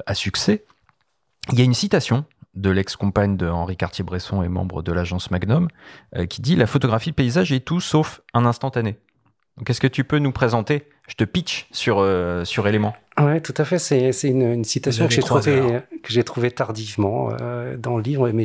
à 0.07 0.15
succès, 0.15 0.65
il 1.53 1.59
y 1.59 1.63
a 1.63 1.65
une 1.65 1.75
citation 1.75 2.25
de 2.57 2.71
l'ex-compagne 2.71 3.37
de 3.37 3.49
Henri 3.49 3.77
Cartier-Bresson 3.77 4.43
et 4.43 4.49
membre 4.49 4.83
de 4.83 4.93
l'agence 4.93 5.31
Magnum, 5.31 5.69
euh, 6.17 6.27
qui 6.27 6.41
dit 6.41 6.57
La 6.57 6.67
photographie 6.67 7.13
paysage 7.13 7.53
est 7.53 7.61
tout 7.61 7.81
sauf 7.81 8.23
un 8.35 8.47
instantané. 8.47 8.99
Qu'est-ce 9.65 9.81
que 9.81 9.87
tu 9.87 10.05
peux 10.05 10.19
nous 10.19 10.33
présenter 10.33 10.89
Je 11.09 11.15
te 11.15 11.25
pitch 11.25 11.67
sur, 11.71 11.99
euh, 12.01 12.45
sur 12.45 12.67
élément. 12.67 12.95
Oui, 13.19 13.41
tout 13.41 13.55
à 13.57 13.65
fait. 13.65 13.79
C'est, 13.79 14.11
une, 14.29 14.43
une, 14.43 14.65
citation 14.65 15.07
que 15.07 15.15
j'ai 15.15 15.23
trouvée 15.23 15.81
que 16.03 16.13
j'ai 16.13 16.25
trouvé 16.25 16.51
tardivement 16.51 17.31
euh, 17.41 17.77
dans 17.77 17.97
le 17.97 18.03
livre, 18.03 18.29
mais 18.31 18.45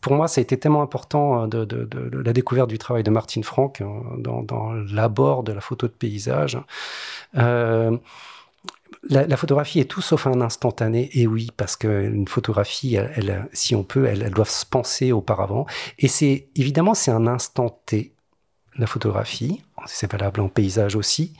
pour 0.00 0.14
moi, 0.14 0.28
ça 0.28 0.40
a 0.40 0.42
été 0.42 0.58
tellement 0.58 0.82
important 0.82 1.48
de, 1.48 1.64
de, 1.64 1.84
de, 1.84 2.18
la 2.18 2.32
découverte 2.32 2.68
du 2.68 2.78
travail 2.78 3.02
de 3.02 3.10
Martine 3.10 3.42
Franck 3.42 3.82
dans, 4.18 4.42
dans 4.42 4.72
l'abord 4.72 5.42
de 5.42 5.52
la 5.52 5.60
photo 5.60 5.88
de 5.88 5.92
paysage. 5.92 6.58
Euh, 7.36 7.96
la, 9.08 9.26
la, 9.26 9.36
photographie 9.36 9.80
est 9.80 9.90
tout 9.90 10.02
sauf 10.02 10.28
un 10.28 10.40
instantané, 10.40 11.10
et 11.14 11.26
oui, 11.26 11.48
parce 11.56 11.74
qu'une 11.74 12.28
photographie, 12.28 12.94
elle, 12.94 13.48
si 13.52 13.74
on 13.74 13.82
peut, 13.82 14.06
elle, 14.06 14.22
elle 14.22 14.32
doit 14.32 14.44
se 14.44 14.64
penser 14.64 15.10
auparavant. 15.10 15.66
Et 15.98 16.06
c'est 16.06 16.46
évidemment, 16.54 16.94
c'est 16.94 17.10
un 17.10 17.26
instant 17.26 17.80
T, 17.86 18.12
la 18.78 18.86
photographie. 18.86 19.62
C'est 19.86 20.10
valable 20.10 20.40
en 20.40 20.48
paysage 20.48 20.94
aussi 20.94 21.34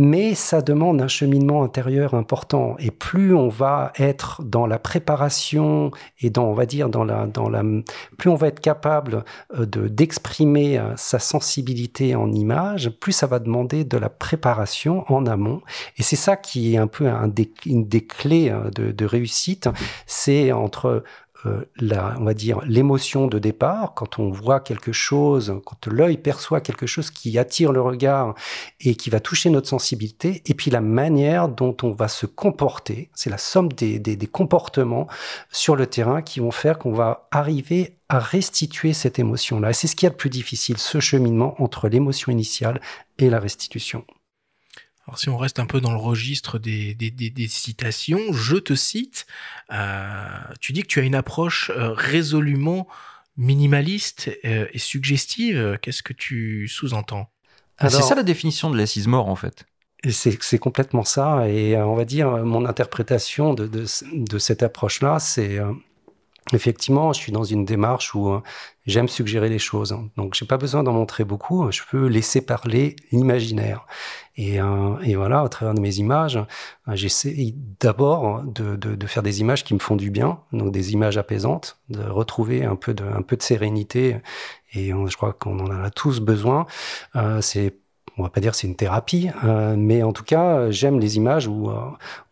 mais 0.00 0.34
ça 0.34 0.62
demande 0.62 1.02
un 1.02 1.08
cheminement 1.08 1.62
intérieur 1.62 2.14
important. 2.14 2.74
Et 2.78 2.90
plus 2.90 3.34
on 3.34 3.50
va 3.50 3.92
être 3.98 4.42
dans 4.42 4.66
la 4.66 4.78
préparation 4.78 5.90
et 6.20 6.30
dans, 6.30 6.46
on 6.46 6.54
va 6.54 6.64
dire, 6.64 6.88
dans 6.88 7.04
la, 7.04 7.26
dans 7.26 7.50
la, 7.50 7.62
plus 8.16 8.30
on 8.30 8.34
va 8.34 8.46
être 8.46 8.60
capable 8.60 9.26
euh, 9.58 9.66
de 9.66 9.88
d'exprimer 9.88 10.78
euh, 10.78 10.96
sa 10.96 11.18
sensibilité 11.18 12.14
en 12.14 12.32
image, 12.32 12.88
plus 12.88 13.12
ça 13.12 13.26
va 13.26 13.40
demander 13.40 13.84
de 13.84 13.98
la 13.98 14.08
préparation 14.08 15.04
en 15.12 15.26
amont. 15.26 15.60
Et 15.98 16.02
c'est 16.02 16.16
ça 16.16 16.34
qui 16.34 16.74
est 16.74 16.78
un 16.78 16.86
peu 16.86 17.06
une 17.66 17.86
des 17.86 18.06
clés 18.06 18.48
euh, 18.48 18.70
de, 18.70 18.92
de 18.92 19.04
réussite. 19.04 19.68
C'est 20.06 20.50
entre 20.50 21.04
euh, 21.46 21.64
la, 21.76 22.16
on 22.18 22.24
va 22.24 22.34
dire 22.34 22.60
l'émotion 22.66 23.26
de 23.26 23.38
départ, 23.38 23.94
quand 23.94 24.18
on 24.18 24.30
voit 24.30 24.60
quelque 24.60 24.92
chose, 24.92 25.60
quand 25.64 25.86
l'œil 25.86 26.16
perçoit 26.18 26.60
quelque 26.60 26.86
chose 26.86 27.10
qui 27.10 27.38
attire 27.38 27.72
le 27.72 27.80
regard 27.80 28.34
et 28.80 28.94
qui 28.94 29.10
va 29.10 29.20
toucher 29.20 29.50
notre 29.50 29.68
sensibilité, 29.68 30.42
et 30.46 30.54
puis 30.54 30.70
la 30.70 30.80
manière 30.80 31.48
dont 31.48 31.76
on 31.82 31.92
va 31.92 32.08
se 32.08 32.26
comporter, 32.26 33.10
c'est 33.14 33.30
la 33.30 33.38
somme 33.38 33.72
des, 33.72 33.98
des, 33.98 34.26
comportements 34.26 35.06
sur 35.50 35.76
le 35.76 35.86
terrain 35.86 36.22
qui 36.22 36.40
vont 36.40 36.50
faire 36.50 36.78
qu'on 36.78 36.92
va 36.92 37.28
arriver 37.30 37.96
à 38.08 38.18
restituer 38.18 38.92
cette 38.92 39.18
émotion-là. 39.18 39.72
C'est 39.72 39.86
ce 39.86 39.96
qui 39.96 40.06
est 40.06 40.10
le 40.10 40.16
plus 40.16 40.30
difficile, 40.30 40.78
ce 40.78 41.00
cheminement 41.00 41.60
entre 41.62 41.88
l'émotion 41.88 42.30
initiale 42.32 42.80
et 43.18 43.30
la 43.30 43.38
restitution. 43.38 44.04
Alors 45.06 45.18
si 45.18 45.28
on 45.28 45.36
reste 45.36 45.58
un 45.58 45.66
peu 45.66 45.80
dans 45.80 45.92
le 45.92 45.98
registre 45.98 46.58
des, 46.58 46.96
citations, 47.48 48.32
je 48.32 48.56
te 48.56 48.74
cite, 48.74 49.26
euh, 49.72 50.26
tu 50.60 50.72
dis 50.72 50.82
que 50.82 50.88
tu 50.88 51.00
as 51.00 51.02
une 51.02 51.14
approche 51.14 51.70
euh, 51.70 51.92
résolument 51.92 52.86
minimaliste 53.36 54.30
euh, 54.44 54.66
et 54.72 54.78
suggestive. 54.78 55.78
Qu'est-ce 55.82 56.02
que 56.02 56.12
tu 56.12 56.68
sous-entends? 56.68 57.30
C'est 57.80 58.02
ça 58.02 58.14
la 58.14 58.22
définition 58.22 58.68
de 58.70 58.76
l'assise 58.76 59.06
mort 59.06 59.28
en 59.28 59.36
fait. 59.36 59.64
C'est 60.10 60.58
complètement 60.58 61.04
ça. 61.04 61.48
Et 61.48 61.76
on 61.76 61.94
va 61.94 62.04
dire, 62.04 62.30
mon 62.44 62.64
interprétation 62.66 63.54
de, 63.54 63.66
de 63.66 64.38
cette 64.38 64.62
approche-là, 64.62 65.18
c'est 65.18 65.58
effectivement, 66.52 67.12
je 67.12 67.20
suis 67.20 67.32
dans 67.32 67.44
une 67.44 67.64
démarche 67.64 68.14
où 68.14 68.30
euh, 68.30 68.40
j'aime 68.86 69.08
suggérer 69.08 69.48
les 69.48 69.58
choses. 69.58 69.96
Donc, 70.16 70.34
j'ai 70.34 70.46
pas 70.46 70.56
besoin 70.56 70.82
d'en 70.82 70.92
montrer 70.92 71.24
beaucoup. 71.24 71.70
Je 71.70 71.82
peux 71.90 72.06
laisser 72.06 72.40
parler 72.40 72.96
l'imaginaire. 73.12 73.86
Et, 74.40 74.58
euh, 74.58 74.96
et, 75.04 75.16
voilà, 75.16 75.44
au 75.44 75.48
travers 75.48 75.74
mes 75.78 75.96
images, 75.96 76.36
euh, 76.36 76.94
j'essaie 76.94 77.54
d'abord 77.78 78.42
de, 78.42 79.06
faire 79.06 79.22
des 79.22 79.42
images 79.42 79.64
qui 79.64 79.74
me 79.74 79.78
font 79.78 79.96
du 79.96 80.10
bien, 80.10 80.40
donc 80.54 80.72
des 80.72 80.94
images 80.94 81.18
apaisantes, 81.18 81.78
de 81.90 82.00
retrouver 82.00 82.64
un 82.64 82.74
peu 82.74 82.94
de, 82.94 83.04
sérénité. 83.38 84.16
Et 84.72 84.92
je 84.92 85.16
crois 85.16 85.34
qu'on 85.34 85.60
en 85.60 85.70
a 85.70 85.90
tous 85.90 86.20
besoin. 86.20 86.66
Euh, 87.16 87.42
c'est 87.42 87.74
on 88.16 88.22
va 88.22 88.30
pas 88.30 88.40
dire 88.40 88.54
c'est 88.54 88.66
une 88.66 88.76
thérapie, 88.76 89.30
euh, 89.44 89.76
mais 89.78 90.02
en 90.02 90.12
tout 90.12 90.24
cas, 90.24 90.70
j'aime 90.70 91.00
les 91.00 91.16
images 91.16 91.46
où, 91.46 91.70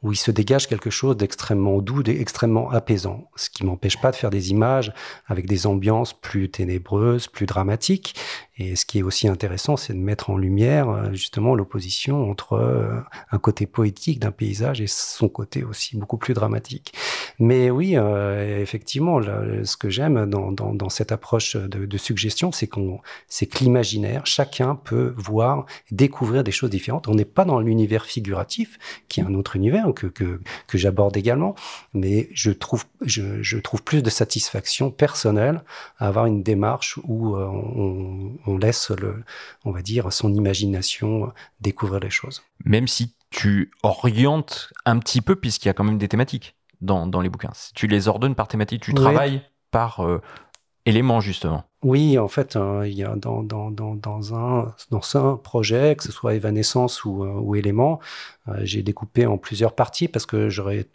où 0.02 0.12
il 0.12 0.16
se 0.16 0.30
dégage 0.30 0.68
quelque 0.68 0.90
chose 0.90 1.16
d'extrêmement 1.16 1.78
doux, 1.78 2.02
d'extrêmement 2.02 2.70
apaisant. 2.70 3.28
Ce 3.34 3.50
qui 3.50 3.64
m'empêche 3.64 4.00
pas 4.00 4.12
de 4.12 4.16
faire 4.16 4.30
des 4.30 4.50
images 4.50 4.92
avec 5.26 5.46
des 5.46 5.66
ambiances 5.66 6.12
plus 6.12 6.50
ténébreuses, 6.50 7.26
plus 7.26 7.46
dramatiques. 7.46 8.14
Et 8.58 8.76
ce 8.76 8.84
qui 8.84 8.98
est 8.98 9.02
aussi 9.02 9.28
intéressant, 9.28 9.76
c'est 9.76 9.92
de 9.92 9.98
mettre 9.98 10.30
en 10.30 10.36
lumière 10.36 10.88
euh, 10.88 11.12
justement 11.12 11.54
l'opposition 11.54 12.28
entre 12.28 12.54
euh, 12.54 13.00
un 13.30 13.38
côté 13.38 13.66
poétique 13.66 14.20
d'un 14.20 14.30
paysage 14.30 14.80
et 14.80 14.86
son 14.86 15.28
côté 15.28 15.64
aussi 15.64 15.96
beaucoup 15.96 16.16
plus 16.16 16.34
dramatique. 16.34 16.92
Mais 17.38 17.70
oui, 17.70 17.94
euh, 17.96 18.60
effectivement, 18.60 19.20
ce 19.22 19.76
que 19.76 19.90
j'aime 19.90 20.26
dans, 20.26 20.88
cette 20.88 21.12
approche 21.12 21.56
de, 21.56 21.86
de 21.86 21.98
suggestion, 21.98 22.50
c'est 22.50 22.66
qu'on, 22.66 23.00
c'est 23.28 23.46
que 23.46 23.58
l'imaginaire, 23.62 24.26
chacun 24.26 24.74
peut 24.74 25.14
voir, 25.16 25.66
découvrir 25.90 26.42
des 26.42 26.50
choses 26.50 26.70
différentes. 26.70 27.08
On 27.08 27.14
n'est 27.14 27.24
pas 27.24 27.44
dans 27.44 27.60
l'univers 27.60 28.04
figuratif, 28.04 28.78
qui 29.08 29.20
est 29.20 29.24
un 29.24 29.34
autre 29.34 29.54
univers 29.56 29.87
que 29.92 30.06
que, 30.06 30.40
que 30.66 30.78
j'aborde 30.78 31.16
également, 31.16 31.54
mais 31.94 32.28
je 32.32 32.50
trouve 32.50 32.84
je, 33.02 33.42
je, 33.42 33.58
trouve 33.58 33.82
plus 33.82 34.02
de 34.02 34.10
satisfaction 34.10 34.90
personnelle 34.90 35.62
à 35.98 36.08
avoir 36.08 36.26
une 36.26 36.42
démarche 36.42 36.98
où 37.04 37.36
on, 37.36 38.38
on 38.46 38.58
laisse, 38.58 38.90
le, 38.90 39.24
on 39.64 39.70
va 39.70 39.82
dire, 39.82 40.12
son 40.12 40.32
imagination 40.34 41.32
découvrir 41.60 42.00
les 42.00 42.10
choses. 42.10 42.42
Même 42.64 42.88
si 42.88 43.14
tu 43.30 43.70
orientes 43.82 44.72
un 44.84 44.98
petit 44.98 45.20
peu, 45.20 45.36
puisqu'il 45.36 45.68
y 45.68 45.70
a 45.70 45.74
quand 45.74 45.84
même 45.84 45.98
des 45.98 46.08
thématiques 46.08 46.56
dans, 46.80 47.06
dans 47.06 47.20
les 47.20 47.28
bouquins. 47.28 47.52
Si 47.54 47.72
tu 47.74 47.86
les 47.86 48.08
ordonnes 48.08 48.34
par 48.34 48.48
thématique, 48.48 48.82
tu 48.82 48.94
travailles 48.94 49.42
par 49.70 50.00
euh, 50.00 50.20
justement. 51.20 51.64
Oui, 51.82 52.18
en 52.18 52.28
fait, 52.28 52.56
euh, 52.56 52.86
il 52.86 52.94
y 52.94 53.04
a 53.04 53.14
dans, 53.16 53.42
dans, 53.42 54.34
un, 54.34 54.74
dans 54.90 55.16
un 55.16 55.36
projet, 55.36 55.94
que 55.96 56.02
ce 56.02 56.12
soit 56.12 56.34
Évanescence 56.34 57.04
ou, 57.04 57.24
euh, 57.24 57.32
ou 57.40 57.54
Élément, 57.54 58.00
j'ai 58.62 58.82
découpé 58.82 59.26
en 59.26 59.36
plusieurs 59.36 59.74
parties 59.74 60.08
parce 60.08 60.24
que 60.24 60.48
j'aurais 60.48 60.86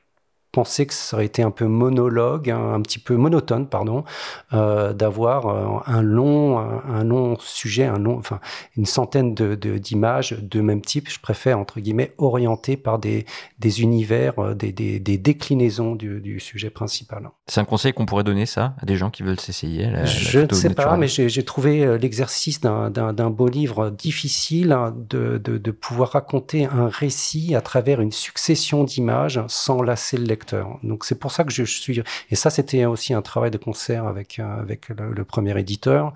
pensé 0.54 0.86
que 0.86 0.94
ça 0.94 1.18
aurait 1.18 1.26
été 1.26 1.42
un 1.42 1.50
peu 1.52 1.66
monologue, 1.66 2.52
un, 2.52 2.80
petit 2.82 3.00
peu 3.00 3.16
monotone, 3.16 3.68
pardon, 3.68 4.06
euh, 4.54 4.94
d'avoir 4.94 5.48
euh, 5.48 5.80
un 5.88 6.04
long, 6.04 6.60
un, 6.60 7.04
long 7.04 7.38
sujet, 7.40 7.86
un 7.86 7.98
long, 7.98 8.20
enfin 8.20 8.40
une 8.78 8.86
centaine 8.86 9.34
de 9.34 9.56
d'images 9.56 10.38
de, 10.40 10.62
même 10.62 10.82
type. 10.82 11.10
Je 11.10 11.20
préfère 11.20 11.58
entre 11.58 11.80
guillemets 11.80 12.14
orienter 12.20 12.78
par 12.78 13.00
des 13.00 13.26
des 13.58 13.82
univers, 13.82 14.38
euh, 14.38 14.54
des, 14.54 14.72
des, 14.72 15.00
des 15.00 15.18
déclinaisons 15.18 15.96
du, 15.96 16.22
du, 16.22 16.40
sujet 16.40 16.70
principal. 16.70 17.32
C'est 17.48 17.60
un 17.60 17.66
conseil 17.66 17.94
qu'on 17.94 18.06
pourrait 18.06 18.24
donner 18.24 18.46
ça 18.46 18.76
à 18.80 18.86
des 18.86 18.96
gens 18.96 19.10
qui 19.10 19.24
veulent 19.24 19.40
s'essayer. 19.40 19.90
Je 20.06 20.40
ne 20.40 20.54
sais 20.54 20.70
pas, 20.70 20.98
mais 20.98 21.08
j'ai 21.08 21.44
trouvé 21.44 21.98
l'exercice 21.98 22.62
d'un 22.62 23.30
beau 23.32 23.48
livre 23.48 23.90
difficile 23.90 24.72
hein, 24.72 24.94
de, 25.10 25.40
de, 25.44 25.58
de 25.58 25.72
pouvoir 25.72 26.12
raconter 26.12 26.66
un 26.66 26.90
récit 26.90 27.56
à 27.56 27.62
travers 27.62 28.02
une 28.02 28.12
succession 28.12 28.84
d'images 28.84 29.42
sans 29.48 29.82
lasser 29.82 30.18
le 30.18 30.26
lecteur. 30.26 30.43
Donc 30.84 31.06
c'est 31.06 31.20
pour 31.20 31.32
ça 31.32 31.44
que 31.44 31.52
je, 31.52 31.64
suis 31.64 32.02
et 32.30 32.36
ça 32.36 32.50
c'était 32.50 32.86
aussi 32.86 33.14
un 33.14 33.22
travail 33.22 33.52
de 33.52 33.58
concert 33.58 34.06
avec 34.06 34.40
euh, 34.40 34.60
avec 34.60 34.90
le, 34.90 35.24
premier 35.24 35.58
éditeur, 35.60 36.14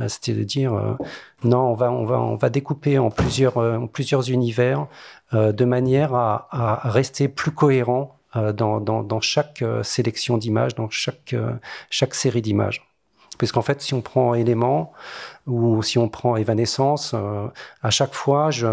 euh, 0.00 0.08
c'était 0.08 0.32
de 0.32 0.44
dire 0.44 0.74
euh, 0.74 0.94
non 1.44 1.60
on 1.70 1.74
va 1.74 1.90
on 1.90 2.04
va 2.04 2.20
on 2.20 2.36
va 2.36 2.50
découper 2.50 2.98
en 2.98 3.10
plusieurs 3.10 3.88
plusieurs 3.90 4.30
univers 4.30 4.86
de 5.32 5.64
manière 5.64 6.14
à, 6.14 6.48
à, 6.50 6.90
rester 6.90 7.28
plus 7.28 7.50
cohérent 7.50 8.16
dans, 8.34 8.80
dans, 8.80 9.02
dans 9.02 9.20
chaque 9.20 9.64
sélection 9.82 10.38
d'images, 10.38 10.74
dans 10.74 10.90
chaque 10.90 11.34
chaque 11.90 12.14
série 12.14 12.42
d'images. 12.42 12.85
Puisqu'en 13.38 13.62
fait, 13.62 13.80
si 13.82 13.94
on 13.94 14.00
prend 14.00 14.34
élément 14.34 14.92
ou 15.46 15.82
si 15.82 15.98
on 15.98 16.08
prend 16.08 16.36
évanescence, 16.36 17.12
euh, 17.14 17.46
à 17.82 17.90
chaque 17.90 18.14
fois, 18.14 18.50
je, 18.50 18.66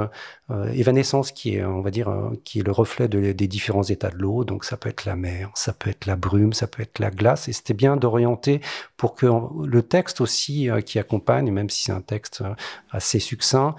euh, 0.52 0.72
évanescence 0.74 1.32
qui 1.32 1.56
est, 1.56 1.64
on 1.64 1.82
va 1.82 1.92
dire, 1.92 2.10
euh, 2.10 2.32
qui 2.44 2.60
est 2.60 2.64
le 2.64 2.72
reflet 2.72 3.08
de, 3.08 3.32
des 3.32 3.48
différents 3.48 3.84
états 3.84 4.10
de 4.10 4.18
l'eau. 4.18 4.44
Donc, 4.44 4.66
ça 4.66 4.78
peut 4.78 4.90
être 4.90 5.06
la 5.06 5.16
mer, 5.16 5.52
ça 5.54 5.74
peut 5.74 5.90
être 5.90 6.06
la 6.06 6.16
brume, 6.16 6.54
ça 6.54 6.68
peut 6.68 6.82
être 6.82 7.00
la 7.00 7.12
glace. 7.12 7.48
Et 7.48 7.54
c'était 7.54 7.74
bien 7.74 7.98
d'orienter 7.98 8.62
pour 8.98 9.16
que 9.16 9.28
le 9.66 9.82
texte 9.84 10.22
aussi 10.22 10.70
qui 10.86 11.00
accompagne, 11.00 11.52
même 11.52 11.70
si 11.70 11.84
c'est 11.84 11.92
un 11.92 12.02
texte 12.02 12.44
assez 12.92 13.20
succinct, 13.20 13.76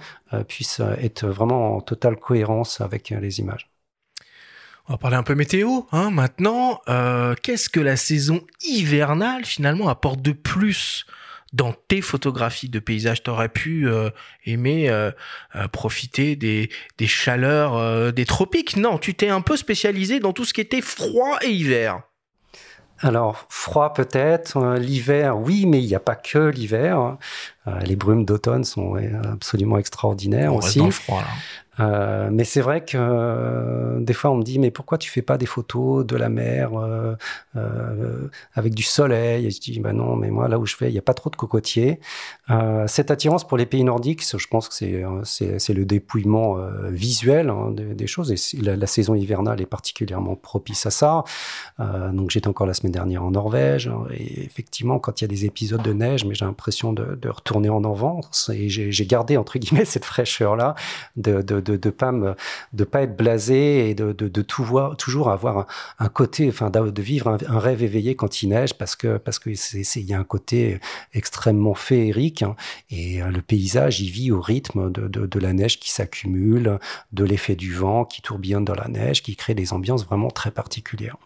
puisse 0.47 0.81
être 1.01 1.25
vraiment 1.27 1.75
en 1.75 1.81
totale 1.81 2.17
cohérence 2.17 2.81
avec 2.81 3.09
les 3.09 3.39
images. 3.39 3.74
On 4.87 4.93
va 4.93 4.97
parler 4.99 5.17
un 5.17 5.23
peu 5.23 5.33
météo 5.33 5.81
hein, 5.91 6.11
maintenant. 6.11 6.79
Euh, 6.89 7.33
Qu'est-ce 7.41 7.69
que 7.69 7.79
la 7.79 7.97
saison 7.97 8.41
hivernale 8.63 9.43
finalement 9.43 9.89
apporte 9.89 10.21
de 10.21 10.31
plus 10.31 11.07
dans 11.53 11.73
tes 11.73 12.01
photographies 12.01 12.69
de 12.69 12.77
paysages? 12.77 13.23
T'aurais 13.23 13.49
pu 13.49 13.87
euh, 13.89 14.11
aimer 14.45 14.89
euh, 14.89 15.11
profiter 15.71 16.35
des, 16.35 16.69
des 16.99 17.07
chaleurs 17.07 18.13
des 18.13 18.25
tropiques? 18.25 18.77
Non, 18.77 18.99
tu 18.99 19.15
t'es 19.15 19.29
un 19.29 19.41
peu 19.41 19.57
spécialisé 19.57 20.19
dans 20.19 20.33
tout 20.33 20.45
ce 20.45 20.53
qui 20.53 20.61
était 20.61 20.81
froid 20.81 21.39
et 21.41 21.49
hiver. 21.49 22.01
Alors, 22.99 23.47
froid 23.49 23.93
peut-être, 23.93 24.77
l'hiver, 24.77 25.37
oui, 25.37 25.65
mais 25.65 25.81
il 25.81 25.87
n'y 25.87 25.95
a 25.95 25.99
pas 25.99 26.15
que 26.15 26.37
l'hiver. 26.37 27.17
Les 27.83 27.95
brumes 27.95 28.25
d'automne 28.25 28.63
sont 28.63 28.95
absolument 29.31 29.77
extraordinaires 29.77 30.53
On 30.53 30.57
aussi. 30.57 30.67
Reste 30.67 30.77
dans 30.79 30.85
le 30.85 30.91
froid, 30.91 31.21
là. 31.21 31.27
Euh, 31.79 32.29
mais 32.31 32.45
c'est 32.45 32.61
vrai 32.61 32.85
que 32.85 32.97
euh, 32.97 33.99
des 33.99 34.13
fois 34.13 34.31
on 34.31 34.37
me 34.37 34.43
dit 34.43 34.59
mais 34.59 34.71
pourquoi 34.71 34.97
tu 34.97 35.09
fais 35.09 35.21
pas 35.21 35.37
des 35.37 35.45
photos 35.45 36.05
de 36.05 36.15
la 36.15 36.29
mer 36.29 36.71
euh, 36.73 37.15
euh 37.57 38.29
avec 38.53 38.73
du 38.73 38.83
soleil? 38.83 39.47
Et 39.47 39.51
je 39.51 39.59
dis 39.59 39.79
bah 39.79 39.93
non 39.93 40.15
mais 40.15 40.29
moi 40.29 40.47
là 40.47 40.57
où 40.57 40.65
je 40.65 40.77
vais 40.77 40.89
il 40.89 40.95
y 40.95 40.99
a 40.99 41.03
pas 41.03 41.13
trop 41.13 41.29
de 41.29 41.35
cocotiers. 41.35 41.99
Euh, 42.49 42.87
cette 42.87 43.11
attirance 43.11 43.45
pour 43.45 43.57
les 43.57 43.65
pays 43.65 43.83
nordiques, 43.83 44.23
je 44.37 44.47
pense 44.47 44.69
que 44.69 44.75
c'est 44.75 45.73
le 45.73 45.85
dépouillement 45.85 46.57
visuel 46.89 47.49
hein, 47.49 47.71
des, 47.71 47.93
des, 47.93 48.07
choses 48.07 48.31
et 48.31 48.61
la, 48.61 48.75
la, 48.75 48.87
saison 48.87 49.15
hivernale 49.15 49.61
est 49.61 49.65
particulièrement 49.65 50.35
propice 50.35 50.85
à 50.85 50.91
ça. 50.91 51.23
donc 51.79 52.31
j'étais 52.31 52.47
encore 52.47 52.67
la 52.67 52.73
semaine 52.73 52.91
dernière 52.91 53.23
en 53.23 53.31
Norvège 53.31 53.91
et 54.11 54.43
effectivement 54.43 54.99
quand 54.99 55.21
il 55.21 55.23
y 55.23 55.25
a 55.25 55.27
des 55.27 55.45
épisodes 55.45 55.81
de 55.81 55.93
neige 55.93 56.25
mais 56.25 56.35
j'ai 56.35 56.45
l'impression 56.45 56.93
de, 56.93 57.15
de, 57.15 57.29
retourner 57.29 57.54
en 57.55 57.83
avance 57.83 58.49
et 58.53 58.69
j'ai 58.69 59.05
gardé 59.05 59.37
entre 59.37 59.57
guillemets 59.59 59.85
cette 59.95 60.05
fraîcheur 60.05 60.55
là 60.55 60.75
de, 61.15 61.41
de 61.41 61.59
de 61.59 61.89
pas 61.89 62.11
de 62.73 62.83
pas 62.83 63.01
être 63.03 63.15
blasé 63.15 63.89
et 63.89 63.95
de 63.95 64.11
de, 64.11 64.41
tout 64.41 64.63
voir, 64.63 64.97
toujours 64.97 65.29
avoir 65.29 65.67
un, 65.99 66.09
côté 66.09 66.47
enfin 66.47 66.69
de 66.69 67.01
vivre 67.01 67.37
un, 67.47 67.59
rêve 67.59 67.83
éveillé 67.83 68.15
quand 68.15 68.43
il 68.43 68.49
neige 68.49 68.73
parce 68.73 68.95
que 68.95 69.17
parce 69.17 69.39
que 69.39 69.53
c'est 69.55 69.83
il 69.95 70.05
y 70.05 70.13
a 70.13 70.19
un 70.19 70.23
côté 70.23 70.79
extrêmement 71.13 71.73
féerique 71.73 72.43
hein, 72.43 72.55
et 72.89 73.21
euh, 73.21 73.31
le 73.31 73.41
paysage 73.41 74.01
il 74.01 74.09
vit 74.09 74.31
au 74.31 74.41
rythme 74.41 74.91
de, 74.91 75.07
de 75.07 75.39
la 75.39 75.53
neige 75.53 75.79
qui 75.79 75.91
s'accumule 75.91 76.79
de 77.11 77.23
l'effet 77.23 77.55
du 77.55 77.73
vent 77.73 78.05
qui 78.05 78.21
tourbillonne 78.21 78.65
dans 78.65 78.75
la 78.75 78.87
neige 78.87 79.23
qui 79.23 79.35
crée 79.35 79.55
des 79.55 79.73
ambiances 79.73 80.05
vraiment 80.05 80.29
très 80.29 80.51
particulières 80.51 81.17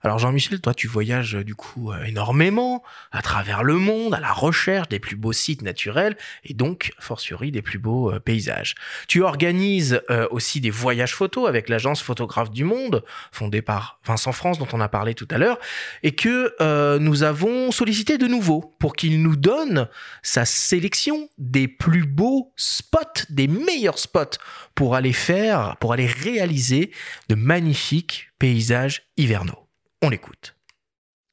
alors 0.00 0.20
Jean-Michel, 0.20 0.60
toi 0.60 0.74
tu 0.74 0.86
voyages 0.86 1.34
euh, 1.34 1.44
du 1.44 1.56
coup 1.56 1.90
euh, 1.90 2.04
énormément 2.04 2.84
à 3.10 3.20
travers 3.20 3.64
le 3.64 3.74
monde 3.74 4.14
à 4.14 4.20
la 4.20 4.32
recherche 4.32 4.88
des 4.88 5.00
plus 5.00 5.16
beaux 5.16 5.32
sites 5.32 5.62
naturels 5.62 6.16
et 6.44 6.54
donc 6.54 6.92
fortiori 7.00 7.50
des 7.50 7.62
plus 7.62 7.80
beaux 7.80 8.12
euh, 8.12 8.20
paysages. 8.20 8.76
Tu 9.08 9.22
organises 9.22 10.00
aussi 10.30 10.60
des 10.60 10.70
voyages 10.70 11.14
photos 11.14 11.48
avec 11.48 11.68
l'agence 11.68 12.02
Photographe 12.02 12.50
du 12.50 12.64
Monde 12.64 13.04
fondée 13.32 13.62
par 13.62 14.00
Vincent 14.04 14.32
France 14.32 14.58
dont 14.58 14.68
on 14.72 14.80
a 14.80 14.88
parlé 14.88 15.14
tout 15.14 15.26
à 15.30 15.38
l'heure 15.38 15.58
et 16.02 16.14
que 16.14 16.98
nous 16.98 17.22
avons 17.22 17.70
sollicité 17.70 18.18
de 18.18 18.26
nouveau 18.26 18.74
pour 18.78 18.94
qu'il 18.94 19.22
nous 19.22 19.36
donne 19.36 19.88
sa 20.22 20.44
sélection 20.44 21.28
des 21.38 21.68
plus 21.68 22.04
beaux 22.04 22.52
spots, 22.56 23.24
des 23.30 23.48
meilleurs 23.48 23.98
spots 23.98 24.38
pour 24.74 24.94
aller 24.94 25.12
faire, 25.12 25.76
pour 25.80 25.92
aller 25.92 26.06
réaliser 26.06 26.92
de 27.28 27.34
magnifiques 27.34 28.30
paysages 28.38 29.02
hivernaux. 29.16 29.67
On 30.00 30.10
l'écoute. 30.10 30.54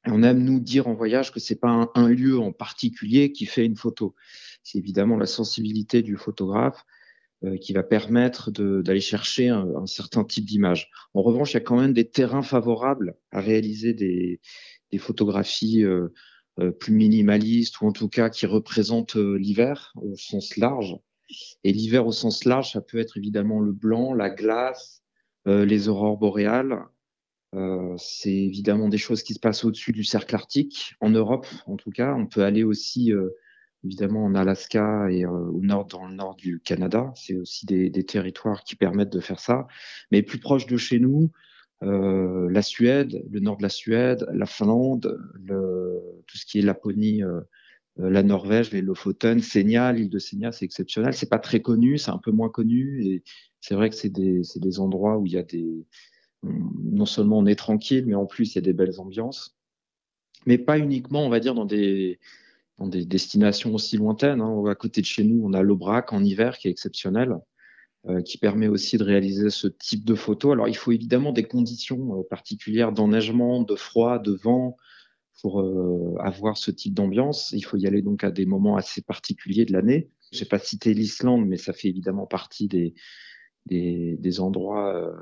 On 0.06 0.22
aime 0.22 0.42
nous 0.42 0.60
dire 0.60 0.88
en 0.88 0.94
voyage 0.94 1.32
que 1.32 1.40
c'est 1.40 1.60
pas 1.60 1.90
un, 1.94 2.08
lieu 2.08 2.38
en 2.38 2.52
particulier 2.52 3.32
qui 3.32 3.46
fait 3.46 3.64
une 3.64 3.76
photo. 3.76 4.14
C'est 4.62 4.78
évidemment 4.78 5.16
la 5.16 5.26
sensibilité 5.26 6.02
du 6.02 6.16
photographe 6.16 6.84
euh, 7.44 7.56
qui 7.58 7.72
va 7.72 7.82
permettre 7.82 8.50
d'aller 8.50 9.00
chercher 9.00 9.48
un, 9.48 9.86
certain 9.86 10.24
type 10.24 10.44
d'image. 10.44 10.90
En 11.14 11.22
revanche, 11.22 11.52
il 11.52 11.54
y 11.54 11.56
a 11.58 11.60
quand 11.60 11.80
même 11.80 11.92
des 11.92 12.08
terrains 12.08 12.42
favorables 12.42 13.16
à 13.30 13.40
réaliser 13.40 13.94
des, 13.94 14.40
photographies 14.98 15.84
euh, 15.84 16.12
euh, 16.58 16.70
plus 16.70 16.94
minimalistes 16.94 17.80
ou 17.80 17.86
en 17.86 17.92
tout 17.92 18.08
cas 18.08 18.30
qui 18.30 18.46
représentent 18.46 19.16
l'hiver 19.16 19.92
au 19.96 20.16
sens 20.16 20.56
large. 20.56 20.96
Et 21.62 21.72
l'hiver 21.72 22.06
au 22.06 22.12
sens 22.12 22.44
large, 22.44 22.72
ça 22.72 22.80
peut 22.80 22.98
être 22.98 23.16
évidemment 23.16 23.60
le 23.60 23.72
blanc, 23.72 24.14
la 24.14 24.30
glace, 24.30 25.02
les 25.44 25.88
aurores 25.88 26.18
boréales, 26.18 26.86
euh, 27.54 27.94
c'est 27.96 28.34
évidemment 28.34 28.88
des 28.88 28.98
choses 28.98 29.22
qui 29.22 29.34
se 29.34 29.38
passent 29.38 29.64
au-dessus 29.64 29.92
du 29.92 30.04
cercle 30.04 30.34
arctique, 30.34 30.94
en 31.00 31.10
Europe 31.10 31.46
en 31.66 31.76
tout 31.76 31.90
cas. 31.90 32.14
On 32.14 32.26
peut 32.26 32.42
aller 32.42 32.64
aussi 32.64 33.12
euh, 33.12 33.30
évidemment 33.84 34.24
en 34.24 34.34
Alaska 34.34 35.08
et 35.10 35.24
euh, 35.24 35.30
au 35.30 35.60
nord, 35.60 35.86
dans 35.86 36.06
le 36.06 36.14
nord 36.14 36.34
du 36.36 36.60
Canada. 36.60 37.12
C'est 37.14 37.36
aussi 37.36 37.66
des, 37.66 37.88
des, 37.88 38.04
territoires 38.04 38.64
qui 38.64 38.76
permettent 38.76 39.12
de 39.12 39.20
faire 39.20 39.40
ça. 39.40 39.66
Mais 40.10 40.22
plus 40.22 40.38
proche 40.38 40.66
de 40.66 40.76
chez 40.76 40.98
nous, 40.98 41.30
euh, 41.82 42.48
la 42.50 42.62
Suède, 42.62 43.24
le 43.30 43.40
nord 43.40 43.58
de 43.58 43.62
la 43.62 43.68
Suède, 43.68 44.26
la 44.32 44.46
Finlande, 44.46 45.18
le, 45.34 46.00
tout 46.26 46.36
ce 46.36 46.46
qui 46.46 46.58
est 46.58 46.62
Laponie 46.62 47.22
la 47.98 48.22
Norvège, 48.22 48.72
les 48.72 48.82
Lofoten, 48.82 49.40
Senia, 49.40 49.90
l'île 49.90 50.10
de 50.10 50.18
Senia, 50.18 50.52
c'est 50.52 50.66
exceptionnel. 50.66 51.14
C'est 51.14 51.30
pas 51.30 51.38
très 51.38 51.60
connu, 51.60 51.96
c'est 51.96 52.10
un 52.10 52.18
peu 52.18 52.30
moins 52.30 52.50
connu, 52.50 53.02
et 53.02 53.22
c'est 53.62 53.74
vrai 53.74 53.88
que 53.88 53.96
c'est 53.96 54.10
des, 54.10 54.42
des 54.56 54.80
endroits 54.80 55.16
où 55.16 55.24
il 55.24 55.32
y 55.32 55.38
a 55.38 55.42
des, 55.42 55.86
non 56.92 57.06
seulement 57.06 57.38
on 57.38 57.46
est 57.46 57.56
tranquille, 57.56 58.04
mais 58.06 58.14
en 58.14 58.26
plus 58.26 58.52
il 58.52 58.56
y 58.56 58.58
a 58.58 58.62
des 58.62 58.72
belles 58.72 58.98
ambiances. 59.00 59.56
Mais 60.46 60.58
pas 60.58 60.78
uniquement, 60.78 61.24
on 61.24 61.28
va 61.28 61.40
dire, 61.40 61.54
dans 61.54 61.64
des, 61.64 62.18
destinations 62.78 63.74
aussi 63.74 63.96
lointaines. 63.96 64.40
Hein. 64.40 64.64
À 64.68 64.74
côté 64.74 65.00
de 65.00 65.06
chez 65.06 65.24
nous, 65.24 65.44
on 65.44 65.52
a 65.52 65.62
l'Aubrac 65.62 66.12
en 66.12 66.22
hiver 66.22 66.58
qui 66.58 66.68
est 66.68 66.70
exceptionnel, 66.70 67.36
euh, 68.06 68.22
qui 68.22 68.38
permet 68.38 68.68
aussi 68.68 68.96
de 68.96 69.04
réaliser 69.04 69.50
ce 69.50 69.66
type 69.66 70.04
de 70.04 70.14
photos. 70.14 70.52
Alors 70.52 70.68
il 70.68 70.76
faut 70.76 70.92
évidemment 70.92 71.32
des 71.32 71.44
conditions 71.44 72.20
euh, 72.20 72.22
particulières 72.28 72.92
d'enneigement, 72.92 73.62
de 73.62 73.74
froid, 73.74 74.18
de 74.18 74.32
vent 74.32 74.76
pour 75.42 75.60
euh, 75.60 76.14
avoir 76.20 76.56
ce 76.56 76.70
type 76.70 76.94
d'ambiance. 76.94 77.52
Il 77.52 77.62
faut 77.62 77.76
y 77.76 77.86
aller 77.86 78.02
donc 78.02 78.24
à 78.24 78.30
des 78.30 78.46
moments 78.46 78.76
assez 78.76 79.02
particuliers 79.02 79.64
de 79.64 79.72
l'année. 79.72 80.10
Je 80.32 80.40
n'ai 80.40 80.46
pas 80.46 80.58
cité 80.58 80.94
l'Islande, 80.94 81.46
mais 81.46 81.56
ça 81.56 81.72
fait 81.72 81.88
évidemment 81.88 82.26
partie 82.26 82.68
des, 82.68 82.94
des, 83.66 84.16
des 84.18 84.40
endroits, 84.40 85.14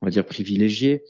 on 0.00 0.06
va 0.06 0.10
dire, 0.10 0.26
privilégiés 0.26 1.02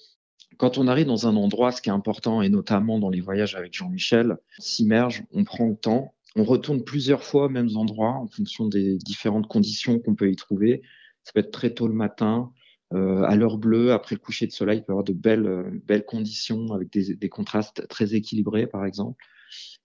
quand 0.58 0.78
on 0.78 0.86
arrive 0.86 1.06
dans 1.06 1.26
un 1.26 1.36
endroit, 1.36 1.72
ce 1.72 1.80
qui 1.82 1.88
est 1.88 1.92
important, 1.92 2.42
et 2.42 2.48
notamment 2.48 2.98
dans 2.98 3.10
les 3.10 3.20
voyages 3.20 3.54
avec 3.54 3.74
Jean-Michel, 3.74 4.36
s'immerge, 4.58 5.24
on 5.32 5.44
prend 5.44 5.66
le 5.66 5.76
temps, 5.76 6.14
on 6.36 6.44
retourne 6.44 6.82
plusieurs 6.82 7.22
fois 7.22 7.46
aux 7.46 7.48
mêmes 7.48 7.76
endroits 7.76 8.12
en 8.12 8.26
fonction 8.26 8.66
des 8.66 8.96
différentes 8.98 9.48
conditions 9.48 9.98
qu'on 9.98 10.14
peut 10.14 10.30
y 10.30 10.36
trouver. 10.36 10.82
Ça 11.24 11.32
peut 11.32 11.40
être 11.40 11.50
très 11.50 11.74
tôt 11.74 11.88
le 11.88 11.94
matin, 11.94 12.52
euh, 12.94 13.22
à 13.22 13.36
l'heure 13.36 13.58
bleue, 13.58 13.92
après 13.92 14.14
le 14.14 14.20
coucher 14.20 14.46
de 14.46 14.52
soleil, 14.52 14.78
il 14.78 14.82
peut 14.82 14.92
y 14.92 14.94
avoir 14.94 15.04
de 15.04 15.12
belles, 15.12 15.46
euh, 15.46 15.70
belles 15.86 16.04
conditions 16.04 16.72
avec 16.72 16.92
des, 16.92 17.14
des, 17.14 17.28
contrastes 17.28 17.86
très 17.88 18.14
équilibrés, 18.14 18.66
par 18.66 18.84
exemple. 18.84 19.22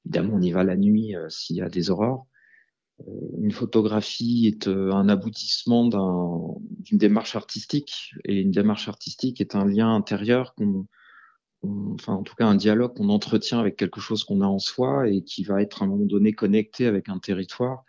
Évidemment, 0.05 0.35
on 0.35 0.41
y 0.41 0.51
va 0.51 0.63
la 0.63 0.77
nuit 0.77 1.15
euh, 1.15 1.29
s'il 1.29 1.57
y 1.57 1.61
a 1.61 1.69
des 1.69 1.89
aurores. 1.89 2.27
Euh, 3.01 3.11
une 3.41 3.51
photographie 3.51 4.47
est 4.47 4.67
euh, 4.67 4.91
un 4.91 5.09
aboutissement 5.09 5.87
d'une 5.87 6.97
démarche 6.97 7.35
artistique 7.35 8.13
et 8.25 8.41
une 8.41 8.51
démarche 8.51 8.87
artistique 8.87 9.41
est 9.41 9.55
un 9.55 9.65
lien 9.65 9.93
intérieur 9.93 10.55
qu'on 10.55 10.87
enfin 11.63 12.13
en 12.13 12.23
tout 12.23 12.35
cas 12.35 12.45
un 12.45 12.55
dialogue 12.55 12.95
qu'on 12.95 13.09
entretient 13.09 13.59
avec 13.59 13.75
quelque 13.75 13.99
chose 13.99 14.23
qu'on 14.23 14.41
a 14.41 14.45
en 14.45 14.59
soi 14.59 15.09
et 15.09 15.23
qui 15.23 15.43
va 15.43 15.61
être 15.61 15.81
à 15.81 15.85
un 15.85 15.87
moment 15.87 16.05
donné 16.05 16.33
connecté 16.33 16.85
avec 16.85 17.09
un 17.09 17.19
territoire. 17.19 17.83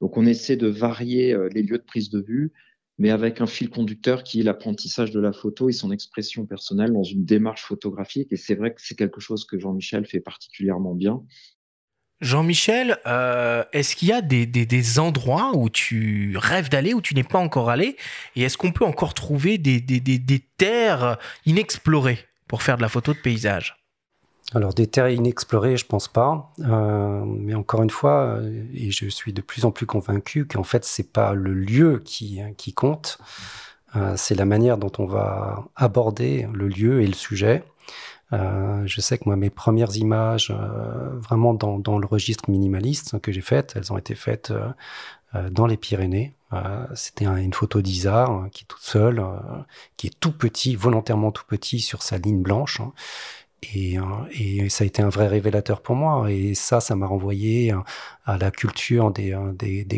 Donc 0.00 0.16
on 0.16 0.26
essaie 0.26 0.56
de 0.56 0.68
varier 0.68 1.32
euh, 1.32 1.48
les 1.52 1.62
lieux 1.62 1.78
de 1.78 1.84
prise 1.84 2.10
de 2.10 2.20
vue, 2.20 2.52
mais 2.98 3.10
avec 3.10 3.40
un 3.40 3.46
fil 3.46 3.70
conducteur 3.70 4.22
qui 4.24 4.40
est 4.40 4.42
l'apprentissage 4.42 5.10
de 5.10 5.20
la 5.20 5.32
photo 5.32 5.68
et 5.68 5.72
son 5.72 5.92
expression 5.92 6.46
personnelle 6.46 6.92
dans 6.92 7.02
une 7.02 7.24
démarche 7.24 7.62
photographique. 7.64 8.32
Et 8.32 8.36
c'est 8.36 8.54
vrai 8.54 8.74
que 8.74 8.80
c'est 8.82 8.96
quelque 8.96 9.20
chose 9.20 9.44
que 9.44 9.58
Jean-Michel 9.58 10.06
fait 10.06 10.20
particulièrement 10.20 10.94
bien. 10.94 11.22
Jean-Michel, 12.20 12.98
euh, 13.06 13.64
est-ce 13.72 13.96
qu'il 13.96 14.08
y 14.08 14.12
a 14.12 14.22
des, 14.22 14.98
endroits 14.98 15.52
où 15.54 15.68
tu 15.68 16.36
rêves 16.38 16.68
d'aller, 16.68 16.94
où 16.94 17.00
tu 17.00 17.14
n'es 17.14 17.24
pas 17.24 17.38
encore 17.38 17.70
allé? 17.70 17.96
Et 18.36 18.42
est-ce 18.42 18.56
qu'on 18.56 18.72
peut 18.72 18.84
encore 18.84 19.14
trouver 19.14 19.58
des, 19.58 19.84
terres 20.56 21.18
inexplorées 21.44 22.18
pour 22.48 22.62
faire 22.62 22.76
de 22.76 22.82
la 22.82 22.88
photo 22.88 23.12
de 23.12 23.18
paysage? 23.18 23.76
Alors 24.54 24.72
des 24.72 24.86
terres 24.86 25.08
inexplorées, 25.08 25.76
je 25.76 25.86
pense 25.86 26.06
pas. 26.06 26.52
Euh, 26.60 27.24
mais 27.26 27.54
encore 27.54 27.82
une 27.82 27.90
fois, 27.90 28.36
euh, 28.38 28.64
et 28.72 28.90
je 28.90 29.08
suis 29.08 29.32
de 29.32 29.40
plus 29.40 29.64
en 29.64 29.72
plus 29.72 29.86
convaincu 29.86 30.46
qu'en 30.46 30.64
fait 30.64 30.84
c'est 30.84 31.12
pas 31.12 31.34
le 31.34 31.52
lieu 31.52 32.00
qui, 32.04 32.40
qui 32.56 32.72
compte, 32.72 33.18
c'est 34.16 34.34
la 34.34 34.44
manière 34.44 34.76
dont 34.76 34.90
on 34.98 35.06
va 35.06 35.66
aborder 35.76 36.48
le 36.52 36.66
lieu 36.66 37.00
et 37.02 37.06
le 37.06 37.14
sujet. 37.14 37.62
Euh, 38.34 38.82
je 38.86 39.00
sais 39.00 39.18
que 39.18 39.24
moi, 39.26 39.36
mes 39.36 39.50
premières 39.50 39.96
images, 39.96 40.50
euh, 40.50 41.18
vraiment 41.20 41.54
dans, 41.54 41.98
le 41.98 42.06
registre 42.06 42.50
minimaliste 42.50 43.20
que 43.20 43.32
j'ai 43.32 43.40
faites, 43.40 43.74
elles 43.76 43.92
ont 43.92 43.98
été 43.98 44.14
faites 44.14 44.50
euh, 44.50 45.50
dans 45.50 45.66
les 45.66 45.76
Pyrénées. 45.76 46.34
C'était 46.94 47.24
une 47.24 47.52
photo 47.52 47.82
d'Isard 47.82 48.30
hein, 48.30 48.48
qui 48.52 48.62
est 48.62 48.66
toute 48.68 48.80
seule, 48.80 49.20
qui 49.96 50.06
est 50.06 50.20
tout 50.20 50.30
petit, 50.30 50.76
volontairement 50.76 51.32
tout 51.32 51.42
petit 51.48 51.80
sur 51.80 52.04
sa 52.04 52.16
ligne 52.16 52.42
blanche. 52.42 52.80
Hein. 52.80 52.92
Et, 53.74 53.98
ça 54.68 54.84
a 54.84 54.86
été 54.86 55.02
un 55.02 55.08
vrai 55.08 55.26
révélateur 55.26 55.80
pour 55.80 55.96
moi. 55.96 56.30
Et 56.30 56.54
ça, 56.54 56.78
ça 56.78 56.94
m'a 56.94 57.06
renvoyé 57.06 57.74
à 58.24 58.38
la 58.38 58.52
culture 58.52 59.10
des, 59.10 59.34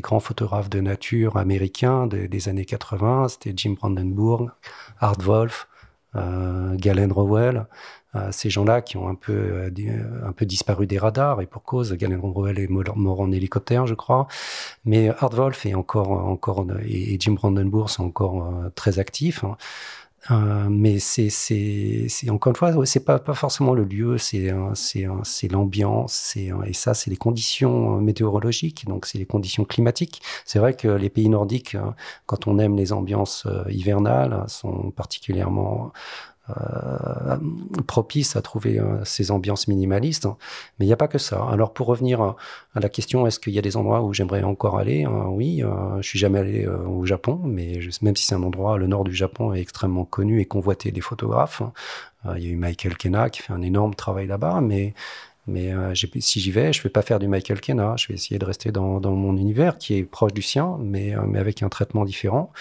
grands 0.00 0.20
photographes 0.20 0.70
de 0.70 0.80
nature 0.80 1.36
américains 1.36 2.06
des 2.06 2.48
années 2.48 2.64
80. 2.64 3.28
C'était 3.28 3.52
Jim 3.54 3.74
Brandenburg, 3.78 4.50
Art 4.98 5.20
Wolf, 5.20 5.68
Galen 6.14 7.12
Rowell, 7.12 7.66
ces 8.32 8.50
gens-là 8.50 8.82
qui 8.82 8.96
ont 8.96 9.08
un 9.08 9.14
peu, 9.14 9.32
euh, 9.32 9.70
un 10.24 10.32
peu 10.32 10.46
disparu 10.46 10.86
des 10.86 10.98
radars, 10.98 11.40
et 11.40 11.46
pour 11.46 11.62
cause, 11.62 11.92
Galen 11.94 12.20
Rowell 12.20 12.58
est 12.58 12.68
mort 12.68 13.20
en 13.20 13.32
hélicoptère, 13.32 13.86
je 13.86 13.94
crois. 13.94 14.26
Mais 14.84 15.08
Art 15.20 15.34
Wolf 15.34 15.66
est 15.66 15.74
encore, 15.74 16.10
encore 16.10 16.66
et 16.84 17.16
Jim 17.20 17.32
Brandenburg 17.32 17.90
sont 17.90 18.04
encore 18.04 18.52
très 18.74 18.98
actifs. 18.98 19.44
Hein. 19.44 19.56
Euh, 20.30 20.66
mais 20.68 20.98
c'est, 20.98 21.30
c'est, 21.30 22.30
encore 22.30 22.50
une 22.50 22.56
fois, 22.56 22.86
c'est 22.86 23.04
pas, 23.04 23.18
pas 23.18 23.34
forcément 23.34 23.74
le 23.74 23.84
lieu, 23.84 24.18
c'est, 24.18 24.52
c'est, 24.74 25.06
c'est 25.22 25.48
l'ambiance, 25.48 26.12
c'est, 26.12 26.50
et 26.66 26.72
ça, 26.72 26.94
c'est 26.94 27.10
les 27.10 27.16
conditions 27.16 28.00
météorologiques, 28.00 28.86
donc 28.86 29.06
c'est 29.06 29.18
les 29.18 29.26
conditions 29.26 29.64
climatiques. 29.64 30.22
C'est 30.44 30.58
vrai 30.58 30.74
que 30.74 30.88
les 30.88 31.10
pays 31.10 31.28
nordiques, 31.28 31.76
quand 32.26 32.46
on 32.48 32.58
aime 32.58 32.76
les 32.76 32.92
ambiances 32.92 33.46
hivernales, 33.68 34.44
sont 34.48 34.90
particulièrement 34.90 35.92
euh, 36.50 37.36
propice 37.88 38.36
à 38.36 38.42
trouver 38.42 38.78
euh, 38.78 39.04
ces 39.04 39.32
ambiances 39.32 39.66
minimalistes. 39.66 40.28
Mais 40.78 40.84
il 40.84 40.88
n'y 40.88 40.92
a 40.92 40.96
pas 40.96 41.08
que 41.08 41.18
ça. 41.18 41.44
Alors 41.50 41.72
pour 41.72 41.88
revenir 41.88 42.20
à, 42.20 42.36
la 42.76 42.88
question, 42.88 43.26
est-ce 43.26 43.40
qu'il 43.40 43.52
y 43.52 43.58
a 43.58 43.62
des 43.62 43.76
endroits 43.76 44.02
où 44.02 44.14
j'aimerais 44.14 44.44
encore 44.44 44.78
aller? 44.78 45.06
Euh, 45.06 45.24
Oui, 45.26 45.62
je 46.00 46.06
suis 46.06 46.18
jamais 46.20 46.38
allé 46.38 46.66
au 46.66 47.04
Japon, 47.04 47.40
mais 47.44 47.80
même 48.00 48.14
si 48.14 48.26
c'est 48.26 48.36
un 48.36 48.42
endroit, 48.42 48.78
le 48.78 48.86
nord 48.86 49.02
du 49.02 49.14
Japon 49.14 49.54
est 49.54 49.60
extrêmement 49.60 50.04
connu 50.04 50.40
et 50.40 50.44
convoité 50.44 50.92
des 50.92 51.00
photographes. 51.00 51.62
Il 52.36 52.44
y 52.44 52.46
a 52.46 52.50
eu 52.50 52.56
Michael 52.56 52.96
Kena 52.96 53.30
qui 53.30 53.42
fait 53.42 53.52
un 53.52 53.62
énorme 53.62 53.94
travail 53.94 54.26
là-bas, 54.26 54.60
mais 54.60 54.94
mais 55.48 55.72
si 56.18 56.40
j'y 56.40 56.50
vais, 56.50 56.72
je 56.72 56.82
vais 56.82 56.88
pas 56.88 57.02
faire 57.02 57.20
du 57.20 57.28
Michael 57.28 57.60
Kena. 57.60 57.94
Je 57.96 58.08
vais 58.08 58.14
essayer 58.14 58.36
de 58.36 58.44
rester 58.44 58.72
dans, 58.72 59.00
mon 59.00 59.36
univers 59.36 59.78
qui 59.78 59.94
est 59.94 60.02
proche 60.02 60.32
du 60.32 60.42
sien, 60.42 60.76
mais 60.80 61.14
avec 61.14 61.62
un 61.62 61.68
traitement 61.68 62.04
différent. 62.04 62.52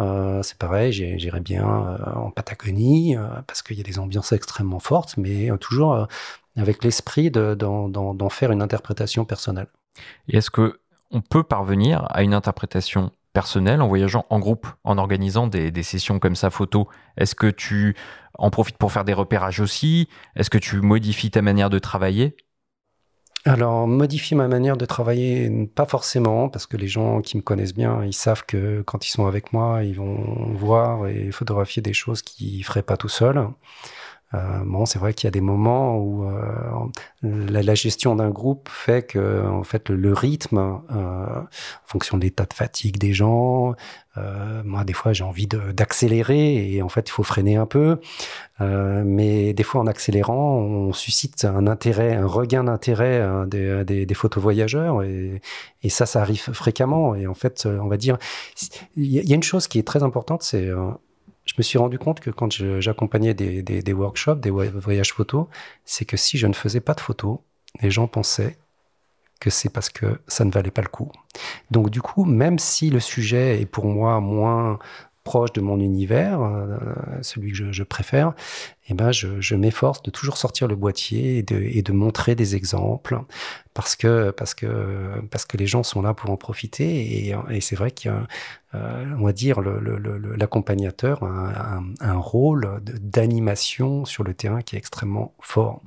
Euh, 0.00 0.42
c'est 0.42 0.56
pareil, 0.56 0.92
j'irai 0.92 1.40
bien 1.40 1.66
euh, 1.66 2.12
en 2.14 2.30
Patagonie 2.30 3.16
euh, 3.16 3.28
parce 3.46 3.62
qu'il 3.62 3.76
y 3.76 3.80
a 3.80 3.84
des 3.84 3.98
ambiances 3.98 4.32
extrêmement 4.32 4.78
fortes, 4.78 5.16
mais 5.16 5.50
toujours 5.58 6.06
avec 6.56 6.82
l'esprit 6.82 7.30
d'en 7.30 8.28
faire 8.30 8.50
une 8.50 8.62
interprétation 8.62 9.24
personnelle. 9.24 9.68
Et 10.28 10.38
est-ce 10.38 10.50
que 10.50 10.80
on 11.10 11.20
peut 11.20 11.42
parvenir 11.42 12.06
à 12.10 12.22
une 12.22 12.34
interprétation 12.34 13.10
personnelle 13.32 13.82
en 13.82 13.88
voyageant 13.88 14.26
en 14.30 14.38
groupe, 14.38 14.66
en 14.84 14.96
organisant 14.96 15.46
des, 15.48 15.70
des 15.70 15.82
sessions 15.82 16.18
comme 16.18 16.36
ça 16.36 16.50
photo? 16.50 16.88
Est-ce 17.16 17.34
que 17.34 17.48
tu 17.48 17.96
en 18.34 18.50
profites 18.50 18.78
pour 18.78 18.92
faire 18.92 19.04
des 19.04 19.12
repérages 19.12 19.60
aussi? 19.60 20.08
Est-ce 20.36 20.50
que 20.50 20.58
tu 20.58 20.80
modifies 20.80 21.30
ta 21.30 21.42
manière 21.42 21.68
de 21.68 21.78
travailler? 21.78 22.36
Alors, 23.46 23.88
modifier 23.88 24.36
ma 24.36 24.48
manière 24.48 24.76
de 24.76 24.84
travailler, 24.84 25.66
pas 25.74 25.86
forcément, 25.86 26.50
parce 26.50 26.66
que 26.66 26.76
les 26.76 26.88
gens 26.88 27.22
qui 27.22 27.38
me 27.38 27.42
connaissent 27.42 27.72
bien, 27.72 28.04
ils 28.04 28.12
savent 28.12 28.44
que 28.44 28.82
quand 28.82 29.06
ils 29.06 29.10
sont 29.10 29.26
avec 29.26 29.54
moi, 29.54 29.82
ils 29.82 29.96
vont 29.96 30.52
voir 30.54 31.06
et 31.06 31.30
photographier 31.30 31.80
des 31.80 31.94
choses 31.94 32.20
qu'ils 32.20 32.62
feraient 32.64 32.82
pas 32.82 32.98
tout 32.98 33.08
seuls. 33.08 33.48
Euh, 34.32 34.62
bon, 34.64 34.86
c'est 34.86 35.00
vrai 35.00 35.12
qu'il 35.12 35.26
y 35.26 35.28
a 35.28 35.32
des 35.32 35.40
moments 35.40 35.98
où 35.98 36.24
euh, 36.24 36.86
la, 37.22 37.74
gestion 37.74 38.14
d'un 38.14 38.30
groupe 38.30 38.68
fait 38.68 39.02
que, 39.02 39.44
en 39.44 39.64
fait, 39.64 39.88
le, 39.88 40.12
rythme, 40.12 40.58
euh, 40.58 41.40
en 41.40 41.46
fonction 41.86 42.16
de 42.16 42.22
l'état 42.22 42.44
de 42.44 42.54
fatigue 42.54 42.98
des 42.98 43.12
gens, 43.12 43.74
euh, 44.18 44.62
moi, 44.64 44.84
des 44.84 44.92
fois, 44.92 45.12
j'ai 45.12 45.24
envie 45.24 45.48
d'accélérer 45.48 46.72
et 46.72 46.80
en 46.80 46.88
fait, 46.88 47.08
il 47.08 47.10
faut 47.10 47.24
freiner 47.24 47.56
un 47.56 47.66
peu. 47.66 47.98
Euh, 48.60 49.02
mais 49.04 49.52
des 49.52 49.64
fois, 49.64 49.80
en 49.80 49.88
accélérant, 49.88 50.58
on 50.58 50.92
suscite 50.92 51.44
un 51.44 51.66
intérêt, 51.66 52.14
un 52.14 52.26
regain 52.26 52.64
d'intérêt 52.64 53.20
hein, 53.20 53.48
des, 53.48 53.84
des, 53.84 54.06
des 54.06 54.14
photovoyageurs 54.14 55.02
et, 55.02 55.40
et 55.82 55.88
ça, 55.88 56.06
ça 56.06 56.20
arrive 56.20 56.40
fréquemment. 56.52 57.16
Et 57.16 57.26
en 57.26 57.34
fait, 57.34 57.66
on 57.66 57.88
va 57.88 57.96
dire, 57.96 58.16
il 58.96 59.06
y 59.06 59.32
a 59.32 59.34
une 59.34 59.42
chose 59.42 59.66
qui 59.66 59.80
est 59.80 59.86
très 59.86 60.04
importante, 60.04 60.44
c'est 60.44 60.70
je 61.50 61.54
me 61.58 61.62
suis 61.62 61.78
rendu 61.78 61.98
compte 61.98 62.20
que 62.20 62.30
quand 62.30 62.52
j'accompagnais 62.80 63.34
des, 63.34 63.92
workshops, 63.92 64.36
des 64.36 64.50
voyages 64.50 65.12
photos, 65.12 65.46
c'est 65.84 66.04
que 66.04 66.16
si 66.16 66.38
je 66.38 66.46
ne 66.46 66.52
faisais 66.52 66.80
pas 66.80 66.94
de 66.94 67.00
photos, 67.00 67.38
les 67.82 67.90
gens 67.90 68.06
pensaient 68.06 68.56
que 69.40 69.50
c'est 69.50 69.68
parce 69.68 69.88
que 69.88 70.20
ça 70.28 70.44
ne 70.44 70.52
valait 70.52 70.70
pas 70.70 70.82
le 70.82 70.88
coup. 70.88 71.10
Donc 71.72 71.90
du 71.90 72.00
coup, 72.00 72.24
même 72.24 72.60
si 72.60 72.88
le 72.88 73.00
sujet 73.00 73.60
est 73.60 73.66
pour 73.66 73.86
moi 73.86 74.20
moins 74.20 74.78
proche 75.24 75.52
de 75.52 75.60
mon 75.60 75.80
univers, 75.80 76.40
euh, 76.40 76.78
celui 77.22 77.50
que 77.50 77.72
je, 77.72 77.82
préfère, 77.82 78.32
eh 78.90 78.94
ben 78.94 79.12
je, 79.12 79.54
m'efforce 79.54 80.02
de 80.02 80.10
toujours 80.10 80.36
sortir 80.36 80.66
le 80.66 80.74
boîtier 80.74 81.38
et 81.38 81.42
de, 81.82 81.92
montrer 81.92 82.34
des 82.34 82.56
exemples 82.56 83.20
parce 83.72 83.94
que 83.94 84.32
les 85.56 85.66
gens 85.66 85.84
sont 85.84 86.02
là 86.02 86.12
pour 86.12 86.30
en 86.30 86.36
profiter 86.36 87.28
et, 87.28 87.60
c'est 87.60 87.76
vrai 87.76 87.92
a 88.08 88.26
euh, 88.74 89.16
va 89.24 89.32
dire 89.32 89.60
l'accompagnateur 89.60 91.22
a 91.22 91.80
un, 92.00 92.18
rôle 92.18 92.80
d'animation 92.82 94.04
sur 94.04 94.24
le 94.24 94.34
terrain 94.34 94.62
qui 94.62 94.74
est 94.74 94.78
extrêmement 94.78 95.34
fort. 95.40 95.82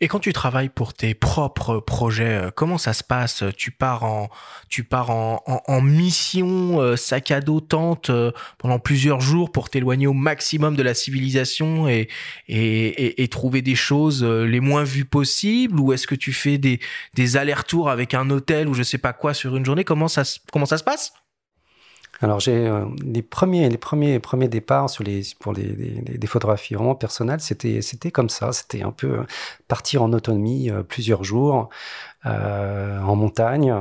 Et 0.00 0.06
quand 0.06 0.20
tu 0.20 0.32
travailles 0.32 0.68
pour 0.68 0.94
tes 0.94 1.12
propres 1.14 1.80
projets, 1.80 2.46
euh, 2.46 2.50
comment 2.54 2.78
ça 2.78 2.92
se 2.92 3.02
passe? 3.02 3.42
Tu 3.56 3.72
pars 3.72 4.04
en, 4.04 4.28
tu 4.68 4.84
pars 4.84 5.10
en, 5.10 5.42
en, 5.46 5.80
mission 5.80 6.80
euh, 6.80 6.94
sac 6.94 7.32
à 7.32 7.40
dos 7.40 7.60
tente 7.60 8.10
euh, 8.10 8.30
pendant 8.58 8.78
plusieurs 8.78 9.20
jours 9.20 9.50
pour 9.50 9.70
t'éloigner 9.70 10.06
au 10.06 10.12
maximum 10.12 10.76
de 10.76 10.84
la 10.84 10.94
civilisation 10.94 11.88
et, 11.88 12.08
et, 12.46 13.22
et, 13.22 13.28
trouver 13.28 13.60
des 13.60 13.74
choses 13.74 14.22
les 14.22 14.60
moins 14.60 14.84
vues 14.84 15.04
possibles? 15.04 15.80
Ou 15.80 15.92
est-ce 15.92 16.06
que 16.06 16.14
tu 16.14 16.32
fais 16.32 16.58
des, 16.58 16.78
des 17.14 17.36
allers-retours 17.36 17.90
avec 17.90 18.14
un 18.14 18.30
hôtel 18.30 18.68
ou 18.68 18.74
je 18.74 18.84
sais 18.84 18.98
pas 18.98 19.12
quoi 19.12 19.34
sur 19.34 19.56
une 19.56 19.64
journée? 19.64 19.82
Comment 19.82 20.06
ça, 20.06 20.22
comment 20.52 20.66
ça 20.66 20.78
se 20.78 20.84
passe? 20.84 21.12
Alors 22.20 22.40
j'ai 22.40 22.66
euh, 22.66 22.84
les 23.04 23.22
premiers 23.22 23.68
les 23.68 23.78
premiers 23.78 24.18
premiers 24.18 24.48
départs 24.48 24.90
sur 24.90 25.04
les 25.04 25.22
pour 25.38 25.52
les, 25.52 25.64
les, 25.66 26.26
photographies 26.26 26.74
vraiment 26.74 26.94
personnelles, 26.94 27.40
c'était 27.40 27.80
c'était 27.80 28.10
comme 28.10 28.28
ça, 28.28 28.52
c'était 28.52 28.82
un 28.82 28.90
peu 28.90 29.24
partir 29.68 30.02
en 30.02 30.12
autonomie 30.12 30.70
euh, 30.70 30.82
plusieurs 30.82 31.22
jours 31.24 31.68
euh, 32.26 33.00
en 33.00 33.14
montagne. 33.14 33.72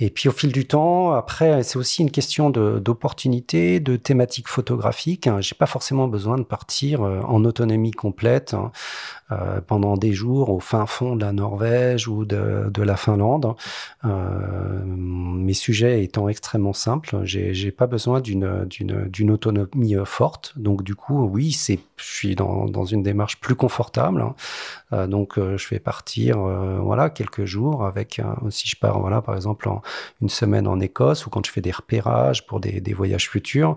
Et 0.00 0.08
puis 0.08 0.28
au 0.30 0.32
fil 0.32 0.52
du 0.52 0.66
temps, 0.66 1.12
après, 1.12 1.62
c'est 1.64 1.76
aussi 1.76 2.00
une 2.00 2.10
question 2.10 2.48
d'opportunité, 2.48 3.78
de, 3.78 3.96
thématique 3.96 4.48
photographique. 4.48 5.26
Hein. 5.26 5.40
J'ai 5.40 5.54
pas 5.54 5.66
forcément 5.66 6.08
besoin 6.08 6.38
de 6.38 6.44
partir 6.44 7.02
euh, 7.02 7.20
en 7.22 7.44
autonomie 7.44 7.90
complète 7.90 8.54
hein, 8.54 8.70
euh, 9.32 9.60
pendant 9.60 9.98
des 9.98 10.12
jours 10.14 10.48
au 10.48 10.60
fin 10.60 10.86
fond 10.86 11.14
de 11.14 11.24
la 11.24 11.32
Norvège 11.32 12.08
ou 12.08 12.24
de, 12.24 12.70
de 12.72 12.82
la 12.82 12.96
Finlande. 12.96 13.54
Mes 14.04 15.52
sujets 15.52 16.02
étant 16.04 16.28
extrêmement 16.28 16.72
simples, 16.72 17.18
j'ai 17.24 17.70
pas 17.70 17.86
besoin 17.86 18.20
d'une 18.22 19.30
autonomie 19.30 19.96
forte. 20.06 20.54
Donc 20.56 20.84
du 20.84 20.94
coup, 20.94 21.24
oui, 21.24 21.50
je 21.50 21.76
suis 21.96 22.34
dans, 22.34 22.66
dans 22.66 22.84
une 22.84 23.02
démarche 23.02 23.40
plus 23.40 23.56
confortable. 23.56 24.24
Hein. 24.90 24.96
Euh, 24.96 25.06
donc 25.06 25.34
je 25.36 25.68
vais 25.68 25.78
partir, 25.78 26.38
voilà, 26.38 27.10
quelques 27.10 27.44
jours 27.44 27.84
avec. 27.84 28.20
si 28.50 28.68
je 28.68 28.76
pars, 28.76 29.00
voilà, 29.00 29.22
par 29.22 29.36
exemple 29.36 29.68
en 29.68 29.82
une 30.20 30.28
semaine 30.28 30.66
en 30.66 30.80
Écosse 30.80 31.26
ou 31.26 31.30
quand 31.30 31.44
je 31.44 31.50
fais 31.50 31.60
des 31.60 31.70
repérages 31.70 32.46
pour 32.46 32.60
des, 32.60 32.92
voyages 32.92 33.28
futurs, 33.28 33.76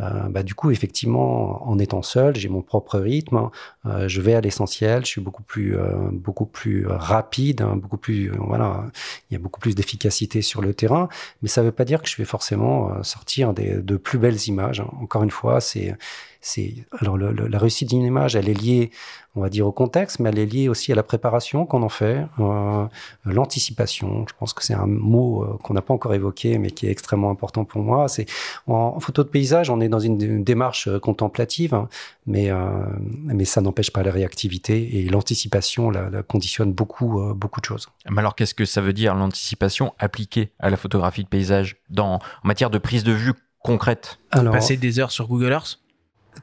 euh, 0.00 0.28
bah, 0.28 0.42
du 0.42 0.54
coup, 0.54 0.70
effectivement, 0.70 1.68
en 1.68 1.78
étant 1.78 2.02
seul, 2.02 2.36
j'ai 2.36 2.48
mon 2.48 2.62
propre 2.62 2.98
rythme, 2.98 3.50
euh, 3.86 4.08
je 4.08 4.20
vais 4.20 4.34
à 4.34 4.40
l'essentiel, 4.40 5.04
je 5.04 5.10
suis 5.10 5.20
beaucoup 5.20 5.42
plus, 5.42 5.76
euh, 5.76 6.10
beaucoup 6.12 6.46
plus 6.46 6.86
rapide, 6.86 7.62
hein, 7.62 7.76
beaucoup 7.76 7.96
plus, 7.96 8.30
voilà, 8.36 8.84
il 9.30 9.34
y 9.34 9.36
a 9.36 9.40
beaucoup 9.40 9.60
plus 9.60 9.74
d'efficacité 9.74 10.42
sur 10.42 10.62
le 10.62 10.74
terrain, 10.74 11.08
mais 11.42 11.48
ça 11.48 11.62
ne 11.62 11.66
veut 11.66 11.72
pas 11.72 11.84
dire 11.84 12.02
que 12.02 12.08
je 12.08 12.16
vais 12.16 12.24
forcément 12.24 13.02
sortir 13.02 13.52
des, 13.54 13.76
de 13.82 13.96
plus 13.96 14.18
belles 14.18 14.46
images. 14.46 14.82
Encore 15.00 15.22
une 15.22 15.30
fois, 15.30 15.60
c'est 15.60 15.96
c'est 16.40 16.74
alors 16.98 17.18
la 17.18 17.58
réussite 17.58 17.90
d'une 17.90 18.02
image, 18.02 18.34
elle 18.34 18.48
est 18.48 18.54
liée, 18.54 18.90
on 19.36 19.42
va 19.42 19.50
dire, 19.50 19.66
au 19.66 19.72
contexte, 19.72 20.20
mais 20.20 20.30
elle 20.30 20.38
est 20.38 20.46
liée 20.46 20.68
aussi 20.68 20.90
à 20.90 20.94
la 20.94 21.02
préparation 21.02 21.66
qu'on 21.66 21.82
en 21.82 21.88
fait, 21.88 22.26
euh, 22.38 22.86
l'anticipation. 23.24 24.24
Je 24.28 24.34
pense 24.38 24.54
que 24.54 24.64
c'est 24.64 24.74
un 24.74 24.86
mot 24.86 25.44
euh, 25.44 25.58
qu'on 25.62 25.74
n'a 25.74 25.82
pas 25.82 25.92
encore 25.92 26.14
évoqué, 26.14 26.58
mais 26.58 26.70
qui 26.70 26.86
est 26.86 26.90
extrêmement 26.90 27.30
important 27.30 27.64
pour 27.64 27.82
moi. 27.82 28.08
C'est 28.08 28.26
en, 28.66 28.98
photo 29.00 29.22
de 29.22 29.28
paysage, 29.28 29.68
on 29.70 29.80
est 29.80 29.88
dans 29.88 29.98
une, 29.98 30.42
démarche 30.42 30.88
euh, 30.88 30.98
contemplative, 30.98 31.74
hein, 31.74 31.88
mais 32.26 32.50
mais 33.24 33.44
ça 33.44 33.60
n'empêche 33.60 33.90
pas 33.90 34.02
la 34.02 34.10
réactivité 34.10 34.98
et 34.98 35.08
l'anticipation 35.08 35.90
la, 35.90 36.22
conditionne 36.22 36.72
beaucoup 36.72 37.20
beaucoup 37.34 37.60
de 37.60 37.64
choses. 37.64 37.88
Mais 38.08 38.20
alors, 38.20 38.34
qu'est-ce 38.34 38.54
que 38.54 38.64
ça 38.64 38.80
veut 38.80 38.92
dire 38.92 39.14
l'anticipation 39.14 39.94
appliquée 39.98 40.52
à 40.58 40.70
la 40.70 40.76
photographie 40.76 41.24
de 41.24 41.28
paysage 41.28 41.76
dans 41.88 42.14
en 42.14 42.20
matière 42.44 42.70
de 42.70 42.78
prise 42.78 43.04
de 43.04 43.12
vue 43.12 43.34
concrète? 43.62 44.18
Alors, 44.30 44.52
Passer 44.52 44.76
des 44.76 44.98
heures 44.98 45.10
sur 45.10 45.26
Google 45.28 45.52
Earth? 45.52 45.80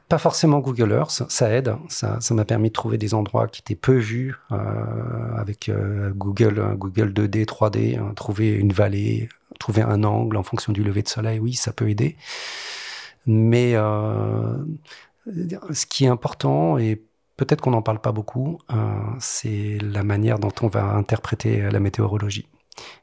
Pas 0.08 0.18
forcément 0.18 0.60
Google 0.60 0.92
Earth, 0.92 1.22
ça 1.28 1.50
aide. 1.50 1.74
Ça, 1.88 2.20
ça 2.20 2.34
m'a 2.34 2.44
permis 2.44 2.68
de 2.68 2.72
trouver 2.72 2.98
des 2.98 3.14
endroits 3.14 3.46
qui 3.48 3.60
étaient 3.60 3.74
peu 3.74 3.96
vus 3.96 4.34
euh, 4.52 5.36
avec 5.36 5.68
euh, 5.68 6.12
Google, 6.14 6.74
Google 6.76 7.12
2D, 7.12 7.44
3D, 7.44 7.98
hein, 7.98 8.12
trouver 8.14 8.52
une 8.52 8.72
vallée, 8.72 9.28
trouver 9.58 9.82
un 9.82 10.04
angle 10.04 10.36
en 10.36 10.42
fonction 10.42 10.72
du 10.72 10.82
lever 10.82 11.02
de 11.02 11.08
soleil. 11.08 11.38
Oui, 11.38 11.54
ça 11.54 11.72
peut 11.72 11.88
aider. 11.88 12.16
Mais 13.26 13.72
euh, 13.74 14.64
ce 15.72 15.86
qui 15.86 16.04
est 16.04 16.08
important 16.08 16.78
et 16.78 17.02
peut-être 17.36 17.60
qu'on 17.60 17.70
n'en 17.70 17.82
parle 17.82 18.00
pas 18.00 18.12
beaucoup, 18.12 18.58
euh, 18.72 18.74
c'est 19.20 19.78
la 19.82 20.02
manière 20.02 20.38
dont 20.38 20.52
on 20.62 20.68
va 20.68 20.84
interpréter 20.84 21.70
la 21.70 21.80
météorologie. 21.80 22.48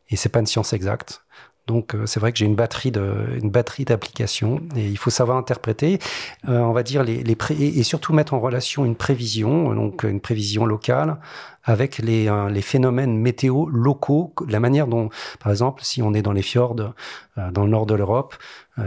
Et 0.09 0.15
c'est 0.15 0.29
pas 0.29 0.39
une 0.39 0.45
science 0.45 0.73
exacte. 0.73 1.23
Donc 1.67 1.95
euh, 1.95 2.05
c'est 2.05 2.19
vrai 2.19 2.31
que 2.31 2.37
j'ai 2.37 2.45
une 2.45 2.55
batterie 2.55 2.91
de 2.91 3.37
une 3.41 3.49
batterie 3.49 3.85
d'applications 3.85 4.61
et 4.75 4.87
il 4.87 4.97
faut 4.97 5.09
savoir 5.09 5.37
interpréter, 5.37 5.99
euh, 6.47 6.59
on 6.59 6.73
va 6.73 6.83
dire 6.83 7.03
les, 7.03 7.23
les 7.23 7.35
et, 7.59 7.83
surtout 7.83 8.13
mettre 8.13 8.33
en 8.35 8.39
relation 8.39 8.85
une 8.85 8.95
prévision, 8.95 9.73
donc 9.73 10.03
une 10.03 10.21
prévision 10.21 10.65
locale 10.65 11.17
avec 11.63 11.97
les, 11.97 12.27
euh, 12.29 12.49
les 12.49 12.61
phénomènes 12.61 13.17
météo 13.17 13.65
locaux, 13.67 14.33
la 14.47 14.59
manière 14.59 14.85
dont, 14.85 15.09
par 15.39 15.51
exemple, 15.51 15.83
si 15.83 16.03
on 16.03 16.13
est 16.13 16.21
dans 16.21 16.31
les 16.31 16.43
fjords 16.43 16.75
dans 16.75 17.63
le 17.63 17.69
nord 17.69 17.85
de 17.85 17.95
l'Europe, 17.95 18.35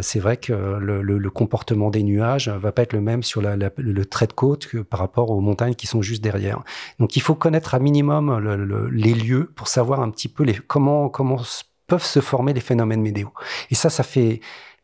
c'est 0.00 0.20
vrai 0.20 0.36
que 0.36 0.52
le, 0.52 1.02
le, 1.02 1.18
le, 1.18 1.30
comportement 1.30 1.90
des 1.90 2.02
nuages 2.02 2.48
va 2.48 2.72
pas 2.72 2.82
être 2.82 2.92
le 2.92 3.00
même 3.00 3.22
sur 3.22 3.42
la, 3.42 3.56
le 3.56 4.04
trait 4.06 4.26
de 4.26 4.32
côte 4.32 4.66
que 4.66 4.78
par 4.78 5.00
rapport 5.00 5.30
aux 5.30 5.40
montagnes 5.40 5.74
qui 5.74 5.86
sont 5.86 6.00
juste 6.00 6.22
derrière. 6.22 6.62
Donc 6.98 7.16
il 7.16 7.20
faut 7.20 7.34
connaître 7.34 7.74
à 7.74 7.78
minimum 7.78 8.88
les 8.90 9.14
lieux 9.14 9.50
pour 9.54 9.68
savoir 9.68 10.00
un 10.00 10.10
petit 10.10 10.28
peu 10.28 10.44
les, 10.44 10.54
comment 10.54 11.08
comment 11.08 11.42
peuvent 11.88 12.04
se 12.04 12.20
former 12.20 12.52
les 12.52 12.60
phénomènes 12.60 13.02
météo. 13.02 13.28
Et 13.70 13.74
ça, 13.74 13.90
ça 13.90 14.04
fait 14.04 14.40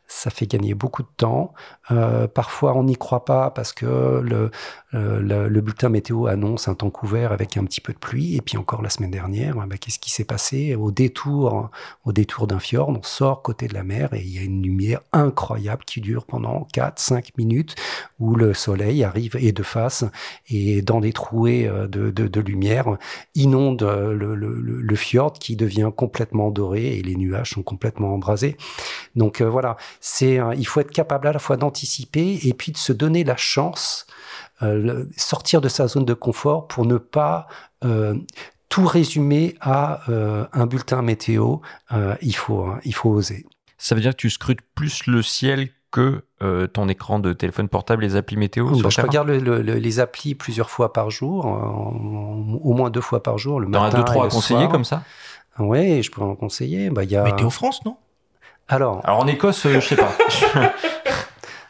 ça 0.06 0.30
fait 0.30 0.46
gagner 0.46 0.74
beaucoup 0.74 1.02
de 1.02 1.08
temps. 1.16 1.54
Euh, 1.90 2.26
parfois, 2.26 2.74
on 2.76 2.84
n'y 2.84 2.96
croit 2.96 3.24
pas 3.24 3.50
parce 3.50 3.72
que 3.72 4.20
le, 4.22 4.50
le, 4.92 5.48
le, 5.48 5.60
bulletin 5.60 5.88
météo 5.88 6.26
annonce 6.26 6.68
un 6.68 6.74
temps 6.74 6.90
couvert 6.90 7.32
avec 7.32 7.56
un 7.56 7.64
petit 7.64 7.80
peu 7.80 7.92
de 7.92 7.98
pluie. 7.98 8.36
Et 8.36 8.40
puis 8.40 8.56
encore 8.56 8.80
la 8.80 8.90
semaine 8.90 9.10
dernière, 9.10 9.56
bah, 9.66 9.76
qu'est-ce 9.78 9.98
qui 9.98 10.10
s'est 10.10 10.24
passé? 10.24 10.74
Au 10.74 10.90
détour, 10.90 11.70
au 12.04 12.12
détour 12.12 12.46
d'un 12.46 12.58
fjord 12.58 12.88
On 12.88 13.02
sort 13.02 13.42
côté 13.42 13.66
de 13.66 13.74
la 13.74 13.82
mer 13.82 14.14
et 14.14 14.20
il 14.20 14.34
y 14.34 14.38
a 14.38 14.42
une 14.42 14.62
lumière 14.62 15.00
incroyable 15.12 15.84
qui 15.84 16.00
dure 16.00 16.24
pendant 16.24 16.66
4-5 16.72 17.30
minutes 17.36 17.74
où 18.18 18.34
le 18.34 18.54
soleil 18.54 19.04
arrive 19.04 19.36
et 19.38 19.52
de 19.52 19.62
face 19.62 20.04
et 20.48 20.82
dans 20.82 21.00
des 21.00 21.12
trouées 21.12 21.66
euh, 21.66 21.86
de, 21.88 22.40
lumière 22.40 22.96
inonde 23.34 23.82
le, 23.82 24.96
fjord 24.96 25.32
qui 25.32 25.56
devient 25.56 25.90
complètement 25.94 26.50
doré 26.50 26.98
et 26.98 27.02
les 27.02 27.16
nuages 27.16 27.50
sont 27.50 27.62
complètement 27.62 28.14
embrasés. 28.14 28.56
Donc 29.16 29.40
euh, 29.40 29.48
voilà, 29.48 29.76
c'est 30.00 30.38
il 30.56 30.64
faut 30.66 30.80
être 30.80 30.92
capable 30.92 31.26
à 31.26 31.32
la 31.32 31.38
fois 31.38 31.56
d'anticiper 31.74 32.38
et 32.44 32.54
puis 32.54 32.72
de 32.72 32.76
se 32.76 32.92
donner 32.92 33.24
la 33.24 33.36
chance 33.36 34.06
euh, 34.62 35.04
sortir 35.16 35.60
de 35.60 35.68
sa 35.68 35.88
zone 35.88 36.04
de 36.04 36.14
confort 36.14 36.68
pour 36.68 36.86
ne 36.86 36.96
pas 36.96 37.48
euh, 37.84 38.14
tout 38.68 38.86
résumer 38.86 39.56
à 39.60 40.00
euh, 40.08 40.46
un 40.52 40.66
bulletin 40.66 41.02
météo. 41.02 41.56
il 42.22 42.36
faut 42.36 42.62
hein, 42.62 42.80
il 42.84 42.94
faut 42.94 43.10
oser. 43.10 43.44
Ça 43.78 43.94
veut 43.94 44.00
dire 44.00 44.12
que 44.12 44.16
tu 44.16 44.30
scrutes 44.30 44.60
plus 44.74 45.06
le 45.06 45.22
ciel 45.22 45.68
que 45.90 46.24
ton 46.72 46.88
écran 46.88 47.20
de 47.20 47.32
téléphone 47.32 47.68
portable, 47.68 48.02
les 48.02 48.16
applis 48.16 48.36
météo 48.36 48.68
bah, 48.82 48.88
Je 48.90 49.00
regarde 49.00 49.30
les 49.30 50.00
applis 50.00 50.34
plusieurs 50.34 50.68
fois 50.68 50.92
par 50.92 51.10
jour, 51.10 51.46
au 51.46 52.74
moins 52.74 52.90
deux 52.90 53.00
fois 53.00 53.22
par 53.22 53.38
jour, 53.38 53.60
le 53.60 53.68
matin. 53.68 53.96
un, 53.96 54.00
deux, 54.00 54.04
trois 54.04 54.26
à 54.26 54.28
conseiller 54.28 54.68
comme 54.68 54.84
ça? 54.84 55.04
Oui, 55.60 56.02
je 56.02 56.10
pourrais 56.10 56.26
en 56.26 56.34
conseiller. 56.34 56.90
Bah, 56.90 57.04
y 57.04 57.14
a... 57.14 57.22
Météo 57.22 57.48
France, 57.48 57.84
non? 57.84 57.96
Alors, 58.66 59.02
Alors 59.04 59.20
en 59.20 59.26
Écosse, 59.28 59.68
je 59.68 59.80
sais 59.80 59.96
pas. 59.96 60.12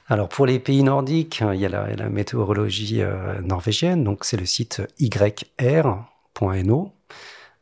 Alors 0.06 0.28
pour 0.28 0.44
les 0.44 0.58
pays 0.58 0.82
nordiques, 0.82 1.42
il 1.54 1.60
y 1.60 1.64
a 1.64 1.68
la, 1.68 2.08
météorologie 2.10 3.00
euh, 3.00 3.40
norvégienne, 3.40 4.04
donc 4.04 4.24
c'est 4.24 4.36
le 4.36 4.44
site 4.44 4.82
yr.no. 4.98 6.92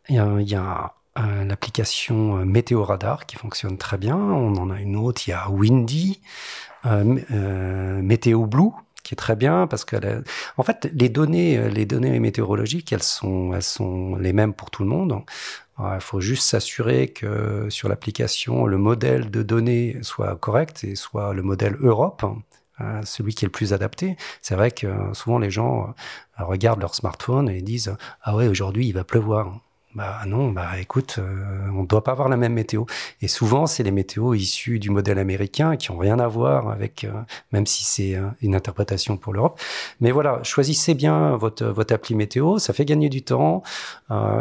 Il 0.08 0.16
y 0.16 0.54
a, 0.56 0.94
euh, 1.18 1.44
l'application 1.44 2.38
euh, 2.38 2.44
Météo 2.44 2.82
Radar 2.82 3.26
qui 3.26 3.36
fonctionne 3.36 3.78
très 3.78 3.96
bien. 3.96 4.16
On 4.16 4.56
en 4.56 4.70
a 4.70 4.80
une 4.80 4.96
autre, 4.96 5.22
il 5.28 5.30
y 5.30 5.34
a 5.34 5.48
Windy, 5.50 6.20
Météo 6.84 8.46
Blue 8.46 8.70
qui 9.04 9.14
est 9.14 9.16
très 9.16 9.36
bien 9.36 9.66
parce 9.66 9.84
que 9.84 9.96
en 10.56 10.62
fait 10.62 10.88
les 10.94 11.08
données 11.08 11.70
les 11.70 11.86
données 11.86 12.20
météorologiques 12.20 12.92
elles 12.92 13.02
sont 13.02 14.16
les 14.16 14.32
mêmes 14.32 14.54
pour 14.54 14.70
tout 14.70 14.84
le 14.84 14.88
monde 14.88 15.22
il 15.94 16.00
faut 16.00 16.20
juste 16.20 16.44
s'assurer 16.44 17.08
que 17.08 17.68
sur 17.70 17.88
l'application, 17.88 18.66
le 18.66 18.78
modèle 18.78 19.30
de 19.30 19.42
données 19.42 19.98
soit 20.02 20.36
correct 20.36 20.84
et 20.84 20.94
soit 20.94 21.32
le 21.34 21.42
modèle 21.42 21.76
Europe, 21.80 22.24
hein, 22.78 23.00
celui 23.04 23.34
qui 23.34 23.44
est 23.44 23.48
le 23.48 23.52
plus 23.52 23.72
adapté. 23.72 24.16
C'est 24.42 24.54
vrai 24.54 24.70
que 24.70 24.88
souvent 25.14 25.38
les 25.38 25.50
gens 25.50 25.94
euh, 26.40 26.44
regardent 26.44 26.80
leur 26.80 26.94
smartphone 26.94 27.48
et 27.48 27.62
disent 27.62 27.96
ah 28.22 28.36
ouais 28.36 28.48
aujourd'hui 28.48 28.86
il 28.88 28.92
va 28.92 29.04
pleuvoir. 29.04 29.60
Bah 29.94 30.22
non, 30.26 30.50
bah 30.50 30.80
écoute, 30.80 31.16
euh, 31.18 31.68
on 31.74 31.82
ne 31.82 31.86
doit 31.86 32.02
pas 32.02 32.12
avoir 32.12 32.30
la 32.30 32.38
même 32.38 32.54
météo. 32.54 32.84
Et 33.20 33.28
souvent, 33.28 33.66
c'est 33.66 33.82
les 33.82 33.90
météos 33.90 34.32
issus 34.32 34.78
du 34.78 34.88
modèle 34.88 35.18
américain 35.18 35.76
qui 35.76 35.90
ont 35.90 35.98
rien 35.98 36.18
à 36.18 36.28
voir 36.28 36.70
avec, 36.70 37.04
euh, 37.04 37.12
même 37.52 37.66
si 37.66 37.84
c'est 37.84 38.14
euh, 38.14 38.28
une 38.40 38.54
interprétation 38.54 39.18
pour 39.18 39.34
l'Europe. 39.34 39.60
Mais 40.00 40.10
voilà, 40.10 40.42
choisissez 40.44 40.94
bien 40.94 41.36
votre 41.36 41.66
votre 41.66 41.92
appli 41.92 42.14
météo, 42.14 42.58
ça 42.58 42.72
fait 42.72 42.86
gagner 42.86 43.10
du 43.10 43.22
temps. 43.22 43.62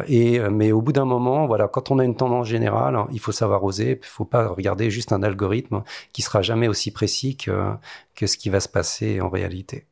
et 0.08 0.40
mais 0.50 0.72
au 0.72 0.82
bout 0.82 0.94
d'un 0.94 1.06
moment, 1.06 1.48
voilà, 1.48 1.68
quand 1.68 1.92
on 1.92 2.00
a 2.00 2.06
une 2.06 2.16
tendance 2.16 2.48
générale, 2.48 2.98
il 3.12 3.20
faut 3.20 3.34
savoir 3.34 3.64
oser. 3.64 4.00
Il 4.02 4.08
faut 4.08 4.26
pas 4.26 4.48
regarder 4.48 4.90
juste 4.90 5.12
un 5.12 5.22
algorithme 5.24 5.84
qui 6.14 6.22
sera 6.22 6.42
jamais 6.42 6.68
aussi 6.70 6.92
précis 6.92 7.36
que 7.36 7.74
que 8.16 8.26
ce 8.28 8.38
qui 8.38 8.50
va 8.50 8.60
se 8.62 8.70
passer 8.70 9.20
en 9.22 9.30
réalité. 9.30 9.86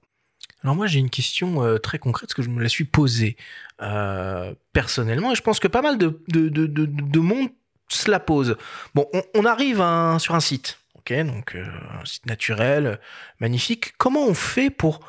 Alors 0.63 0.75
moi 0.75 0.87
j'ai 0.87 0.99
une 0.99 1.09
question 1.09 1.77
très 1.81 1.99
concrète 1.99 2.29
parce 2.29 2.35
que 2.35 2.41
je 2.43 2.49
me 2.49 2.61
la 2.61 2.69
suis 2.69 2.85
posée 2.85 3.37
euh, 3.81 4.53
personnellement 4.73 5.31
et 5.31 5.35
je 5.35 5.41
pense 5.41 5.59
que 5.59 5.67
pas 5.67 5.81
mal 5.81 5.97
de, 5.97 6.21
de, 6.27 6.49
de, 6.49 6.65
de, 6.67 7.19
monde 7.19 7.49
se 7.87 8.11
la 8.11 8.19
pose. 8.19 8.57
Bon, 8.93 9.07
on, 9.33 9.45
arrive 9.45 9.77
sur 10.19 10.35
un 10.35 10.39
site, 10.39 10.79
ok, 10.95 11.13
donc 11.23 11.55
euh, 11.55 11.65
un 11.99 12.05
site 12.05 12.25
naturel, 12.25 12.99
magnifique. 13.39 13.93
Comment 13.97 14.25
on 14.25 14.33
fait 14.33 14.69
pour 14.69 14.99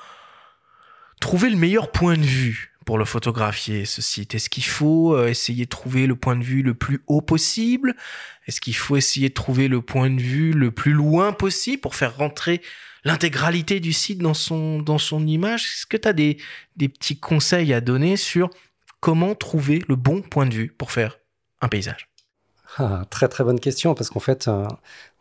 trouver 1.21 1.51
le 1.51 1.57
meilleur 1.57 1.91
point 1.91 2.17
de 2.17 2.23
vue 2.23 2.77
pour 2.87 2.97
le 2.97 3.05
photographier 3.05 3.85
ce 3.85 4.03
site? 4.03 4.35
Est-ce 4.35 4.49
qu'il 4.49 4.65
faut 4.65 5.23
essayer 5.27 5.65
de 5.65 5.71
trouver 5.71 6.07
le 6.07 6.17
point 6.17 6.37
de 6.37 6.45
vue 6.45 6.63
le 6.63 6.75
plus 6.75 7.03
haut 7.07 7.23
possible? 7.23 7.95
Est-ce 8.47 8.61
qu'il 8.61 8.77
faut 8.77 8.97
essayer 8.97 9.29
de 9.29 9.35
trouver 9.35 9.69
le 9.69 9.83
point 9.83 10.11
de 10.11 10.21
vue 10.21 10.53
le 10.53 10.71
plus 10.71 10.93
loin 10.93 11.33
possible 11.33 11.81
pour 11.81 11.95
faire 11.95 12.17
rentrer 12.17 12.63
l'intégralité 13.05 13.81
du 13.81 13.93
site 13.93 14.19
dans 14.19 14.35
son, 14.35 14.81
dans 14.81 14.99
son 14.99 15.27
image. 15.27 15.65
Est-ce 15.65 15.87
que 15.87 15.97
tu 15.97 16.09
as 16.09 16.13
des, 16.13 16.39
des 16.77 16.89
petits 16.89 17.19
conseils 17.19 17.73
à 17.73 17.81
donner 17.81 18.17
sur 18.17 18.51
comment 19.01 19.35
trouver 19.35 19.83
le 19.89 19.97
bon 19.97 20.23
point 20.23 20.47
de 20.47 20.55
vue 20.55 20.75
pour 20.77 20.93
faire 20.93 21.19
un 21.61 21.69
paysage? 21.69 22.11
Ah, 22.79 23.05
très 23.11 23.27
très 23.29 23.43
bonne 23.43 23.59
question 23.59 23.95
parce 23.95 24.11
qu'en 24.11 24.21
fait, 24.21 24.47
euh, 24.47 24.65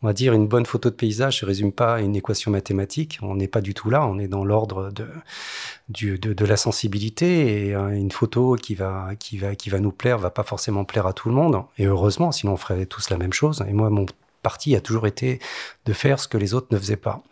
on 0.03 0.07
va 0.07 0.13
dire 0.13 0.34
une 0.34 0.47
bonne 0.47 0.67
photo 0.67 0.91
de 0.91 0.95
paysage 0.95 1.41
ne 1.41 1.47
résume 1.47 1.71
pas 1.71 1.95
à 1.95 1.99
une 1.99 2.15
équation 2.15 2.51
mathématique. 2.51 3.17
On 3.23 3.36
n'est 3.36 3.47
pas 3.47 3.61
du 3.61 3.73
tout 3.73 3.89
là. 3.89 4.05
On 4.05 4.19
est 4.19 4.27
dans 4.27 4.45
l'ordre 4.45 4.91
de, 4.91 6.17
de, 6.17 6.45
la 6.45 6.57
sensibilité 6.57 7.67
et 7.67 7.75
euh, 7.75 7.89
une 7.89 8.11
photo 8.11 8.55
qui 8.55 8.75
va 8.75 9.15
qui 9.17 9.38
va 9.39 9.55
qui 9.55 9.71
va 9.71 9.80
nous 9.80 9.91
plaire 9.91 10.19
va 10.19 10.30
pas 10.30 10.43
forcément 10.43 10.86
plaire 10.86 11.07
à 11.07 11.13
tout 11.13 11.27
le 11.27 11.36
monde. 11.36 11.63
Et 11.80 11.86
heureusement, 11.86 12.32
sinon 12.32 12.53
on 12.53 12.57
ferait 12.57 12.86
tous 12.86 13.09
la 13.09 13.17
même 13.17 13.34
chose. 13.34 13.65
Et 13.67 13.73
moi, 13.73 13.89
mon 13.89 14.05
parti 14.42 14.76
a 14.76 14.82
toujours 14.82 15.08
été 15.08 15.40
de 15.86 15.94
faire 15.94 16.20
ce 16.20 16.28
que 16.28 16.38
les 16.38 16.54
autres 16.54 16.68
ne 16.72 16.78
faisaient 16.78 16.96
pas. 16.96 17.24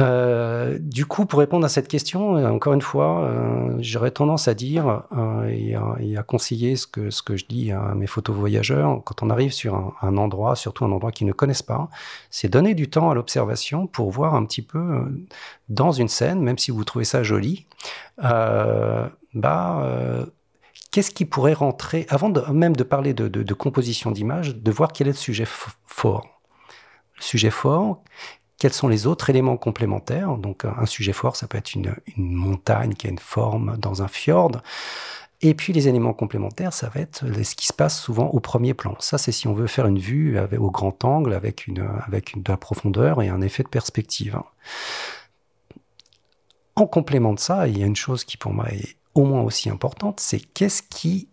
Euh, 0.00 0.78
du 0.80 1.06
coup, 1.06 1.26
pour 1.26 1.38
répondre 1.38 1.64
à 1.64 1.68
cette 1.68 1.88
question, 1.88 2.36
euh, 2.36 2.48
encore 2.48 2.74
une 2.74 2.82
fois, 2.82 3.24
euh, 3.24 3.76
j'aurais 3.80 4.10
tendance 4.10 4.48
à 4.48 4.54
dire 4.54 5.02
et, 5.48 5.74
à, 5.74 6.22
conseiller 6.22 6.76
ce 6.76 6.86
que, 6.86 7.10
ce 7.10 7.22
que 7.22 7.36
je 7.36 7.46
dis 7.46 7.72
à 7.72 7.94
mes 7.94 8.06
photos 8.06 8.36
voyageurs, 8.36 9.02
quand 9.04 9.22
on 9.22 9.30
arrive 9.30 9.52
sur 9.52 9.94
un, 10.02 10.16
endroit, 10.16 10.56
surtout 10.56 10.84
un 10.84 10.92
endroit 10.92 11.12
qu'ils 11.12 11.26
ne 11.26 11.32
connaissent 11.32 11.62
pas, 11.62 11.88
c'est 12.30 12.48
donner 12.48 12.74
du 12.74 12.88
temps 12.88 13.10
à 13.10 13.14
l'observation 13.14 13.86
pour 13.86 14.10
voir 14.10 14.34
un 14.34 14.44
petit 14.44 14.62
peu 14.62 15.04
dans 15.68 15.92
une 15.92 16.08
scène, 16.08 16.40
même 16.40 16.58
si 16.58 16.70
vous 16.70 16.84
trouvez 16.84 17.04
ça 17.04 17.22
joli, 17.22 17.66
bah, 18.18 19.10
qu'est-ce 20.90 21.10
qui 21.10 21.24
pourrait 21.24 21.52
rentrer, 21.52 22.06
avant 22.08 22.30
même 22.52 22.76
de 22.76 22.82
parler 22.82 23.14
de, 23.14 23.54
composition 23.54 24.10
d'image, 24.10 24.56
de 24.56 24.70
voir 24.70 24.92
quel 24.92 25.08
est 25.08 25.10
le 25.10 25.16
sujet 25.16 25.46
fort. 25.86 26.40
Le 27.16 27.22
sujet 27.22 27.50
fort, 27.50 28.02
quels 28.58 28.72
sont 28.72 28.88
les 28.88 29.06
autres 29.06 29.30
éléments 29.30 29.56
complémentaires? 29.56 30.36
Donc 30.36 30.64
un 30.64 30.86
sujet 30.86 31.12
fort, 31.12 31.36
ça 31.36 31.46
peut 31.46 31.58
être 31.58 31.74
une, 31.74 31.94
montagne 32.16 32.94
qui 32.94 33.06
a 33.06 33.10
une 33.10 33.18
forme 33.18 33.76
dans 33.78 34.02
un 34.02 34.08
fjord. 34.08 34.62
Et 35.42 35.54
puis 35.54 35.74
les 35.74 35.86
éléments 35.86 36.14
complémentaires, 36.14 36.72
ça 36.72 36.88
va 36.88 37.00
être 37.00 37.24
ce 37.42 37.54
qui 37.54 37.66
se 37.66 37.74
passe 37.74 38.00
souvent 38.00 38.28
au 38.28 38.40
premier 38.40 38.72
plan. 38.72 38.96
Ça, 38.98 39.18
c'est 39.18 39.32
si 39.32 39.46
on 39.48 39.52
veut 39.52 39.66
faire 39.66 39.86
une 39.86 39.98
vue 39.98 40.38
au 40.58 40.70
grand 40.70 41.04
angle 41.04 41.34
avec, 41.34 41.66
une, 41.66 41.86
avec 42.06 42.42
de 42.42 42.50
la 42.50 42.56
profondeur 42.56 43.20
et 43.20 43.28
un 43.28 43.42
effet 43.42 43.62
de 43.62 43.68
perspective. 43.68 44.40
En 46.74 46.86
complément 46.86 47.34
de 47.34 47.38
ça, 47.38 47.68
il 47.68 47.78
y 47.78 47.82
a 47.82 47.86
une 47.86 47.96
chose 47.96 48.24
qui 48.24 48.38
pour 48.38 48.52
moi 48.52 48.70
est 48.70 48.96
au 49.16 49.24
moins 49.24 49.40
aussi 49.40 49.68
importante, 49.70 50.20
c'est 50.20 50.38
qu'est-ce 50.38 50.82
qui 50.82 51.28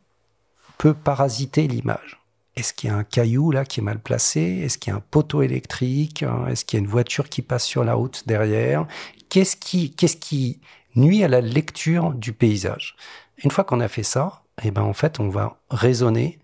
peut 0.77 0.93
parasiter 0.93 1.67
l'image? 1.67 2.23
Est-ce 2.55 2.73
qu'il 2.73 2.89
y 2.89 2.93
a 2.93 2.95
un 2.95 3.03
caillou 3.03 3.51
là 3.51 3.65
qui 3.65 3.79
est 3.79 3.83
mal 3.83 3.99
placé? 3.99 4.41
Est-ce 4.63 4.77
qu'il 4.77 4.91
y 4.91 4.93
a 4.93 4.97
un 4.97 5.03
poteau 5.11 5.41
électrique? 5.41 6.23
Est-ce 6.47 6.65
qu'il 6.65 6.77
y 6.77 6.81
a 6.81 6.83
une 6.83 6.89
voiture 6.89 7.29
qui 7.29 7.41
passe 7.41 7.65
sur 7.65 7.83
la 7.83 7.95
route 7.95 8.23
derrière? 8.27 8.87
Qu'est-ce 9.29 9.57
qui, 9.57 10.61
nuit 10.95 11.23
à 11.23 11.27
la 11.27 11.41
lecture 11.41 12.11
du 12.11 12.31
paysage? 12.31 12.95
Une 13.43 13.51
fois 13.51 13.63
qu'on 13.63 13.79
a 13.79 13.87
fait 13.87 14.03
ça, 14.03 14.43
eh 14.63 14.71
ben 14.71 14.83
en 14.83 14.93
fait, 14.93 15.19
on 15.19 15.29
va 15.29 15.57
raisonner 15.69 16.39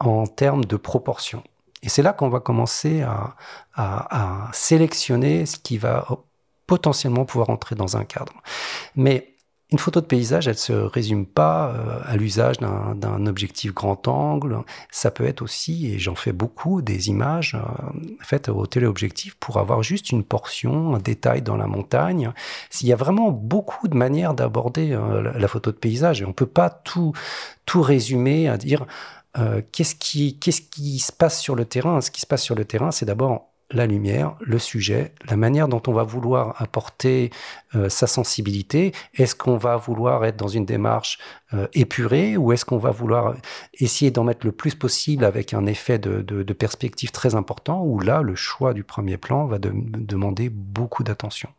en 0.00 0.26
termes 0.26 0.64
de 0.64 0.76
proportion. 0.76 1.42
Et 1.82 1.88
c'est 1.88 2.02
là 2.02 2.12
qu'on 2.12 2.28
va 2.28 2.40
commencer 2.40 3.02
à, 3.02 3.36
à, 3.76 4.50
sélectionner 4.52 5.46
ce 5.46 5.56
qui 5.56 5.78
va 5.78 6.06
potentiellement 6.66 7.24
pouvoir 7.24 7.50
entrer 7.50 7.76
dans 7.76 7.96
un 7.96 8.04
cadre. 8.04 8.32
Mais 8.96 9.33
une 9.74 9.80
photo 9.80 10.00
de 10.00 10.06
paysage, 10.06 10.46
elle 10.46 10.56
se 10.56 10.72
résume 10.72 11.26
pas 11.26 11.70
euh, 11.70 11.98
à 12.04 12.16
l'usage 12.16 12.58
d'un 12.58 13.26
objectif 13.26 13.74
grand 13.74 14.06
angle. 14.06 14.58
Ça 14.92 15.10
peut 15.10 15.26
être 15.26 15.42
aussi, 15.42 15.88
et 15.92 15.98
j'en 15.98 16.14
fais 16.14 16.30
beaucoup, 16.30 16.80
des 16.80 17.08
images 17.08 17.56
euh, 17.56 17.90
faites 18.20 18.48
au 18.48 18.66
téléobjectif 18.66 19.34
pour 19.34 19.58
avoir 19.58 19.82
juste 19.82 20.12
une 20.12 20.22
portion, 20.22 20.94
un 20.94 21.00
détail 21.00 21.42
dans 21.42 21.56
la 21.56 21.66
montagne. 21.66 22.30
Il 22.82 22.86
y 22.86 22.92
a 22.92 22.96
vraiment 22.96 23.32
beaucoup 23.32 23.88
de 23.88 23.96
manières 23.96 24.34
d'aborder 24.34 24.92
euh, 24.92 25.32
la, 25.36 25.48
photo 25.48 25.72
de 25.72 25.76
paysage 25.76 26.22
et 26.22 26.24
on 26.24 26.32
peut 26.32 26.46
pas 26.46 26.70
tout 26.70 27.12
tout 27.66 27.82
résumer 27.82 28.48
à 28.48 28.56
dire 28.56 28.86
qu'est-ce 29.72 29.96
qui 29.96 30.38
qu'est-ce 30.38 30.60
qui 30.60 31.00
se 31.00 31.10
passe 31.10 31.40
sur 31.40 31.56
le 31.56 31.64
terrain. 31.64 32.00
Ce 32.00 32.12
qui 32.12 32.20
se 32.20 32.26
passe 32.26 32.42
sur 32.42 32.54
le 32.54 32.64
terrain, 32.64 32.92
c'est 32.92 33.06
d'abord 33.06 33.53
la 33.74 33.86
lumière, 33.86 34.36
le 34.40 34.58
sujet, 34.58 35.12
la 35.28 35.36
manière 35.36 35.68
dont 35.68 35.82
on 35.86 35.92
va 35.92 36.04
vouloir 36.04 36.60
apporter 36.62 37.30
euh, 37.74 37.88
sa 37.88 38.06
sensibilité. 38.06 38.92
Est-ce 39.14 39.34
qu'on 39.34 39.56
va 39.56 39.76
vouloir 39.76 40.24
être 40.24 40.36
dans 40.36 40.48
une 40.48 40.64
démarche 40.64 41.18
euh, 41.52 41.66
épurée 41.74 42.36
ou 42.36 42.52
est-ce 42.52 42.64
qu'on 42.64 42.78
va 42.78 42.90
vouloir 42.90 43.34
essayer 43.74 44.10
d'en 44.10 44.24
mettre 44.24 44.46
le 44.46 44.52
plus 44.52 44.74
possible 44.74 45.24
avec 45.24 45.52
un 45.52 45.66
effet 45.66 45.98
de, 45.98 46.22
perspective 46.52 47.10
très 47.10 47.34
important 47.34 47.82
où 47.82 47.98
là, 48.00 48.22
le 48.22 48.36
choix 48.36 48.74
du 48.74 48.84
premier 48.84 49.16
plan 49.16 49.46
va 49.46 49.58
demander 49.58 50.48
beaucoup 50.48 51.02
d'attention. 51.02 51.50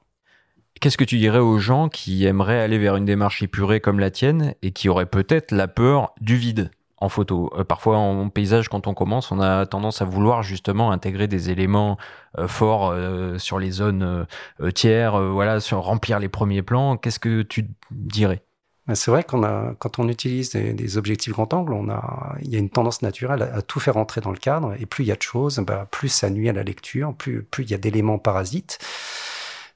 Qu'est-ce 0.80 0.98
que 0.98 1.04
tu 1.04 1.18
dirais 1.18 1.40
aux 1.40 1.58
gens 1.58 1.90
qui 1.90 2.26
aimeraient 2.26 2.62
aller 2.62 2.78
vers 2.78 2.96
une 2.96 3.06
démarche 3.06 3.44
épurée 3.44 3.80
comme 3.80 4.00
la 4.00 4.12
tienne 4.12 4.56
et 4.62 4.72
qui 4.72 4.90
auraient 4.90 5.06
peut-être 5.06 5.52
la 5.52 5.68
peur 5.68 6.14
du 6.22 6.36
vide? 6.36 6.72
Photo. 7.10 7.52
Euh, 7.58 7.64
parfois 7.64 7.98
en 7.98 8.30
paysage, 8.30 8.70
quand 8.70 8.88
on 8.88 8.94
commence, 8.94 9.32
on 9.32 9.40
a 9.40 9.66
tendance 9.66 10.02
à 10.02 10.06
vouloir 10.06 10.44
justement 10.44 10.92
intégrer 10.92 11.28
des 11.28 11.50
éléments 11.50 11.98
euh, 12.38 12.48
forts 12.48 12.92
euh, 12.92 13.38
sur 13.38 13.60
les 13.60 13.72
zones 13.72 14.26
tiers, 14.74 15.20
voilà, 15.20 15.60
sur 15.60 15.80
remplir 15.80 16.20
les 16.20 16.30
premiers 16.30 16.62
plans. 16.62 16.98
Qu'est-ce 16.98 17.20
que 17.20 17.42
tu 17.42 17.68
dirais? 17.92 18.42
Ben, 18.88 18.94
c'est 18.94 19.10
vrai 19.10 19.24
qu'on 19.24 19.44
a, 19.44 19.74
quand 19.80 19.98
on 19.98 20.08
utilise 20.10 20.52
des, 20.52 20.98
objectifs 20.98 21.34
grand 21.34 21.52
angle, 21.54 21.74
on 21.74 21.90
a, 21.90 22.36
il 22.42 22.50
y 22.50 22.56
a 22.56 22.60
une 22.60 22.70
tendance 22.70 23.02
naturelle 23.02 23.42
à, 23.42 23.62
tout 23.64 23.80
faire 23.80 23.98
entrer 23.98 24.22
dans 24.22 24.32
le 24.32 24.38
cadre. 24.38 24.76
Et 24.80 24.86
plus 24.86 25.04
il 25.04 25.08
y 25.08 25.12
a 25.12 25.16
de 25.16 25.22
choses, 25.22 25.58
ben, 25.60 25.88
plus 25.90 26.10
ça 26.10 26.30
nuit 26.30 26.50
à 26.50 26.54
la 26.54 26.64
lecture, 26.64 27.14
plus, 27.16 27.44
plus 27.44 27.64
il 27.64 27.72
y 27.72 27.74
a 27.74 27.80
d'éléments 27.80 28.20
parasites. 28.20 28.78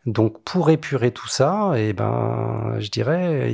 Donc 0.06 0.42
pour 0.44 0.70
épurer 0.70 1.12
tout 1.12 1.28
ça, 1.28 1.74
et 1.76 1.90
eh 1.90 1.94
ben, 1.94 2.76
je 2.80 2.90
dirais, 2.90 3.54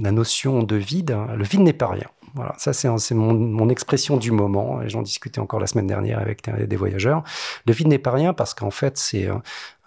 la 0.00 0.12
notion 0.12 0.62
de 0.62 0.76
vide, 0.76 1.16
le 1.36 1.44
vide 1.44 1.60
n'est 1.60 1.72
pas 1.72 1.88
rien. 1.88 2.08
Voilà, 2.38 2.54
ça 2.56 2.72
c'est 2.72 3.14
mon, 3.14 3.68
expression 3.68 4.16
du 4.16 4.30
moment, 4.30 4.80
et 4.80 4.88
j'en 4.88 5.02
discutais 5.02 5.40
encore 5.40 5.58
la 5.58 5.66
semaine 5.66 5.88
dernière 5.88 6.20
avec 6.20 6.48
des 6.48 6.76
voyageurs. 6.76 7.24
Le 7.66 7.72
vide 7.72 7.88
n'est 7.88 7.98
pas 7.98 8.12
rien 8.12 8.32
parce 8.32 8.54
qu'en 8.54 8.70
fait 8.70 8.96
c'est 8.96 9.28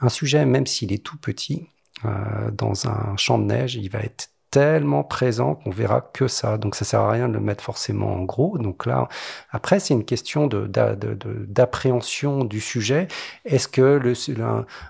un 0.02 0.10
sujet, 0.10 0.46
même 0.46 0.68
s'il 0.68 0.92
est 0.92 1.02
tout 1.02 1.16
petit, 1.16 1.70
euh, 2.04 2.52
dans 2.52 2.90
un 2.90 3.16
champ 3.16 3.40
de 3.40 3.46
neige, 3.46 3.76
il 3.76 3.90
va 3.90 4.00
être 4.00 4.32
tellement 4.50 5.06
présent 5.06 5.56
qu'on 5.56 5.70
verra 5.70 6.02
que 6.02 6.28
ça. 6.28 6.58
Donc 6.58 6.76
ça 6.76 6.84
sert 6.84 7.00
à 7.00 7.10
rien 7.10 7.30
de 7.30 7.34
le 7.36 7.40
mettre 7.40 7.64
forcément 7.64 8.16
en 8.16 8.24
gros. 8.24 8.58
Donc 8.58 8.86
là, 8.86 9.08
après 9.52 9.80
c'est 9.80 9.94
une 9.94 10.04
question 10.04 10.48
d'appréhension 10.48 12.44
du 12.44 12.60
sujet. 12.60 13.08
Est-ce 13.46 13.70
que 13.70 13.82
le, 13.82 14.14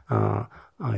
un 0.10 0.48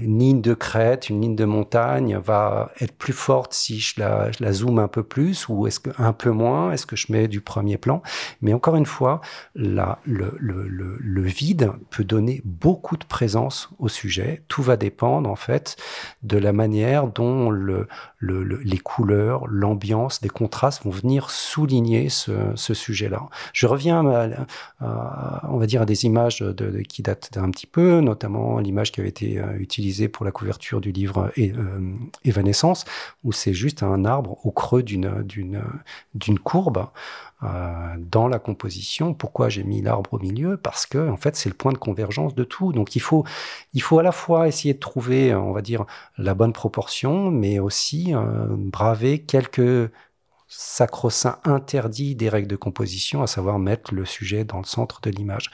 une 0.02 0.20
ligne 0.20 0.42
de 0.42 0.54
crête, 0.54 1.10
une 1.10 1.22
ligne 1.22 1.36
de 1.36 1.46
montagne 1.46 2.18
va 2.18 2.72
être 2.80 2.96
plus 2.96 3.14
forte 3.14 3.54
si 3.54 3.80
je 3.80 4.00
la, 4.00 4.52
zoome 4.52 4.80
un 4.80 4.88
peu 4.88 5.04
plus 5.04 5.48
ou 5.50 5.68
est-ce 5.68 5.80
que 5.80 5.90
un 5.98 6.14
peu 6.14 6.30
moins? 6.30 6.72
Est-ce 6.72 6.86
que 6.86 6.96
je 6.96 7.12
mets 7.12 7.28
du 7.28 7.42
premier 7.42 7.78
plan? 7.78 8.02
Mais 8.42 8.54
encore 8.54 8.76
une 8.76 8.86
fois, 8.86 9.22
la, 9.56 10.00
le, 10.06 11.22
vide 11.24 11.72
peut 11.90 12.04
donner 12.04 12.42
beaucoup 12.46 12.98
de 12.98 13.06
présence 13.06 13.70
au 13.80 13.88
sujet. 13.88 14.44
Tout 14.48 14.62
va 14.62 14.78
dépendre 14.78 15.30
en 15.30 15.36
fait 15.36 15.76
de 16.22 16.38
la 16.38 16.54
manière 16.54 17.08
dont 17.08 17.50
le, 17.50 17.88
les 18.22 18.78
couleurs, 18.78 19.48
l'ambiance, 19.48 20.22
des 20.22 20.30
contrastes 20.30 20.84
vont 20.84 20.92
venir 20.92 21.30
souligner 21.30 22.10
ce, 22.10 22.74
sujet-là. 22.74 23.28
Je 23.54 23.68
reviens, 23.68 24.06
à, 24.80 25.48
on 25.50 25.58
va 25.58 25.66
dire, 25.66 25.82
à 25.82 25.86
des 25.86 26.06
images 26.06 26.44
qui 26.88 27.02
datent 27.02 27.32
d'un 27.34 27.50
petit 27.52 27.68
peu, 27.68 28.00
notamment 28.00 28.60
l'image 28.60 28.92
qui 28.92 29.00
avait 29.00 29.10
été 29.10 29.42
utilisée 29.60 29.73
euh, 29.73 29.73
pour 30.12 30.26
la 30.26 30.32
couverture 30.32 30.82
du 30.82 30.92
livre 30.92 31.32
euh, 31.38 31.96
Évanescence, 32.24 32.86
où 33.24 33.32
c'est 33.32 33.54
juste 33.54 33.84
un 33.84 34.06
arbre 34.06 34.38
au 34.46 34.52
creux 34.52 34.84
d'une 34.84 35.60
courbe 36.44 36.88
euh, 37.44 37.96
dans 37.98 38.28
la 38.28 38.40
composition. 38.40 39.14
Pourquoi 39.14 39.50
j'ai 39.50 39.64
mis 39.64 39.82
l'arbre 39.82 40.14
au 40.14 40.20
milieu? 40.20 40.58
Parce 40.58 40.86
que 40.86 41.10
en 41.10 41.18
fait 41.18 41.36
c'est 41.36 41.50
le 41.50 41.56
point 41.56 41.72
de 41.72 41.78
convergence 41.78 42.36
de 42.36 42.44
tout. 42.44 42.72
Donc 42.74 42.96
il 42.96 43.02
faut 43.02 43.26
à 44.00 44.04
la 44.04 44.12
fois 44.12 44.48
essayer 44.48 44.74
de 44.74 44.80
trouver, 44.80 45.34
on 45.36 45.52
va 45.52 45.62
dire, 45.62 45.86
la 46.18 46.34
bonne 46.34 46.54
proportion, 46.54 47.32
mais 47.32 47.60
aussi 47.60 48.14
euh, 48.14 48.46
braver 48.50 49.20
quelques 49.20 49.92
sacro-saint 50.56 51.40
interdit 51.44 52.16
des 52.16 52.30
règles 52.30 52.48
de 52.48 52.56
composition, 52.56 53.24
à 53.24 53.28
savoir 53.28 53.60
mettre 53.60 53.94
le 53.94 54.06
sujet 54.06 54.44
dans 54.44 54.60
le 54.60 54.66
centre 54.66 55.02
de 55.02 55.10
l'image. 55.10 55.50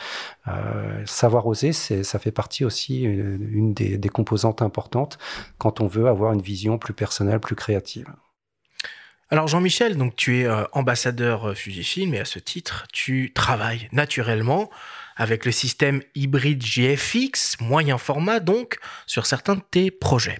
Euh, 0.48 1.06
savoir 1.06 1.48
oser, 1.48 1.74
ça 1.74 2.20
fait 2.20 2.32
partie 2.32 2.66
aussi 2.66 3.06
euh, 3.06 3.38
une, 3.52 3.74
des, 3.74 4.10
composantes 4.10 4.62
importantes 4.62 5.18
quand 5.58 5.82
on 5.82 5.88
veut 5.88 6.08
avoir 6.08 6.34
une 6.34 6.42
vision 6.42 6.78
plus 6.78 6.94
personnelle, 6.94 7.40
plus 7.40 7.56
créative. 7.56 8.08
Alors 9.30 9.48
Jean-Michel, 9.48 9.96
donc 9.96 10.16
tu 10.16 10.40
es 10.40 10.46
euh, 10.46 10.64
ambassadeur 10.74 11.56
Fujifilm 11.56 12.14
et 12.14 12.20
à 12.20 12.26
ce 12.26 12.40
titre, 12.40 12.88
tu 12.92 13.32
travailles 13.34 13.88
naturellement 13.92 14.70
avec 15.16 15.46
le 15.46 15.52
système 15.52 16.02
hybride 16.16 16.64
GFX, 16.64 17.60
moyen 17.60 17.98
format 17.98 18.40
donc, 18.40 18.80
sur 19.06 19.26
certains 19.26 19.56
de 19.56 19.62
tes 19.70 19.92
projets. 19.92 20.40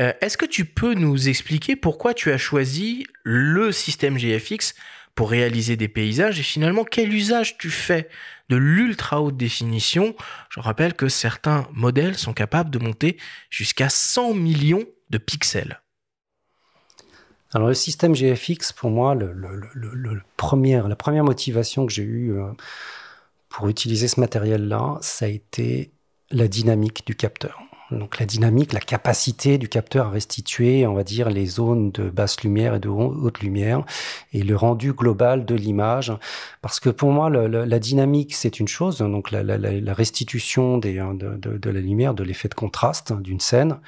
Euh, 0.00 0.12
est-ce 0.20 0.38
que 0.38 0.46
tu 0.46 0.64
peux 0.64 0.94
nous 0.94 1.28
expliquer 1.28 1.76
pourquoi 1.76 2.14
tu 2.14 2.32
as 2.32 2.38
choisi 2.38 3.06
le 3.24 3.72
système 3.72 4.16
GFX 4.16 4.74
pour 5.14 5.30
réaliser 5.30 5.76
des 5.76 5.88
paysages 5.88 6.40
et 6.40 6.42
finalement 6.42 6.84
quel 6.84 7.12
usage 7.12 7.58
tu 7.58 7.68
fais 7.68 8.08
de 8.48 8.56
l'ultra 8.56 9.20
haute 9.20 9.36
définition? 9.36 10.14
Je 10.48 10.60
rappelle 10.60 10.94
que 10.94 11.08
certains 11.08 11.66
modèles 11.72 12.16
sont 12.16 12.32
capables 12.32 12.70
de 12.70 12.78
monter 12.78 13.18
jusqu'à 13.50 13.90
100 13.90 14.34
millions 14.34 14.84
de 15.10 15.18
pixels. 15.18 15.82
Alors 17.54 17.68
le 17.68 17.74
système 17.74 18.14
GFX, 18.14 18.72
pour 18.72 18.90
moi, 18.90 19.14
le, 19.14 19.34
la 19.34 20.96
première 20.96 21.24
motivation 21.24 21.84
que 21.84 21.92
j'ai 21.92 22.02
eue 22.02 22.32
euh, 22.32 22.50
pour 23.50 23.68
utiliser 23.68 24.08
ce 24.08 24.18
matériel-là, 24.20 24.96
ça 25.02 25.26
a 25.26 25.28
été 25.28 25.92
la 26.30 26.48
dynamique 26.48 27.06
du 27.06 27.14
capteur. 27.14 27.62
Donc 27.98 28.18
la 28.18 28.26
dynamique, 28.26 28.72
la 28.72 28.80
capacité 28.80 29.58
du 29.58 29.68
capteur 29.68 30.06
à 30.06 30.10
restituer, 30.10 30.86
on 30.86 30.94
va 30.94 31.04
dire, 31.04 31.30
les 31.30 31.46
zones 31.46 31.90
de 31.90 32.10
basse 32.10 32.42
lumière 32.42 32.74
et 32.74 32.80
de 32.80 32.88
haute 32.88 33.40
lumière 33.40 33.84
et 34.32 34.42
le 34.42 34.56
rendu 34.56 34.92
global 34.92 35.44
de 35.44 35.54
l'image. 35.54 36.12
Parce 36.60 36.80
que 36.80 36.90
pour 36.90 37.10
moi, 37.10 37.30
la 37.30 37.78
dynamique, 37.78 38.34
c'est 38.34 38.60
une 38.60 38.68
chose, 38.68 38.98
donc 38.98 39.30
la, 39.30 39.94
restitution 39.94 40.76
hein, 40.76 41.14
de, 41.14 41.70
la 41.70 41.80
lumière, 41.80 42.14
de 42.14 42.24
l'effet 42.24 42.48
de 42.48 42.54
contraste 42.54 43.12
hein, 43.12 43.20
d'une 43.20 43.40
scène. 43.40 43.78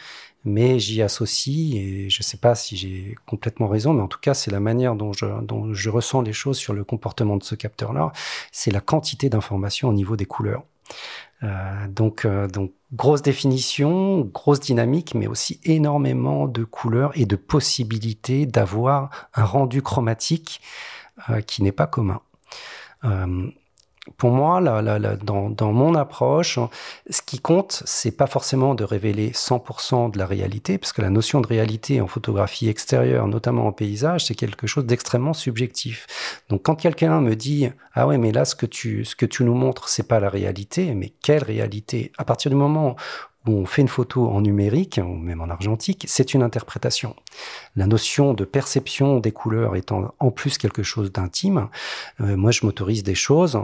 Mais 0.46 0.78
j'y 0.78 1.00
associe, 1.00 1.74
et 1.74 2.10
je 2.10 2.18
ne 2.20 2.22
sais 2.22 2.36
pas 2.36 2.54
si 2.54 2.76
j'ai 2.76 3.16
complètement 3.24 3.66
raison, 3.66 3.94
mais 3.94 4.02
en 4.02 4.08
tout 4.08 4.18
cas, 4.20 4.34
c'est 4.34 4.50
la 4.50 4.60
manière 4.60 4.94
dont 4.94 5.14
je, 5.14 5.24
dont 5.40 5.72
je 5.72 5.88
ressens 5.88 6.20
les 6.20 6.34
choses 6.34 6.58
sur 6.58 6.74
le 6.74 6.84
comportement 6.84 7.38
de 7.38 7.44
ce 7.44 7.54
capteur-là, 7.54 8.12
c'est 8.52 8.70
la 8.70 8.82
quantité 8.82 9.30
d'informations 9.30 9.88
au 9.88 9.94
niveau 9.94 10.16
des 10.16 10.26
couleurs. 10.26 10.64
Euh, 11.44 11.88
donc, 11.88 12.24
euh, 12.24 12.48
donc, 12.48 12.72
grosse 12.92 13.22
définition, 13.22 14.20
grosse 14.20 14.60
dynamique, 14.60 15.14
mais 15.14 15.26
aussi 15.26 15.60
énormément 15.64 16.48
de 16.48 16.64
couleurs 16.64 17.12
et 17.14 17.26
de 17.26 17.36
possibilités 17.36 18.46
d'avoir 18.46 19.10
un 19.34 19.44
rendu 19.44 19.82
chromatique 19.82 20.60
euh, 21.30 21.40
qui 21.40 21.62
n'est 21.62 21.72
pas 21.72 21.86
commun 21.86 22.20
pour 24.16 24.30
moi, 24.30 24.60
dans, 24.60 25.72
mon 25.72 25.94
approche, 25.94 26.58
ce 27.08 27.22
qui 27.22 27.38
compte, 27.38 27.82
c'est 27.86 28.16
pas 28.16 28.26
forcément 28.26 28.74
de 28.74 28.84
révéler 28.84 29.30
100% 29.30 30.10
de 30.10 30.18
la 30.18 30.26
réalité, 30.26 30.78
parce 30.78 30.92
que 30.92 31.02
la 31.02 31.10
notion 31.10 31.40
de 31.40 31.46
réalité 31.46 32.00
en 32.00 32.06
photographie 32.06 32.68
extérieure, 32.68 33.26
notamment 33.26 33.66
en 33.66 33.72
paysage, 33.72 34.26
c'est 34.26 34.34
quelque 34.34 34.66
chose 34.66 34.84
d'extrêmement 34.84 35.32
subjectif. 35.32 36.06
Donc, 36.50 36.62
quand 36.64 36.74
quelqu'un 36.74 37.20
me 37.20 37.34
dit 37.34 37.70
ah 37.94 38.06
ouais, 38.06 38.18
mais 38.18 38.32
là, 38.32 38.44
ce 38.44 38.54
que 38.54 38.66
tu, 38.66 39.04
ce 39.04 39.16
que 39.16 39.26
tu 39.26 39.44
nous 39.44 39.54
montres, 39.54 39.88
c'est 39.88 40.08
pas 40.08 40.20
la 40.20 40.28
réalité, 40.28 40.94
mais 40.94 41.12
quelle 41.22 41.42
réalité? 41.42 42.12
À 42.18 42.24
partir 42.24 42.50
du 42.50 42.56
moment 42.56 42.96
on 43.46 43.66
fait 43.66 43.82
une 43.82 43.88
photo 43.88 44.28
en 44.28 44.40
numérique, 44.40 45.00
ou 45.02 45.14
même 45.14 45.40
en 45.40 45.50
argentique, 45.50 46.04
c'est 46.08 46.34
une 46.34 46.42
interprétation. 46.42 47.14
La 47.76 47.86
notion 47.86 48.32
de 48.32 48.44
perception 48.44 49.20
des 49.20 49.32
couleurs 49.32 49.76
étant 49.76 50.14
en 50.18 50.30
plus 50.30 50.56
quelque 50.58 50.82
chose 50.82 51.12
d'intime, 51.12 51.68
euh, 52.20 52.36
moi 52.36 52.50
je 52.50 52.64
m'autorise 52.64 53.02
des 53.02 53.14
choses 53.14 53.58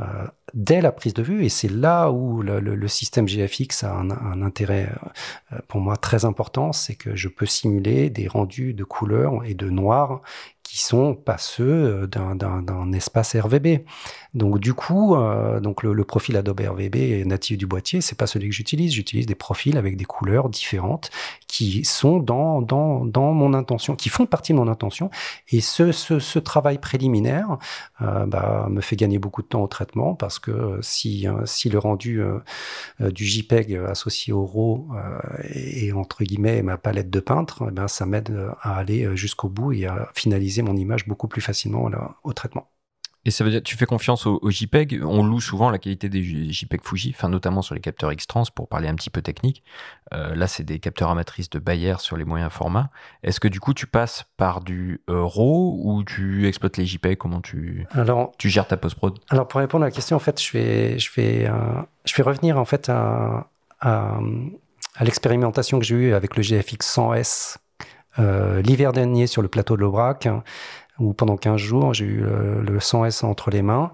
euh, 0.00 0.26
dès 0.52 0.80
la 0.80 0.92
prise 0.92 1.14
de 1.14 1.22
vue, 1.22 1.44
et 1.44 1.48
c'est 1.48 1.70
là 1.70 2.10
où 2.10 2.42
le, 2.42 2.88
système 2.88 3.26
GFX 3.26 3.84
a 3.84 3.92
un, 3.92 4.42
intérêt 4.42 4.90
euh, 5.52 5.58
pour 5.68 5.80
moi 5.80 5.96
très 5.96 6.24
important, 6.24 6.72
c'est 6.72 6.94
que 6.94 7.16
je 7.16 7.28
peux 7.28 7.46
simuler 7.46 8.10
des 8.10 8.28
rendus 8.28 8.74
de 8.74 8.84
couleurs 8.84 9.44
et 9.44 9.54
de 9.54 9.70
noir 9.70 10.22
qui 10.66 10.82
sont 10.82 11.14
pas 11.14 11.38
ceux 11.38 12.02
euh, 12.02 12.06
d'un 12.06 12.92
espace 12.92 13.36
RVB. 13.36 13.84
Donc 14.34 14.58
du 14.58 14.74
coup, 14.74 15.14
euh, 15.14 15.60
donc 15.60 15.82
le, 15.82 16.04
profil 16.04 16.36
Adobe 16.36 16.60
RVB 16.60 17.24
natif 17.24 17.56
du 17.56 17.66
boîtier, 17.66 18.00
c'est 18.00 18.18
pas 18.18 18.26
celui 18.26 18.48
que 18.48 18.54
j'utilise. 18.54 18.92
J'utilise 18.92 19.26
des 19.26 19.34
profils 19.34 19.76
avec 19.78 19.96
des 19.96 20.04
couleurs 20.04 20.48
différentes 20.48 21.10
qui 21.46 21.84
sont 21.84 22.18
dans, 22.18 22.60
mon 23.14 23.54
intention, 23.54 23.96
qui 23.96 24.08
font 24.08 24.26
partie 24.26 24.52
de 24.52 24.58
mon 24.58 24.68
intention. 24.68 25.10
Et 25.50 25.60
ce, 25.60 26.38
travail 26.38 26.78
préliminaire 26.78 27.58
euh, 28.02 28.26
bah, 28.26 28.66
me 28.68 28.80
fait 28.80 28.96
gagner 28.96 29.18
beaucoup 29.18 29.42
de 29.42 29.46
temps 29.46 29.62
au 29.62 29.68
traitement 29.68 30.14
parce 30.14 30.38
que 30.38 30.78
si, 30.82 31.26
si 31.44 31.70
le 31.70 31.78
rendu 31.78 32.20
du 33.00 33.24
JPEG 33.24 33.80
associé 33.88 34.32
au 34.32 34.44
RAW 34.44 34.88
est 35.48 35.92
entre 35.92 36.24
guillemets 36.24 36.62
ma 36.62 36.76
palette 36.76 37.10
de 37.10 37.20
peintre, 37.20 37.64
eh 37.68 37.72
ben, 37.72 37.88
ça 37.88 38.04
m'aide 38.04 38.50
à 38.60 38.76
aller 38.76 39.16
jusqu'au 39.16 39.48
bout 39.48 39.72
et 39.72 39.86
à 39.86 40.08
finaliser 40.14 40.55
mon 40.62 40.76
image 40.76 41.06
beaucoup 41.06 41.28
plus 41.28 41.40
facilement 41.40 41.90
au 42.24 42.32
traitement. 42.32 42.70
Et 43.26 43.32
ça 43.32 43.42
veut 43.42 43.50
dire, 43.50 43.60
tu 43.60 43.76
fais 43.76 43.86
confiance 43.86 44.24
au, 44.24 44.40
JPEG? 44.48 45.00
On 45.04 45.24
loue 45.24 45.40
souvent 45.40 45.68
la 45.68 45.78
qualité 45.78 46.08
des 46.08 46.22
JPEG 46.22 46.80
Fuji, 46.84 47.12
enfin 47.12 47.28
notamment 47.28 47.60
sur 47.60 47.74
les 47.74 47.80
capteurs 47.80 48.12
X-Trans 48.12 48.44
pour 48.54 48.68
parler 48.68 48.86
un 48.86 48.94
petit 48.94 49.10
peu 49.10 49.20
technique. 49.20 49.64
Euh, 50.14 50.36
là, 50.36 50.46
c'est 50.46 50.62
des 50.62 50.78
capteurs 50.78 51.10
amatrices 51.10 51.50
de 51.50 51.58
Bayer 51.58 51.96
sur 51.98 52.16
les 52.16 52.24
moyens 52.24 52.52
formats. 52.52 52.88
Est-ce 53.24 53.40
que 53.40 53.48
du 53.48 53.58
coup, 53.58 53.74
tu 53.74 53.88
passes 53.88 54.26
par 54.36 54.60
du 54.60 55.02
RAW 55.08 55.80
ou 55.82 56.04
tu 56.04 56.46
exploites 56.46 56.76
les 56.76 56.86
JPEG? 56.86 57.18
Comment 57.18 57.40
tu, 57.40 57.84
alors, 57.90 58.30
tu 58.38 58.48
gères 58.48 58.68
ta 58.68 58.76
post-prod? 58.76 59.18
Alors, 59.28 59.48
pour 59.48 59.58
répondre 59.58 59.82
à 59.82 59.88
la 59.88 59.92
question, 59.92 60.16
en 60.16 60.20
fait, 60.20 60.40
je 60.40 60.52
vais, 60.52 60.98
je 61.00 61.10
vais, 61.16 61.48
euh, 61.48 61.82
je 62.04 62.14
vais 62.14 62.22
revenir 62.22 62.58
en 62.58 62.64
fait 62.64 62.88
à, 62.88 63.50
à, 63.80 64.20
à 64.94 65.04
l'expérimentation 65.04 65.80
que 65.80 65.84
j'ai 65.84 65.96
eue 65.96 66.14
avec 66.14 66.36
le 66.36 66.44
GFX 66.44 66.96
100S 66.96 67.56
euh, 67.56 67.65
l'hiver 68.18 68.92
dernier 68.92 69.26
sur 69.26 69.42
le 69.42 69.48
plateau 69.48 69.76
de 69.76 69.82
l'Aubrac, 69.82 70.28
où 70.98 71.12
pendant 71.12 71.36
15 71.36 71.56
jours, 71.56 71.94
j'ai 71.94 72.04
eu 72.04 72.20
le, 72.20 72.78
100S 72.78 73.24
entre 73.24 73.50
les 73.50 73.62
mains. 73.62 73.92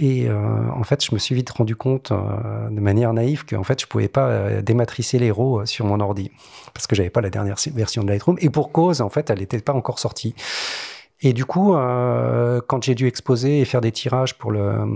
Et 0.00 0.28
euh, 0.30 0.70
en 0.70 0.82
fait, 0.82 1.04
je 1.04 1.14
me 1.14 1.18
suis 1.18 1.34
vite 1.34 1.50
rendu 1.50 1.76
compte 1.76 2.10
euh, 2.10 2.70
de 2.70 2.80
manière 2.80 3.12
naïve 3.12 3.44
qu'en 3.44 3.64
fait, 3.64 3.82
je 3.82 3.86
pouvais 3.86 4.08
pas 4.08 4.62
dématricer 4.62 5.18
les 5.18 5.30
RAW 5.30 5.66
sur 5.66 5.84
mon 5.84 6.00
ordi 6.00 6.30
parce 6.72 6.86
que 6.86 6.96
j'avais 6.96 7.10
pas 7.10 7.20
la 7.20 7.28
dernière 7.28 7.56
version 7.74 8.02
de 8.02 8.08
Lightroom. 8.08 8.36
Et 8.40 8.48
pour 8.48 8.72
cause, 8.72 9.02
en 9.02 9.10
fait, 9.10 9.28
elle 9.28 9.40
n'était 9.40 9.58
pas 9.60 9.74
encore 9.74 9.98
sortie. 9.98 10.34
Et 11.20 11.34
du 11.34 11.44
coup, 11.44 11.74
quand 11.74 12.82
j'ai 12.82 12.94
dû 12.94 13.06
exposer 13.06 13.60
et 13.60 13.66
faire 13.66 13.82
des 13.82 13.92
tirages 13.92 14.38
pour 14.38 14.52
le 14.52 14.86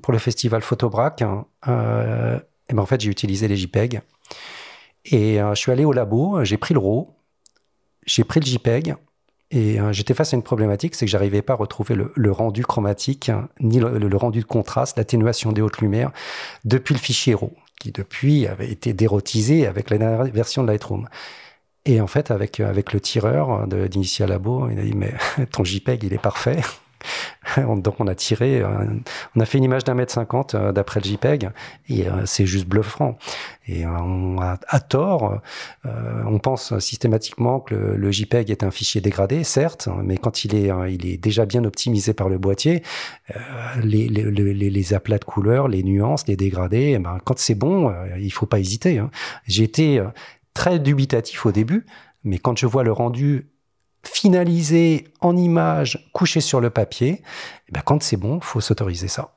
pour 0.00 0.12
le 0.12 0.20
festival 0.20 0.62
Photobrac, 0.62 1.22
et 1.22 1.26
ben 1.66 2.78
en 2.78 2.86
fait, 2.86 3.00
j'ai 3.00 3.10
utilisé 3.10 3.48
les 3.48 3.56
JPEG. 3.56 4.00
Et 5.06 5.38
je 5.38 5.54
suis 5.56 5.72
allé 5.72 5.84
au 5.84 5.92
labo, 5.92 6.44
j'ai 6.44 6.58
pris 6.58 6.74
le 6.74 6.80
RAW, 6.80 7.13
j'ai 8.06 8.24
pris 8.24 8.40
le 8.40 8.46
JPEG 8.46 8.96
et 9.50 9.80
euh, 9.80 9.92
j'étais 9.92 10.14
face 10.14 10.32
à 10.32 10.36
une 10.36 10.42
problématique, 10.42 10.94
c'est 10.94 11.06
que 11.06 11.10
j'arrivais 11.10 11.42
pas 11.42 11.52
à 11.52 11.56
retrouver 11.56 11.94
le, 11.94 12.32
rendu 12.32 12.64
chromatique, 12.64 13.30
ni 13.60 13.78
le, 13.78 14.16
rendu 14.16 14.40
de 14.40 14.44
contraste, 14.44 14.96
l'atténuation 14.96 15.52
des 15.52 15.62
hautes 15.62 15.78
lumières 15.78 16.10
depuis 16.64 16.94
le 16.94 17.00
fichier 17.00 17.34
RAW, 17.34 17.52
qui 17.80 17.92
depuis 17.92 18.46
avait 18.46 18.70
été 18.70 18.92
dérotisé 18.92 19.66
avec 19.66 19.90
la 19.90 19.98
dernière 19.98 20.24
version 20.24 20.62
de 20.62 20.68
Lightroom. 20.68 21.08
Et 21.86 22.00
en 22.00 22.06
fait, 22.06 22.30
avec, 22.30 22.60
avec 22.60 22.92
le 22.92 23.00
tireur 23.00 23.68
d'Initial 23.68 24.30
Labo, 24.30 24.68
il 24.70 24.78
a 24.78 24.82
dit, 24.82 24.94
mais 24.94 25.14
ton 25.52 25.64
JPEG, 25.64 26.02
il 26.04 26.14
est 26.14 26.18
parfait. 26.18 26.60
Donc 27.56 28.00
on 28.00 28.06
a 28.06 28.14
tiré, 28.14 28.60
euh, 28.60 28.68
on 29.36 29.40
a 29.40 29.44
fait 29.44 29.58
une 29.58 29.64
image 29.64 29.84
d'un 29.84 29.94
mètre 29.94 30.12
cinquante 30.12 30.54
euh, 30.54 30.72
d'après 30.72 31.00
le 31.00 31.04
JPEG 31.04 31.50
et 31.88 32.08
euh, 32.08 32.26
c'est 32.26 32.46
juste 32.46 32.66
bluffant. 32.66 33.18
Et 33.66 33.86
on 33.86 34.40
a, 34.40 34.58
à 34.68 34.80
tort, 34.80 35.40
on 35.84 36.38
pense 36.38 36.78
systématiquement 36.80 37.60
que 37.60 37.74
le, 37.74 38.10
JPEG 38.10 38.50
est 38.50 38.62
un 38.62 38.70
fichier 38.70 39.00
dégradé, 39.00 39.42
certes, 39.42 39.88
mais 40.02 40.18
quand 40.18 40.44
il 40.44 40.54
est, 40.54 40.70
il 40.90 41.06
est 41.06 41.16
déjà 41.16 41.46
bien 41.46 41.64
optimisé 41.64 42.12
par 42.12 42.28
le 42.28 42.36
boîtier, 42.36 42.82
les, 43.82 44.92
aplats 44.92 45.16
de 45.16 45.24
couleurs, 45.24 45.68
les 45.68 45.82
nuances, 45.82 46.26
les 46.26 46.36
dégradés, 46.36 46.92
eh 46.96 46.98
ben, 46.98 47.18
quand 47.24 47.38
c'est 47.38 47.54
bon, 47.54 47.90
il 48.20 48.30
faut 48.34 48.44
pas 48.44 48.60
hésiter. 48.60 48.98
Hein. 48.98 49.10
Été 49.48 50.04
très 50.52 50.78
dubitatif 50.78 51.46
au 51.46 51.52
début, 51.52 51.86
mais 52.22 52.38
quand 52.38 52.58
je 52.58 52.66
vois 52.66 52.84
le 52.84 52.92
rendu 52.92 53.48
finalisé 54.04 55.08
en 55.20 55.36
image, 55.36 56.08
couché 56.12 56.40
sur 56.40 56.60
le 56.60 56.70
papier, 56.70 57.22
eh 57.68 57.72
ben 57.72 57.82
quand 57.84 58.02
c'est 58.02 58.16
bon, 58.16 58.40
faut 58.40 58.60
s'autoriser 58.60 59.08
ça. 59.08 59.34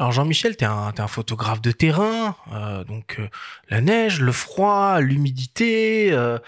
Alors 0.00 0.12
Jean-Michel, 0.12 0.56
tu 0.56 0.64
es, 0.64 0.66
un 0.66 1.06
photographe 1.08 1.60
de 1.60 1.72
terrain, 1.72 2.34
euh, 2.54 2.84
donc 2.84 3.16
euh, 3.18 3.28
la 3.68 3.82
neige, 3.82 4.22
le 4.22 4.32
froid, 4.32 4.98
l'humidité, 4.98 6.08
euh, 6.10 6.38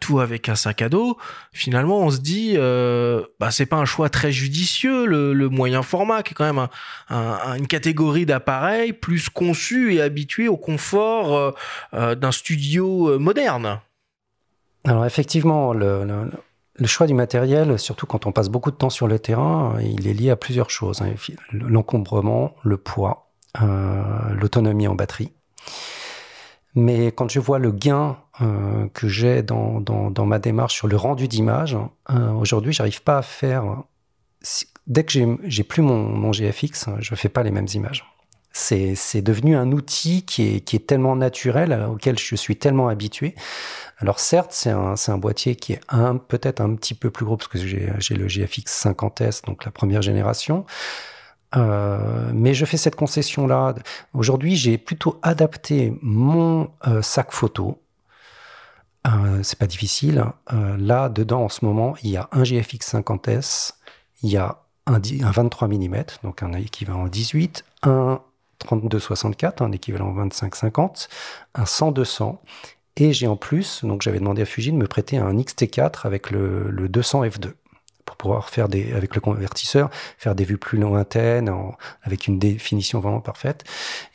tout 0.00 0.18
avec 0.18 0.48
un 0.48 0.56
sac 0.56 0.82
à 0.82 0.88
dos. 0.88 1.16
Finalement, 1.52 2.00
on 2.00 2.10
se 2.10 2.18
dit, 2.18 2.56
bah 3.38 3.52
c'est 3.52 3.66
pas 3.66 3.76
un 3.76 3.84
choix 3.84 4.08
très 4.10 4.32
judicieux 4.32 5.06
le, 5.06 5.48
moyen 5.48 5.82
format, 5.82 6.24
qui 6.24 6.32
est 6.32 6.34
quand 6.34 6.52
même 6.52 6.66
une 7.56 7.68
catégorie 7.68 8.26
d'appareils 8.26 8.92
plus 8.92 9.28
conçu 9.28 9.94
et 9.94 10.02
habitué 10.02 10.48
au 10.48 10.56
confort 10.56 11.54
d'un 11.92 12.32
studio 12.32 13.18
moderne. 13.20 13.80
Alors 14.84 15.06
effectivement, 15.06 15.72
le, 15.72 16.30
choix 16.84 17.06
du 17.06 17.14
matériel, 17.14 17.78
surtout 17.78 18.06
quand 18.06 18.26
on 18.26 18.32
passe 18.32 18.48
beaucoup 18.48 18.70
de 18.70 18.76
temps 18.76 18.90
sur 18.90 19.06
le 19.06 19.18
terrain, 19.18 19.76
il 19.80 20.08
est 20.08 20.14
lié 20.14 20.30
à 20.30 20.36
plusieurs 20.36 20.70
choses. 20.70 21.02
Hein. 21.02 21.14
L'encombrement, 21.52 22.54
le 22.64 22.76
poids, 22.76 23.32
euh, 23.60 24.34
l'autonomie 24.34 24.88
en 24.88 24.94
batterie. 24.94 25.32
Mais 26.74 27.08
quand 27.08 27.30
je 27.30 27.38
vois 27.38 27.58
le 27.58 27.70
gain 27.70 28.16
euh, 28.40 28.88
que 28.94 29.06
j'ai 29.06 29.42
dans, 29.42 30.12
ma 30.26 30.38
démarche 30.38 30.74
sur 30.74 30.88
le 30.88 30.96
rendu 30.96 31.28
d'image, 31.28 31.76
euh, 32.10 32.32
aujourd'hui, 32.32 32.72
j'arrive 32.72 33.02
pas 33.02 33.18
à 33.18 33.22
faire. 33.22 33.84
dès 34.86 35.04
que 35.04 35.12
j'ai 35.44 35.64
plus 35.64 35.82
mon, 35.82 36.02
mon, 36.08 36.32
GFX, 36.32 36.88
je 36.98 37.14
fais 37.14 37.28
pas 37.28 37.42
les 37.42 37.50
mêmes 37.50 37.68
images. 37.74 38.11
C'est 38.52 39.22
devenu 39.22 39.56
un 39.56 39.72
outil 39.72 40.24
qui 40.24 40.56
est, 40.56 40.60
qui 40.60 40.76
est 40.76 40.86
tellement 40.86 41.16
naturel, 41.16 41.72
auquel 41.90 42.18
je 42.18 42.36
suis 42.36 42.56
tellement 42.56 42.88
habitué. 42.88 43.34
Alors 43.98 44.20
certes, 44.20 44.52
c'est 44.52 44.70
un, 44.70 44.94
un, 45.06 45.18
boîtier 45.18 45.56
qui 45.56 45.72
est 45.72 45.80
peut-être 46.28 46.60
un 46.60 46.74
petit 46.74 46.94
peu 46.94 47.10
plus 47.10 47.24
gros 47.24 47.36
parce 47.36 47.48
que 47.48 47.58
j'ai 47.58 48.14
le 48.14 48.28
GFX 48.28 48.86
50S, 48.86 49.44
donc 49.46 49.64
la 49.64 49.70
première 49.70 50.02
génération. 50.02 50.66
Euh, 51.56 52.30
mais 52.32 52.54
je 52.54 52.64
fais 52.64 52.76
cette 52.76 52.96
concession-là. 52.96 53.74
Aujourd'hui, 54.14 54.56
j'ai 54.56 54.78
plutôt 54.78 55.18
adapté 55.22 55.96
mon 56.02 56.70
euh, 56.86 57.02
sac 57.02 57.32
photo. 57.32 57.78
Euh, 59.06 59.40
c'est 59.42 59.58
pas 59.58 59.66
difficile. 59.66 60.24
Euh, 60.52 60.76
là, 60.78 61.08
dedans, 61.08 61.44
en 61.44 61.48
ce 61.48 61.64
moment, 61.64 61.94
il 62.02 62.10
y 62.10 62.16
a 62.16 62.28
un 62.32 62.44
GFX 62.44 62.94
50S, 62.94 63.72
il 64.22 64.30
y 64.30 64.36
a 64.36 64.58
un, 64.86 64.94
un 64.96 65.30
23 65.30 65.68
mm, 65.68 66.04
donc 66.22 66.42
un 66.42 66.52
équivalent 66.52 67.06
18, 67.06 67.64
un 67.82 68.20
32-64, 68.64 69.62
un 69.62 69.72
équivalent 69.72 70.12
25-50, 70.14 71.08
un 71.54 71.64
100-200, 71.64 72.38
et 72.96 73.12
j'ai 73.12 73.26
en 73.26 73.36
plus, 73.36 73.84
donc 73.84 74.02
j'avais 74.02 74.18
demandé 74.18 74.42
à 74.42 74.44
Fuji 74.44 74.72
de 74.72 74.76
me 74.76 74.86
prêter 74.86 75.16
un 75.16 75.34
XT4 75.34 76.04
avec 76.04 76.30
le, 76.30 76.70
le 76.70 76.88
200 76.88 77.24
F2 77.24 77.52
pour 78.12 78.28
pouvoir 78.28 78.50
faire 78.50 78.68
des, 78.68 78.92
avec 78.92 79.14
le 79.14 79.20
convertisseur, 79.20 79.90
faire 80.18 80.34
des 80.34 80.44
vues 80.44 80.58
plus 80.58 80.78
lointaines, 80.78 81.52
avec 82.02 82.26
une 82.26 82.38
définition 82.38 83.00
vraiment 83.00 83.20
parfaite. 83.20 83.64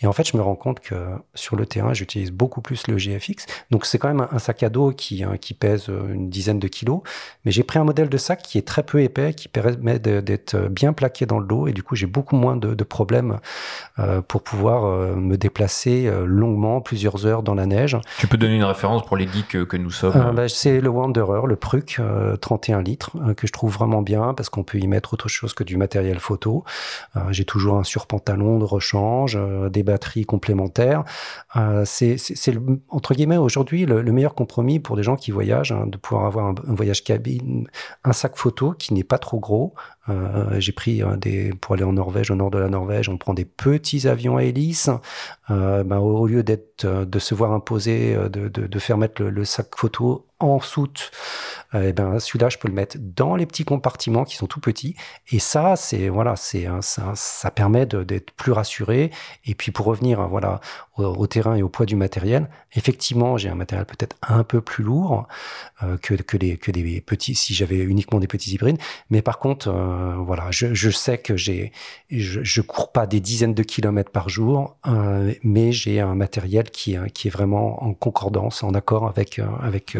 Et 0.01 0.07
en 0.07 0.13
fait, 0.13 0.27
je 0.27 0.37
me 0.37 0.41
rends 0.41 0.55
compte 0.55 0.79
que 0.79 0.95
sur 1.33 1.55
le 1.55 1.65
terrain, 1.65 1.93
j'utilise 1.93 2.31
beaucoup 2.31 2.61
plus 2.61 2.87
le 2.87 2.97
GFX. 2.97 3.45
Donc, 3.71 3.85
c'est 3.85 3.97
quand 3.97 4.07
même 4.07 4.27
un, 4.31 4.39
sac 4.39 4.63
à 4.63 4.69
dos 4.69 4.91
qui, 4.91 5.23
hein, 5.23 5.37
qui 5.39 5.53
pèse 5.53 5.87
une 5.87 6.29
dizaine 6.29 6.59
de 6.59 6.67
kilos. 6.67 7.01
Mais 7.43 7.51
j'ai 7.51 7.63
pris 7.63 7.79
un 7.79 7.83
modèle 7.83 8.09
de 8.09 8.17
sac 8.17 8.41
qui 8.41 8.57
est 8.57 8.67
très 8.67 8.83
peu 8.83 9.01
épais, 9.01 9.33
qui 9.33 9.47
permet 9.47 9.99
d'être 9.99 10.69
bien 10.69 10.93
plaqué 10.93 11.25
dans 11.25 11.39
le 11.39 11.47
dos. 11.47 11.67
Et 11.67 11.73
du 11.73 11.83
coup, 11.83 11.95
j'ai 11.95 12.05
beaucoup 12.05 12.35
moins 12.35 12.55
de, 12.55 12.73
de 12.73 12.83
problèmes 12.83 13.39
euh, 13.99 14.21
pour 14.21 14.41
pouvoir 14.43 14.85
euh, 14.85 15.15
me 15.15 15.37
déplacer 15.37 16.07
euh, 16.07 16.25
longuement, 16.25 16.81
plusieurs 16.81 17.25
heures 17.25 17.43
dans 17.43 17.55
la 17.55 17.65
neige. 17.65 17.97
Tu 18.19 18.27
peux 18.27 18.37
donner 18.37 18.55
une 18.55 18.63
référence 18.63 19.05
pour 19.05 19.17
les 19.17 19.27
geeks 19.27 19.47
que, 19.47 19.63
que 19.63 19.77
nous 19.77 19.91
sommes 19.91 20.33
bah, 20.35 20.47
C'est 20.47 20.81
le 20.81 20.89
Wanderer, 20.89 21.47
le 21.47 21.55
Pruc, 21.55 21.99
31 22.41 22.81
litres, 22.81 23.11
que 23.35 23.47
je 23.47 23.51
trouve 23.51 23.73
vraiment 23.73 23.86
bien 24.01 24.33
parce 24.33 24.49
qu'on 24.49 24.63
peut 24.63 24.77
y 24.77 24.87
mettre 24.87 25.13
autre 25.13 25.27
chose 25.27 25.53
que 25.53 25.63
du 25.63 25.77
matériel 25.77 26.19
photo. 26.19 26.63
Euh, 27.15 27.21
j'ai 27.31 27.45
toujours 27.45 27.77
un 27.77 27.83
surpantalon 27.83 28.59
de 28.59 28.63
rechange, 28.63 29.37
euh, 29.39 29.69
des 29.69 29.83
batteries 29.83 30.25
complémentaires. 30.25 31.03
Euh, 31.55 31.83
c'est 31.85 32.17
entre 32.89 33.13
guillemets 33.13 33.37
aujourd'hui 33.37 33.85
le, 33.85 34.03
meilleur 34.11 34.35
compromis 34.35 34.79
pour 34.79 34.95
des 34.95 35.03
gens 35.03 35.15
qui 35.15 35.31
voyagent, 35.31 35.71
hein, 35.71 35.85
de 35.87 35.97
pouvoir 35.97 36.25
avoir 36.25 36.47
un, 36.47 36.55
voyage 36.67 37.03
cabine, 37.03 37.67
un 38.03 38.13
sac 38.13 38.35
photo 38.35 38.71
qui 38.71 38.93
n'est 38.93 39.03
pas 39.03 39.17
trop 39.17 39.39
gros. 39.39 39.73
j'ai 40.57 40.71
pris 40.71 41.03
des 41.17 41.53
pour 41.61 41.75
aller 41.75 41.83
en 41.83 41.93
Norvège, 41.93 42.31
au 42.31 42.35
nord 42.35 42.49
de 42.49 42.57
la 42.57 42.69
Norvège, 42.69 43.09
on 43.09 43.17
prend 43.17 43.33
des 43.33 43.45
petits 43.45 44.07
avions 44.07 44.37
à 44.37 44.43
hélice. 44.43 44.89
Ben, 45.49 45.97
au, 45.97 46.27
lieu 46.27 46.43
d'être 46.43 46.85
de 46.85 47.19
se 47.19 47.35
voir 47.35 47.51
imposer 47.51 48.15
de, 48.15 48.47
de, 48.47 48.67
de 48.67 48.79
faire 48.79 48.97
mettre 48.97 49.21
le, 49.21 49.29
le 49.29 49.45
sac 49.45 49.67
photo 49.75 50.26
en 50.39 50.59
soute, 50.59 51.11
euh, 51.73 51.89
eh 51.89 51.93
ben 51.93 52.19
celui-là 52.19 52.49
je 52.49 52.57
peux 52.57 52.67
le 52.67 52.73
mettre 52.73 52.97
dans 52.99 53.35
les 53.35 53.45
petits 53.45 53.65
compartiments 53.65 54.23
qui 54.23 54.35
sont 54.35 54.45
tout 54.45 54.59
petits. 54.59 54.95
Et 55.31 55.39
ça 55.39 55.75
c'est 55.75 56.09
voilà 56.09 56.35
c'est 56.35 56.67
ça, 56.81 57.13
ça 57.15 57.51
permet 57.51 57.85
d'être 57.85 58.31
plus 58.31 58.51
rassuré. 58.51 59.11
Et 59.45 59.55
puis 59.55 59.71
pour 59.71 59.87
revenir 59.87 60.27
voilà 60.27 60.61
au, 60.97 61.27
terrain 61.27 61.55
et 61.55 61.63
au 61.63 61.69
poids 61.69 61.85
du 61.85 61.95
matériel 61.95 62.49
effectivement 62.73 63.37
j'ai 63.37 63.49
un 63.49 63.55
matériel 63.55 63.85
peut-être 63.85 64.15
un 64.21 64.43
peu 64.43 64.61
plus 64.61 64.83
lourd 64.83 65.27
euh, 65.83 65.97
que 65.97 66.15
que 66.15 66.37
les 66.37 66.57
que 66.57 66.71
des 66.71 67.01
petits 67.01 67.35
si 67.35 67.53
j'avais 67.53 67.77
uniquement 67.77 68.19
des 68.19 68.27
petits 68.27 68.51
hybrides. 68.53 68.77
Mais 69.09 69.21
par 69.21 69.39
contre 69.39 69.69
euh, 69.69 70.15
voilà 70.17 70.51
je, 70.51 70.73
je 70.73 70.89
sais 70.89 71.17
que 71.17 71.35
j'ai 71.35 71.71
je, 72.11 72.43
je 72.43 72.61
cours 72.61 72.91
pas 72.91 73.07
des 73.07 73.19
dizaines 73.19 73.53
de 73.55 73.63
kilomètres 73.63 74.11
par 74.11 74.29
jour 74.29 74.77
mais 75.43 75.71
j'ai 75.71 75.99
un 75.99 76.15
matériel 76.15 76.69
qui 76.69 76.95
qui 77.13 77.27
est 77.27 77.31
vraiment 77.31 77.83
en 77.83 77.93
concordance 77.93 78.63
en 78.63 78.73
accord 78.73 79.07
avec 79.07 79.41
avec 79.61 79.97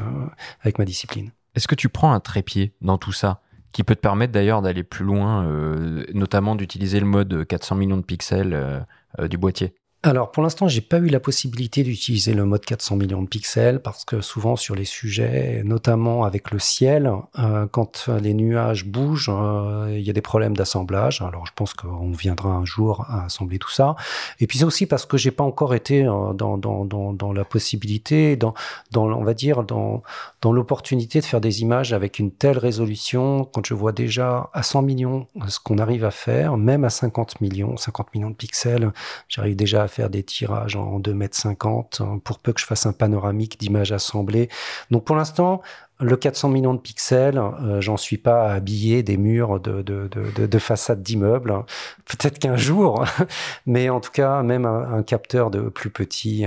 avec 0.61 0.79
ma 0.79 0.85
discipline. 0.85 1.31
Est-ce 1.55 1.67
que 1.67 1.75
tu 1.75 1.89
prends 1.89 2.13
un 2.13 2.19
trépied 2.19 2.73
dans 2.81 2.97
tout 2.97 3.11
ça 3.11 3.41
qui 3.71 3.83
peut 3.83 3.95
te 3.95 3.99
permettre 3.99 4.31
d'ailleurs 4.31 4.61
d'aller 4.61 4.83
plus 4.83 5.05
loin, 5.05 5.45
euh, 5.45 6.05
notamment 6.13 6.55
d'utiliser 6.55 6.99
le 6.99 7.05
mode 7.05 7.45
400 7.45 7.75
millions 7.75 7.97
de 7.97 8.03
pixels 8.03 8.53
euh, 8.53 8.79
euh, 9.19 9.27
du 9.27 9.37
boîtier? 9.37 9.73
Alors 10.03 10.31
pour 10.31 10.43
l'instant, 10.43 10.67
j'ai 10.67 10.81
pas 10.81 10.99
eu 10.99 11.07
la 11.07 11.19
possibilité 11.19 11.81
d'utiliser 11.81 12.35
le 12.35 12.45
mode 12.45 12.63
400 12.63 12.97
millions 12.97 13.23
de 13.23 13.27
pixels 13.27 13.81
parce 13.81 14.05
que 14.05 14.21
souvent 14.21 14.55
sur 14.55 14.75
les 14.75 14.85
sujets, 14.85 15.63
notamment 15.65 16.23
avec 16.23 16.51
le 16.51 16.59
ciel, 16.59 17.11
euh, 17.39 17.65
quand 17.65 18.07
les 18.07 18.35
nuages 18.35 18.85
bougent, 18.85 19.31
euh, 19.33 19.87
il 19.97 20.01
y 20.03 20.09
a 20.11 20.13
des 20.13 20.21
problèmes 20.21 20.55
d'assemblage. 20.55 21.23
Alors 21.23 21.47
je 21.47 21.51
pense 21.55 21.73
qu'on 21.73 22.11
viendra 22.11 22.49
un 22.49 22.63
jour 22.63 23.05
à 23.09 23.25
assembler 23.25 23.57
tout 23.57 23.71
ça. 23.71 23.95
Et 24.39 24.45
puis 24.45 24.59
c'est 24.59 24.65
aussi 24.65 24.85
parce 24.85 25.07
que 25.07 25.17
j'ai 25.17 25.31
pas 25.31 25.43
encore 25.43 25.73
été 25.73 26.05
euh, 26.05 26.31
dans, 26.33 26.59
dans, 26.59 26.85
dans, 26.85 27.33
la 27.33 27.43
possibilité, 27.43 28.35
dans 28.35 28.53
on 28.95 29.23
va 29.23 29.33
dire 29.33 29.63
dans, 29.63 30.03
dans 30.41 30.51
l'opportunité 30.51 31.21
de 31.21 31.25
faire 31.25 31.41
des 31.41 31.61
images 31.63 31.91
avec 31.91 32.19
une 32.19 32.31
telle 32.31 32.59
résolution. 32.59 33.45
Quand 33.45 33.65
je 33.65 33.73
vois 33.73 33.93
déjà 33.93 34.51
à 34.53 34.61
100 34.61 34.83
millions 34.83 35.27
ce 35.47 35.59
qu'on 35.59 35.79
arrive 35.79 36.05
à 36.05 36.11
faire, 36.11 36.55
même 36.55 36.83
à 36.83 36.91
50 36.91 37.41
millions, 37.41 37.77
50 37.77 38.13
millions 38.13 38.29
de 38.29 38.35
pixels, 38.35 38.91
j'arrive 39.27 39.55
déjà 39.55 39.81
à 39.81 39.87
faire 39.87 39.96
des 40.09 40.23
tirages 40.23 40.75
en 40.75 40.99
2 40.99 41.13
mètres 41.13 41.37
50 41.37 42.01
hein, 42.01 42.19
pour 42.23 42.39
peu 42.39 42.53
que 42.53 42.59
je 42.59 42.65
fasse 42.65 42.85
un 42.85 42.93
panoramique 42.93 43.59
d'images 43.59 43.91
assemblées. 43.91 44.49
Donc 44.91 45.03
pour 45.05 45.15
l'instant, 45.15 45.61
le 45.99 46.15
400 46.15 46.49
millions 46.49 46.73
de 46.73 46.79
pixels, 46.79 47.37
euh, 47.39 47.81
j'en 47.81 47.97
suis 47.97 48.17
pas 48.17 48.49
à 48.49 48.53
habiller 48.53 49.01
des 49.01 49.17
murs 49.17 49.59
de, 49.59 49.81
de, 49.81 50.07
de, 50.07 50.45
de 50.45 50.59
façades 50.59 51.01
d'immeubles. 51.01 51.63
Peut-être 52.05 52.37
qu'un 52.37 52.55
jour, 52.55 53.03
mais 53.65 53.89
en 53.89 53.99
tout 53.99 54.11
cas, 54.11 54.43
même 54.43 54.65
un, 54.65 55.01
capteur 55.01 55.49
de 55.49 55.61
plus 55.69 55.89
petit, 55.89 56.45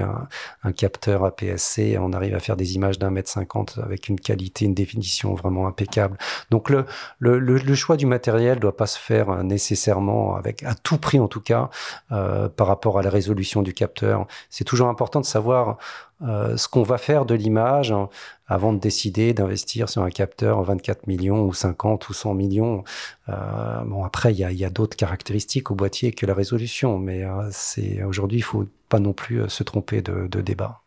un, 0.62 0.72
capteur 0.72 1.24
APS-C, 1.24 1.98
on 1.98 2.12
arrive 2.12 2.34
à 2.34 2.40
faire 2.40 2.56
des 2.56 2.74
images 2.74 2.98
d'un 2.98 3.10
mètre 3.10 3.28
cinquante 3.28 3.78
avec 3.82 4.08
une 4.08 4.20
qualité, 4.20 4.66
une 4.66 4.74
définition 4.74 5.34
vraiment 5.34 5.66
impeccable. 5.66 6.16
Donc 6.50 6.70
le, 6.70 6.86
le, 7.18 7.38
le, 7.38 7.74
choix 7.74 7.96
du 7.96 8.06
matériel 8.06 8.60
doit 8.60 8.76
pas 8.76 8.86
se 8.86 8.98
faire 8.98 9.42
nécessairement 9.42 10.36
avec 10.36 10.62
à 10.62 10.74
tout 10.74 10.98
prix 10.98 11.18
en 11.18 11.28
tout 11.28 11.40
cas 11.40 11.70
euh, 12.12 12.48
par 12.48 12.66
rapport 12.66 12.98
à 12.98 13.02
la 13.02 13.10
résolution 13.10 13.62
du 13.62 13.74
capteur. 13.74 14.26
C'est 14.48 14.64
toujours 14.64 14.88
important 14.88 15.20
de 15.20 15.26
savoir 15.26 15.78
euh, 16.22 16.56
ce 16.56 16.68
qu'on 16.68 16.82
va 16.82 16.98
faire 16.98 17.24
de 17.24 17.34
l'image 17.34 17.92
hein, 17.92 18.08
avant 18.46 18.72
de 18.72 18.78
décider 18.78 19.32
d'investir 19.32 19.88
sur 19.88 20.02
un 20.02 20.10
capteur 20.10 20.62
24 20.62 21.06
millions 21.06 21.44
ou 21.44 21.54
50 21.54 22.08
ou 22.08 22.12
100 22.12 22.34
millions. 22.34 22.84
Euh, 23.28 23.84
bon, 23.84 24.04
après, 24.04 24.32
il 24.32 24.38
y 24.38 24.64
a, 24.64 24.70
d'autres 24.70 24.96
caractéristiques 24.96 25.70
au 25.70 25.74
boîtier 25.74 26.12
que 26.12 26.26
la 26.26 26.34
résolution, 26.34 26.98
mais 26.98 27.24
euh, 27.24 27.48
c'est 27.52 28.02
aujourd'hui, 28.02 28.38
il 28.38 28.42
faut 28.42 28.66
pas 28.88 28.98
non 28.98 29.12
plus 29.12 29.48
se 29.48 29.62
tromper 29.62 30.02
de 30.02 30.40
débat. 30.40 30.82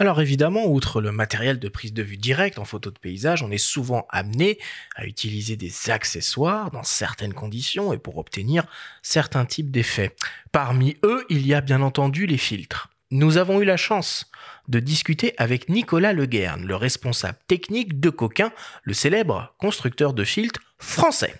Alors 0.00 0.22
évidemment, 0.22 0.66
outre 0.66 1.02
le 1.02 1.12
matériel 1.12 1.58
de 1.58 1.68
prise 1.68 1.92
de 1.92 2.02
vue 2.02 2.16
directe 2.16 2.58
en 2.58 2.64
photo 2.64 2.90
de 2.90 2.98
paysage, 2.98 3.42
on 3.42 3.50
est 3.50 3.58
souvent 3.58 4.06
amené 4.08 4.58
à 4.96 5.04
utiliser 5.04 5.56
des 5.56 5.90
accessoires 5.90 6.70
dans 6.70 6.82
certaines 6.82 7.34
conditions 7.34 7.92
et 7.92 7.98
pour 7.98 8.16
obtenir 8.16 8.64
certains 9.02 9.44
types 9.44 9.70
d'effets. 9.70 10.16
Parmi 10.52 10.96
eux, 11.04 11.26
il 11.28 11.46
y 11.46 11.52
a 11.52 11.60
bien 11.60 11.82
entendu 11.82 12.24
les 12.24 12.38
filtres. 12.38 12.88
Nous 13.12 13.38
avons 13.38 13.60
eu 13.60 13.64
la 13.64 13.76
chance 13.76 14.30
de 14.68 14.78
discuter 14.78 15.34
avec 15.36 15.68
Nicolas 15.68 16.12
Leguerne, 16.12 16.64
le 16.64 16.76
responsable 16.76 17.38
technique 17.48 17.98
de 17.98 18.08
Coquin, 18.08 18.52
le 18.84 18.94
célèbre 18.94 19.52
constructeur 19.58 20.14
de 20.14 20.22
filtres 20.22 20.60
français. 20.78 21.34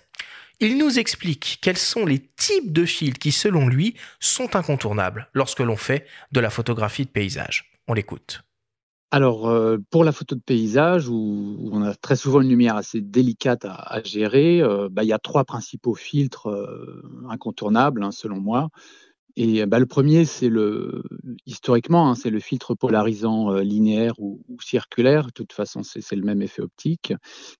Il 0.59 0.77
nous 0.77 0.99
explique 0.99 1.59
quels 1.61 1.77
sont 1.77 2.05
les 2.05 2.19
types 2.19 2.73
de 2.73 2.83
filtres 2.83 3.19
qui, 3.19 3.31
selon 3.31 3.67
lui, 3.67 3.95
sont 4.19 4.57
incontournables 4.57 5.29
lorsque 5.33 5.61
l'on 5.61 5.77
fait 5.77 6.05
de 6.33 6.41
la 6.41 6.49
photographie 6.49 7.05
de 7.05 7.09
paysage. 7.09 7.71
On 7.87 7.93
l'écoute. 7.93 8.43
Alors, 9.09 9.49
euh, 9.49 9.77
pour 9.89 10.03
la 10.03 10.11
photo 10.11 10.35
de 10.35 10.41
paysage, 10.41 11.07
où, 11.07 11.69
on 11.71 11.81
a 11.83 11.95
très 11.95 12.17
souvent 12.17 12.41
une 12.41 12.49
lumière 12.49 12.75
assez 12.75 12.99
délicate 12.99 13.65
à, 13.65 14.01
gérer, 14.03 14.61
euh, 14.61 14.89
bah, 14.91 15.03
il 15.03 15.07
y 15.07 15.13
a 15.13 15.19
trois 15.19 15.45
principaux 15.45 15.95
filtres 15.95 16.49
euh, 16.49 17.01
incontournables, 17.29 18.03
hein, 18.03 18.11
selon 18.11 18.39
moi. 18.41 18.69
Et 19.35 19.65
bah, 19.65 19.79
le 19.79 19.85
premier, 19.85 20.25
c'est 20.25 20.49
le 20.49 21.03
historiquement, 21.45 22.09
hein, 22.09 22.15
c'est 22.15 22.29
le 22.29 22.39
filtre 22.39 22.75
polarisant 22.75 23.51
euh, 23.51 23.61
linéaire 23.61 24.13
ou, 24.19 24.41
circulaire. 24.61 25.27
De 25.27 25.31
toute 25.31 25.53
façon, 25.53 25.81
c'est 25.83 26.15
le 26.15 26.23
même 26.23 26.41
effet 26.41 26.61
optique 26.61 27.13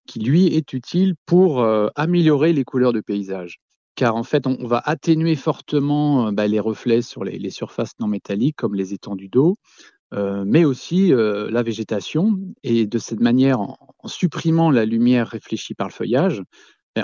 qui 0.08 0.20
lui 0.20 0.48
est 0.48 0.74
utile 0.74 1.16
pour 1.26 1.62
euh, 1.62 1.88
améliorer 1.96 2.54
les 2.54 2.64
couleurs 2.64 2.94
de 2.94 3.02
paysage. 3.02 3.60
Car 3.96 4.16
en 4.16 4.24
fait, 4.24 4.48
on, 4.48 4.66
va 4.66 4.82
atténuer 4.84 5.36
fortement 5.36 6.28
euh, 6.28 6.32
bah, 6.32 6.48
les 6.48 6.60
reflets 6.60 7.02
sur 7.02 7.24
les, 7.24 7.50
surfaces 7.50 7.94
non 8.00 8.08
métalliques, 8.08 8.58
comme 8.58 8.76
les 8.76 8.94
étendues 8.94 9.30
d'eau, 9.30 9.58
mais 10.14 10.66
aussi 10.66 11.14
la 11.14 11.64
végétation. 11.64 12.38
Et 12.64 12.86
de 12.86 12.98
cette 12.98 13.22
manière, 13.22 13.62
en, 13.62 13.78
supprimant 14.06 14.70
la 14.70 14.84
lumière 14.84 15.30
réfléchie 15.30 15.74
par 15.74 15.88
le 15.88 15.94
feuillage, 15.94 16.44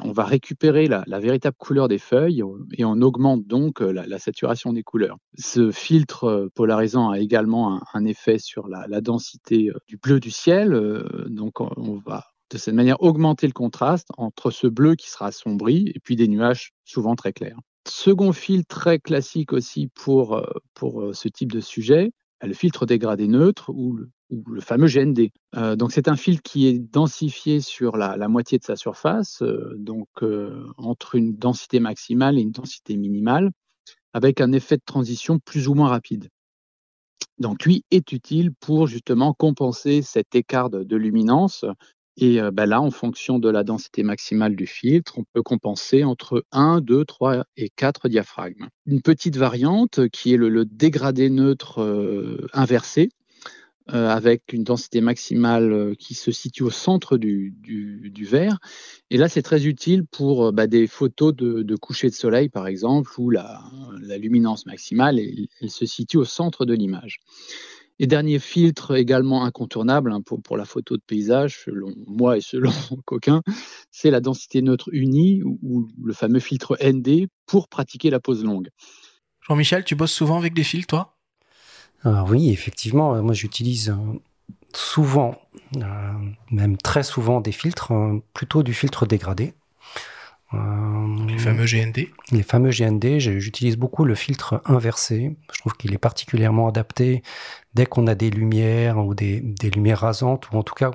on 0.03 0.11
va 0.11 0.25
récupérer 0.25 0.87
la, 0.87 1.19
véritable 1.19 1.55
couleur 1.57 1.87
des 1.87 1.97
feuilles 1.97 2.43
et 2.73 2.85
on 2.85 3.01
augmente 3.01 3.45
donc 3.47 3.79
la, 3.79 4.19
saturation 4.19 4.73
des 4.73 4.83
couleurs. 4.83 5.17
Ce 5.37 5.71
filtre 5.71 6.49
polarisant 6.55 7.09
a 7.09 7.19
également 7.19 7.81
un, 7.93 8.05
effet 8.05 8.37
sur 8.37 8.67
la, 8.67 9.01
densité 9.01 9.71
du 9.87 9.97
bleu 9.97 10.19
du 10.19 10.31
ciel. 10.31 10.71
donc 11.29 11.61
on 11.61 12.01
va 12.05 12.25
de 12.49 12.57
cette 12.57 12.73
manière 12.73 13.01
augmenter 13.01 13.47
le 13.47 13.53
contraste 13.53 14.07
entre 14.17 14.51
ce 14.51 14.67
bleu 14.67 14.95
qui 14.95 15.09
sera 15.09 15.27
assombri 15.27 15.91
et 15.93 15.99
puis 15.99 16.15
des 16.15 16.27
nuages 16.27 16.71
souvent 16.85 17.15
très 17.15 17.33
clairs. 17.33 17.59
Second 17.87 18.33
filtre 18.33 18.67
très 18.67 18.99
classique 18.99 19.53
aussi 19.53 19.87
pour, 19.87 20.35
euh, 20.35 20.45
euh, 20.83 21.13
ce 21.13 21.27
type 21.29 21.51
de 21.51 21.61
sujet, 21.61 22.11
le 22.41 22.53
filtre 22.53 22.85
dégradé 22.85 23.27
neutre 23.27 23.69
ou 23.69 23.97
le, 24.29 24.61
fameux 24.61 24.87
GND. 24.87 25.31
Euh, 25.55 25.75
donc 25.75 25.91
c'est 25.91 26.07
un 26.07 26.15
filtre 26.15 26.43
qui 26.43 26.67
est 26.67 26.79
densifié 26.79 27.61
sur 27.61 27.97
la, 27.97 28.27
moitié 28.27 28.57
de 28.57 28.63
sa 28.63 28.75
surface, 28.75 29.43
donc 29.75 30.09
entre 30.77 31.15
une 31.15 31.35
densité 31.35 31.79
maximale 31.79 32.37
et 32.37 32.41
une 32.41 32.51
densité 32.51 32.97
minimale, 32.97 33.51
avec 34.13 34.41
un 34.41 34.51
effet 34.51 34.77
de 34.77 34.83
transition 34.85 35.39
plus 35.39 35.67
ou 35.67 35.73
moins 35.73 35.89
rapide. 35.89 36.29
Donc 37.39 37.65
lui 37.65 37.83
est 37.91 38.11
utile 38.11 38.51
pour 38.59 38.87
justement 38.87 39.33
compenser 39.33 40.01
cet 40.01 40.35
écart 40.35 40.69
de 40.69 40.95
luminance 40.95 41.65
et 42.17 42.39
bah, 42.51 42.65
là, 42.65 42.81
en 42.81 42.89
fonction 42.89 43.37
de 43.37 43.49
la 43.49 43.63
densité 43.63 44.01
maximale 44.01 44.55
du 44.55 44.65
filtre, 44.65 45.19
on 45.19 45.23
peut 45.23 45.43
compenser 45.43 46.03
entre 46.03 46.43
1, 46.51 46.81
2, 46.81 47.05
3 47.05 47.45
et 47.57 47.69
4 47.69 48.09
diaphragmes. 48.09 48.69
Une 48.87 49.01
petite 49.01 49.37
variante 49.37 50.09
qui 50.09 50.33
est 50.33 50.37
le, 50.37 50.65
dégradé 50.65 51.29
neutre 51.29 52.47
inversé, 52.53 53.09
avec 53.87 54.51
une 54.51 54.63
densité 54.63 54.99
maximale 54.99 55.95
qui 55.97 56.13
se 56.13 56.31
situe 56.31 56.63
au 56.63 56.69
centre 56.69 57.17
du, 57.17 57.53
du, 57.61 58.25
verre. 58.25 58.57
Et 59.11 59.17
là, 59.17 59.29
c'est 59.29 59.43
très 59.43 59.65
utile 59.65 60.03
pour 60.05 60.51
bah, 60.51 60.67
des 60.67 60.87
photos 60.87 61.35
de, 61.35 61.75
coucher 61.75 62.09
de 62.09 62.15
soleil, 62.15 62.49
par 62.49 62.67
exemple, 62.67 63.11
où 63.17 63.29
la, 63.29 63.61
luminance 64.17 64.65
maximale 64.65 65.19
elle 65.19 65.69
se 65.69 65.85
situe 65.85 66.17
au 66.17 66.25
centre 66.25 66.65
de 66.65 66.73
l'image. 66.73 67.19
Et 67.99 68.07
dernier 68.07 68.39
filtre 68.39 68.95
également 68.95 69.43
incontournable 69.43 70.11
hein, 70.11 70.21
pour, 70.21 70.41
pour, 70.41 70.57
la 70.57 70.65
photo 70.65 70.97
de 70.97 71.01
paysage, 71.05 71.63
selon 71.65 71.93
moi 72.05 72.37
et 72.37 72.41
selon 72.41 72.71
Coquin, 73.05 73.41
c'est 73.91 74.11
la 74.11 74.19
densité 74.19 74.61
neutre 74.61 74.89
unie 74.91 75.41
ou, 75.43 75.87
le 76.03 76.13
fameux 76.13 76.39
filtre 76.39 76.77
ND 76.81 77.27
pour 77.45 77.67
pratiquer 77.67 78.09
la 78.09 78.19
pose 78.19 78.43
longue. 78.43 78.69
Jean-Michel, 79.47 79.83
tu 79.83 79.95
bosses 79.95 80.11
souvent 80.11 80.37
avec 80.37 80.53
des 80.53 80.63
filtres, 80.63 80.87
toi? 80.87 81.17
Ah 82.03 82.25
Oui, 82.27 82.49
effectivement. 82.51 83.15
Euh, 83.15 83.21
moi, 83.21 83.33
j'utilise 83.33 83.89
euh, 83.89 84.19
souvent, 84.73 85.41
euh, 85.77 86.13
même 86.51 86.77
très 86.77 87.03
souvent, 87.03 87.41
des 87.41 87.51
filtres, 87.51 87.91
plutôt 88.33 88.61
du 88.61 88.73
filtre 88.73 89.05
dégradé. 89.05 89.53
Les 90.53 91.37
fameux 91.37 91.65
GND 91.65 92.07
Les 92.31 92.43
fameux 92.43 92.69
GND, 92.69 93.19
j'utilise 93.19 93.77
beaucoup 93.77 94.05
le 94.05 94.15
filtre 94.15 94.61
inversé. 94.65 95.35
Je 95.53 95.59
trouve 95.59 95.73
qu'il 95.73 95.93
est 95.93 95.97
particulièrement 95.97 96.67
adapté 96.67 97.21
dès 97.73 97.85
qu'on 97.85 98.07
a 98.07 98.15
des 98.15 98.29
lumières 98.29 98.97
ou 98.97 99.13
des, 99.13 99.41
des 99.41 99.69
lumières 99.69 99.99
rasantes, 99.99 100.49
ou 100.51 100.57
en 100.57 100.63
tout 100.63 100.75
cas 100.75 100.91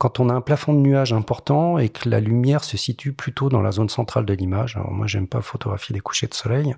quand 0.00 0.18
on 0.18 0.30
a 0.30 0.32
un 0.32 0.40
plafond 0.40 0.72
de 0.72 0.78
nuages 0.78 1.12
important 1.12 1.76
et 1.76 1.90
que 1.90 2.08
la 2.08 2.20
lumière 2.20 2.64
se 2.64 2.78
situe 2.78 3.12
plutôt 3.12 3.50
dans 3.50 3.60
la 3.60 3.70
zone 3.70 3.90
centrale 3.90 4.24
de 4.24 4.32
l'image. 4.32 4.78
Alors 4.78 4.92
moi, 4.92 5.06
j'aime 5.06 5.26
pas 5.26 5.42
photographier 5.42 5.94
les 5.94 6.00
couchers 6.00 6.26
de 6.26 6.32
soleil, 6.32 6.74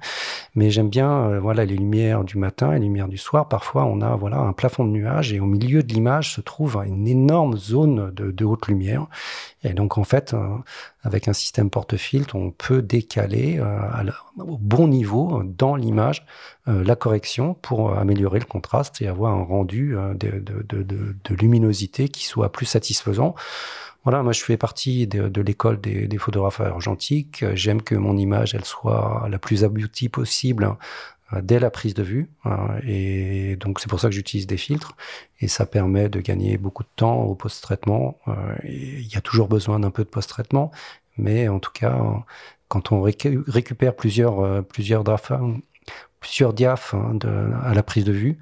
mais 0.57 0.73
j'aime 0.73 0.89
bien 0.89 1.29
euh, 1.29 1.39
voilà 1.39 1.65
les 1.65 1.77
lumières 1.77 2.25
du 2.25 2.37
matin 2.37 2.73
et 2.73 2.81
les 2.81 2.87
lumières 2.87 3.07
du 3.07 3.19
soir. 3.19 3.47
Parfois, 3.47 3.85
on 3.85 4.01
a 4.01 4.17
voilà 4.17 4.39
un 4.39 4.53
plafond 4.53 4.85
de 4.85 4.91
nuages 4.91 5.33
et 5.33 5.39
au 5.39 5.47
milieu 5.47 5.85
de 5.85 5.95
l'image 5.95 6.35
se 6.35 6.41
trouve 6.41 6.83
une 6.85 7.07
énorme 7.07 7.57
zone 7.57 8.11
de, 8.11 8.33
de 8.33 8.45
haute 8.45 8.67
lumière. 8.67 9.07
Et 9.63 9.73
donc 9.73 9.99
en 9.99 10.05
fait, 10.05 10.35
euh, 10.35 10.57
avec 11.03 11.29
un 11.29 11.33
système 11.33 11.71
porte-filtre, 11.71 12.37
on 12.37 12.51
peut 12.51 12.83
décaler 12.83 13.59
euh, 13.59 14.11
au 14.39 14.57
bon 14.59 14.89
niveau 14.89 15.43
dans 15.45 15.77
l'image 15.77 16.25
la 16.67 16.95
correction 16.95 17.55
pour 17.55 17.99
améliorer 17.99 18.39
le 18.39 18.45
contraste 18.45 19.03
et 19.03 19.09
avoir 19.09 19.35
un 19.35 19.43
rendu 19.43 19.97
de, 20.15 21.35
luminosité 21.35 22.09
qui 22.09 22.25
soit 22.25 22.53
plus 22.53 22.67
satisfaisant 22.67 23.35
voilà, 24.05 24.23
moi 24.23 24.33
je 24.33 24.43
fais 24.43 24.57
partie 24.57 25.07
de, 25.07 25.43
l'école 25.43 25.81
des, 25.81 26.19
photographes 26.19 26.61
argentiques. 26.61 27.45
J'aime 27.55 27.83
que 27.83 27.95
mon 27.95 28.17
image 28.17 28.55
elle 28.55 28.65
soit 28.65 29.27
la 29.31 29.39
plus 29.39 29.63
aboutie 29.63 30.09
possible 30.09 30.65
euh, 30.65 30.75
dès 31.41 31.59
la 31.59 31.71
prise 31.71 31.95
de 31.95 32.03
vue. 32.03 32.31
Euh, 32.47 32.81
et 32.87 33.57
donc 33.57 33.81
c'est 33.81 33.89
pour 33.89 34.01
ça 34.01 34.09
que 34.09 34.15
j'utilise 34.15 34.47
des 34.47 34.57
filtres 34.57 34.97
et 35.41 35.49
ça 35.49 35.67
permet 35.67 36.09
de 36.09 36.21
gagner 36.21 36.59
beaucoup 36.59 36.83
de 36.83 36.89
temps 36.97 37.23
au 37.23 37.35
post-traitement. 37.35 38.19
Euh, 38.29 38.57
il 38.65 39.07
y 39.07 39.17
a 39.17 39.21
toujours 39.21 39.49
besoin 39.49 39.81
d'un 39.81 39.91
peu 39.91 40.05
de 40.05 40.09
post-traitement, 40.09 40.71
mais 41.17 41.49
en 41.49 41.59
tout 41.59 41.73
cas 41.73 41.99
quand 42.69 42.93
on 42.93 43.03
récupère 43.03 43.95
plusieurs 43.97 44.65
plusieurs 44.67 45.05
plusieurs 46.21 46.53
diaphes 46.53 46.95
hein, 46.95 47.19
à 47.65 47.75
la 47.75 47.83
prise 47.83 48.05
de 48.05 48.13
vue, 48.13 48.39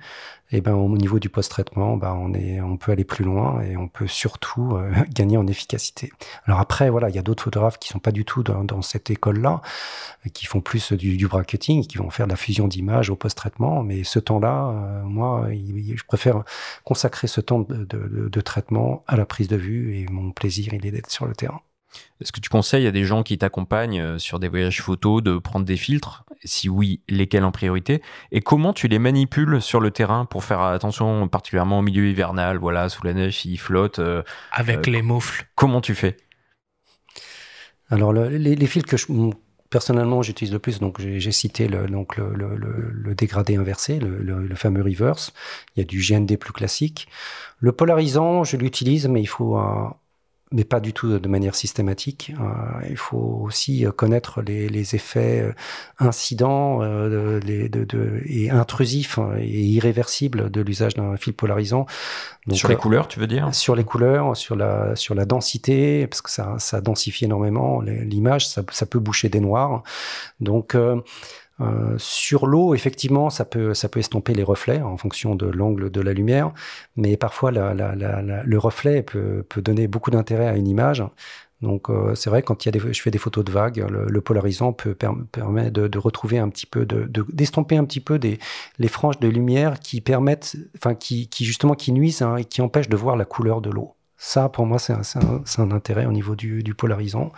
et 0.53 0.57
eh 0.57 0.61
ben 0.61 0.75
au 0.75 0.97
niveau 0.97 1.21
du 1.21 1.29
post-traitement, 1.29 1.97
ben, 1.97 2.13
on 2.13 2.35
est, 2.35 2.61
on 2.61 2.77
peut 2.77 2.91
aller 2.91 3.05
plus 3.05 3.25
loin 3.25 3.61
et 3.61 3.77
on 3.77 3.87
peut 3.87 4.09
surtout 4.09 4.75
euh, 4.75 4.93
gagner 5.15 5.37
en 5.37 5.47
efficacité. 5.47 6.11
Alors 6.45 6.59
après, 6.59 6.91
voilà, 6.91 7.09
il 7.09 7.15
y 7.15 7.21
a 7.21 7.23
d'autres 7.23 7.45
photographes 7.45 7.79
qui 7.79 7.89
sont 7.89 8.01
pas 8.01 8.11
du 8.11 8.25
tout 8.25 8.43
dans, 8.43 8.65
dans 8.65 8.83
cette 8.83 9.11
école-là, 9.11 9.63
qui 10.35 10.47
font 10.47 10.61
plus 10.61 10.93
du, 10.93 11.17
du, 11.17 11.29
bracketing, 11.29 11.87
qui 11.87 11.99
vont 11.99 12.11
faire 12.11 12.27
de 12.27 12.33
la 12.33 12.37
fusion 12.37 12.67
d'images 12.67 13.11
au 13.11 13.17
post-traitement. 13.17 13.85
Mais 13.85 14.03
ce 14.03 14.19
temps-là, 14.19 14.71
euh, 14.71 15.03
moi, 15.05 15.47
je 15.51 16.05
préfère 16.05 16.43
consacrer 16.83 17.29
ce 17.29 17.41
temps 17.41 17.61
de, 17.61 17.85
de, 17.85 18.29
de 18.29 18.41
traitement 18.41 19.05
à 19.07 19.17
la 19.17 19.27
prise 19.27 19.47
de 19.47 19.57
vue 19.57 19.97
et 19.99 20.07
mon 20.09 20.33
plaisir, 20.33 20.75
il 20.75 20.85
est 20.85 20.91
d'être 20.91 21.11
sur 21.11 21.27
le 21.27 21.35
terrain. 21.35 21.61
Est-ce 22.21 22.33
que 22.33 22.41
tu 22.41 22.49
conseilles 22.49 22.87
à 22.87 22.93
des 22.93 23.05
gens 23.05 23.23
qui 23.23 23.39
t'accompagnent 23.39 24.01
euh, 24.01 24.19
sur 24.19 24.39
des 24.39 24.49
voyages 24.49 24.83
photos 24.83 25.23
de 25.23 25.39
prendre 25.39 25.65
des 25.65 25.77
filtres? 25.77 26.25
Si 26.45 26.69
oui, 26.69 27.03
lesquels 27.09 27.45
en 27.45 27.53
priorité 27.53 28.03
Et 28.33 28.41
comment 28.41 28.73
tu 28.73 28.89
les 28.89 28.99
manipules 28.99 29.61
sur 29.61 29.81
le 29.81 29.91
terrain 29.91 30.25
pour 30.25 30.45
faire 30.45 30.61
attention 30.61 31.29
particulièrement 31.29 31.81
au 31.81 31.83
milieu 31.83 32.09
hivernal, 32.09 32.57
voilà, 32.59 32.89
sous 32.89 33.05
la 33.05 33.13
neige, 33.13 33.45
ils 33.45 33.59
flottent 33.59 33.99
euh, 33.99 34.23
Avec 34.53 34.89
euh, 34.89 34.91
les 34.91 35.03
moufles. 35.03 35.47
Comment 35.55 35.81
tu 35.81 35.95
fais? 35.95 36.17
Alors, 37.91 38.13
les, 38.13 38.67
filtres 38.67 38.89
que 38.89 38.97
je, 38.97 39.07
personnellement 39.69 40.23
j'utilise 40.23 40.53
le 40.53 40.61
plus, 40.61 40.79
donc 40.79 41.01
j'ai 41.01 41.33
cité 41.33 41.67
le, 41.67 41.89
donc 41.89 42.17
le, 42.17 42.33
le 42.35 43.15
dégradé 43.15 43.57
inversé, 43.57 43.99
le, 43.99 44.55
fameux 44.55 44.83
reverse. 44.83 45.33
Il 45.75 45.81
y 45.81 45.83
a 45.83 45.85
du 45.85 46.01
GND 46.01 46.37
plus 46.39 46.53
classique. 46.53 47.09
Le 47.59 47.73
polarisant, 47.73 48.45
je 48.45 48.57
l'utilise, 48.57 49.09
mais 49.09 49.21
il 49.21 49.27
faut 49.27 49.57
un, 49.57 49.97
mais 50.53 50.65
pas 50.65 50.81
du 50.81 50.93
tout 50.93 51.19
de 51.19 51.29
manière 51.29 51.55
systématique. 51.55 52.33
Euh, 52.41 52.87
il 52.89 52.97
faut 52.97 53.41
aussi 53.45 53.87
euh, 53.87 53.93
connaître 53.93 54.43
les, 54.43 54.69
les 54.69 54.95
effets 54.95 55.41
euh, 55.41 55.53
incidents 55.99 56.83
euh, 56.83 57.41
de, 57.41 57.69
de, 57.69 57.85
de, 57.85 58.23
et 58.27 58.51
intrusifs 58.51 59.19
hein, 59.19 59.37
et 59.39 59.63
irréversibles 59.63 60.51
de 60.51 60.61
l'usage 60.61 60.95
d'un 60.95 61.17
fil 61.17 61.35
polarisant. 61.35 61.87
Donc, 62.47 62.59
sur 62.59 62.69
les 62.69 62.77
couleurs, 62.77 63.07
tu 63.07 63.21
veux 63.21 63.29
dire? 63.29 63.55
Sur 63.55 63.77
les 63.77 63.85
couleurs, 63.85 64.37
sur 64.37 64.57
la 64.57 64.97
sur 64.97 65.15
la 65.15 65.25
densité, 65.25 66.07
parce 66.07 66.23
que 66.23 66.31
ça 66.31 66.57
ça 66.59 66.81
densifie 66.81 67.27
énormément 67.27 67.81
l'image, 67.81 68.49
ça, 68.49 68.63
ça 68.73 68.87
peut 68.87 68.99
boucher 68.99 69.29
des 69.29 69.41
noirs. 69.41 69.83
Donc 70.41 70.77
euh, 71.61 71.95
sur 71.99 72.47
l'eau, 72.47 72.75
effectivement, 72.75 73.29
ça 73.31 73.45
peut, 73.45 73.75
ça 73.75 73.89
peut 73.89 74.01
estomper 74.01 74.35
les 74.35 74.43
reflets 74.43 74.81
en 74.81 74.97
fonction 74.97 75.35
de 75.35 75.47
l'angle 75.47 75.91
de 75.91 76.01
la 76.01 76.13
lumière, 76.13 76.53
mais 76.97 77.17
parfois 77.17 77.51
le 77.51 78.57
reflet 78.59 79.03
peut, 79.03 79.45
donner 79.57 79.87
beaucoup 79.89 80.11
d'intérêt 80.11 80.47
à 80.47 80.57
une 80.57 80.69
image. 80.69 81.05
Donc 81.61 81.91
euh, 81.91 82.15
c'est 82.15 82.31
vrai 82.31 82.43
quand 82.43 82.65
il 82.65 82.75
y 82.75 82.79
a 82.79 82.93
je 82.93 83.03
fais 83.03 83.11
des 83.11 83.19
photos 83.19 83.45
de 83.45 83.53
vagues, 83.53 83.85
le, 83.91 84.21
polarisant 84.23 84.73
peut 84.73 84.95
permet 84.95 85.71
de, 85.71 85.99
retrouver 85.99 86.39
un 86.39 86.49
petit 86.49 86.65
peu, 86.65 86.87
de 86.87 87.07
d'estomper 87.31 87.77
un 87.77 87.85
petit 87.85 88.01
peu 88.01 88.19
des 88.19 88.39
les 88.79 88.89
franges 88.89 89.21
de 89.21 89.29
lumière 89.29 89.79
qui 89.79 90.01
permettent, 90.01 90.57
enfin 90.77 90.95
qui, 90.95 91.29
justement 91.39 91.75
qui 91.75 91.93
nuisent 91.93 92.23
hein, 92.23 92.37
et 92.37 92.47
qui 92.47 92.63
empêchent 92.63 92.89
de 92.89 92.97
voir 92.97 93.17
la 93.17 93.27
couleur 93.27 93.61
de 93.61 93.69
l'eau. 93.71 93.95
Ça, 94.17 94.49
pour 94.49 94.67
moi, 94.67 94.79
c'est 94.79 94.93
un, 94.93 95.71
intérêt 95.71 96.05
au 96.07 96.13
niveau 96.13 96.37
du 96.37 96.75
polarisant. 96.75 97.33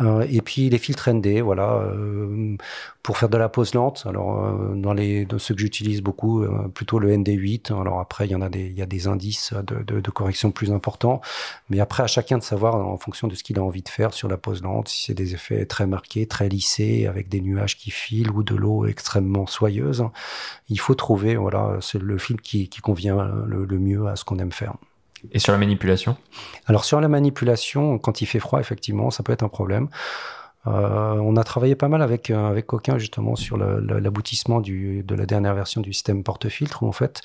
Euh, 0.00 0.26
et 0.30 0.40
puis 0.40 0.70
les 0.70 0.78
filtres 0.78 1.10
ND, 1.12 1.40
voilà, 1.40 1.74
euh, 1.74 2.56
pour 3.02 3.18
faire 3.18 3.28
de 3.28 3.36
la 3.36 3.48
pose 3.48 3.74
lente. 3.74 4.04
Alors 4.06 4.44
euh, 4.44 4.74
dans 4.74 4.92
les 4.92 5.24
de 5.24 5.38
ceux 5.38 5.54
que 5.54 5.60
j'utilise 5.60 6.02
beaucoup, 6.02 6.44
plutôt 6.74 6.98
le 6.98 7.10
ND8. 7.16 7.72
Alors 7.80 8.00
après 8.00 8.26
il 8.26 8.30
y 8.30 8.34
en 8.34 8.42
a 8.42 8.48
des 8.48 8.66
il 8.66 8.78
y 8.78 8.82
a 8.82 8.86
des 8.86 9.06
indices 9.08 9.52
de, 9.54 9.82
de, 9.82 10.00
de, 10.00 10.10
correction 10.10 10.50
plus 10.50 10.72
importants, 10.72 11.20
mais 11.68 11.80
après 11.80 12.02
à 12.02 12.06
chacun 12.06 12.38
de 12.38 12.42
savoir 12.42 12.76
en 12.76 12.96
fonction 12.98 13.28
de 13.28 13.34
ce 13.34 13.42
qu'il 13.42 13.58
a 13.58 13.62
envie 13.62 13.82
de 13.82 13.88
faire 13.88 14.12
sur 14.14 14.28
la 14.28 14.36
pose 14.36 14.62
lente, 14.62 14.88
si 14.88 15.04
c'est 15.06 15.14
des 15.14 15.34
effets 15.34 15.66
très 15.66 15.86
marqués, 15.86 16.26
très 16.26 16.48
lissés, 16.48 17.06
avec 17.06 17.28
des 17.28 17.40
nuages 17.40 17.76
qui 17.76 17.90
filent 17.90 18.30
ou 18.30 18.42
de 18.42 18.54
l'eau 18.54 18.86
extrêmement 18.86 19.46
soyeuse. 19.46 20.04
Il 20.68 20.80
faut 20.80 20.94
trouver 20.94 21.36
voilà 21.36 21.78
c'est 21.80 22.00
le 22.00 22.18
film 22.18 22.40
qui, 22.40 22.68
qui 22.68 22.80
convient 22.80 23.24
le 23.46 23.78
mieux 23.78 24.06
à 24.06 24.16
ce 24.16 24.24
qu'on 24.24 24.38
aime 24.38 24.52
faire. 24.52 24.74
Et 25.32 25.38
sur 25.38 25.52
la 25.52 25.58
manipulation? 25.58 26.16
Alors 26.66 26.84
sur 26.84 27.00
la 27.00 27.08
manipulation, 27.08 27.98
quand 27.98 28.20
il 28.20 28.26
fait 28.26 28.40
froid, 28.40 28.60
effectivement, 28.60 29.10
ça 29.10 29.22
peut 29.22 29.32
être 29.32 29.42
un 29.42 29.48
problème. 29.48 29.88
Euh, 30.66 31.14
on 31.20 31.36
a 31.36 31.44
travaillé 31.44 31.76
pas 31.76 31.88
mal 31.88 32.02
avec 32.02 32.30
euh, 32.30 32.48
avec 32.48 32.66
Coquin 32.66 32.98
justement 32.98 33.36
sur 33.36 33.56
l'aboutissement 33.56 34.60
de 34.60 35.14
la 35.14 35.26
dernière 35.26 35.54
version 35.54 35.80
du 35.80 35.92
système 35.92 36.22
porte-filtre 36.22 36.82
où 36.82 36.88
en 36.88 36.92
fait 36.92 37.22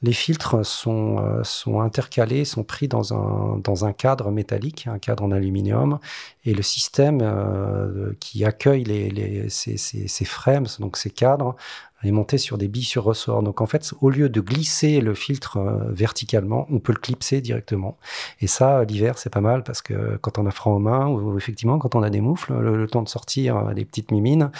les 0.00 0.12
filtres 0.12 0.64
sont, 0.64 1.18
euh, 1.18 1.42
sont 1.42 1.80
intercalés, 1.80 2.44
sont 2.44 2.62
pris 2.62 2.86
dans 2.86 3.14
un, 3.14 3.58
dans 3.58 3.84
un 3.84 3.92
cadre 3.92 4.30
métallique, 4.30 4.86
un 4.86 5.00
cadre 5.00 5.24
en 5.24 5.32
aluminium, 5.32 5.98
et 6.44 6.54
le 6.54 6.62
système 6.62 7.18
qui 8.20 8.44
accueille 8.44 8.84
les, 8.84 9.10
les, 9.10 9.50
ces, 9.50 9.76
ces 9.76 10.24
frames, 10.24 10.66
donc 10.78 10.96
ces 10.98 11.10
cadres, 11.10 11.56
est 12.04 12.12
monté 12.12 12.38
sur 12.38 12.58
des 12.58 12.68
billes 12.68 12.84
sur 12.84 13.04
ressort. 13.04 13.42
Donc 13.42 13.60
en 13.60 13.66
fait, 13.66 13.92
au 14.00 14.10
lieu 14.10 14.28
de 14.28 14.40
glisser 14.40 15.00
le 15.00 15.14
filtre 15.14 15.56
euh, 15.56 15.90
verticalement, 15.90 16.66
on 16.70 16.78
peut 16.78 16.92
le 16.92 16.98
clipser 16.98 17.40
directement. 17.40 17.98
Et 18.40 18.46
ça, 18.46 18.84
l'hiver, 18.84 19.18
c'est 19.18 19.30
pas 19.30 19.40
mal 19.40 19.64
parce 19.64 19.82
que 19.82 20.16
quand 20.20 20.38
on 20.38 20.46
a 20.46 20.50
froid 20.50 20.74
aux 20.74 20.78
mains 20.78 21.08
ou 21.08 21.36
effectivement 21.36 21.78
quand 21.78 21.94
on 21.94 22.02
a 22.02 22.10
des 22.10 22.20
moufles, 22.20 22.54
le, 22.54 22.86
temps 22.86 23.02
de 23.02 23.08
sortir 23.08 23.56
euh, 23.56 23.72
les 23.72 23.84
petites 23.84 24.12
mimines, 24.12 24.50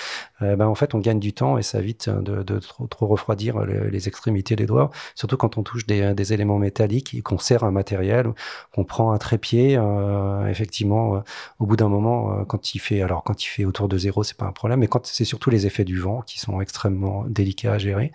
euh, 0.43 0.56
ben 0.56 0.66
en 0.66 0.74
fait, 0.74 0.94
on 0.94 0.98
gagne 0.98 1.20
du 1.20 1.32
temps 1.32 1.59
et 1.59 1.62
ça 1.62 1.78
évite 1.78 2.09
de, 2.09 2.60
trop, 2.90 3.06
refroidir 3.06 3.60
les, 3.60 4.09
extrémités 4.09 4.56
des 4.56 4.66
doigts. 4.66 4.90
Surtout 5.15 5.36
quand 5.36 5.59
on 5.59 5.62
touche 5.62 5.86
des, 5.86 6.15
des 6.15 6.32
éléments 6.32 6.59
métalliques 6.59 7.15
et 7.15 7.20
qu'on 7.20 7.39
serre 7.39 7.65
un 7.65 7.70
matériel, 7.70 8.32
qu'on 8.74 8.85
prend 8.85 9.12
un 9.12 9.19
trépied, 9.19 9.81
effectivement, 10.48 11.23
au 11.59 11.66
bout 11.66 11.77
d'un 11.77 11.89
moment, 11.89 12.44
quand 12.44 12.74
il 12.74 12.78
fait, 12.78 13.02
alors 13.02 13.24
quand 13.24 13.44
il 13.44 13.48
fait 13.48 13.65
autour 13.65 13.89
de 13.89 13.98
zéro, 13.98 14.23
c'est 14.23 14.36
pas 14.36 14.47
un 14.47 14.52
problème, 14.52 14.81
mais 14.81 14.86
quand 14.86 15.05
c'est 15.06 15.24
surtout 15.24 15.51
les 15.51 15.66
effets 15.66 15.85
du 15.85 15.98
vent 15.98 16.23
qui 16.23 16.39
sont 16.39 16.60
extrêmement 16.60 17.24
délicat 17.29 17.75
à 17.75 17.79
gérer. 17.79 18.13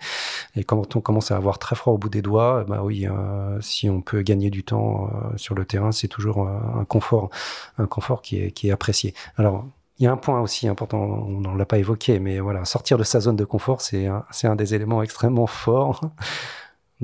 Et 0.56 0.64
quand 0.64 0.96
on 0.96 1.00
commence 1.00 1.30
à 1.30 1.36
avoir 1.36 1.58
très 1.58 1.76
froid 1.76 1.92
au 1.92 1.98
bout 1.98 2.08
des 2.08 2.22
doigts, 2.22 2.64
bah 2.64 2.82
oui, 2.82 3.06
euh, 3.06 3.60
si 3.60 3.88
on 3.88 4.00
peut 4.00 4.22
gagner 4.22 4.50
du 4.50 4.64
temps 4.64 5.06
euh, 5.06 5.36
sur 5.36 5.54
le 5.54 5.64
terrain, 5.64 5.92
c'est 5.92 6.08
toujours 6.08 6.48
un 6.48 6.84
confort, 6.84 7.30
un 7.78 7.86
confort 7.86 8.22
qui 8.22 8.40
est, 8.40 8.50
qui 8.50 8.68
est 8.68 8.72
apprécié. 8.72 9.14
Alors, 9.36 9.66
il 9.98 10.04
y 10.04 10.06
a 10.08 10.12
un 10.12 10.16
point 10.16 10.40
aussi 10.40 10.66
important, 10.66 10.98
on 10.98 11.40
n'en 11.40 11.54
l'a 11.54 11.66
pas 11.66 11.78
évoqué, 11.78 12.18
mais 12.18 12.40
voilà, 12.40 12.64
sortir 12.64 12.98
de 12.98 13.04
sa 13.04 13.20
zone 13.20 13.36
de 13.36 13.44
confort, 13.44 13.80
c'est 13.80 14.08
un 14.08 14.56
des 14.56 14.74
éléments 14.74 15.02
extrêmement 15.02 15.46
forts 15.46 16.00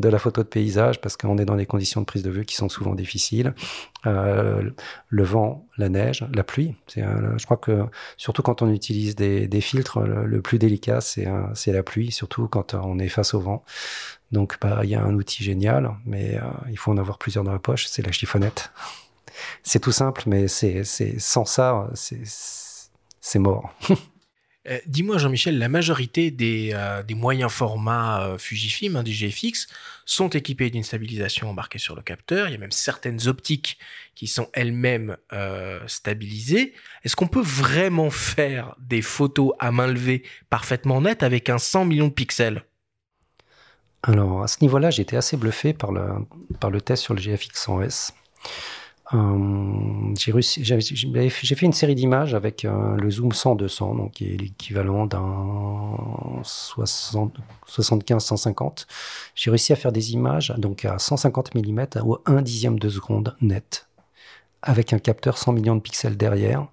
de 0.00 0.08
la 0.08 0.18
photo 0.18 0.42
de 0.42 0.48
paysage 0.48 1.00
parce 1.00 1.16
qu'on 1.16 1.38
est 1.38 1.44
dans 1.44 1.56
des 1.56 1.66
conditions 1.66 2.00
de 2.00 2.06
prise 2.06 2.22
de 2.22 2.30
vue 2.30 2.44
qui 2.44 2.56
sont 2.56 2.68
souvent 2.68 2.94
difficiles. 2.94 3.54
Euh, 4.06 4.70
le 5.08 5.24
vent, 5.24 5.66
la 5.76 5.88
neige, 5.88 6.26
la 6.32 6.42
pluie. 6.42 6.74
Je 6.96 7.44
crois 7.44 7.56
que 7.56 7.84
surtout 8.16 8.42
quand 8.42 8.62
on 8.62 8.70
utilise 8.70 9.14
des, 9.14 9.60
filtres, 9.60 10.00
le, 10.00 10.42
plus 10.42 10.58
délicat 10.58 11.00
c'est 11.00 11.72
la 11.72 11.82
pluie, 11.82 12.10
surtout 12.10 12.48
quand 12.48 12.74
on 12.74 12.98
est 12.98 13.08
face 13.08 13.34
au 13.34 13.40
vent. 13.40 13.64
Donc 14.32 14.58
bah, 14.60 14.80
il 14.84 14.90
y 14.90 14.94
a 14.94 15.02
un 15.02 15.14
outil 15.14 15.42
génial, 15.42 15.94
mais 16.06 16.36
euh, 16.36 16.42
il 16.70 16.78
faut 16.78 16.92
en 16.92 16.98
avoir 16.98 17.18
plusieurs 17.18 17.44
dans 17.44 17.52
la 17.52 17.58
poche. 17.58 17.86
C'est 17.86 18.04
la 18.04 18.12
chiffonnette. 18.12 18.72
C'est 19.62 19.80
tout 19.80 19.92
simple, 19.92 20.24
mais 20.26 20.48
c'est 20.48 20.84
sans 21.18 21.44
ça, 21.44 21.88
c'est 21.94 23.38
mort. 23.38 23.72
Euh, 24.68 24.78
dis-moi, 24.86 25.16
Jean-Michel, 25.16 25.58
la 25.58 25.70
majorité 25.70 26.30
des, 26.30 26.72
euh, 26.74 27.02
moyens 27.14 27.50
formats 27.50 28.26
euh, 28.26 28.38
Fujifilm, 28.38 28.96
hein, 28.96 29.02
des 29.02 29.12
GFX, 29.12 29.68
sont 30.04 30.28
équipés 30.28 30.68
d'une 30.68 30.82
stabilisation 30.82 31.48
embarquée 31.48 31.78
sur 31.78 31.96
le 31.96 32.02
capteur. 32.02 32.48
Il 32.48 32.52
y 32.52 32.54
a 32.54 32.58
même 32.58 32.70
certaines 32.70 33.26
optiques 33.26 33.78
qui 34.14 34.26
sont 34.26 34.48
elles-mêmes 34.52 35.16
stabilisées. 35.86 36.74
Est-ce 37.04 37.16
qu'on 37.16 37.28
peut 37.28 37.42
vraiment 37.42 38.10
faire 38.10 38.74
des 38.78 39.00
photos 39.00 39.52
à 39.58 39.70
main 39.72 39.86
levée 39.86 40.24
parfaitement 40.50 41.00
nettes 41.00 41.22
avec 41.22 41.48
un 41.48 41.58
100 41.58 41.86
millions 41.86 42.08
de 42.08 42.12
pixels? 42.12 42.64
Alors, 44.02 44.42
à 44.42 44.48
ce 44.48 44.58
niveau-là, 44.62 44.90
été 45.02 45.16
assez 45.16 45.36
bluffé 45.36 45.72
par 45.72 45.92
le, 45.92 46.02
par 46.58 46.70
le 46.70 46.80
test 46.80 47.02
sur 47.02 47.14
le 47.14 47.20
GFX 47.20 47.66
100S. 47.66 48.12
Euh, 49.12 50.14
j'ai 50.16 50.40
fait 50.40 51.66
une 51.66 51.72
série 51.72 51.96
d'images 51.96 52.34
avec 52.34 52.64
euh, 52.64 52.96
le 52.96 53.10
zoom 53.10 53.30
100-200, 53.30 53.96
donc 53.96 54.12
qui 54.12 54.32
est 54.32 54.36
l'équivalent 54.36 55.06
d'un 55.06 55.96
75-150. 56.42 58.86
J'ai 59.34 59.50
réussi 59.50 59.72
à 59.72 59.76
faire 59.76 59.92
des 59.92 60.12
images 60.12 60.54
donc 60.58 60.84
à 60.84 60.98
150 60.98 61.54
mm 61.54 61.86
ou 62.04 62.18
1 62.26 62.42
dixième 62.42 62.78
de 62.78 62.88
seconde 62.88 63.34
net, 63.40 63.88
avec 64.62 64.92
un 64.92 64.98
capteur 64.98 65.38
100 65.38 65.52
millions 65.52 65.76
de 65.76 65.80
pixels 65.80 66.16
derrière. 66.16 66.66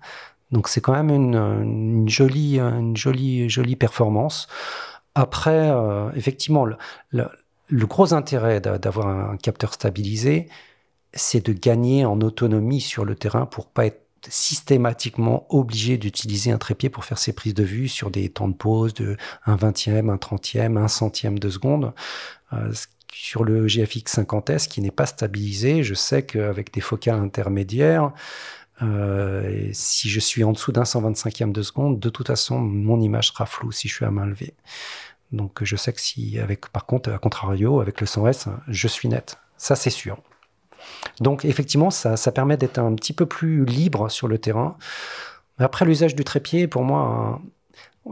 Donc 0.51 0.67
c'est 0.67 0.81
quand 0.81 0.93
même 0.93 1.09
une, 1.09 2.07
jolie, 2.07 2.59
une 2.59 2.95
jolie, 2.95 3.49
jolie 3.49 3.75
performance. 3.75 4.47
Après, 5.15 5.71
euh, 5.71 6.11
effectivement, 6.15 6.65
le, 6.65 7.85
gros 7.85 8.13
intérêt 8.13 8.61
d'avoir 8.61 9.07
un 9.07 9.37
capteur 9.37 9.73
stabilisé, 9.73 10.47
c'est 11.13 11.45
de 11.45 11.53
gagner 11.53 12.05
en 12.05 12.21
autonomie 12.21 12.81
sur 12.81 13.05
le 13.05 13.15
terrain 13.15 13.45
pour 13.45 13.67
pas 13.67 13.85
être 13.85 14.07
systématiquement 14.29 15.45
obligé 15.49 15.97
d'utiliser 15.97 16.51
un 16.51 16.57
trépied 16.57 16.89
pour 16.89 17.05
faire 17.05 17.17
ses 17.17 17.33
prises 17.33 17.53
de 17.53 17.63
vue 17.63 17.87
sur 17.87 18.11
des 18.11 18.29
temps 18.29 18.47
de 18.47 18.55
pause 18.55 18.93
de 18.93 19.15
un 19.45 19.55
vingtième, 19.55 20.09
un 20.09 20.17
trentième, 20.17 20.77
un 20.77 20.87
centième 20.87 21.39
de 21.39 21.49
seconde. 21.49 21.93
Euh, 22.53 22.73
sur 23.13 23.43
le 23.43 23.67
GFX 23.67 24.19
50S 24.19 24.67
qui 24.67 24.81
n'est 24.81 24.91
pas 24.91 25.05
stabilisé, 25.05 25.83
je 25.83 25.93
sais 25.93 26.23
qu'avec 26.23 26.71
des 26.73 26.81
focales 26.81 27.19
intermédiaires, 27.19 28.11
euh, 28.83 29.69
si 29.73 30.09
je 30.09 30.19
suis 30.19 30.43
en 30.43 30.51
dessous 30.51 30.71
d'un 30.71 30.83
125e 30.83 31.51
de 31.51 31.61
seconde, 31.63 31.99
de 31.99 32.09
toute 32.09 32.27
façon, 32.27 32.59
mon 32.59 32.99
image 33.01 33.29
sera 33.29 33.45
floue 33.45 33.71
si 33.71 33.87
je 33.87 33.95
suis 33.95 34.05
à 34.05 34.11
main 34.11 34.27
levée. 34.27 34.53
Donc 35.31 35.63
je 35.63 35.75
sais 35.75 35.93
que 35.93 36.01
si, 36.01 36.37
avec, 36.39 36.67
par 36.69 36.85
contre, 36.85 37.11
à 37.11 37.17
contrario, 37.17 37.81
avec 37.81 38.01
le 38.01 38.07
100S, 38.07 38.49
je 38.67 38.87
suis 38.87 39.09
net. 39.09 39.37
Ça, 39.57 39.75
c'est 39.75 39.89
sûr. 39.89 40.21
Donc 41.19 41.45
effectivement, 41.45 41.89
ça, 41.89 42.31
permet 42.31 42.57
d'être 42.57 42.79
un 42.79 42.93
petit 42.95 43.13
peu 43.13 43.25
plus 43.25 43.65
libre 43.65 44.09
sur 44.09 44.27
le 44.27 44.37
terrain. 44.37 44.77
Après, 45.57 45.85
l'usage 45.85 46.15
du 46.15 46.23
trépied, 46.23 46.67
pour 46.67 46.83
moi, 46.83 47.41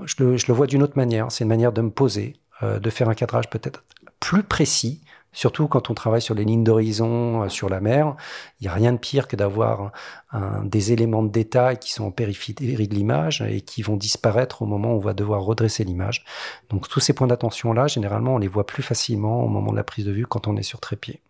je 0.06 0.24
le, 0.24 0.54
vois 0.54 0.68
d'une 0.68 0.84
autre 0.84 0.98
manière. 0.98 1.32
C'est 1.32 1.44
une 1.44 1.50
manière 1.50 1.72
de 1.72 1.82
me 1.82 1.92
poser, 1.92 2.36
euh, 2.64 2.80
de 2.80 2.90
faire 2.90 3.10
un 3.10 3.14
cadrage 3.14 3.50
peut-être 3.50 3.84
plus 4.20 4.42
précis, 4.42 5.02
surtout 5.32 5.68
quand 5.68 5.92
on 5.92 5.94
travaille 5.94 6.22
sur 6.22 6.34
les 6.34 6.46
lignes 6.46 6.64
d'horizon, 6.64 7.44
euh, 7.44 7.50
sur 7.50 7.70
la 7.70 7.82
mer. 7.82 8.16
Il 8.60 8.64
n'y 8.64 8.70
a 8.70 8.74
rien 8.74 8.94
de 8.94 8.98
pire 8.98 9.28
que 9.28 9.36
d'avoir 9.36 9.92
des 10.64 10.92
éléments 10.92 11.24
de 11.24 11.30
détail 11.30 11.78
qui 11.78 11.94
sont 11.94 12.04
en 12.04 12.12
périphérie 12.12 12.90
de 12.90 12.94
l'image 12.94 13.42
et 13.42 13.62
qui 13.62 13.82
vont 13.84 13.96
disparaître 13.96 14.64
au 14.64 14.66
moment 14.66 14.90
où 14.94 14.98
on 14.98 15.00
va 15.00 15.14
devoir 15.14 15.44
redresser 15.44 15.86
l'image. 15.86 16.26
Donc 16.70 16.90
tous 16.90 17.00
ces 17.00 17.14
points 17.14 17.28
d'attention-là, 17.28 17.88
généralement, 17.88 18.36
on 18.36 18.38
les 18.38 18.50
voit 18.50 18.66
plus 18.66 18.84
facilement 18.84 19.44
au 19.44 19.48
moment 19.48 19.72
de 19.72 19.78
la 19.78 19.86
prise 19.86 20.04
de 20.04 20.12
vue 20.12 20.26
quand 20.26 20.48
on 20.48 20.58
est 20.58 20.64
sur 20.64 20.82
trépied. 20.82 21.22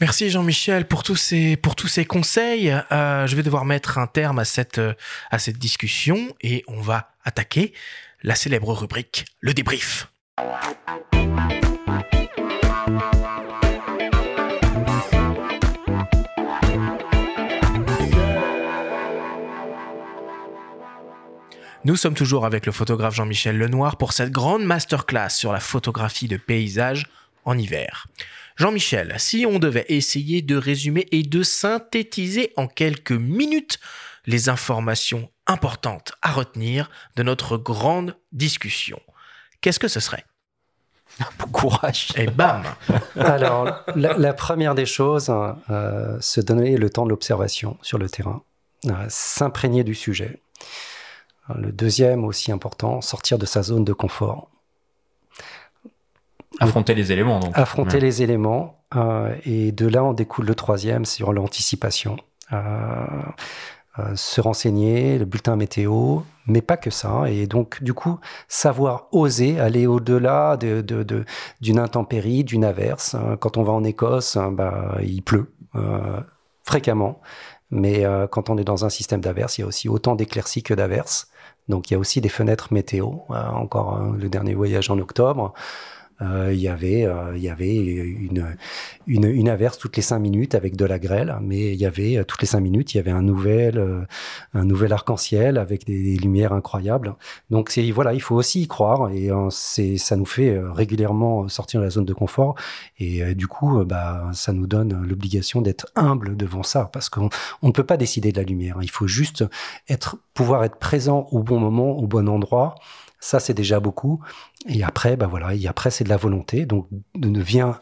Merci 0.00 0.30
Jean-Michel 0.30 0.88
pour 0.88 1.02
tous 1.02 1.16
ces 1.16 1.58
pour 1.58 1.76
tous 1.76 1.86
ces 1.86 2.06
conseils. 2.06 2.70
Euh, 2.90 3.26
je 3.26 3.36
vais 3.36 3.42
devoir 3.42 3.66
mettre 3.66 3.98
un 3.98 4.06
terme 4.06 4.38
à 4.38 4.46
cette 4.46 4.78
euh, 4.78 4.94
à 5.30 5.38
cette 5.38 5.58
discussion 5.58 6.34
et 6.40 6.64
on 6.68 6.80
va 6.80 7.10
attaquer 7.22 7.74
la 8.22 8.34
célèbre 8.34 8.72
rubrique 8.72 9.26
le 9.40 9.52
débrief. 9.52 10.10
Nous 21.84 21.96
sommes 21.96 22.14
toujours 22.14 22.46
avec 22.46 22.64
le 22.64 22.72
photographe 22.72 23.14
Jean-Michel 23.14 23.58
Lenoir 23.58 23.98
pour 23.98 24.14
cette 24.14 24.30
grande 24.30 24.64
masterclass 24.64 25.30
sur 25.30 25.52
la 25.52 25.60
photographie 25.60 26.28
de 26.28 26.38
paysage 26.38 27.04
en 27.50 27.58
hiver. 27.58 28.06
Jean-Michel, 28.56 29.14
si 29.18 29.44
on 29.46 29.58
devait 29.58 29.86
essayer 29.88 30.40
de 30.40 30.56
résumer 30.56 31.06
et 31.10 31.22
de 31.22 31.42
synthétiser 31.42 32.52
en 32.56 32.68
quelques 32.68 33.12
minutes 33.12 33.80
les 34.26 34.48
informations 34.48 35.30
importantes 35.46 36.12
à 36.22 36.30
retenir 36.30 36.90
de 37.16 37.22
notre 37.22 37.56
grande 37.56 38.16
discussion, 38.32 39.00
qu'est-ce 39.60 39.80
que 39.80 39.88
ce 39.88 40.00
serait? 40.00 40.24
Bon 41.38 41.46
courage. 41.48 42.08
Et 42.16 42.26
bam 42.26 42.62
Alors, 43.16 43.84
la, 43.96 44.32
première 44.32 44.76
des 44.76 44.86
choses, 44.86 45.30
euh, 45.68 46.16
se 46.20 46.40
donner 46.40 46.76
le 46.76 46.88
temps 46.88 47.04
de 47.04 47.10
l'observation 47.10 47.76
sur 47.82 47.98
le 47.98 48.08
terrain, 48.08 48.42
euh, 48.86 48.92
s'imprégner 49.08 49.82
du 49.82 49.96
sujet. 49.96 50.40
Le 51.56 51.72
deuxième, 51.72 52.24
aussi 52.24 52.52
important, 52.52 53.00
sortir 53.00 53.38
de 53.38 53.44
sa 53.44 53.62
zone 53.62 53.84
de 53.84 53.92
confort. 53.92 54.48
Affronter 56.60 56.94
les 56.94 57.10
éléments, 57.10 57.40
donc. 57.40 57.52
Affronter 57.54 58.00
les 58.00 58.22
éléments. 58.22 58.80
Euh, 58.94 59.34
et 59.44 59.72
de 59.72 59.86
là, 59.86 60.04
on 60.04 60.12
découle 60.12 60.46
le 60.46 60.54
troisième 60.54 61.04
sur 61.04 61.32
l'anticipation. 61.32 62.16
Euh, 62.52 63.06
euh, 63.98 64.14
se 64.14 64.40
renseigner, 64.40 65.18
le 65.18 65.24
bulletin 65.24 65.56
météo, 65.56 66.20
mais 66.46 66.60
pas 66.60 66.76
que 66.76 66.90
ça. 66.90 67.24
Et 67.28 67.46
donc, 67.46 67.82
du 67.82 67.94
coup, 67.94 68.18
savoir 68.48 69.08
oser 69.12 69.58
aller 69.58 69.86
au-delà 69.86 70.56
d'une 70.56 70.82
de, 70.82 71.02
de, 71.02 71.78
intempérie, 71.78 72.44
d'une 72.44 72.64
averse. 72.64 73.16
Quand 73.40 73.56
on 73.56 73.62
va 73.62 73.72
en 73.72 73.84
Écosse, 73.84 74.36
bah, 74.52 74.96
il 75.02 75.22
pleut 75.22 75.52
fréquemment. 76.64 77.20
Mais 77.72 78.04
quand 78.30 78.50
on 78.50 78.58
est 78.58 78.64
dans 78.64 78.84
un 78.84 78.90
système 78.90 79.20
d'averse, 79.20 79.58
il 79.58 79.62
y 79.62 79.64
a 79.64 79.66
aussi 79.66 79.88
autant 79.88 80.14
d'éclaircies 80.14 80.62
que 80.62 80.74
d'averses. 80.74 81.28
Donc, 81.68 81.90
il 81.90 81.94
y 81.94 81.96
a 81.96 81.98
aussi 81.98 82.20
des 82.20 82.28
fenêtres 82.28 82.72
météo. 82.72 83.10
encore 83.28 84.00
le 84.00 84.28
dernier 84.28 84.54
voyage 84.54 84.90
en 84.90 84.98
octobre. 84.98 85.52
Il 86.20 86.60
y 86.60 86.68
avait, 86.68 87.06
il 87.34 87.42
y 87.42 87.48
avait 87.48 87.74
une, 87.74 88.56
une, 89.06 89.48
averse 89.48 89.78
toutes 89.78 89.96
les 89.96 90.02
cinq 90.02 90.18
minutes 90.18 90.54
avec 90.54 90.76
de 90.76 90.84
la 90.84 90.98
grêle, 90.98 91.36
mais 91.42 91.72
il 91.72 91.78
y 91.78 91.86
avait 91.86 92.22
toutes 92.24 92.42
les 92.42 92.46
cinq 92.46 92.60
minutes, 92.60 92.94
il 92.94 92.98
y 92.98 93.00
avait 93.00 93.10
un 93.10 93.22
nouvel, 93.22 94.06
un 94.52 94.64
nouvel 94.64 94.92
arc-en-ciel 94.92 95.56
avec 95.56 95.86
des, 95.86 96.16
lumières 96.16 96.52
incroyables. 96.52 97.14
Donc 97.50 97.70
c'est 97.70 97.90
voilà, 97.90 98.12
il 98.12 98.20
faut 98.20 98.34
aussi 98.34 98.62
y 98.62 98.68
croire 98.68 99.10
et 99.10 99.30
c'est 99.50 99.96
ça 99.96 100.16
nous 100.16 100.26
fait 100.26 100.58
régulièrement 100.58 101.48
sortir 101.48 101.80
de 101.80 101.86
la 101.86 101.90
zone 101.90 102.04
de 102.04 102.12
confort 102.12 102.54
et 102.98 103.34
du 103.34 103.46
coup, 103.46 103.82
bah 103.84 104.30
ça 104.34 104.52
nous 104.52 104.66
donne 104.66 105.02
l'obligation 105.02 105.62
d'être 105.62 105.86
humble 105.96 106.36
devant 106.36 106.62
ça 106.62 106.90
parce 106.92 107.08
qu'on 107.08 107.30
on 107.62 107.68
ne 107.68 107.72
peut 107.72 107.84
pas 107.84 107.96
décider 107.96 108.32
de 108.32 108.38
la 108.38 108.44
lumière. 108.44 108.76
Il 108.82 108.90
faut 108.90 109.06
juste 109.06 109.44
être 109.88 110.16
pouvoir 110.34 110.64
être 110.64 110.76
présent 110.76 111.28
au 111.30 111.42
bon 111.42 111.58
moment, 111.58 111.90
au 111.90 112.06
bon 112.06 112.28
endroit. 112.28 112.74
Ça, 113.22 113.38
c'est 113.38 113.52
déjà 113.52 113.80
beaucoup. 113.80 114.20
Et 114.68 114.84
après, 114.84 115.16
bah 115.16 115.26
voilà, 115.26 115.54
et 115.54 115.66
après, 115.66 115.90
c'est 115.90 116.04
de 116.04 116.08
la 116.08 116.16
volonté. 116.16 116.66
Donc, 116.66 116.86
de 117.14 117.40
vient, 117.40 117.80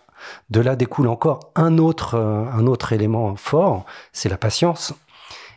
de 0.51 0.61
là 0.61 0.77
découle 0.77 1.09
encore 1.09 1.51
un 1.55 1.79
autre, 1.79 2.15
euh, 2.15 2.45
un 2.53 2.67
autre 2.67 2.93
élément 2.93 3.37
fort, 3.37 3.85
c'est 4.13 4.29
la 4.29 4.39
patience. 4.39 4.95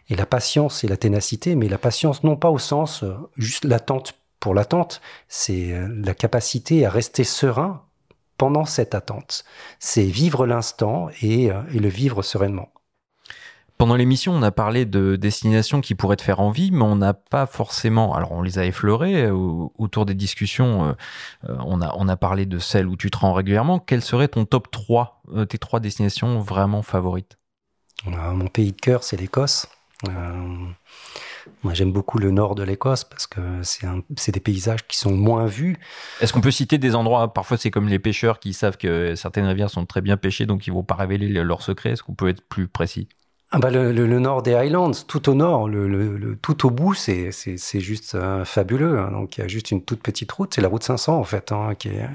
Et 0.09 0.15
la 0.15 0.25
patience 0.25 0.83
et 0.83 0.87
la 0.87 0.97
ténacité, 0.97 1.55
mais 1.55 1.69
la 1.69 1.77
patience 1.77 2.23
non 2.23 2.35
pas 2.35 2.49
au 2.49 2.57
sens 2.57 3.03
euh, 3.03 3.15
juste 3.37 3.65
l'attente 3.65 4.15
pour 4.39 4.53
l'attente, 4.53 5.01
c'est 5.27 5.73
euh, 5.73 5.87
la 6.03 6.13
capacité 6.13 6.85
à 6.85 6.89
rester 6.89 7.23
serein 7.23 7.83
pendant 8.37 8.65
cette 8.65 8.95
attente. 8.95 9.45
C'est 9.79 10.03
vivre 10.03 10.47
l'instant 10.47 11.09
et, 11.21 11.45
et 11.45 11.79
le 11.79 11.89
vivre 11.89 12.23
sereinement. 12.23 12.73
Pendant 13.81 13.95
l'émission, 13.95 14.33
on 14.33 14.43
a 14.43 14.51
parlé 14.51 14.85
de 14.85 15.15
destinations 15.15 15.81
qui 15.81 15.95
pourraient 15.95 16.15
te 16.15 16.21
faire 16.21 16.39
envie, 16.39 16.69
mais 16.69 16.83
on 16.83 16.97
n'a 16.97 17.15
pas 17.15 17.47
forcément. 17.47 18.13
Alors, 18.13 18.31
on 18.31 18.43
les 18.43 18.59
a 18.59 18.65
effleurées 18.67 19.23
euh, 19.23 19.33
autour 19.33 20.05
des 20.05 20.13
discussions. 20.13 20.85
Euh, 20.85 20.91
euh, 21.49 21.55
on, 21.65 21.81
a, 21.81 21.91
on 21.97 22.07
a 22.07 22.15
parlé 22.15 22.45
de 22.45 22.59
celles 22.59 22.85
où 22.85 22.95
tu 22.95 23.09
te 23.09 23.17
rends 23.17 23.33
régulièrement. 23.33 23.79
Quel 23.79 24.03
serait 24.03 24.27
ton 24.27 24.45
top 24.45 24.69
3, 24.69 25.23
tes 25.49 25.57
trois 25.57 25.79
destinations 25.79 26.39
vraiment 26.41 26.83
favorites? 26.83 27.39
Mon 28.05 28.45
pays 28.49 28.71
de 28.71 28.79
cœur, 28.79 29.03
c'est 29.03 29.17
l'Écosse. 29.17 29.65
moi, 31.63 31.73
j'aime 31.73 31.91
beaucoup 31.91 32.19
le 32.19 32.29
nord 32.29 32.53
de 32.53 32.61
l'Écosse 32.61 33.03
parce 33.03 33.25
que 33.25 33.41
c'est 33.63 34.31
des 34.31 34.39
paysages 34.39 34.85
qui 34.87 34.95
sont 34.95 35.13
moins 35.13 35.47
vus. 35.47 35.79
Est-ce 36.19 36.33
qu'on 36.33 36.41
peut 36.41 36.51
citer 36.51 36.77
des 36.77 36.93
endroits? 36.93 37.33
Parfois, 37.33 37.57
c'est 37.57 37.71
comme 37.71 37.87
les 37.87 37.97
pêcheurs 37.97 38.39
qui 38.39 38.53
savent 38.53 38.77
que 38.77 39.15
certaines 39.15 39.47
rivières 39.47 39.71
sont 39.71 39.87
très 39.87 40.01
bien 40.01 40.17
pêchées, 40.17 40.45
donc 40.45 40.67
ils 40.67 40.69
ne 40.69 40.75
vont 40.75 40.83
pas 40.83 40.93
révéler 40.93 41.29
leurs 41.29 41.63
secrets. 41.63 41.93
Est-ce 41.93 42.03
qu'on 42.03 42.13
peut 42.13 42.29
être 42.29 42.47
plus 42.47 42.67
précis? 42.67 43.07
Ah 43.53 43.59
bah 43.59 43.69
le, 43.69 43.91
le, 43.91 44.19
nord 44.19 44.43
des 44.43 44.53
Highlands, 44.53 44.91
tout 45.07 45.27
au 45.29 45.33
nord, 45.33 45.67
le, 45.67 45.85
le 45.85 46.37
tout 46.37 46.65
au 46.65 46.69
bout, 46.69 46.93
c'est 46.93 47.31
juste 47.81 48.15
euh, 48.15 48.45
fabuleux. 48.45 48.97
Hein. 48.97 49.11
Donc 49.11 49.37
il 49.37 49.41
y 49.41 49.43
a 49.43 49.47
juste 49.49 49.71
une 49.71 49.83
toute 49.83 50.01
petite 50.01 50.31
route, 50.31 50.53
c'est 50.53 50.61
la 50.61 50.69
route 50.69 50.83
500 50.83 51.17
en 51.17 51.23
fait, 51.25 51.51
hein, 51.51 51.75
qui 51.77 51.89
est 51.89 52.07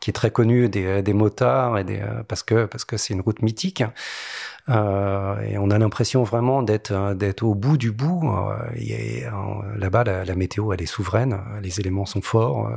qui 0.00 0.10
est 0.10 0.12
très 0.12 0.32
connue 0.32 0.68
des, 0.68 1.00
des 1.02 1.12
motards 1.12 1.78
et 1.78 1.84
des 1.84 2.00
euh, 2.00 2.24
parce 2.26 2.42
que 2.42 2.64
parce 2.64 2.84
que 2.84 2.96
c'est 2.96 3.14
une 3.14 3.20
route 3.20 3.42
mythique. 3.42 3.84
Euh, 4.68 5.40
et 5.40 5.58
on 5.58 5.70
a 5.70 5.78
l'impression 5.78 6.22
vraiment 6.22 6.62
d'être 6.62 6.92
euh, 6.92 7.14
d'être 7.14 7.42
au 7.42 7.54
bout 7.54 7.76
du 7.76 7.90
bout. 7.90 8.30
Euh, 8.30 9.76
là-bas, 9.76 10.04
la, 10.04 10.34
météo, 10.34 10.72
elle 10.72 10.82
est 10.82 10.86
souveraine. 10.86 11.40
Les 11.62 11.80
éléments 11.80 12.06
sont 12.06 12.22
forts. 12.22 12.70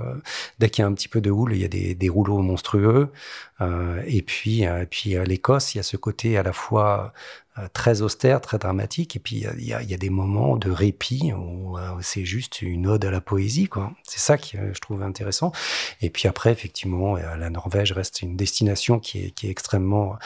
dès 0.60 0.70
qu'il 0.70 0.82
y 0.82 0.86
a 0.86 0.88
un 0.88 0.94
petit 0.94 1.08
peu 1.08 1.22
de 1.22 1.30
houle, 1.30 1.54
il 1.54 1.62
y 1.62 1.66
a 1.66 1.68
des, 1.68 1.96
des 1.96 2.10
rouleaux 2.10 2.40
monstrueux. 2.42 3.12
et 4.08 4.22
puis, 4.22 4.64
et 4.64 4.88
puis 4.90 5.16
l'Écosse, 5.26 5.76
il 5.76 5.78
y 5.78 5.80
a 5.80 5.84
ce 5.84 5.98
côté 5.98 6.38
à 6.38 6.44
la 6.44 6.54
fois 6.54 7.14
très 7.74 8.02
austère, 8.02 8.42
très 8.42 8.58
dramatique. 8.58 9.16
Et 9.16 9.20
puis, 9.20 9.46
il 9.58 9.66
y 9.66 9.74
a, 9.74 9.98
des 9.98 10.10
moments 10.10 10.58
de 10.58 10.70
répit 10.70 11.32
où 11.34 11.78
c'est 12.02 12.26
juste 12.26 12.62
une 12.62 12.88
ode 12.88 13.06
à 13.06 13.12
la 13.12 13.22
poésie. 13.22 13.68
quoi. 13.68 13.92
C'est 14.04 14.20
ça 14.20 14.38
que 14.38 14.74
je 14.74 14.80
trouve 14.82 15.02
intéressant. 15.04 15.52
Et 16.02 16.10
puis 16.10 16.28
après, 16.28 16.52
effectivement, 16.52 17.16
la 17.16 17.50
Norvège 17.50 17.94
reste 17.94 18.22
une 18.22 18.36
destination 18.36 19.00
qui 19.00 19.26
est, 19.26 19.32
qui 19.32 19.48
est 19.48 19.52
extrêmement 19.52 20.18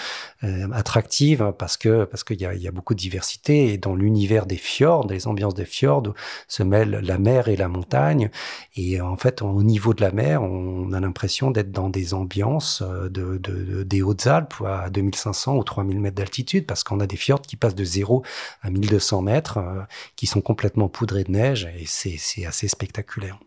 attractive 0.73 1.53
parce 1.57 1.77
que 1.77 2.05
parce 2.05 2.23
qu'il 2.23 2.39
y 2.39 2.67
a, 2.67 2.71
beaucoup 2.71 2.93
de 2.93 2.99
diversité 2.99 3.73
et 3.73 3.77
dans 3.77 3.95
l'univers 3.95 4.45
des 4.45 4.57
fjords, 4.57 5.05
des 5.05 5.27
ambiances 5.27 5.53
des 5.53 5.65
fjords, 5.65 6.13
se 6.47 6.63
mêlent 6.63 6.99
la 7.01 7.17
mer 7.17 7.47
et 7.47 7.55
la 7.55 7.67
montagne. 7.67 8.29
Et 8.75 9.01
en 9.01 9.15
fait, 9.15 9.41
au 9.41 9.63
niveau 9.63 9.93
de 9.93 10.01
la 10.01 10.11
mer, 10.11 10.41
on 10.41 10.91
a 10.93 10.99
l'impression 10.99 11.51
d'être 11.51 11.71
dans 11.71 11.89
des 11.89 12.13
ambiances 12.13 12.81
euh, 12.85 13.09
de, 13.09 13.37
des 13.83 14.01
Hautes-Alpes 14.01 14.55
à 14.65 14.89
2500 14.89 15.57
ou 15.57 15.63
3000 15.63 15.99
mètres 15.99 16.15
d'altitude 16.15 16.65
parce 16.65 16.83
qu'on 16.83 16.99
a 16.99 17.07
des 17.07 17.17
fjords 17.19 17.41
qui 17.41 17.55
passent 17.55 17.75
de 17.75 17.83
0 17.83 18.23
à 18.61 18.69
1200 18.69 19.21
mètres, 19.21 19.57
euh, 19.57 19.81
qui 20.15 20.27
sont 20.27 20.41
complètement 20.41 20.89
poudrés 20.89 21.23
de 21.23 21.31
neige 21.31 21.69
et 21.77 21.85
c'est 21.85 22.45
assez 22.45 22.67
spectaculaire. 22.67 23.39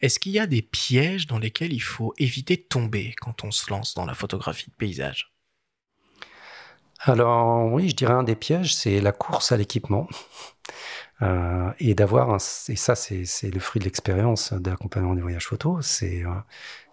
Est-ce 0.00 0.18
qu'il 0.18 0.32
y 0.32 0.38
a 0.38 0.46
des 0.46 0.62
pièges 0.62 1.26
dans 1.26 1.38
lesquels 1.38 1.72
il 1.72 1.82
faut 1.82 2.14
éviter 2.18 2.56
de 2.56 2.62
tomber 2.62 3.14
quand 3.20 3.44
on 3.44 3.50
se 3.50 3.70
lance 3.70 3.94
dans 3.94 4.06
la 4.06 4.14
photographie 4.14 4.70
de 4.70 4.74
paysage? 4.74 5.32
Alors 7.02 7.72
oui, 7.72 7.88
je 7.88 7.96
dirais 7.96 8.14
un 8.14 8.22
des 8.22 8.36
pièges, 8.36 8.74
c'est 8.74 9.00
la 9.00 9.12
course 9.12 9.52
à 9.52 9.56
l'équipement. 9.56 10.08
Euh, 11.22 11.70
et 11.78 11.94
d'avoir, 11.94 12.36
et 12.36 12.76
ça 12.76 12.94
c'est 12.94 13.50
le 13.50 13.60
fruit 13.60 13.78
de 13.78 13.84
l'expérience 13.84 14.54
d'accompagnement 14.54 15.14
des 15.14 15.20
voyages 15.20 15.48
photo, 15.48 15.82
c'est 15.82 16.24
euh, 16.24 16.30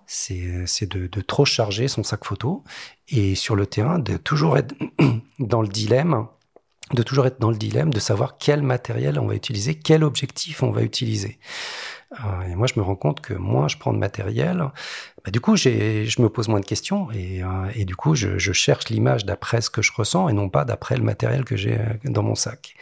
c'est 0.08 0.86
de, 0.90 1.08
de, 1.08 1.22
trop 1.22 1.46
charger 1.46 1.88
son 1.88 2.04
sac 2.04 2.24
photo 2.26 2.64
et 3.10 3.36
sur 3.36 3.56
le 3.56 3.68
terrain 3.68 4.00
de 4.00 4.18
toujours 4.18 4.58
être 4.58 4.74
dans 5.40 5.62
le 5.62 5.68
dilemme 5.68 6.28
de 6.94 7.04
toujours 7.04 7.28
être 7.28 7.40
dans 7.40 7.52
le 7.52 7.58
dilemme 7.58 7.94
de 7.94 8.00
savoir 8.00 8.38
quel 8.38 8.62
matériel 8.62 9.20
on 9.20 9.28
va 9.28 9.36
utiliser, 9.36 9.76
quel 9.76 10.04
objectif 10.04 10.64
on 10.64 10.72
va 10.72 10.84
utiliser. 10.84 11.38
Euh, 12.24 12.42
et 12.44 12.56
moi, 12.56 12.68
je 12.68 12.80
me 12.80 12.84
rends 12.84 12.96
compte 12.96 13.20
que 13.20 13.34
moins 13.34 13.68
je 13.68 13.78
prends 13.78 13.94
de 13.94 13.98
matériel, 13.98 14.72
bah, 15.26 15.32
du 15.32 15.42
coup, 15.42 15.58
je 15.58 16.22
me 16.22 16.30
pose 16.30 16.48
moins 16.48 16.62
de 16.62 16.66
questions 16.66 17.12
et, 17.12 17.44
euh, 17.44 17.48
et 17.76 17.84
du 17.84 17.96
coup, 17.96 18.16
je, 18.16 18.38
cherche 18.54 18.90
l'image 18.90 19.26
d'après 19.26 19.60
ce 19.62 19.70
que 19.70 19.82
je 19.82 19.92
ressens 19.92 20.30
et 20.30 20.34
non 20.34 20.50
pas 20.50 20.64
d'après 20.64 20.96
le 20.96 21.04
matériel 21.04 21.44
que 21.44 21.58
j'ai 21.58 21.78
euh, 21.78 21.94
dans 22.06 22.24
mon 22.24 22.36
sac. 22.36 22.76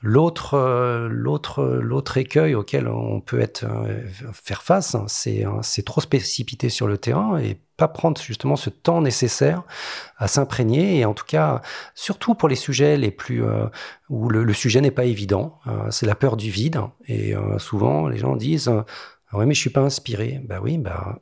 L'autre, 0.00 1.08
l'autre, 1.10 1.64
l'autre 1.64 2.18
écueil 2.18 2.54
auquel 2.54 2.86
on 2.86 3.20
peut 3.20 3.40
être 3.40 3.66
faire 4.32 4.62
face, 4.62 4.94
hein, 4.94 5.04
c'est, 5.08 5.44
c'est 5.62 5.84
trop 5.84 6.00
se 6.00 6.06
précipiter 6.06 6.68
sur 6.68 6.86
le 6.86 6.98
terrain 6.98 7.38
et 7.38 7.58
pas 7.78 7.88
prendre 7.88 8.20
justement 8.20 8.56
ce 8.56 8.68
temps 8.68 9.00
nécessaire 9.00 9.62
à 10.18 10.28
s'imprégner 10.28 10.98
et 10.98 11.04
en 11.06 11.14
tout 11.14 11.24
cas 11.24 11.62
surtout 11.94 12.34
pour 12.34 12.48
les 12.48 12.56
sujets 12.56 12.98
les 12.98 13.12
plus 13.12 13.42
euh, 13.44 13.66
où 14.10 14.28
le, 14.28 14.52
sujet 14.52 14.80
n'est 14.82 14.90
pas 14.90 15.04
évident 15.04 15.58
euh, 15.68 15.90
c'est 15.90 16.04
la 16.04 16.16
peur 16.16 16.36
du 16.36 16.50
vide 16.50 16.80
et 17.06 17.34
euh, 17.34 17.58
souvent 17.58 18.08
les 18.08 18.18
gens 18.18 18.36
disent 18.36 18.70
ah 19.30 19.38
ouais 19.38 19.46
mais 19.46 19.54
je 19.54 19.60
suis 19.60 19.70
pas 19.70 19.80
inspiré 19.80 20.40
bah 20.44 20.58
oui 20.60 20.76
bah 20.76 21.20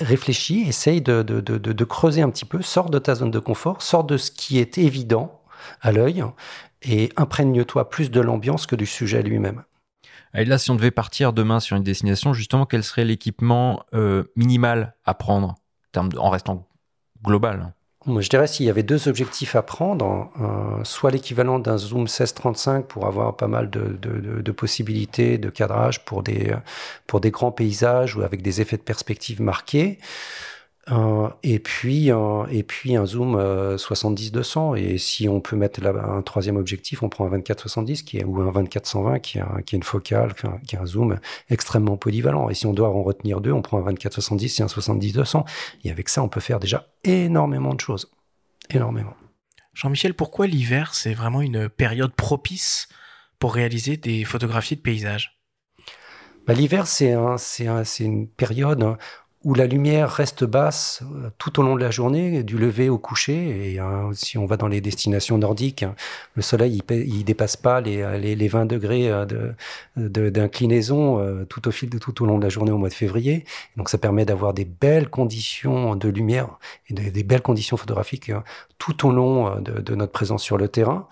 réfléchis 0.00 0.64
essaye 0.66 1.02
de, 1.02 1.22
de, 1.22 1.40
de, 1.40 1.58
de, 1.58 1.84
creuser 1.84 2.22
un 2.22 2.30
petit 2.30 2.46
peu 2.46 2.62
sors 2.62 2.88
de 2.88 2.98
ta 2.98 3.14
zone 3.14 3.30
de 3.30 3.38
confort 3.38 3.82
sors 3.82 4.04
de 4.04 4.16
ce 4.16 4.30
qui 4.30 4.58
est 4.58 4.78
évident 4.78 5.42
à 5.82 5.92
l'œil 5.92 6.24
et 6.82 7.10
imprègne-toi 7.16 7.88
plus 7.88 8.10
de 8.10 8.20
l'ambiance 8.20 8.66
que 8.66 8.76
du 8.76 8.86
sujet 8.86 9.22
lui-même. 9.22 9.64
Et 10.34 10.44
là, 10.44 10.58
si 10.58 10.70
on 10.70 10.76
devait 10.76 10.90
partir 10.90 11.32
demain 11.32 11.60
sur 11.60 11.76
une 11.76 11.82
destination, 11.82 12.32
justement, 12.32 12.66
quel 12.66 12.84
serait 12.84 13.04
l'équipement 13.04 13.84
euh, 13.94 14.24
minimal 14.36 14.94
à 15.04 15.14
prendre 15.14 15.56
en, 15.96 16.30
restant 16.30 16.68
global? 17.24 17.72
Moi, 18.06 18.20
je 18.20 18.28
dirais 18.28 18.46
s'il 18.46 18.66
y 18.66 18.70
avait 18.70 18.82
deux 18.82 19.08
objectifs 19.08 19.56
à 19.56 19.62
prendre, 19.62 20.30
euh, 20.40 20.84
soit 20.84 21.10
l'équivalent 21.10 21.58
d'un 21.58 21.78
zoom 21.78 22.04
16-35 22.04 22.84
pour 22.84 23.06
avoir 23.06 23.36
pas 23.36 23.48
mal 23.48 23.70
de, 23.70 23.98
de, 24.00 24.40
de, 24.40 24.52
possibilités 24.52 25.38
de 25.38 25.50
cadrage 25.50 26.04
pour 26.04 26.22
des, 26.22 26.54
pour 27.06 27.20
des 27.20 27.30
grands 27.30 27.52
paysages 27.52 28.14
ou 28.14 28.22
avec 28.22 28.42
des 28.42 28.60
effets 28.60 28.76
de 28.76 28.82
perspective 28.82 29.40
marqués, 29.42 29.98
euh, 30.90 31.28
et 31.42 31.58
puis 31.58 32.10
un, 32.10 32.46
et 32.50 32.62
puis 32.62 32.96
un 32.96 33.04
zoom 33.04 33.36
70-200 33.36 34.72
euh, 34.72 34.74
et 34.76 34.98
si 34.98 35.28
on 35.28 35.40
peut 35.40 35.56
mettre 35.56 35.82
là 35.82 35.90
un 35.90 36.22
troisième 36.22 36.56
objectif 36.56 37.02
on 37.02 37.08
prend 37.08 37.26
un 37.26 37.38
24-70 37.38 38.04
qui 38.04 38.18
est 38.18 38.24
ou 38.24 38.40
un 38.40 38.50
24-120 38.50 39.20
qui, 39.20 39.38
qui 39.66 39.74
est 39.74 39.78
une 39.78 39.82
focale 39.82 40.34
qui 40.66 40.76
est 40.76 40.78
un 40.78 40.86
zoom 40.86 41.18
extrêmement 41.50 41.96
polyvalent. 41.96 42.48
Et 42.48 42.54
si 42.54 42.66
on 42.66 42.72
doit 42.72 42.88
en 42.88 43.02
retenir 43.02 43.40
deux 43.40 43.52
on 43.52 43.60
prend 43.60 43.84
un 43.84 43.92
24-70 43.92 44.60
et 44.60 44.64
un 44.64 44.66
70-200 44.66 45.44
et 45.84 45.90
avec 45.90 46.08
ça 46.08 46.22
on 46.22 46.28
peut 46.28 46.40
faire 46.40 46.60
déjà 46.60 46.86
énormément 47.04 47.74
de 47.74 47.80
choses. 47.80 48.10
Énormément. 48.70 49.14
Jean-Michel 49.74 50.14
pourquoi 50.14 50.46
l'hiver 50.46 50.94
c'est 50.94 51.14
vraiment 51.14 51.42
une 51.42 51.68
période 51.68 52.14
propice 52.14 52.88
pour 53.38 53.54
réaliser 53.54 53.96
des 53.96 54.24
photographies 54.24 54.76
de 54.76 54.80
paysages? 54.80 55.38
Bah, 56.46 56.54
L'hiver, 56.54 56.86
c'est 56.86 57.12
un, 57.12 57.36
un, 57.36 57.82
une 58.00 58.26
période 58.26 58.96
où 59.44 59.54
la 59.54 59.66
lumière 59.66 60.10
reste 60.10 60.44
basse 60.44 61.02
euh, 61.14 61.30
tout 61.38 61.60
au 61.60 61.62
long 61.62 61.76
de 61.76 61.80
la 61.80 61.90
journée, 61.90 62.42
du 62.42 62.58
lever 62.58 62.88
au 62.88 62.98
coucher. 62.98 63.72
Et 63.72 63.80
euh, 63.80 64.12
si 64.12 64.36
on 64.36 64.46
va 64.46 64.56
dans 64.56 64.66
les 64.66 64.80
destinations 64.80 65.38
nordiques, 65.38 65.84
le 66.34 66.42
soleil 66.42 66.82
il, 66.90 66.96
il 66.96 67.24
dépasse 67.24 67.56
pas 67.56 67.80
les, 67.80 68.18
les, 68.18 68.34
les 68.34 68.48
20 68.48 68.66
degrés 68.66 69.08
euh, 69.08 69.26
de, 69.96 70.30
d'inclinaison 70.30 71.44
tout 71.48 71.68
au 71.68 71.70
fil 71.70 71.88
de 71.88 71.98
tout 71.98 72.22
au 72.22 72.26
long 72.26 72.38
de 72.38 72.42
la 72.42 72.48
journée 72.48 72.72
au 72.72 72.78
mois 72.78 72.88
de 72.88 72.94
février. 72.94 73.44
Donc 73.76 73.88
ça 73.88 73.98
permet 73.98 74.24
d'avoir 74.24 74.54
des 74.54 74.64
belles 74.64 75.08
conditions 75.08 75.94
de 75.94 76.08
lumière 76.08 76.58
et 76.88 76.94
des 76.94 77.22
belles 77.22 77.42
conditions 77.42 77.76
photographiques 77.76 78.32
tout 78.78 79.06
au 79.06 79.12
long 79.12 79.60
de 79.60 79.94
notre 79.94 80.12
présence 80.12 80.42
sur 80.42 80.56
le 80.56 80.68
terrain. 80.68 81.08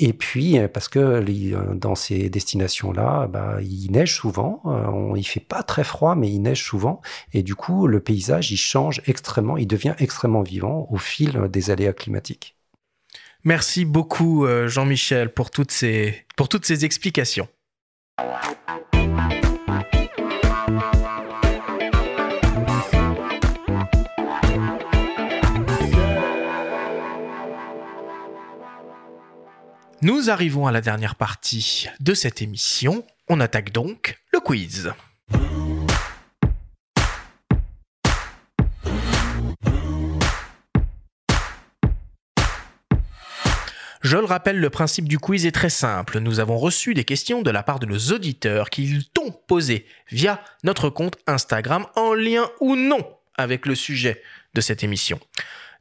Et 0.00 0.12
puis, 0.12 0.58
euh, 0.58 0.68
parce 0.68 0.88
que 0.88 0.98
euh, 0.98 1.74
dans 1.74 1.94
ces 1.94 2.30
destinations-là, 2.30 3.26
bah, 3.26 3.58
il 3.62 3.90
neige 3.90 4.14
souvent. 4.14 4.62
Euh, 4.66 5.16
il 5.16 5.24
fait 5.24 5.40
pas 5.40 5.62
très 5.62 5.84
froid, 5.84 6.14
mais 6.14 6.30
il 6.30 6.40
neige 6.40 6.62
souvent. 6.62 7.00
Et 7.32 7.42
du 7.42 7.54
coup, 7.54 7.86
le 7.86 8.00
paysage, 8.00 8.52
il 8.52 8.56
change 8.56 9.02
extrêmement, 9.06 9.56
il 9.56 9.66
devient 9.66 9.94
extrêmement 9.98 10.42
vivant 10.42 10.86
au 10.90 10.98
fil 10.98 11.48
des 11.50 11.70
aléas 11.70 11.92
climatiques. 11.92 12.56
Merci 13.44 13.84
beaucoup, 13.84 14.46
Jean-Michel, 14.66 15.32
pour 15.32 15.50
pour 16.36 16.48
toutes 16.48 16.64
ces 16.66 16.84
explications. 16.84 17.48
Nous 30.00 30.30
arrivons 30.30 30.68
à 30.68 30.70
la 30.70 30.80
dernière 30.80 31.16
partie 31.16 31.88
de 31.98 32.14
cette 32.14 32.40
émission. 32.40 33.04
On 33.28 33.40
attaque 33.40 33.72
donc 33.72 34.20
le 34.32 34.38
quiz. 34.38 34.92
Je 44.00 44.16
le 44.16 44.24
rappelle, 44.24 44.60
le 44.60 44.70
principe 44.70 45.08
du 45.08 45.18
quiz 45.18 45.44
est 45.46 45.50
très 45.50 45.68
simple. 45.68 46.20
Nous 46.20 46.38
avons 46.38 46.58
reçu 46.58 46.94
des 46.94 47.02
questions 47.02 47.42
de 47.42 47.50
la 47.50 47.64
part 47.64 47.80
de 47.80 47.86
nos 47.86 47.98
auditeurs 48.12 48.70
qu'ils 48.70 49.08
t'ont 49.08 49.32
posées 49.32 49.84
via 50.12 50.40
notre 50.62 50.90
compte 50.90 51.16
Instagram 51.26 51.86
en 51.96 52.14
lien 52.14 52.48
ou 52.60 52.76
non 52.76 53.04
avec 53.36 53.66
le 53.66 53.74
sujet 53.74 54.22
de 54.54 54.60
cette 54.60 54.84
émission. 54.84 55.18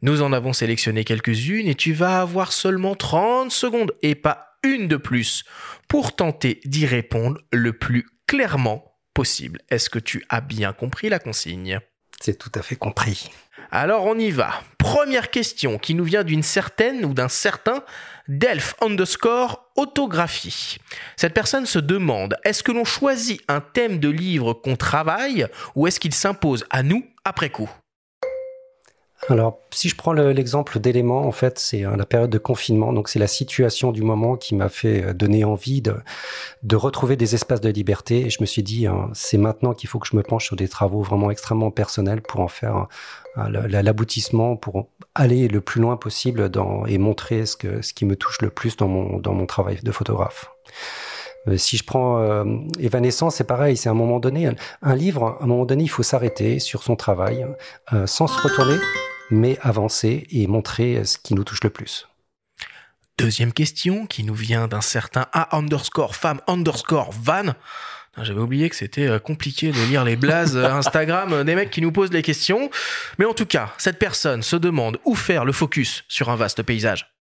Nous 0.03 0.21
en 0.21 0.31
avons 0.31 0.53
sélectionné 0.53 1.03
quelques-unes 1.03 1.67
et 1.67 1.73
tu 1.73 1.91
vas 1.91 2.21
avoir 2.21 2.53
seulement 2.53 2.93
30 2.93 3.51
secondes 3.51 3.93
et 4.03 4.13
pas 4.13 4.59
une 4.63 4.87
de 4.87 4.97
plus 4.97 5.43
pour 5.87 6.15
tenter 6.15 6.59
d'y 6.65 6.85
répondre 6.85 7.39
le 7.51 7.73
plus 7.73 8.05
clairement 8.27 8.99
possible. 9.15 9.59
Est-ce 9.69 9.89
que 9.89 9.97
tu 9.97 10.23
as 10.29 10.41
bien 10.41 10.71
compris 10.71 11.09
la 11.09 11.17
consigne? 11.17 11.79
C'est 12.21 12.37
tout 12.37 12.51
à 12.53 12.61
fait 12.61 12.75
compris. 12.75 13.31
Alors 13.71 14.05
on 14.05 14.17
y 14.19 14.29
va. 14.29 14.61
Première 14.77 15.31
question 15.31 15.79
qui 15.79 15.95
nous 15.95 16.03
vient 16.03 16.23
d'une 16.23 16.43
certaine 16.43 17.03
ou 17.03 17.15
d'un 17.15 17.27
certain 17.27 17.83
Delph 18.27 18.75
underscore 18.81 19.71
autographie. 19.75 20.77
Cette 21.15 21.33
personne 21.33 21.65
se 21.65 21.79
demande 21.79 22.37
est-ce 22.43 22.61
que 22.61 22.71
l'on 22.71 22.85
choisit 22.85 23.41
un 23.47 23.61
thème 23.61 23.99
de 23.99 24.09
livre 24.09 24.53
qu'on 24.53 24.75
travaille 24.75 25.47
ou 25.75 25.87
est-ce 25.87 25.99
qu'il 25.99 26.13
s'impose 26.13 26.65
à 26.69 26.83
nous 26.83 27.03
après 27.25 27.49
coup? 27.49 27.69
Alors, 29.29 29.59
si 29.71 29.89
je 29.89 29.95
prends 29.95 30.13
l'exemple 30.13 30.79
d'éléments, 30.79 31.25
en 31.25 31.31
fait, 31.31 31.57
c'est 31.57 31.83
euh, 31.83 31.95
la 31.95 32.05
période 32.05 32.29
de 32.29 32.37
confinement. 32.37 32.93
Donc, 32.93 33.09
c'est 33.09 33.19
la 33.19 33.27
situation 33.27 33.91
du 33.91 34.03
moment 34.03 34.37
qui 34.37 34.53
m'a 34.53 34.69
fait 34.69 35.03
euh, 35.03 35.13
donner 35.13 35.43
envie 35.43 35.81
de, 35.81 35.95
de 36.61 36.75
retrouver 36.75 37.17
des 37.17 37.33
espaces 37.33 37.59
de 37.59 37.69
liberté. 37.69 38.27
Et 38.27 38.29
je 38.29 38.37
me 38.41 38.45
suis 38.45 38.61
dit, 38.61 38.85
hein, 38.85 39.09
c'est 39.13 39.39
maintenant 39.39 39.73
qu'il 39.73 39.89
faut 39.89 39.97
que 39.97 40.07
je 40.07 40.15
me 40.15 40.21
penche 40.21 40.45
sur 40.45 40.55
des 40.55 40.67
travaux 40.67 41.01
vraiment 41.01 41.31
extrêmement 41.31 41.71
personnels 41.71 42.21
pour 42.21 42.41
en 42.41 42.47
faire 42.47 42.87
l'aboutissement, 43.35 44.55
pour 44.55 44.87
aller 45.13 45.47
le 45.47 45.61
plus 45.61 45.79
loin 45.81 45.95
possible 45.95 46.49
dans, 46.49 46.85
et 46.85 46.97
montrer 46.97 47.45
ce, 47.45 47.55
que, 47.55 47.83
ce 47.83 47.93
qui 47.93 48.05
me 48.05 48.15
touche 48.15 48.41
le 48.41 48.49
plus 48.49 48.77
dans 48.77 48.87
mon, 48.87 49.19
dans 49.19 49.33
mon 49.33 49.45
travail 49.45 49.79
de 49.83 49.91
photographe. 49.91 50.51
Euh, 51.47 51.57
si 51.57 51.77
je 51.77 51.83
prends 51.83 52.19
euh, 52.19 52.43
Evanescence, 52.79 53.35
c'est 53.35 53.43
pareil, 53.43 53.77
c'est 53.77 53.89
à 53.89 53.91
un 53.91 53.95
moment 53.95 54.19
donné, 54.19 54.49
un 54.81 54.95
livre, 54.95 55.37
à 55.39 55.43
un 55.43 55.47
moment 55.47 55.65
donné, 55.65 55.83
il 55.83 55.89
faut 55.89 56.03
s'arrêter 56.03 56.59
sur 56.59 56.83
son 56.83 56.95
travail, 56.95 57.45
euh, 57.93 58.07
sans 58.07 58.27
se 58.27 58.39
retourner, 58.41 58.77
mais 59.31 59.57
avancer 59.61 60.27
et 60.31 60.47
montrer 60.47 61.03
ce 61.05 61.17
qui 61.17 61.33
nous 61.33 61.43
touche 61.43 61.63
le 61.63 61.69
plus. 61.69 62.07
Deuxième 63.17 63.51
question 63.51 64.05
qui 64.05 64.23
nous 64.23 64.35
vient 64.35 64.67
d'un 64.67 64.81
certain 64.81 65.25
A 65.33 65.57
underscore 65.57 66.15
femme 66.15 66.39
underscore 66.47 67.11
van. 67.11 67.53
J'avais 68.21 68.39
oublié 68.39 68.69
que 68.69 68.75
c'était 68.75 69.19
compliqué 69.19 69.71
de 69.71 69.89
lire 69.89 70.03
les 70.03 70.15
blazes 70.15 70.57
Instagram 70.57 71.43
des 71.43 71.55
mecs 71.55 71.69
qui 71.69 71.81
nous 71.81 71.91
posent 71.91 72.13
les 72.13 72.21
questions. 72.21 72.69
Mais 73.17 73.25
en 73.25 73.33
tout 73.33 73.45
cas, 73.45 73.73
cette 73.77 73.99
personne 73.99 74.43
se 74.43 74.55
demande 74.55 74.99
où 75.05 75.15
faire 75.15 75.45
le 75.45 75.51
focus 75.51 76.03
sur 76.07 76.29
un 76.29 76.35
vaste 76.35 76.61
paysage. 76.63 77.16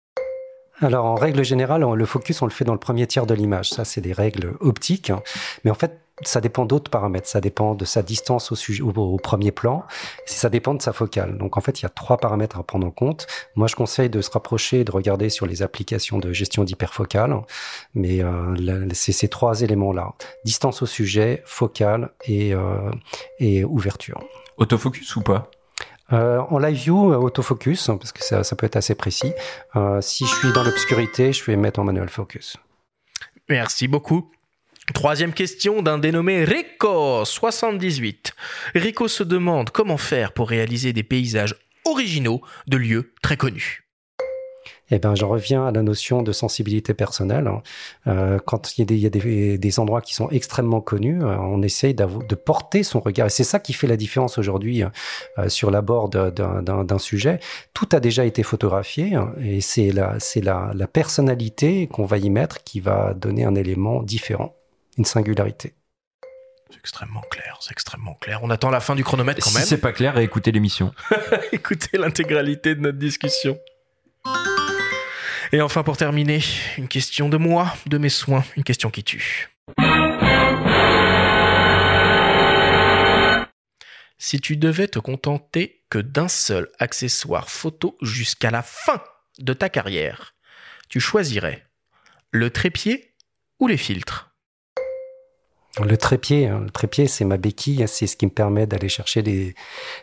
Alors, 0.83 1.05
en 1.05 1.15
règle 1.15 1.45
générale, 1.45 1.85
le 1.95 2.07
focus, 2.07 2.43
on 2.43 2.47
le 2.47 2.51
fait 2.51 2.65
dans 2.65 2.73
le 2.73 2.79
premier 2.81 3.07
tiers 3.07 3.25
de 3.25 3.35
l'image. 3.35 3.71
Ça, 3.71 3.85
c'est 3.85 4.01
des 4.01 4.13
règles 4.13 4.55
optiques. 4.59 5.13
Mais 5.65 5.71
en 5.71 5.75
fait, 5.75 6.01
ça 6.23 6.41
dépend 6.41 6.65
d'autres 6.65 6.91
paramètres. 6.91 7.29
Ça 7.29 7.41
dépend 7.41 7.77
de 7.77 7.85
sa 7.85 8.03
distance 8.03 8.51
au, 8.51 8.57
sujet, 8.57 8.83
au, 8.83 9.17
premier 9.19 9.53
plan. 9.53 9.85
Ça 10.27 10.51
dépend 10.51 10.75
de 10.75 10.83
sa 10.83 10.93
focale. 10.93 11.39
Donc, 11.39 11.57
en 11.57 11.61
fait, 11.61 11.81
il 11.81 11.85
y 11.85 11.87
a 11.87 11.89
trois 11.89 12.17
paramètres 12.17 12.59
à 12.59 12.65
prendre 12.65 12.85
en 12.85 12.91
compte. 12.91 13.29
Moi, 13.55 13.69
je 13.69 13.77
conseille 13.77 14.11
de 14.11 14.21
se 14.21 14.31
rapprocher 14.33 14.81
et 14.81 14.85
de 14.85 14.91
regarder 14.91 15.29
sur 15.29 15.47
les 15.47 15.63
applications 15.63 16.19
de 16.19 16.33
gestion 16.33 16.65
d'hyperfocale. 16.65 17.41
Mais 17.95 18.21
euh, 18.21 18.89
c'est 18.93 19.13
ces 19.13 19.29
trois 19.29 19.63
éléments-là. 19.63 20.15
Distance 20.45 20.83
au 20.83 20.87
sujet, 20.87 21.45
focale 21.47 22.11
et, 22.25 22.55
euh, 22.55 22.91
et 23.39 23.63
ouverture. 23.65 24.21
Autofocus 24.57 25.15
ou 25.15 25.21
pas? 25.21 25.49
Euh, 26.13 26.41
en 26.51 26.59
live 26.59 26.77
view, 26.77 27.13
euh, 27.13 27.17
autofocus, 27.17 27.87
parce 27.87 28.13
que 28.13 28.23
ça, 28.23 28.57
peut 28.57 28.67
être 28.67 28.77
assez 28.77 28.95
précis. 28.95 29.33
Euh, 29.77 30.01
si 30.01 30.27
je 30.27 30.35
suis 30.35 30.53
dans 30.53 30.63
l'obscurité, 30.63 31.33
je 31.33 31.45
vais 31.45 31.57
mettre 31.57 31.81
en 31.81 31.85
manual 31.85 32.09
focus. 32.09 32.57
Merci 33.49 33.89
beaucoup. 33.89 34.31
Troisième 34.95 35.33
question 35.33 35.81
d'un 35.81 35.99
dénommé 35.99 36.45
Rico78. 36.45 38.33
Rico 38.75 39.09
se 39.09 39.23
demande 39.23 39.71
comment 39.71 39.97
faire 39.97 40.33
pour 40.33 40.49
réaliser 40.49 40.93
des 40.93 41.05
paysages 41.05 41.55
originaux 41.85 42.43
de 42.67 42.77
lieux 42.77 43.15
très 43.23 43.37
connus 43.37 43.82
eh 44.95 44.99
ben, 44.99 45.15
j'en 45.15 45.29
reviens 45.29 45.67
à 45.67 45.71
la 45.73 45.83
notion 45.83 46.23
de 46.23 46.33
sensibilité 46.33 46.93
personnelle. 46.93 47.47
Hein. 47.47 47.63
Euh, 48.07 48.39
quand 48.45 48.77
il 48.77 48.81
y 49.01 49.07
a, 49.07 49.11
des, 49.11 49.57
des, 49.57 49.81
endroits 49.81 50.03
qui 50.03 50.15
sont 50.15 50.29
extrêmement 50.29 50.83
connus, 50.83 51.23
euh, 51.23 51.35
on 51.39 51.63
essaye 51.63 51.95
de 51.95 52.35
porter 52.35 52.83
son 52.83 53.01
regard. 53.01 53.29
Et 53.29 53.31
c'est 53.31 53.43
ça 53.43 53.59
qui 53.59 53.73
fait 53.73 53.87
la 53.87 53.97
différence 53.97 54.37
aujourd'hui 54.37 54.83
euh, 55.39 55.49
sur 55.49 55.71
l'abord 55.71 56.11
d'un 56.11 56.99
sujet. 56.99 57.41
Tout 57.73 57.89
a 57.93 58.01
déjà 58.01 58.27
été 58.27 58.43
photographié 58.43 59.15
hein, 59.15 59.33
et 59.41 59.63
c'est 59.63 59.93
la, 59.93 60.19
la, 60.43 60.73
la 60.75 60.87
personnalité 60.87 61.87
qu'on 61.87 62.05
va 62.05 62.19
y 62.19 62.29
mettre 62.29 62.63
qui 62.63 62.81
va 62.81 63.15
donner 63.15 63.45
un 63.45 63.55
élément 63.55 64.03
différent, 64.03 64.55
une 64.99 65.07
singularité. 65.07 65.73
C'est 66.71 66.79
extrêmement 66.79 67.23
clair, 67.31 67.57
c'est 67.61 67.73
extrêmement 67.73 68.15
clair. 68.21 68.41
On 68.43 68.51
attend 68.51 68.69
la 68.69 68.81
fin 68.81 68.95
du 68.95 69.05
chronomètre 69.05 69.43
quand 69.43 69.53
même. 69.53 69.63
Si 69.63 69.69
c'est 69.71 69.79
pas 69.79 69.93
clair, 69.93 70.19
écoutez 70.19 70.53
l'émission. 70.53 70.93
écoutez 71.53 71.97
l'intégralité 71.97 72.75
de 72.75 72.81
notre 72.81 72.99
discussion. 72.99 73.59
Et 75.55 75.61
enfin, 75.61 75.83
pour 75.83 75.99
terminer, 75.99 76.41
une 76.79 76.89
question 76.89 77.29
de 77.29 77.37
moi, 77.37 77.75
de 77.85 77.99
mes 77.99 78.09
soins, 78.09 78.43
une 78.57 78.65
question 78.65 78.91
qui 78.91 79.05
tue. 79.05 79.51
Si 84.17 84.41
tu 84.41 84.57
devais 84.57 84.89
te 84.89 84.99
contenter 84.99 85.85
que 85.91 85.99
d'un 85.99 86.29
seul 86.29 86.71
accessoire 86.79 87.51
photo 87.51 87.99
jusqu'à 88.01 88.51
la 88.51 88.63
fin 88.63 89.03
de 89.41 89.53
ta 89.53 89.69
carrière, 89.69 90.35
tu 90.89 91.01
choisirais 91.01 91.67
le 92.31 92.49
trépied 92.49 93.15
ou 93.59 93.67
les 93.67 93.77
filtres? 93.77 94.32
Le 95.81 95.97
trépied, 95.97 96.49
hein. 96.49 96.61
le 96.65 96.71
trépied, 96.71 97.07
c'est 97.07 97.25
ma 97.25 97.39
béquille, 97.39 97.85
c'est 97.89 98.07
ce 98.07 98.17
qui 98.17 98.27
me 98.27 98.31
permet 98.31 98.67
d'aller 98.67 98.91
chercher 98.91 99.23
des, 99.23 99.55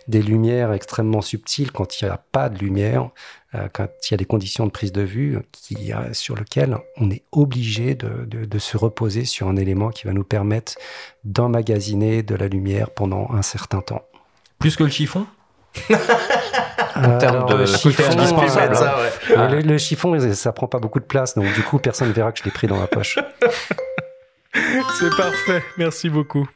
des 0.08 0.22
lumières 0.22 0.74
extrêmement 0.74 1.22
subtiles 1.22 1.72
quand 1.72 2.02
il 2.02 2.06
n'y 2.06 2.12
a 2.12 2.18
pas 2.32 2.50
de 2.50 2.58
lumière, 2.58 3.10
euh, 3.54 3.68
quand 3.72 3.88
il 4.08 4.12
y 4.12 4.14
a 4.16 4.18
des 4.18 4.26
conditions 4.26 4.66
de 4.66 4.72
prise 4.72 4.92
de 4.92 5.04
vue 5.04 5.38
qui, 5.52 5.94
euh, 5.94 6.12
sur 6.14 6.36
lesquelles 6.36 6.76
on 6.98 7.12
est 7.12 7.22
obligé 7.32 7.94
de, 7.94 8.26
de, 8.26 8.46
de, 8.46 8.60
se 8.60 8.78
reposer 8.78 9.26
sur 9.26 9.48
un 9.48 9.58
élément 9.58 9.90
qui 9.92 10.08
va 10.08 10.14
nous 10.14 10.24
permettre 10.24 10.74
d'emmagasiner 11.24 12.24
de 12.24 12.34
la 12.34 12.48
lumière 12.48 12.90
pendant 12.90 13.30
un 13.32 13.44
certain 13.44 13.82
temps. 13.82 14.02
Plus 14.58 14.76
que 14.76 14.84
le 14.84 14.90
chiffon? 14.90 15.28
En 16.96 17.18
termes 17.20 17.48
de 17.48 17.66
chiffon, 17.68 18.04
euh, 18.10 19.48
le, 19.48 19.62
le, 19.62 19.78
chiffon, 19.78 20.20
ça 20.34 20.52
prend 20.52 20.68
pas 20.68 20.80
beaucoup 20.80 21.00
de 21.00 21.06
place, 21.06 21.36
donc 21.36 21.46
du 21.54 21.62
coup, 21.62 21.78
personne 21.78 22.10
ne 22.10 22.14
verra 22.14 22.32
que 22.32 22.40
je 22.40 22.44
l'ai 22.44 22.52
pris 22.52 22.68
dans 22.68 22.80
la 22.80 22.88
poche. 22.88 23.20
C'est 25.00 25.16
parfait, 25.16 25.64
merci 25.78 26.10
beaucoup. 26.10 26.48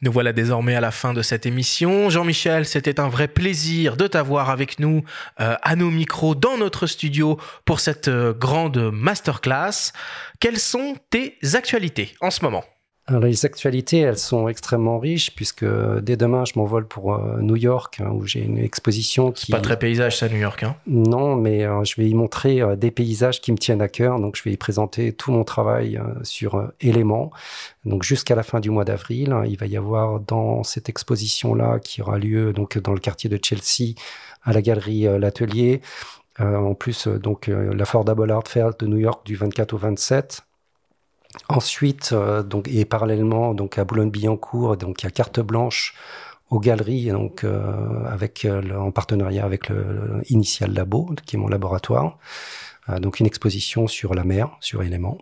Nous 0.00 0.12
voilà 0.12 0.32
désormais 0.32 0.76
à 0.76 0.80
la 0.80 0.92
fin 0.92 1.12
de 1.12 1.22
cette 1.22 1.44
émission. 1.44 2.08
Jean-Michel, 2.08 2.66
c'était 2.66 3.00
un 3.00 3.08
vrai 3.08 3.26
plaisir 3.26 3.96
de 3.96 4.06
t'avoir 4.06 4.48
avec 4.48 4.78
nous 4.78 5.02
euh, 5.40 5.56
à 5.60 5.74
nos 5.74 5.90
micros 5.90 6.36
dans 6.36 6.56
notre 6.56 6.86
studio 6.86 7.36
pour 7.64 7.80
cette 7.80 8.06
euh, 8.06 8.32
grande 8.32 8.78
masterclass. 8.92 9.92
Quelles 10.38 10.60
sont 10.60 10.94
tes 11.10 11.36
actualités 11.54 12.14
en 12.20 12.30
ce 12.30 12.44
moment? 12.44 12.64
Alors, 13.08 13.22
les 13.22 13.46
actualités, 13.46 14.00
elles 14.00 14.18
sont 14.18 14.48
extrêmement 14.48 14.98
riches 14.98 15.34
puisque 15.34 15.64
dès 16.02 16.18
demain, 16.18 16.44
je 16.44 16.52
m'envole 16.56 16.86
pour 16.86 17.14
euh, 17.14 17.40
New 17.40 17.56
York 17.56 18.02
hein, 18.04 18.10
où 18.12 18.26
j'ai 18.26 18.42
une 18.42 18.58
exposition 18.58 19.32
qui... 19.32 19.46
C'est 19.46 19.52
pas 19.52 19.62
très 19.62 19.78
paysage 19.78 20.18
ça, 20.18 20.28
New 20.28 20.36
York. 20.36 20.62
Hein? 20.62 20.76
Non, 20.86 21.34
mais 21.34 21.64
euh, 21.64 21.84
je 21.84 21.96
vais 21.96 22.06
y 22.06 22.12
montrer 22.12 22.60
euh, 22.60 22.76
des 22.76 22.90
paysages 22.90 23.40
qui 23.40 23.50
me 23.50 23.56
tiennent 23.56 23.80
à 23.80 23.88
cœur. 23.88 24.20
Donc, 24.20 24.36
je 24.36 24.42
vais 24.42 24.52
y 24.52 24.58
présenter 24.58 25.14
tout 25.14 25.32
mon 25.32 25.42
travail 25.42 25.98
sur 26.22 26.70
éléments. 26.82 27.30
Donc, 27.86 28.02
jusqu'à 28.02 28.34
la 28.34 28.42
fin 28.42 28.60
du 28.60 28.68
mois 28.68 28.84
d'avril, 28.84 29.32
hein, 29.32 29.44
il 29.46 29.56
va 29.56 29.64
y 29.64 29.78
avoir 29.78 30.20
dans 30.20 30.62
cette 30.62 30.90
exposition-là 30.90 31.78
qui 31.78 32.02
aura 32.02 32.18
lieu 32.18 32.52
donc 32.52 32.76
dans 32.76 32.92
le 32.92 33.00
quartier 33.00 33.30
de 33.30 33.38
Chelsea 33.42 33.94
à 34.42 34.52
la 34.52 34.60
galerie 34.60 35.06
L'Atelier. 35.18 35.80
en 36.38 36.74
plus, 36.74 37.08
donc 37.08 37.46
la 37.48 37.84
Fordable 37.86 38.30
Art 38.30 38.46
Fair 38.46 38.74
de 38.78 38.86
New 38.86 38.98
York 38.98 39.24
du 39.24 39.34
24 39.34 39.72
au 39.72 39.78
27 39.78 40.42
Ensuite, 41.48 42.10
euh, 42.12 42.42
donc, 42.42 42.68
et 42.68 42.84
parallèlement, 42.84 43.54
donc 43.54 43.78
à 43.78 43.84
Boulogne-Billancourt, 43.84 44.76
donc 44.76 45.02
il 45.02 45.06
y 45.06 45.08
a 45.08 45.10
carte 45.10 45.40
blanche 45.40 45.94
aux 46.50 46.60
galeries, 46.60 47.10
donc 47.10 47.44
euh, 47.44 48.04
avec 48.06 48.44
euh, 48.44 48.76
en 48.76 48.90
partenariat 48.90 49.44
avec 49.44 49.68
le, 49.68 50.22
Initial 50.28 50.72
Labo, 50.72 51.10
qui 51.26 51.36
est 51.36 51.38
mon 51.38 51.48
laboratoire. 51.48 52.18
donc 53.00 53.20
une 53.20 53.26
exposition 53.26 53.86
sur 53.86 54.14
la 54.14 54.24
mer, 54.24 54.56
sur 54.60 54.82
éléments. 54.82 55.18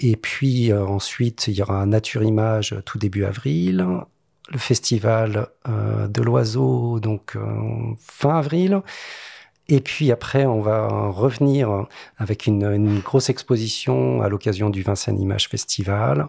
Et 0.00 0.16
puis 0.16 0.72
ensuite, 0.72 1.46
il 1.46 1.54
y 1.54 1.62
aura 1.62 1.86
Nature 1.86 2.24
Image 2.24 2.74
tout 2.84 2.98
début 2.98 3.24
avril, 3.24 3.86
le 4.48 4.58
festival 4.58 5.46
de 5.66 6.22
l'oiseau 6.22 6.98
donc 7.00 7.38
fin 7.98 8.36
avril. 8.38 8.82
Et 9.68 9.80
puis 9.80 10.12
après, 10.12 10.46
on 10.46 10.60
va 10.60 10.86
revenir 11.08 11.86
avec 12.18 12.46
une, 12.46 13.00
grosse 13.00 13.30
exposition 13.30 14.22
à 14.22 14.28
l'occasion 14.28 14.70
du 14.70 14.82
Vincennes 14.82 15.20
Image 15.20 15.48
Festival. 15.48 16.28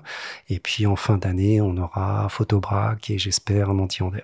Et 0.50 0.60
puis 0.60 0.86
en 0.88 0.96
fin 0.96 1.18
d'année, 1.18 1.62
on 1.62 1.78
aura 1.78 2.28
Photobrac 2.30 3.10
et 3.10 3.18
j'espère 3.18 3.74
Montier-Ander. 3.74 4.24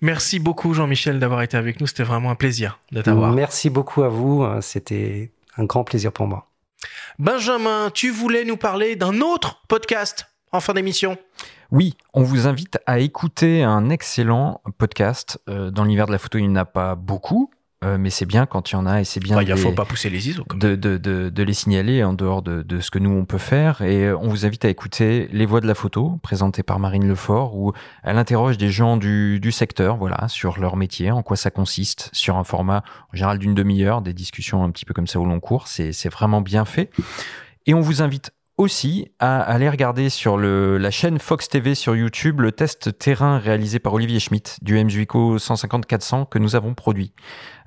Merci 0.00 0.40
beaucoup 0.40 0.74
Jean-Michel 0.74 1.20
d'avoir 1.20 1.42
été 1.42 1.56
avec 1.56 1.80
nous. 1.80 1.86
C'était 1.86 2.02
vraiment 2.02 2.30
un 2.30 2.34
plaisir 2.34 2.80
de 2.90 3.02
t'avoir. 3.02 3.32
Merci 3.32 3.70
beaucoup 3.70 4.02
à 4.02 4.08
vous. 4.08 4.44
C'était 4.60 5.30
un 5.56 5.64
grand 5.64 5.84
plaisir 5.84 6.12
pour 6.12 6.26
moi. 6.26 6.48
Benjamin, 7.20 7.90
tu 7.94 8.10
voulais 8.10 8.44
nous 8.44 8.56
parler 8.56 8.96
d'un 8.96 9.20
autre 9.20 9.62
podcast 9.68 10.26
en 10.52 10.60
fin 10.60 10.74
d'émission? 10.74 11.16
Oui, 11.70 11.96
on 12.12 12.22
vous 12.22 12.46
invite 12.46 12.78
à 12.86 12.98
écouter 12.98 13.62
un 13.62 13.88
excellent 13.88 14.60
podcast. 14.76 15.40
Euh, 15.48 15.70
dans 15.70 15.84
l'univers 15.84 16.06
de 16.06 16.12
la 16.12 16.18
photo, 16.18 16.38
il 16.38 16.42
n'y 16.42 16.52
en 16.52 16.56
a 16.56 16.64
pas 16.64 16.94
beaucoup, 16.94 17.50
euh, 17.82 17.98
mais 17.98 18.10
c'est 18.10 18.26
bien 18.26 18.46
quand 18.46 18.70
il 18.70 18.74
y 18.74 18.76
en 18.76 18.86
a 18.86 19.00
et 19.00 19.04
c'est 19.04 19.20
bien 19.20 19.40
il 19.42 19.48
ne 19.48 19.56
faut 19.56 19.72
pas 19.72 19.84
pousser 19.84 20.08
les 20.08 20.28
ISO 20.28 20.44
de, 20.54 20.76
de, 20.76 20.96
de, 20.96 21.30
de, 21.30 21.42
les 21.42 21.52
signaler 21.52 22.04
en 22.04 22.12
dehors 22.12 22.42
de, 22.42 22.62
de, 22.62 22.80
ce 22.80 22.90
que 22.90 22.98
nous 22.98 23.10
on 23.10 23.24
peut 23.24 23.38
faire. 23.38 23.82
Et 23.82 24.04
euh, 24.04 24.16
on 24.18 24.28
vous 24.28 24.46
invite 24.46 24.64
à 24.64 24.68
écouter 24.68 25.28
les 25.32 25.46
voix 25.46 25.60
de 25.60 25.66
la 25.66 25.74
photo 25.74 26.18
présentées 26.22 26.62
par 26.62 26.78
Marine 26.78 27.08
Lefort 27.08 27.56
où 27.56 27.72
elle 28.04 28.18
interroge 28.18 28.58
des 28.58 28.70
gens 28.70 28.96
du, 28.96 29.40
du 29.40 29.52
secteur 29.52 29.96
voilà 29.96 30.28
sur 30.28 30.60
leur 30.60 30.76
métier 30.76 31.10
en 31.10 31.22
quoi 31.22 31.36
ça 31.36 31.50
consiste 31.50 32.10
sur 32.12 32.36
un 32.36 32.44
format 32.44 32.84
en 33.12 33.16
général 33.16 33.38
d'une 33.38 33.54
demi-heure 33.54 34.02
des 34.02 34.14
discussions 34.14 34.62
un 34.62 34.70
petit 34.70 34.84
peu 34.84 34.94
comme 34.94 35.06
ça 35.06 35.18
au 35.18 35.24
long 35.24 35.40
cours. 35.40 35.66
C'est 35.66 35.92
c'est 35.92 36.08
vraiment 36.08 36.40
bien 36.40 36.64
fait. 36.64 36.90
Et 37.66 37.74
on 37.74 37.80
vous 37.80 38.02
invite 38.02 38.32
aussi 38.58 39.08
à 39.18 39.40
aller 39.40 39.68
regarder 39.68 40.08
sur 40.08 40.36
la 40.38 40.90
chaîne 40.90 41.18
Fox 41.18 41.48
TV 41.48 41.74
sur 41.74 41.96
YouTube 41.96 42.40
le 42.40 42.52
test 42.52 42.96
terrain 42.98 43.38
réalisé 43.38 43.78
par 43.78 43.94
Olivier 43.94 44.20
Schmitt 44.20 44.58
du 44.62 44.82
MJUICO 44.82 45.38
150-400 45.38 46.28
que 46.28 46.38
nous 46.38 46.54
avons 46.56 46.74
produit. 46.74 47.12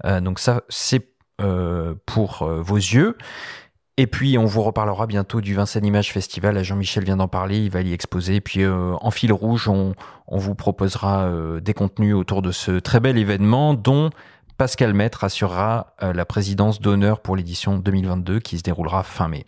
Euh, 0.05 0.21
donc 0.21 0.39
ça, 0.39 0.63
c'est 0.69 1.09
euh, 1.41 1.95
pour 2.05 2.43
euh, 2.43 2.61
vos 2.61 2.77
yeux. 2.77 3.17
Et 3.97 4.07
puis, 4.07 4.37
on 4.37 4.45
vous 4.45 4.61
reparlera 4.61 5.07
bientôt 5.07 5.39
du 5.39 5.55
Vincennes 5.55 5.85
Image 5.85 6.11
Festival. 6.11 6.61
Jean-Michel 6.63 7.05
vient 7.05 7.15
d'en 7.15 7.29
parler, 7.29 7.59
il 7.59 7.71
va 7.71 7.81
y 7.81 7.93
exposer. 7.93 8.35
Et 8.35 8.41
puis, 8.41 8.67
en 8.67 9.09
fil 9.09 9.31
rouge, 9.31 9.69
on 9.69 9.93
vous 10.27 10.53
proposera 10.53 11.31
des 11.61 11.73
contenus 11.73 12.13
autour 12.13 12.41
de 12.41 12.51
ce 12.51 12.71
très 12.71 12.99
bel 12.99 13.17
événement 13.17 13.73
dont 13.73 14.09
Pascal 14.57 14.93
Maître 14.93 15.23
assurera 15.23 15.95
la 16.01 16.25
présidence 16.25 16.81
d'honneur 16.81 17.21
pour 17.21 17.37
l'édition 17.37 17.77
2022 17.77 18.41
qui 18.41 18.57
se 18.57 18.63
déroulera 18.63 19.01
fin 19.03 19.29
mai. 19.29 19.45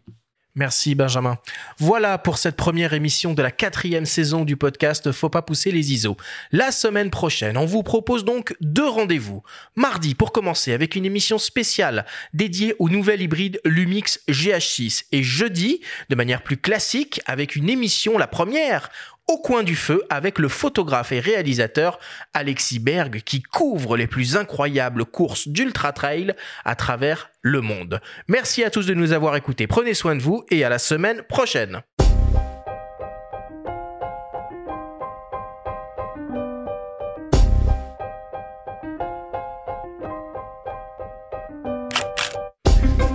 Merci 0.57 0.95
Benjamin. 0.95 1.37
Voilà 1.77 2.17
pour 2.17 2.39
cette 2.39 2.55
première 2.55 2.93
émission 2.93 3.35
de 3.35 3.43
la 3.43 3.51
quatrième 3.51 4.07
saison 4.07 4.43
du 4.43 4.57
podcast 4.57 5.11
Faut 5.11 5.29
pas 5.29 5.43
pousser 5.43 5.71
les 5.71 5.93
ISO. 5.93 6.17
La 6.51 6.71
semaine 6.71 7.11
prochaine, 7.11 7.57
on 7.57 7.67
vous 7.67 7.83
propose 7.83 8.25
donc 8.25 8.55
deux 8.59 8.89
rendez-vous. 8.89 9.43
Mardi 9.75 10.15
pour 10.15 10.31
commencer 10.31 10.73
avec 10.73 10.95
une 10.95 11.05
émission 11.05 11.37
spéciale 11.37 12.07
dédiée 12.33 12.75
au 12.79 12.89
nouvel 12.89 13.21
hybride 13.21 13.61
Lumix 13.65 14.19
GH6 14.29 15.05
et 15.11 15.21
jeudi 15.21 15.81
de 16.09 16.15
manière 16.15 16.41
plus 16.41 16.57
classique 16.57 17.21
avec 17.27 17.55
une 17.55 17.69
émission, 17.69 18.17
la 18.17 18.25
première, 18.25 18.89
au 19.27 19.37
coin 19.37 19.63
du 19.63 19.75
feu 19.75 20.03
avec 20.09 20.39
le 20.39 20.47
photographe 20.47 21.11
et 21.11 21.19
réalisateur 21.19 21.99
Alexis 22.33 22.79
Berg 22.79 23.21
qui 23.25 23.41
couvre 23.41 23.97
les 23.97 24.07
plus 24.07 24.37
incroyables 24.37 25.05
courses 25.05 25.47
d'ultra 25.47 25.91
trail 25.91 26.33
à 26.63 26.75
travers 26.75 27.29
le 27.41 27.61
monde. 27.61 27.99
Merci 28.27 28.63
à 28.63 28.69
tous 28.69 28.85
de 28.85 28.93
nous 28.93 29.11
avoir 29.11 29.35
écoutés, 29.35 29.67
prenez 29.67 29.93
soin 29.93 30.15
de 30.15 30.21
vous 30.21 30.45
et 30.49 30.63
à 30.63 30.69
la 30.69 30.79
semaine 30.79 31.23
prochaine. 31.23 31.81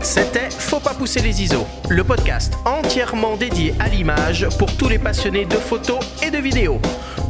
C'était 0.02 0.50
Faut 0.50 0.80
pas 0.80 0.94
pousser 0.94 1.20
les 1.20 1.42
ISO, 1.42 1.64
le 1.88 2.02
podcast 2.02 2.54
entièrement 2.64 3.36
dédié 3.36 3.72
à 3.78 3.88
l'image 3.88 4.48
pour 4.58 4.76
tous 4.76 4.88
les 4.88 4.98
passionnés 4.98 5.44
de 5.44 5.54
photos 5.54 6.00
et 6.22 6.30
de 6.32 6.38
vidéos. 6.38 6.80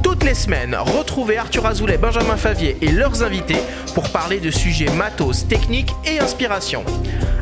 Toutes 0.03 0.25
les 0.25 0.35
semaines, 0.35 0.75
retrouvez 0.75 1.37
Arthur 1.37 1.67
Azoulay, 1.67 1.99
Benjamin 1.99 2.37
Favier 2.37 2.79
et 2.81 2.89
leurs 2.89 3.23
invités 3.23 3.59
pour 3.95 4.09
parler 4.11 4.41
de 4.41 4.51
sujets 4.51 4.91
matos, 4.93 5.47
techniques 5.47 5.93
et 6.07 6.19
inspiration. 6.19 6.83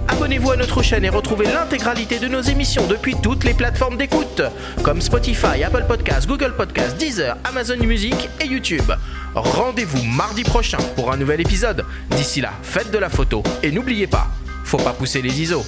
Abonnez-vous 0.09 0.51
à 0.51 0.57
notre 0.57 0.82
chaîne 0.82 1.05
et 1.05 1.11
retrouvez 1.11 1.47
l'intégralité 1.47 2.19
de 2.19 2.27
nos 2.27 2.43
émissions 2.43 2.89
depuis 2.89 3.15
toutes 3.23 3.44
les 3.44 3.55
plateformes 3.55 3.97
d'écoute, 3.97 4.43
comme 4.82 5.01
Spotify, 5.01 5.62
Apple 5.65 5.85
Podcasts, 5.86 6.27
Google 6.27 6.55
Podcasts, 6.57 6.97
Deezer, 6.97 7.36
Amazon 7.44 7.77
Music 7.77 8.28
et 8.40 8.47
YouTube. 8.47 8.93
Rendez-vous 9.36 10.02
mardi 10.02 10.43
prochain 10.43 10.78
pour 10.97 11.12
un 11.12 11.16
nouvel 11.16 11.40
épisode. 11.40 11.85
D'ici 12.11 12.40
là, 12.40 12.51
faites 12.65 12.90
de 12.90 12.98
la 12.98 13.09
photo 13.09 13.44
et 13.62 13.70
n'oubliez 13.70 14.09
pas, 14.09 14.27
faut 14.71 14.77
pas 14.77 14.93
pousser 14.93 15.21
les 15.21 15.41
ISO. 15.43 15.65